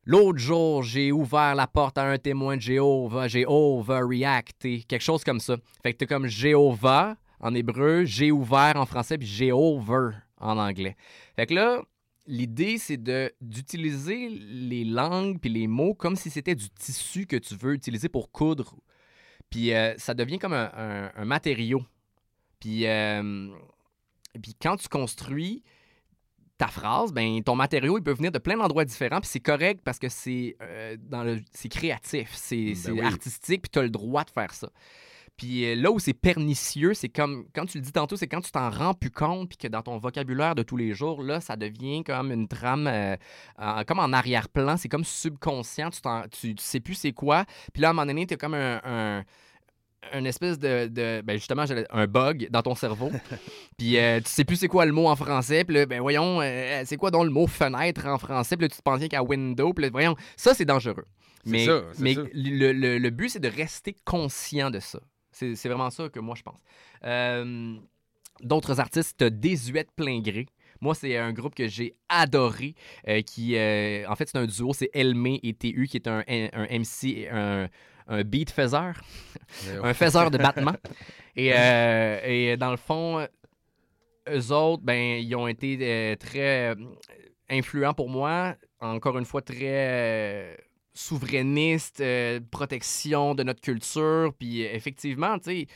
L'autre 0.06 0.40
jour, 0.40 0.84
j'ai 0.84 1.12
ouvert 1.12 1.56
la 1.56 1.66
porte 1.68 1.98
à 1.98 2.04
un 2.04 2.18
témoin 2.18 2.58
de 2.58 2.62
Jéhovah, 2.62 3.28
j'ai 3.30 3.46
overreacté, 3.48 4.84
quelque 4.84 5.02
chose 5.02 5.24
comme 5.24 5.40
ça. 5.40 5.56
Fait 5.82 5.94
que 5.94 6.00
t'as 6.00 6.06
comme 6.08 6.28
Jéhovah 6.28 7.16
en 7.40 7.54
hébreu, 7.56 8.04
j'ai 8.06 8.32
ouvert 8.32 8.74
en 8.76 8.86
français, 8.86 9.18
puis 9.18 9.28
j'ai 9.28 9.52
en 9.54 9.88
anglais. 10.42 10.96
Fait 11.38 11.46
que 11.46 11.54
là, 11.54 11.82
l'idée, 12.28 12.78
c'est 12.78 13.02
d'utiliser 13.42 14.30
les 14.30 14.84
langues 14.84 15.40
puis 15.40 15.50
les 15.50 15.68
mots 15.68 15.94
comme 15.94 16.16
si 16.18 16.30
c'était 16.30 16.56
du 16.56 16.70
tissu 16.70 17.26
que 17.26 17.38
tu 17.38 17.56
veux 17.56 17.74
utiliser 17.74 18.10
pour 18.10 18.30
coudre. 18.32 18.76
Puis 19.50 19.74
euh, 19.74 19.94
ça 19.98 20.14
devient 20.14 20.40
comme 20.40 20.54
un, 20.54 20.72
un- 20.76 21.12
un 21.16 21.26
matériau. 21.26 21.84
Puis, 22.60 22.88
euh, 22.88 23.50
puis 24.42 24.54
quand 24.62 24.78
tu 24.78 24.88
construis 24.90 25.64
ta 26.58 26.68
phrase, 26.68 27.12
ben 27.12 27.42
ton 27.44 27.56
matériau, 27.56 27.98
il 27.98 28.04
peut 28.04 28.14
venir 28.14 28.32
de 28.32 28.40
plein 28.40 28.56
d'endroits 28.58 28.86
différents, 28.86 29.20
puis 29.20 29.30
c'est 29.30 29.40
correct 29.40 29.82
parce 29.84 30.00
que 30.00 30.08
c'est 30.10 30.56
euh, 30.62 30.96
dans 31.00 31.24
le 31.24 31.40
c'est 31.52 31.70
créatif, 31.70 32.30
c'est 32.34 32.64
Ben 32.64 32.76
c'est 32.76 32.92
oui. 32.92 33.02
artistique, 33.02 33.64
puis 33.64 33.70
tu 33.72 33.80
as 33.80 33.84
le 33.84 33.90
droit 33.90 34.24
de 34.24 34.30
faire 34.30 34.54
ça. 34.54 34.70
Puis 35.36 35.66
euh, 35.66 35.76
là 35.76 35.90
où 35.92 35.98
c'est 35.98 36.14
pernicieux, 36.14 36.94
c'est 36.94 37.10
comme, 37.10 37.48
quand 37.56 37.66
tu 37.66 37.80
le 37.80 37.84
dis 37.84 37.92
tantôt, 37.92 38.16
c'est 38.16 38.28
quand 38.28 38.42
tu 38.42 38.52
t'en 38.52 38.70
rends 38.70 38.94
plus 38.94 39.10
compte, 39.10 39.50
puis 39.50 39.58
que 39.58 39.68
dans 39.68 39.82
ton 39.82 39.98
vocabulaire 39.98 40.54
de 40.54 40.62
tous 40.62 40.78
les 40.78 40.94
jours, 40.94 41.24
là, 41.24 41.42
ça 41.42 41.56
devient 41.56 42.04
comme 42.04 42.32
une 42.32 42.48
trame, 42.48 42.86
euh, 42.88 43.16
comme 43.88 43.98
en 44.00 44.14
arrière-plan, 44.14 44.78
c'est 44.78 44.90
comme 44.90 45.04
subconscient, 45.04 45.90
tu, 45.90 46.02
t'en- 46.02 46.28
tu, 46.30 46.54
tu 46.54 46.64
sais 46.64 46.80
plus 46.80 46.94
c'est 46.94 47.14
quoi. 47.14 47.46
Puis 47.74 47.82
là, 47.82 47.88
à 47.88 47.92
un 47.92 47.94
moment 47.94 48.06
donné, 48.06 48.28
tu 48.28 48.38
comme 48.38 48.54
un, 48.54 48.80
un- 48.84 49.24
une 50.14 50.26
espèce 50.28 50.58
de, 50.60 50.88
de- 50.88 51.22
ben 51.22 51.36
justement, 51.38 51.66
un 51.90 52.08
bug 52.08 52.48
dans 52.52 52.62
ton 52.62 52.76
cerveau. 52.76 53.12
puis 53.78 53.98
euh, 53.98 54.20
tu 54.20 54.30
sais 54.30 54.44
plus 54.46 54.56
c'est 54.58 54.68
quoi 54.68 54.86
le 54.86 54.92
mot 54.92 55.08
en 55.08 55.16
français. 55.16 55.64
Puis 55.64 55.76
là, 55.76 55.86
ben 55.86 56.02
voyons, 56.02 56.42
euh, 56.42 56.84
c'est 56.86 56.98
quoi 56.98 57.12
donc 57.12 57.26
le 57.26 57.32
mot 57.32 57.48
fenêtre 57.48 58.06
en 58.08 58.18
français? 58.18 58.56
Puis 58.58 58.66
là, 58.66 58.70
tu 58.70 58.78
te 58.78 58.82
penses 58.82 59.00
rien 59.00 59.08
qu'à 59.08 59.24
window. 59.24 59.74
Puis 59.74 59.84
là, 59.86 59.90
voyons, 59.92 60.16
ça, 60.38 60.54
c'est 60.54 60.66
dangereux. 60.66 61.06
Mais, 61.46 61.66
ça, 61.66 61.82
mais 62.00 62.14
ça. 62.16 62.22
Le, 62.34 62.72
le- 62.72 62.98
le 63.00 63.10
but, 63.10 63.30
c'est 63.30 63.40
de 63.40 63.50
rester 63.50 63.96
conscient 64.06 64.72
de 64.72 64.80
ça. 64.80 65.00
C'est 65.32 65.56
vraiment 65.66 65.90
ça 65.90 66.08
que 66.10 66.20
moi, 66.20 66.36
je 66.38 66.44
pense. 66.44 66.60
Euh, 67.06 67.76
D'autres 68.42 68.80
artistes, 68.80 69.16
t'as 69.18 69.30
Désuète 69.30 69.90
plein 69.96 70.20
gré. 70.20 70.48
Moi, 70.82 70.96
c'est 70.96 71.18
un 71.18 71.32
groupe 71.32 71.56
que 71.56 71.68
j'ai 71.68 71.96
adoré, 72.10 72.76
euh, 73.08 73.22
qui, 73.22 73.56
euh, 73.56 74.06
en 74.10 74.16
fait, 74.16 74.28
c'est 74.28 74.38
un 74.38 74.46
duo, 74.48 74.74
c'est 74.74 74.90
Elmé 74.94 75.40
et 75.44 75.54
TU, 75.54 75.88
qui 75.90 75.98
est 75.98 76.08
un, 76.08 76.24
un 76.28 76.68
MC, 76.80 77.28
un, 77.32 77.70
un 78.08 78.24
beat 78.24 78.52
faiseur, 78.52 79.02
Euh, 79.68 79.82
un 79.84 79.94
faiseur 79.94 80.32
de 80.32 80.38
battements. 80.38 80.76
Et, 81.36 81.52
euh, 81.54 82.20
et 82.24 82.58
dans 82.58 82.70
le 82.70 82.78
fond, 82.78 83.28
eux 84.30 84.52
autres, 84.52 84.84
ben, 84.84 85.20
ils 85.20 85.36
ont 85.36 85.48
été 85.48 85.78
euh, 85.82 86.16
très 86.16 86.70
euh, 86.72 86.76
influents 87.50 87.96
pour 87.96 88.08
moi. 88.10 88.56
Encore 88.80 89.18
une 89.18 89.26
fois, 89.26 89.42
très 89.42 90.56
souverainistes, 90.94 92.02
euh, 92.02 92.40
protection 92.52 93.34
de 93.34 93.42
notre 93.44 93.62
culture. 93.62 94.32
Puis 94.38 94.62
effectivement, 94.62 95.40
tu 95.40 95.46
sais, 95.62 95.68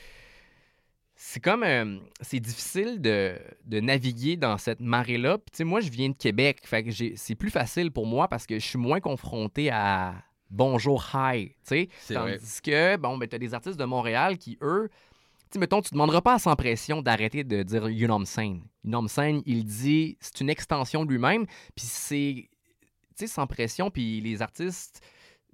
c'est 1.16 1.40
comme. 1.40 1.64
euh, 1.64 1.98
c'est 2.22 2.40
difficile 2.40 3.02
de, 3.02 3.36
de 3.66 3.80
naviguer 3.80 4.38
dans 4.38 4.58
cette 4.60 4.80
marée-là. 4.82 5.40
Puis 5.40 5.46
tu 5.52 5.58
sais, 5.58 5.64
moi, 5.64 5.80
je 5.82 5.90
viens 5.90 6.10
de 6.10 6.16
Québec. 6.16 6.60
Fait 6.64 6.84
que 6.84 6.92
j'ai- 6.92 7.16
c'est 7.16 7.34
plus 7.36 7.50
facile 7.50 7.92
pour 7.92 8.06
moi 8.06 8.28
parce 8.28 8.46
que 8.46 8.60
je 8.60 8.66
suis 8.66 8.78
moins 8.78 9.00
confronté 9.00 9.72
à 9.72 10.14
bonjour, 10.50 11.04
hi. 11.14 11.50
Tu 11.50 11.56
sais, 11.64 11.90
C'est 12.00 12.14
tandis 12.14 12.32
vrai. 12.38 12.40
que, 12.64 12.98
bon, 12.98 13.18
ben, 13.18 13.28
t'as 13.28 13.38
des 13.38 13.54
artistes 13.54 13.80
de 13.80 13.86
Montréal 13.86 14.38
qui, 14.38 14.58
eux, 14.62 14.90
tu 14.90 15.46
sais, 15.54 15.60
mettons, 15.60 15.82
tu 15.82 15.94
demanderas 15.94 16.22
pas 16.22 16.36
à 16.36 16.40
sans 16.40 16.56
pression 16.56 17.02
d'arrêter 17.02 17.44
de 17.44 17.64
dire 17.64 17.90
You 17.90 18.08
know 18.08 18.24
scène. 18.26 18.64
You 18.84 18.90
know 18.92 19.08
scène, 19.08 19.42
il 19.46 19.64
dit, 19.66 20.18
c'est 20.20 20.42
une 20.42 20.50
extension 20.50 21.06
de 21.06 21.12
lui-même, 21.12 21.46
puis 21.76 21.86
c'est, 21.86 22.50
tu 22.50 22.50
sais, 23.16 23.28
sans 23.28 23.48
pression, 23.48 23.90
puis 23.90 24.20
les 24.22 24.42
artistes, 24.42 25.02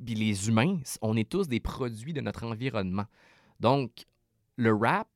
puis 0.04 0.16
les 0.16 0.48
humains, 0.50 0.80
on 1.02 1.16
est 1.16 1.30
tous 1.30 1.48
des 1.48 1.60
produits 1.60 2.14
de 2.14 2.22
notre 2.22 2.46
environnement. 2.46 3.06
Donc, 3.60 3.92
le 4.56 4.74
rap, 4.74 5.08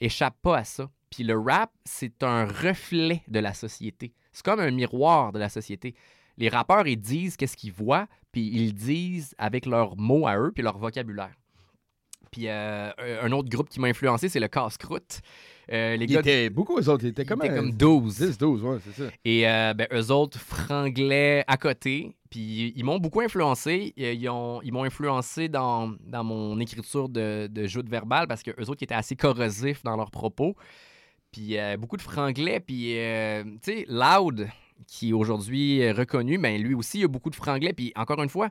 échappe 0.00 0.36
pas 0.42 0.58
à 0.58 0.64
ça. 0.64 0.90
Puis 1.10 1.24
le 1.24 1.38
rap, 1.38 1.72
c'est 1.84 2.22
un 2.22 2.44
reflet 2.44 3.22
de 3.28 3.38
la 3.40 3.54
société. 3.54 4.12
C'est 4.32 4.44
comme 4.44 4.60
un 4.60 4.70
miroir 4.70 5.32
de 5.32 5.38
la 5.38 5.48
société. 5.48 5.94
Les 6.38 6.48
rappeurs, 6.48 6.86
ils 6.86 6.96
disent 6.96 7.36
qu'est-ce 7.36 7.56
qu'ils 7.56 7.72
voient, 7.72 8.06
puis 8.32 8.48
ils 8.52 8.72
disent 8.72 9.34
avec 9.38 9.66
leurs 9.66 9.96
mots 9.96 10.26
à 10.26 10.38
eux, 10.38 10.52
puis 10.54 10.62
leur 10.62 10.78
vocabulaire. 10.78 11.32
Puis 12.30 12.48
euh, 12.48 12.90
un 13.22 13.32
autre 13.32 13.48
groupe 13.48 13.68
qui 13.70 13.80
m'a 13.80 13.88
influencé, 13.88 14.28
c'est 14.28 14.38
le 14.40 14.48
Casse-Croûte. 14.48 15.20
Euh, 15.72 15.96
les 15.96 16.04
Il 16.04 16.12
gars 16.12 16.20
était 16.20 16.50
beaucoup, 16.50 16.78
eux 16.78 16.88
autres. 16.88 17.04
Ils 17.04 17.08
étaient 17.08 17.24
comme, 17.24 17.42
étaient 17.42 17.52
un- 17.54 17.56
comme 17.56 17.72
12. 17.72 18.18
10, 18.18 18.38
12, 18.38 18.62
ouais, 18.64 18.78
c'est 18.84 19.02
ça. 19.04 19.10
Et 19.24 19.48
euh, 19.48 19.72
ben, 19.74 19.86
eux 19.92 20.10
autres, 20.12 20.38
franglais 20.38 21.42
à 21.46 21.56
côté. 21.56 22.14
Puis 22.30 22.72
ils 22.76 22.84
m'ont 22.84 22.98
beaucoup 22.98 23.20
influencé. 23.22 23.94
Euh, 23.98 24.12
Ils 24.12 24.28
ont- 24.28 24.60
ils 24.62 24.72
m'ont 24.72 24.84
influencé 24.84 25.48
dans, 25.48 25.94
dans 26.06 26.22
mon 26.24 26.60
écriture 26.60 27.08
de, 27.08 27.48
de 27.50 27.66
joute 27.66 27.88
verbale 27.88 28.28
parce 28.28 28.42
que 28.42 28.50
eux 28.60 28.68
autres 28.70 28.82
étaient 28.82 28.94
assez 28.94 29.16
corrosifs 29.16 29.82
dans 29.82 29.96
leurs 29.96 30.10
propos. 30.10 30.54
Puis 31.32 31.56
beaucoup 31.78 31.96
de 31.96 32.02
franglais. 32.02 32.60
Puis, 32.60 32.94
tu 32.94 33.58
sais, 33.62 33.84
Loud, 33.88 34.48
qui 34.86 35.10
est 35.10 35.12
aujourd'hui 35.12 35.82
euh, 35.82 35.92
reconnu, 35.92 36.38
ben, 36.38 36.60
lui 36.62 36.74
aussi, 36.74 37.00
il 37.00 37.04
a 37.04 37.08
beaucoup 37.08 37.30
de 37.30 37.34
franglais. 37.36 37.72
Puis 37.72 37.92
encore 37.96 38.22
une 38.22 38.28
fois, 38.28 38.50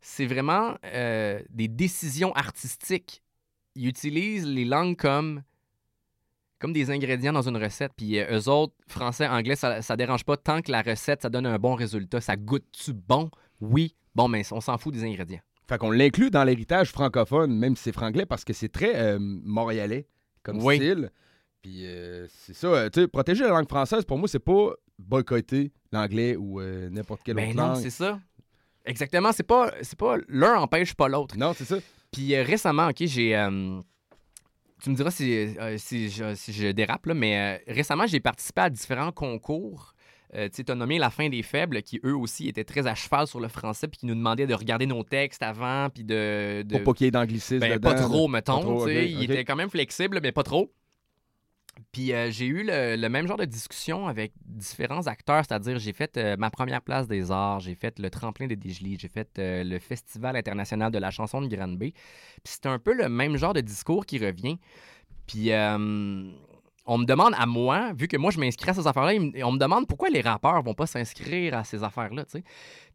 c'est 0.00 0.26
vraiment 0.26 0.76
euh, 0.84 1.40
des 1.50 1.68
décisions 1.68 2.32
artistiques. 2.34 3.22
Ils 3.74 3.86
utilisent 3.86 4.46
les 4.46 4.64
langues 4.64 4.96
comme 4.96 5.42
comme 6.58 6.72
des 6.72 6.90
ingrédients 6.90 7.32
dans 7.32 7.48
une 7.48 7.56
recette. 7.56 7.92
Puis 7.96 8.18
euh, 8.18 8.38
eux 8.38 8.48
autres, 8.48 8.74
français, 8.88 9.28
anglais, 9.28 9.54
ça, 9.54 9.80
ça 9.80 9.96
dérange 9.96 10.24
pas 10.24 10.36
tant 10.36 10.60
que 10.60 10.72
la 10.72 10.82
recette, 10.82 11.22
ça 11.22 11.30
donne 11.30 11.46
un 11.46 11.58
bon 11.58 11.74
résultat. 11.74 12.20
Ça 12.20 12.36
goûte-tu 12.36 12.92
bon? 12.92 13.30
Oui. 13.60 13.94
Bon, 14.14 14.26
mais 14.26 14.42
on 14.52 14.60
s'en 14.60 14.76
fout 14.78 14.92
des 14.92 15.04
ingrédients. 15.04 15.40
Fait 15.68 15.78
qu'on 15.78 15.90
l'inclut 15.90 16.30
dans 16.30 16.42
l'héritage 16.44 16.90
francophone, 16.90 17.54
même 17.56 17.76
si 17.76 17.84
c'est 17.84 17.92
franglais, 17.92 18.26
parce 18.26 18.44
que 18.44 18.52
c'est 18.52 18.70
très 18.70 18.96
euh, 18.96 19.18
montréalais 19.20 20.08
comme 20.42 20.60
Oui. 20.64 20.76
style. 20.76 21.12
Puis 21.62 21.86
euh, 21.86 22.26
c'est 22.28 22.54
ça, 22.54 22.88
tu 22.90 23.02
sais, 23.02 23.08
protéger 23.08 23.44
la 23.44 23.50
langue 23.50 23.68
française, 23.68 24.04
pour 24.04 24.18
moi, 24.18 24.26
c'est 24.28 24.38
pas 24.38 24.72
boycotter 24.98 25.72
l'anglais 25.92 26.36
ou 26.36 26.60
euh, 26.60 26.88
n'importe 26.90 27.22
quelle 27.22 27.36
Ben 27.36 27.48
autre 27.50 27.56
non, 27.56 27.66
langue. 27.74 27.82
c'est 27.82 27.90
ça. 27.90 28.20
Exactement. 28.84 29.32
C'est 29.32 29.42
pas, 29.46 29.72
c'est 29.82 29.98
pas 29.98 30.16
l'un 30.28 30.60
empêche 30.60 30.94
pas 30.94 31.08
l'autre. 31.08 31.36
Non, 31.36 31.52
c'est 31.54 31.64
ça. 31.64 31.76
Puis 32.12 32.34
euh, 32.34 32.42
récemment, 32.42 32.88
OK, 32.88 32.96
j'ai. 33.04 33.36
euh, 33.36 33.80
tu 34.82 34.90
me 34.90 34.94
diras 34.94 35.10
si, 35.10 35.32
euh, 35.34 35.76
si, 35.76 36.08
je, 36.08 36.34
si 36.34 36.52
je 36.52 36.68
dérape, 36.68 37.06
là, 37.06 37.14
mais 37.14 37.62
récemment, 37.66 38.06
j'ai 38.06 38.20
participé 38.20 38.62
à 38.62 38.70
différents 38.70 39.12
concours. 39.12 39.94
Tu 40.52 40.62
as 40.68 40.74
nommé 40.74 40.98
La 40.98 41.08
fin 41.08 41.30
des 41.30 41.42
faibles, 41.42 41.82
qui 41.82 42.00
eux 42.04 42.14
aussi 42.14 42.48
étaient 42.48 42.62
très 42.64 42.86
à 42.86 42.94
cheval 42.94 43.26
sur 43.26 43.40
le 43.40 43.48
français, 43.48 43.88
puis 43.88 43.96
qui 43.98 44.04
nous 44.06 44.14
demandaient 44.14 44.46
de 44.46 44.52
regarder 44.52 44.84
nos 44.84 45.02
textes 45.02 45.42
avant, 45.42 45.88
puis 45.88 46.04
de. 46.04 46.62
de... 46.66 46.76
Pour 46.76 46.84
pas 46.84 46.92
qu'il 46.98 47.06
y 47.06 47.08
ait 47.08 47.10
d'anglicisme 47.10 47.60
Ben, 47.60 47.80
pas 47.80 47.94
trop, 47.94 48.28
mettons. 48.28 48.56
Pas 48.58 48.60
trop, 48.62 48.86
tu 48.86 48.92
sais. 48.92 49.04
ok, 49.04 49.10
Il 49.10 49.16
ok. 49.16 49.22
était 49.24 49.44
quand 49.46 49.56
même 49.56 49.70
flexible, 49.70 50.20
mais 50.22 50.30
pas 50.32 50.42
trop. 50.42 50.70
Puis 51.92 52.12
euh, 52.12 52.30
j'ai 52.30 52.46
eu 52.46 52.64
le, 52.64 53.08
même 53.08 53.26
genre 53.26 53.36
de 53.36 53.44
discussion 53.44 54.08
avec 54.08 54.32
différents 54.44 55.06
acteurs, 55.06 55.44
c'est-à-dire 55.46 55.78
j'ai 55.78 55.92
fait 55.92 56.16
euh, 56.16 56.36
ma 56.36 56.50
première 56.50 56.82
place 56.82 57.06
des 57.06 57.30
arts, 57.30 57.60
j'ai 57.60 57.74
fait 57.74 57.98
le 57.98 58.10
tremplin 58.10 58.46
de 58.46 58.54
Digely, 58.54 58.98
j'ai 58.98 59.08
fait 59.08 59.28
euh, 59.38 59.64
le 59.64 59.78
Festival 59.78 60.36
international 60.36 60.90
de 60.90 60.98
la 60.98 61.10
chanson 61.10 61.40
de 61.40 61.54
Granby. 61.54 61.92
Puis 61.92 62.42
c'est 62.44 62.66
un 62.66 62.78
peu 62.78 62.92
le 62.92 63.08
même 63.08 63.36
genre 63.36 63.54
de 63.54 63.60
discours 63.60 64.06
qui 64.06 64.18
revient. 64.18 64.58
Puis 65.26 65.50
on 66.90 66.98
me 66.98 67.04
demande 67.04 67.34
à 67.36 67.44
moi, 67.44 67.92
vu 67.92 68.08
que 68.08 68.16
moi 68.16 68.30
je 68.30 68.40
m'inscris 68.40 68.70
à 68.70 68.74
ces 68.74 68.86
affaires-là, 68.86 69.12
on 69.44 69.52
me 69.52 69.58
demande 69.58 69.86
pourquoi 69.86 70.08
les 70.08 70.22
rappeurs 70.22 70.62
vont 70.62 70.74
pas 70.74 70.86
s'inscrire 70.86 71.54
à 71.54 71.64
ces 71.64 71.84
affaires-là, 71.84 72.24
tu 72.24 72.38
sais. 72.38 72.44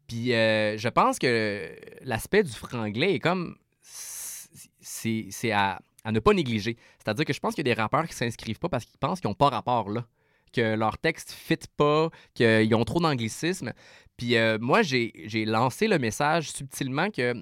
Puis 0.08 0.30
je 0.30 0.88
pense 0.88 1.18
que 1.20 1.70
l'aspect 2.02 2.42
du 2.42 2.52
franglais 2.52 3.14
est 3.14 3.20
comme. 3.20 3.56
C'est 4.80 5.52
à, 5.52 5.80
à 6.04 6.12
ne 6.12 6.20
pas 6.20 6.32
négliger. 6.34 6.76
C'est-à-dire 6.98 7.24
que 7.24 7.32
je 7.32 7.40
pense 7.40 7.54
qu'il 7.54 7.66
y 7.66 7.70
a 7.70 7.74
des 7.74 7.80
rappeurs 7.80 8.06
qui 8.06 8.14
s'inscrivent 8.14 8.58
pas 8.58 8.68
parce 8.68 8.84
qu'ils 8.84 8.98
pensent 8.98 9.20
qu'ils 9.20 9.30
n'ont 9.30 9.34
pas 9.34 9.48
rapport 9.48 9.90
là. 9.90 10.06
Que 10.52 10.74
leur 10.76 10.98
texte 10.98 11.32
fit 11.32 11.58
pas, 11.76 12.10
qu'ils 12.34 12.74
ont 12.74 12.84
trop 12.84 13.00
d'anglicisme. 13.00 13.72
Puis 14.16 14.36
euh, 14.36 14.58
moi, 14.60 14.82
j'ai 14.82 15.12
j'ai 15.24 15.44
lancé 15.44 15.88
le 15.88 15.98
message 15.98 16.52
subtilement 16.52 17.10
que, 17.10 17.34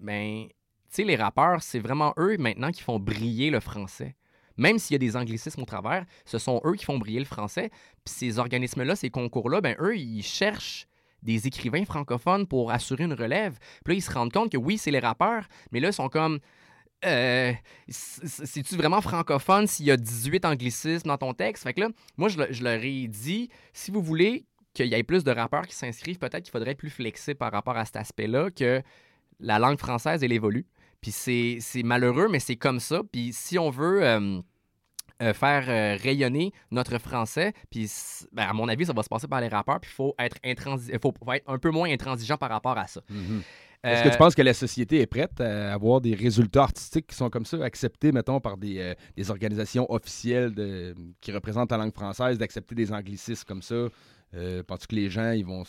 ben, 0.00 0.46
tu 0.46 0.54
sais, 0.88 1.04
les 1.04 1.16
rappeurs, 1.16 1.62
c'est 1.62 1.80
vraiment 1.80 2.14
eux 2.16 2.38
maintenant 2.38 2.70
qui 2.70 2.82
font 2.82 2.98
briller 2.98 3.50
le 3.50 3.60
français. 3.60 4.16
Même 4.56 4.78
s'il 4.78 4.94
y 4.94 4.96
a 4.96 4.98
des 4.98 5.16
anglicismes 5.16 5.62
au 5.62 5.66
travers, 5.66 6.06
ce 6.24 6.38
sont 6.38 6.60
eux 6.64 6.74
qui 6.74 6.84
font 6.84 6.98
briller 6.98 7.18
le 7.18 7.24
français. 7.24 7.70
Puis 8.04 8.14
ces 8.14 8.38
organismes-là, 8.38 8.96
ces 8.96 9.10
concours-là, 9.10 9.60
ben, 9.60 9.76
eux, 9.80 9.96
ils 9.96 10.22
cherchent 10.22 10.86
des 11.22 11.46
écrivains 11.46 11.84
francophones 11.84 12.46
pour 12.46 12.70
assurer 12.70 13.04
une 13.04 13.14
relève. 13.14 13.58
Puis 13.84 13.94
là, 13.94 13.98
ils 13.98 14.02
se 14.02 14.12
rendent 14.12 14.32
compte 14.32 14.52
que 14.52 14.56
oui, 14.56 14.78
c'est 14.78 14.90
les 14.90 15.00
rappeurs, 15.00 15.48
mais 15.72 15.80
là, 15.80 15.88
ils 15.88 15.94
sont 15.94 16.08
comme. 16.08 16.38
Euh, 17.06 17.52
C'est-tu 17.88 18.76
vraiment 18.76 19.00
francophone 19.00 19.66
s'il 19.66 19.86
y 19.86 19.90
a 19.90 19.96
18 19.96 20.44
anglicismes 20.44 21.08
dans 21.08 21.18
ton 21.18 21.34
texte? 21.34 21.64
Fait 21.64 21.74
que 21.74 21.80
là, 21.80 21.88
moi, 22.16 22.28
je, 22.28 22.38
je 22.50 22.64
leur 22.64 22.82
ai 22.82 23.06
dit, 23.08 23.50
si 23.72 23.90
vous 23.90 24.02
voulez 24.02 24.46
qu'il 24.74 24.86
y 24.86 24.94
ait 24.94 25.02
plus 25.02 25.24
de 25.24 25.30
rappeurs 25.30 25.66
qui 25.66 25.74
s'inscrivent, 25.74 26.18
peut-être 26.18 26.42
qu'il 26.42 26.50
faudrait 26.50 26.72
être 26.72 26.78
plus 26.78 26.90
flexible 26.90 27.36
par 27.36 27.52
rapport 27.52 27.76
à 27.76 27.84
cet 27.84 27.96
aspect-là, 27.96 28.50
que 28.50 28.82
la 29.40 29.58
langue 29.58 29.78
française, 29.78 30.22
elle 30.22 30.32
évolue. 30.32 30.66
Puis 31.00 31.12
c'est 31.12 31.82
malheureux, 31.82 32.28
mais 32.28 32.40
c'est 32.40 32.56
comme 32.56 32.80
ça. 32.80 33.02
Puis 33.12 33.32
si 33.32 33.58
on 33.58 33.70
veut 33.70 34.02
euh, 34.02 34.40
euh, 35.22 35.34
faire 35.34 35.64
euh, 35.68 35.96
rayonner 36.02 36.52
notre 36.70 36.98
français, 36.98 37.52
puis 37.70 37.90
ben, 38.32 38.44
à 38.44 38.52
mon 38.52 38.68
avis, 38.68 38.86
ça 38.86 38.92
va 38.92 39.02
se 39.02 39.08
passer 39.08 39.28
par 39.28 39.40
les 39.40 39.48
rappeurs, 39.48 39.80
puis 39.80 39.90
il 39.92 39.94
faut 39.94 40.14
être, 40.18 40.38
un 41.46 41.58
peu 41.58 41.70
moins 41.70 41.90
intransigeant 41.90 42.38
par 42.38 42.50
rapport 42.50 42.78
à 42.78 42.86
ça. 42.86 43.02
Est-ce 43.84 44.02
que 44.02 44.08
Euh, 44.08 44.12
tu 44.12 44.16
penses 44.18 44.34
que 44.34 44.42
la 44.42 44.54
société 44.54 45.00
est 45.00 45.06
prête 45.06 45.40
à 45.40 45.72
avoir 45.74 46.00
des 46.00 46.14
résultats 46.14 46.62
artistiques 46.62 47.06
qui 47.06 47.14
sont 47.16 47.28
comme 47.30 47.44
ça, 47.44 47.62
acceptés, 47.62 48.12
mettons, 48.12 48.40
par 48.40 48.56
des, 48.56 48.78
euh, 48.78 48.94
des 49.16 49.30
organisations 49.30 49.90
officielles 49.92 50.54
de- 50.54 50.94
qui 51.20 51.30
représentent 51.32 51.70
la 51.70 51.76
langue 51.76 51.92
française, 51.94 52.38
d'accepter 52.38 52.74
des 52.74 52.90
anglicismes 52.92 53.44
comme 53.46 53.62
ça? 53.62 53.74
Euh, 54.34 54.62
Penses-tu 54.66 54.86
que 54.88 54.94
les 54.96 55.10
gens, 55.10 55.30
ils 55.32 55.44
vont 55.44 55.62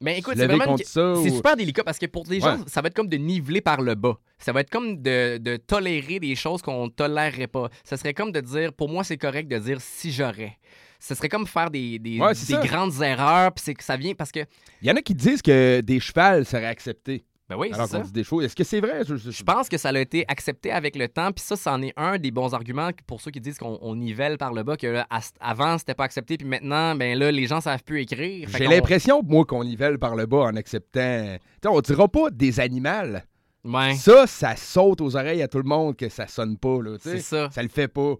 Mais 0.00 0.18
écoute, 0.18 0.34
se 0.34 0.40
c'est 0.40 0.46
vraiment 0.46 0.64
une- 0.64 0.70
contre 0.72 0.86
ça? 0.86 1.14
C'est 1.22 1.30
ou- 1.30 1.36
super 1.36 1.56
délicat 1.56 1.82
parce 1.82 1.98
que 1.98 2.06
pour 2.06 2.24
les 2.28 2.40
gens, 2.40 2.58
Ouais. 2.58 2.64
ça 2.66 2.80
va 2.82 2.88
être 2.88 2.94
comme 2.94 3.08
de 3.08 3.16
niveler 3.16 3.60
par 3.60 3.80
le 3.80 3.94
bas. 3.94 4.18
Ça 4.38 4.52
va 4.52 4.60
être 4.60 4.70
comme 4.70 5.00
de, 5.00 5.38
de 5.38 5.56
tolérer 5.56 6.20
des 6.20 6.34
choses 6.34 6.60
qu'on 6.62 6.88
tolérerait 6.90 7.46
pas. 7.46 7.68
Ça 7.84 7.96
serait 7.96 8.12
comme 8.12 8.32
de 8.32 8.40
dire, 8.40 8.72
pour 8.72 8.88
moi, 8.88 9.02
c'est 9.04 9.16
correct 9.16 9.48
de 9.48 9.58
dire 9.58 9.80
si 9.80 10.12
j'aurais. 10.12 10.58
Ce 11.00 11.14
serait 11.16 11.28
comme 11.28 11.46
faire 11.48 11.70
des, 11.70 11.98
des, 11.98 12.18
Ouais, 12.20 12.32
des 12.34 12.68
grandes 12.68 13.00
erreurs, 13.02 13.52
puis 13.52 13.62
c'est 13.64 13.74
que 13.74 13.82
ça 13.82 13.96
vient 13.96 14.14
parce 14.14 14.30
que. 14.30 14.40
Il 14.82 14.88
y 14.88 14.90
en 14.90 14.96
a 14.96 15.02
qui 15.02 15.14
disent 15.14 15.42
que 15.42 15.80
des 15.80 15.98
chevals 15.98 16.44
seraient 16.44 16.66
acceptés. 16.66 17.24
Ben 17.52 17.58
oui, 17.58 17.70
alors 17.72 17.88
qu'on 17.88 17.98
dit 18.06 18.12
des 18.12 18.24
choses. 18.24 18.44
Est-ce 18.44 18.56
que 18.56 18.64
c'est 18.64 18.80
vrai? 18.80 19.02
Je, 19.06 19.16
je- 19.16 19.30
Je 19.30 19.42
pense 19.42 19.68
que 19.68 19.76
ça 19.78 19.90
a 19.90 19.98
été 19.98 20.24
accepté 20.28 20.70
avec 20.72 20.96
le 20.96 21.08
temps, 21.08 21.32
puis 21.32 21.44
ça, 21.44 21.56
c'en 21.56 21.80
est 21.82 21.92
un 21.96 22.18
des 22.18 22.30
bons 22.30 22.54
arguments 22.54 22.90
pour 23.06 23.20
ceux 23.20 23.30
qui 23.30 23.40
disent 23.40 23.58
qu'on 23.58 23.78
on 23.82 23.94
nivelle 23.94 24.38
par 24.38 24.52
le 24.52 24.62
bas, 24.62 24.76
que 24.76 24.86
là, 24.86 25.06
avant, 25.40 25.78
c'était 25.78 25.94
pas 25.94 26.04
accepté, 26.04 26.36
puis 26.36 26.46
maintenant, 26.46 26.94
ben 26.94 27.18
là, 27.18 27.30
les 27.30 27.46
gens 27.46 27.60
savent 27.60 27.82
plus 27.84 28.00
écrire. 28.02 28.48
J'ai 28.50 28.66
l'impression, 28.66 29.22
moi, 29.22 29.44
qu'on 29.44 29.64
nivelle 29.64 29.98
par 29.98 30.16
le 30.16 30.26
bas 30.26 30.44
en 30.44 30.56
acceptant. 30.56 31.36
Tu 31.36 31.38
sais, 31.62 31.68
on 31.68 31.80
dira 31.80 32.08
pas 32.08 32.30
des 32.30 32.58
animaux. 32.60 33.18
Ouais. 33.64 33.94
Ça, 33.94 34.26
ça 34.26 34.56
saute 34.56 35.00
aux 35.00 35.14
oreilles 35.14 35.42
à 35.42 35.48
tout 35.48 35.58
le 35.58 35.64
monde 35.68 35.96
que 35.96 36.08
ça 36.08 36.26
sonne 36.26 36.56
pas. 36.58 36.78
C'est 37.00 37.20
ça. 37.20 37.48
Ça 37.50 37.62
le 37.62 37.68
fait 37.68 37.88
pas. 37.88 38.14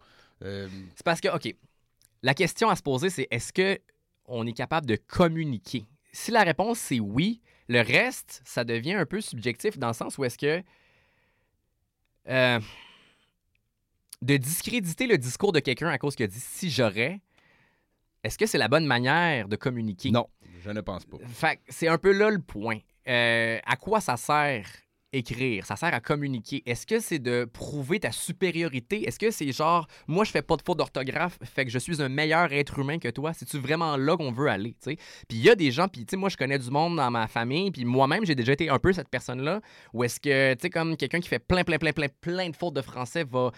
Euh, 0.44 0.68
C'est 0.94 1.04
parce 1.04 1.20
que, 1.20 1.28
OK, 1.34 1.54
la 2.22 2.34
question 2.34 2.68
à 2.68 2.76
se 2.76 2.82
poser, 2.82 3.10
c'est 3.10 3.26
est-ce 3.30 3.52
que 3.52 3.78
on 4.26 4.46
est 4.46 4.52
capable 4.52 4.86
de 4.86 4.96
communiquer? 4.96 5.84
Si 6.12 6.30
la 6.30 6.42
réponse 6.42 6.78
c'est 6.78 7.00
oui, 7.00 7.40
le 7.68 7.80
reste, 7.80 8.42
ça 8.44 8.64
devient 8.64 8.94
un 8.94 9.06
peu 9.06 9.20
subjectif 9.20 9.78
dans 9.78 9.88
le 9.88 9.94
sens 9.94 10.18
où 10.18 10.24
est-ce 10.24 10.38
que 10.38 10.62
euh, 12.28 12.60
de 14.20 14.36
discréditer 14.36 15.06
le 15.06 15.18
discours 15.18 15.52
de 15.52 15.60
quelqu'un 15.60 15.88
à 15.88 15.98
cause 15.98 16.14
qu'il 16.14 16.24
a 16.24 16.28
dit 16.28 16.40
si 16.40 16.70
j'aurais, 16.70 17.20
est-ce 18.22 18.38
que 18.38 18.46
c'est 18.46 18.58
la 18.58 18.68
bonne 18.68 18.86
manière 18.86 19.48
de 19.48 19.56
communiquer? 19.56 20.10
non, 20.10 20.28
je 20.62 20.70
ne 20.70 20.80
pense 20.80 21.04
pas. 21.04 21.18
Fait 21.26 21.56
que 21.56 21.62
c'est 21.68 21.88
un 21.88 21.98
peu 21.98 22.12
là 22.12 22.30
le 22.30 22.40
point. 22.40 22.78
Euh, 23.08 23.58
à 23.64 23.76
quoi 23.76 24.00
ça 24.00 24.16
sert 24.16 24.68
écrire? 25.12 25.66
Ça 25.66 25.76
sert 25.76 25.92
à 25.92 26.00
communiquer. 26.00 26.62
Est-ce 26.66 26.86
que 26.86 26.98
c'est 26.98 27.18
de 27.18 27.44
prouver 27.44 28.00
ta 28.00 28.12
supériorité? 28.12 29.06
Est-ce 29.06 29.18
que 29.18 29.30
c'est 29.30 29.50
genre, 29.52 29.86
moi, 30.06 30.24
je 30.24 30.30
fais 30.30 30.42
pas 30.42 30.56
de 30.56 30.62
faute 30.62 30.78
d'orthographe, 30.78 31.38
fait 31.42 31.64
que 31.64 31.70
je 31.70 31.78
suis 31.78 32.02
un 32.02 32.08
meilleur 32.08 32.52
être 32.52 32.78
humain 32.78 32.98
que 32.98 33.08
toi? 33.08 33.32
C'est-tu 33.32 33.58
vraiment 33.58 33.96
là 33.96 34.16
qu'on 34.16 34.32
veut 34.32 34.48
aller? 34.48 34.74
Puis 34.84 34.96
il 35.30 35.42
y 35.42 35.50
a 35.50 35.54
des 35.54 35.70
gens, 35.70 35.88
puis 35.88 36.06
moi, 36.14 36.28
je 36.28 36.36
connais 36.36 36.58
du 36.58 36.70
monde 36.70 36.96
dans 36.96 37.10
ma 37.10 37.28
famille, 37.28 37.70
puis 37.70 37.84
moi-même, 37.84 38.24
j'ai 38.24 38.34
déjà 38.34 38.52
été 38.52 38.68
un 38.68 38.78
peu 38.78 38.92
cette 38.92 39.08
personne-là, 39.08 39.60
où 39.92 40.04
est-ce 40.04 40.18
que, 40.18 40.54
tu 40.54 40.62
sais, 40.62 40.70
comme 40.70 40.96
quelqu'un 40.96 41.20
qui 41.20 41.28
fait 41.28 41.38
plein, 41.38 41.64
plein, 41.64 41.78
plein, 41.78 41.92
plein, 41.92 42.08
plein 42.20 42.50
de 42.50 42.56
fautes 42.56 42.74
de 42.74 42.82
français 42.82 43.24
va 43.24 43.52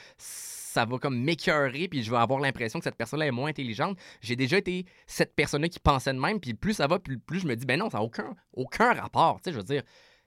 ça 0.74 0.84
va 0.84 0.98
comme 0.98 1.16
m'écœurer, 1.16 1.86
puis 1.86 2.02
je 2.02 2.10
vais 2.10 2.16
avoir 2.16 2.40
l'impression 2.40 2.80
que 2.80 2.84
cette 2.84 2.96
personne-là 2.96 3.26
est 3.26 3.30
moins 3.30 3.50
intelligente. 3.50 3.96
J'ai 4.20 4.34
déjà 4.34 4.58
été 4.58 4.86
cette 5.06 5.32
personne-là 5.36 5.68
qui 5.68 5.78
pensait 5.78 6.12
de 6.12 6.18
même, 6.18 6.40
puis 6.40 6.52
plus 6.52 6.74
ça 6.74 6.88
va, 6.88 6.98
plus, 6.98 7.20
plus 7.20 7.38
je 7.38 7.46
me 7.46 7.54
dis, 7.54 7.64
ben 7.64 7.78
non, 7.78 7.90
ça 7.90 7.98
n'a 7.98 8.02
aucun, 8.02 8.34
aucun 8.52 8.92
rapport. 8.92 9.40
Tu 9.40 9.44
sais, 9.44 9.52
je 9.52 9.58
veux 9.58 9.62
dire, 9.62 9.84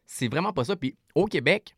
c'est 0.07 0.29
vraiment 0.29 0.53
pas 0.53 0.63
ça. 0.63 0.75
Puis 0.75 0.95
au 1.13 1.25
Québec, 1.25 1.75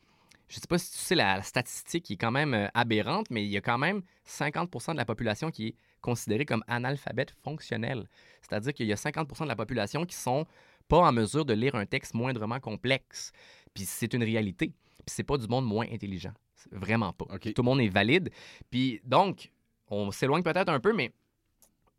je 0.47 0.55
sais 0.55 0.67
pas 0.67 0.77
si 0.77 0.91
tu 0.91 0.97
sais 0.97 1.15
la, 1.15 1.37
la 1.37 1.43
statistique 1.43 2.05
qui 2.05 2.13
est 2.13 2.17
quand 2.17 2.31
même 2.31 2.53
euh, 2.53 2.67
aberrante, 2.73 3.27
mais 3.29 3.43
il 3.43 3.49
y 3.49 3.57
a 3.57 3.61
quand 3.61 3.77
même 3.77 4.01
50% 4.25 4.93
de 4.93 4.97
la 4.97 5.05
population 5.05 5.51
qui 5.51 5.67
est 5.67 5.75
considérée 6.01 6.45
comme 6.45 6.63
analphabète 6.67 7.31
fonctionnel. 7.43 8.07
C'est-à-dire 8.41 8.73
qu'il 8.73 8.87
y 8.87 8.93
a 8.93 8.95
50% 8.95 9.43
de 9.43 9.47
la 9.47 9.55
population 9.55 10.05
qui 10.05 10.15
sont 10.15 10.45
pas 10.87 10.99
en 10.99 11.11
mesure 11.11 11.45
de 11.45 11.53
lire 11.53 11.75
un 11.75 11.85
texte 11.85 12.13
moindrement 12.13 12.59
complexe. 12.59 13.31
Puis 13.73 13.85
c'est 13.85 14.13
une 14.13 14.23
réalité. 14.23 14.73
Puis 15.05 15.05
c'est 15.07 15.23
pas 15.23 15.37
du 15.37 15.47
monde 15.47 15.65
moins 15.65 15.85
intelligent. 15.91 16.33
Vraiment 16.71 17.13
pas. 17.13 17.25
Tout 17.39 17.53
le 17.57 17.63
monde 17.63 17.81
est 17.81 17.89
valide. 17.89 18.31
Puis 18.69 19.01
donc, 19.03 19.51
on 19.87 20.11
s'éloigne 20.11 20.43
peut-être 20.43 20.69
un 20.69 20.79
peu, 20.79 20.93
mais 20.93 21.11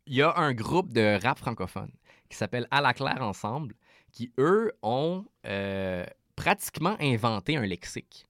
il 0.07 0.15
y 0.15 0.21
a 0.21 0.35
un 0.37 0.53
groupe 0.53 0.91
de 0.91 1.19
rap 1.23 1.37
francophone 1.37 1.91
qui 2.29 2.37
s'appelle 2.37 2.67
À 2.71 2.81
la 2.81 2.93
claire 2.93 3.21
ensemble, 3.21 3.75
qui, 4.11 4.31
eux, 4.37 4.71
ont 4.81 5.25
euh, 5.45 6.05
pratiquement 6.41 6.95
inventé 6.99 7.55
un 7.55 7.65
lexique. 7.65 8.25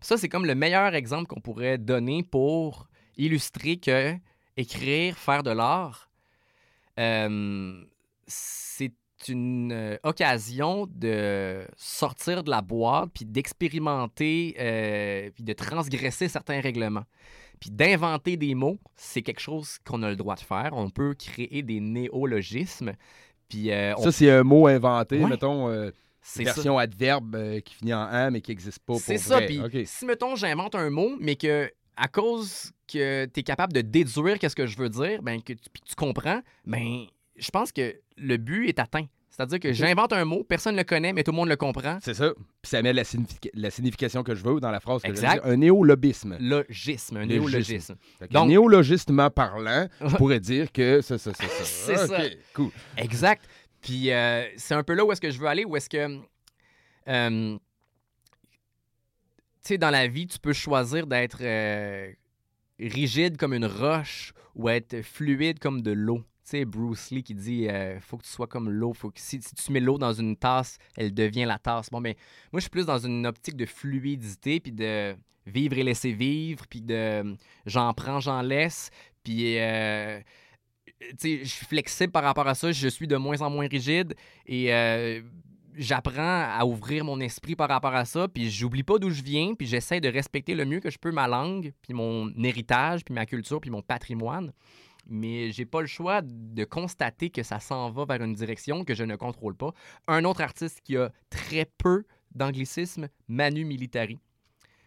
Ça, 0.00 0.16
c'est 0.16 0.30
comme 0.30 0.46
le 0.46 0.54
meilleur 0.54 0.94
exemple 0.94 1.26
qu'on 1.26 1.40
pourrait 1.40 1.76
donner 1.76 2.22
pour 2.22 2.88
illustrer 3.18 3.76
que 3.76 4.14
écrire, 4.56 5.18
faire 5.18 5.42
de 5.42 5.50
l'art, 5.50 6.08
euh, 6.98 7.84
c'est 8.26 8.92
une 9.28 9.72
euh, 9.72 9.96
occasion 10.04 10.86
de 10.90 11.66
sortir 11.76 12.44
de 12.44 12.50
la 12.50 12.62
boîte, 12.62 13.10
puis 13.12 13.26
d'expérimenter, 13.26 14.56
euh, 14.58 15.30
puis 15.34 15.44
de 15.44 15.52
transgresser 15.52 16.28
certains 16.28 16.60
règlements. 16.60 17.04
Puis 17.60 17.70
d'inventer 17.70 18.36
des 18.38 18.54
mots, 18.54 18.78
c'est 18.96 19.22
quelque 19.22 19.40
chose 19.40 19.78
qu'on 19.84 20.02
a 20.02 20.08
le 20.08 20.16
droit 20.16 20.36
de 20.36 20.40
faire. 20.40 20.70
On 20.72 20.88
peut 20.88 21.14
créer 21.14 21.62
des 21.62 21.80
néologismes. 21.80 22.92
Puis, 23.48 23.70
on... 23.96 24.02
Ça, 24.02 24.12
c'est 24.12 24.30
un 24.30 24.42
mot 24.42 24.66
inventé, 24.66 25.18
Ouais. 25.18 25.28
mettons, 25.28 25.68
euh, 25.68 25.90
C'est 26.26 26.42
version 26.44 26.78
adverbe 26.78 27.34
euh, 27.36 27.60
qui 27.60 27.74
finit 27.74 27.92
en 27.92 28.02
an, 28.10 28.30
mais 28.30 28.40
qui 28.40 28.50
n'existe 28.50 28.78
pas 28.78 28.94
pour 28.94 29.00
C'est 29.00 29.18
ça. 29.18 29.42
Puis 29.42 29.60
si, 29.84 30.06
mettons, 30.06 30.34
j'invente 30.36 30.74
un 30.74 30.88
mot, 30.88 31.16
mais 31.20 31.36
que 31.36 31.70
à 31.96 32.08
cause 32.08 32.72
que 32.90 33.26
tu 33.26 33.40
es 33.40 33.42
capable 33.42 33.72
de 33.72 33.80
déduire 33.82 34.38
qu'est-ce 34.38 34.56
que 34.56 34.66
je 34.66 34.76
veux 34.78 34.88
dire, 34.88 35.22
ben, 35.22 35.42
que 35.42 35.52
tu, 35.52 35.94
comprends, 35.96 36.40
ben, 36.64 37.04
je 37.36 37.50
pense 37.50 37.70
que 37.72 37.94
le 38.16 38.36
but 38.36 38.68
est 38.68 38.78
atteint. 38.78 39.06
C'est-à-dire 39.30 39.58
que 39.58 39.72
j'invente 39.72 40.12
un 40.12 40.24
mot, 40.24 40.44
personne 40.44 40.74
ne 40.74 40.78
le 40.80 40.84
connaît, 40.84 41.12
mais 41.12 41.24
tout 41.24 41.32
le 41.32 41.36
monde 41.36 41.48
le 41.48 41.56
comprend. 41.56 41.98
C'est 42.00 42.14
ça. 42.14 42.32
Puis 42.62 42.70
ça 42.70 42.80
met 42.82 42.92
la, 42.92 43.02
significa- 43.02 43.50
la 43.54 43.70
signification 43.70 44.22
que 44.22 44.32
je 44.34 44.44
veux 44.44 44.60
dans 44.60 44.70
la 44.70 44.78
phrase. 44.78 45.02
que 45.02 45.08
je 45.08 45.12
Exact. 45.12 45.34
veux 45.38 45.40
dire. 45.42 45.52
Un 45.52 45.56
néolobisme. 45.56 46.36
Logisme, 46.38 47.16
un 47.16 47.26
Logisme. 47.26 47.40
néologisme. 47.42 47.94
Donc- 48.30 48.48
néologistement 48.48 49.30
parlant, 49.30 49.88
je 50.00 50.14
pourrais 50.16 50.38
dire 50.40 50.70
que 50.70 51.00
ça, 51.00 51.18
ça, 51.18 51.34
ça, 51.34 51.42
ça. 51.48 51.48
C'est 51.64 51.96
ça. 52.06 52.22
Cool. 52.54 52.70
Exact. 52.96 53.42
Puis 53.84 54.10
euh, 54.10 54.48
c'est 54.56 54.74
un 54.74 54.82
peu 54.82 54.94
là 54.94 55.04
où 55.04 55.12
est-ce 55.12 55.20
que 55.20 55.30
je 55.30 55.38
veux 55.38 55.46
aller, 55.46 55.64
où 55.64 55.76
est-ce 55.76 55.90
que. 55.90 56.18
euh, 57.08 57.58
tu 59.62 59.68
sais, 59.68 59.78
dans 59.78 59.90
la 59.90 60.08
vie, 60.08 60.26
tu 60.26 60.38
peux 60.38 60.54
choisir 60.54 61.06
d'être 61.06 61.38
euh, 61.42 62.10
rigide 62.80 63.36
comme 63.36 63.52
une 63.52 63.66
roche 63.66 64.32
ou 64.54 64.70
être 64.70 65.02
fluide 65.02 65.58
comme 65.58 65.82
de 65.82 65.90
l'eau. 65.90 66.18
Tu 66.18 66.50
sais, 66.50 66.64
Bruce 66.64 67.10
Lee 67.10 67.22
qui 67.22 67.34
dit 67.34 67.68
euh, 67.68 68.00
faut 68.00 68.16
que 68.16 68.24
tu 68.24 68.30
sois 68.30 68.46
comme 68.46 68.70
l'eau. 68.70 68.94
Faut 68.94 69.10
que 69.10 69.20
si, 69.20 69.38
tu 69.38 69.72
mets 69.72 69.80
l'eau 69.80 69.98
dans 69.98 70.14
une 70.14 70.36
tasse, 70.36 70.78
elle 70.96 71.12
devient 71.12 71.44
la 71.44 71.58
tasse. 71.58 71.90
Bon, 71.90 72.00
mais 72.00 72.16
moi, 72.52 72.60
je 72.60 72.62
suis 72.62 72.70
plus 72.70 72.86
dans 72.86 72.98
une 72.98 73.26
optique 73.26 73.56
de 73.56 73.66
fluidité, 73.66 74.60
puis 74.60 74.72
de 74.72 75.14
vivre 75.46 75.76
et 75.76 75.82
laisser 75.82 76.12
vivre, 76.12 76.66
puis 76.70 76.80
de 76.80 77.36
j'en 77.66 77.92
prends, 77.92 78.20
j'en 78.20 78.40
laisse, 78.40 78.90
puis. 79.22 79.58
Je 81.22 81.44
suis 81.44 81.66
flexible 81.66 82.12
par 82.12 82.22
rapport 82.22 82.46
à 82.46 82.54
ça, 82.54 82.72
je 82.72 82.88
suis 82.88 83.06
de 83.06 83.16
moins 83.16 83.40
en 83.42 83.50
moins 83.50 83.66
rigide 83.68 84.14
et 84.46 84.72
euh, 84.72 85.20
j'apprends 85.76 86.46
à 86.50 86.64
ouvrir 86.64 87.04
mon 87.04 87.20
esprit 87.20 87.56
par 87.56 87.68
rapport 87.68 87.94
à 87.94 88.04
ça, 88.04 88.28
puis 88.28 88.50
j'oublie 88.50 88.82
pas 88.82 88.98
d'où 88.98 89.10
je 89.10 89.22
viens, 89.22 89.54
puis 89.54 89.66
j'essaie 89.66 90.00
de 90.00 90.08
respecter 90.08 90.54
le 90.54 90.64
mieux 90.64 90.80
que 90.80 90.90
je 90.90 90.98
peux 90.98 91.12
ma 91.12 91.28
langue, 91.28 91.72
puis 91.82 91.94
mon 91.94 92.32
héritage, 92.42 93.04
puis 93.04 93.14
ma 93.14 93.26
culture, 93.26 93.60
puis 93.60 93.70
mon 93.70 93.82
patrimoine. 93.82 94.52
Mais 95.06 95.50
j'ai 95.52 95.66
pas 95.66 95.82
le 95.82 95.86
choix 95.86 96.22
de 96.22 96.64
constater 96.64 97.28
que 97.28 97.42
ça 97.42 97.60
s'en 97.60 97.90
va 97.90 98.06
vers 98.06 98.22
une 98.22 98.32
direction 98.32 98.84
que 98.84 98.94
je 98.94 99.04
ne 99.04 99.16
contrôle 99.16 99.54
pas. 99.54 99.74
Un 100.08 100.24
autre 100.24 100.40
artiste 100.40 100.80
qui 100.82 100.96
a 100.96 101.12
très 101.28 101.66
peu 101.78 102.04
d'anglicisme, 102.34 103.08
Manu 103.28 103.64
Militari. 103.64 104.18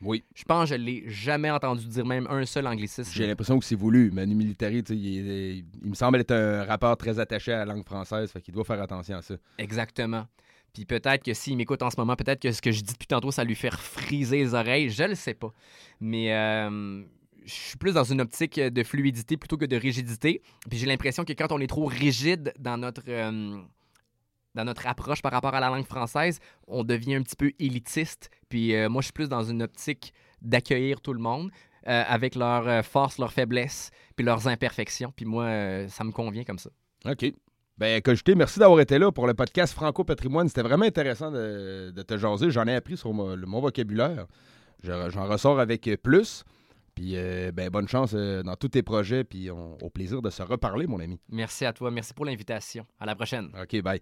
Oui. 0.01 0.23
Je 0.35 0.43
pense 0.43 0.69
que 0.69 0.75
je 0.75 0.81
l'ai 0.81 1.03
jamais 1.07 1.49
entendu 1.49 1.85
dire 1.85 2.05
même 2.05 2.27
un 2.29 2.45
seul 2.45 2.67
anglicisme. 2.67 3.11
J'ai 3.13 3.27
l'impression 3.27 3.57
que 3.57 3.65
c'est 3.65 3.75
voulu. 3.75 4.11
Manu 4.11 4.35
Militari, 4.35 4.79
il, 4.89 5.65
il 5.83 5.89
me 5.89 5.95
semble 5.95 6.19
être 6.19 6.31
un 6.31 6.63
rappeur 6.65 6.95
très 6.97 7.19
attaché 7.19 7.51
à 7.51 7.65
la 7.65 7.73
langue 7.73 7.85
française, 7.85 8.31
fait 8.31 8.41
qu'il 8.41 8.53
doit 8.53 8.63
faire 8.63 8.81
attention 8.81 9.17
à 9.17 9.21
ça. 9.21 9.35
Exactement. 9.57 10.25
Puis 10.73 10.85
peut-être 10.85 11.23
que 11.23 11.33
s'il 11.33 11.57
m'écoute 11.57 11.81
en 11.81 11.89
ce 11.89 11.95
moment, 11.97 12.15
peut-être 12.15 12.41
que 12.41 12.51
ce 12.51 12.61
que 12.61 12.71
je 12.71 12.81
dis 12.81 12.93
depuis 12.93 13.07
tantôt, 13.07 13.31
ça 13.31 13.43
lui 13.43 13.55
fait 13.55 13.73
friser 13.73 14.37
les 14.37 14.53
oreilles. 14.53 14.89
Je 14.89 15.03
le 15.03 15.15
sais 15.15 15.33
pas. 15.33 15.51
Mais 15.99 16.33
euh, 16.33 17.01
je 17.45 17.51
suis 17.51 17.77
plus 17.77 17.93
dans 17.93 18.03
une 18.03 18.21
optique 18.21 18.59
de 18.59 18.83
fluidité 18.83 19.37
plutôt 19.37 19.57
que 19.57 19.65
de 19.65 19.75
rigidité. 19.75 20.41
Puis 20.69 20.77
j'ai 20.77 20.85
l'impression 20.85 21.23
que 21.23 21.33
quand 21.33 21.51
on 21.51 21.59
est 21.59 21.67
trop 21.67 21.85
rigide 21.85 22.53
dans 22.59 22.77
notre, 22.77 23.01
euh, 23.07 23.57
dans 24.57 24.65
notre 24.65 24.85
approche 24.87 25.21
par 25.21 25.31
rapport 25.31 25.53
à 25.55 25.61
la 25.61 25.69
langue 25.69 25.85
française, 25.85 26.39
on 26.67 26.83
devient 26.83 27.15
un 27.15 27.21
petit 27.23 27.37
peu 27.37 27.51
élitiste. 27.59 28.29
Puis 28.49 28.75
euh, 28.75 28.89
moi, 28.89 29.01
je 29.01 29.05
suis 29.05 29.13
plus 29.13 29.29
dans 29.29 29.43
une 29.43 29.63
optique 29.63 30.13
d'accueillir 30.41 30.99
tout 30.99 31.13
le 31.13 31.19
monde. 31.21 31.49
euh, 31.87 32.03
avec 32.05 32.35
leurs 32.35 32.67
euh, 32.67 32.81
forces, 32.81 33.17
leurs 33.17 33.31
faiblesses, 33.31 33.91
puis 34.17 34.25
leurs 34.25 34.45
imperfections. 34.49 35.13
Puis 35.15 35.25
moi, 35.25 35.45
euh, 35.45 35.87
ça 35.87 36.03
me 36.03 36.11
convient 36.11 36.43
comme 36.43 36.59
ça. 36.59 36.69
OK. 37.05 37.31
Ben, 37.77 38.01
Cogité, 38.01 38.35
merci 38.35 38.59
d'avoir 38.59 38.81
été 38.81 38.99
là 38.99 39.09
pour 39.09 39.25
le 39.25 39.33
podcast 39.33 39.73
Franco 39.73 40.03
Patrimoine. 40.03 40.49
C'était 40.49 40.63
vraiment 40.63 40.83
intéressant 40.85 41.31
de, 41.31 41.91
de 41.95 42.01
te 42.01 42.17
jaser. 42.17 42.51
J'en 42.51 42.65
ai 42.67 42.75
appris 42.75 42.97
sur 42.97 43.13
mon, 43.13 43.37
vocabulaire. 43.61 44.25
Je- 44.83 45.09
J'en 45.11 45.27
ressors 45.29 45.61
avec 45.61 45.89
plus. 46.03 46.43
Puis, 46.93 47.13
euh, 47.15 47.51
ben, 47.53 47.69
bonne 47.69 47.87
chance 47.87 48.11
euh, 48.15 48.43
dans 48.43 48.55
tous 48.57 48.69
tes 48.69 48.83
projets. 48.83 49.23
Puis, 49.23 49.49
on- 49.49 49.77
au 49.81 49.89
plaisir 49.89 50.21
de 50.21 50.29
se 50.29 50.41
reparler, 50.43 50.87
mon 50.87 50.99
ami. 50.99 51.17
Merci 51.29 51.63
à 51.65 51.71
toi. 51.71 51.89
Merci 51.89 52.13
pour 52.13 52.25
l'invitation. 52.25 52.85
À 52.99 53.05
la 53.05 53.15
prochaine. 53.15 53.49
OK, 53.61 53.81
bye. 53.81 54.01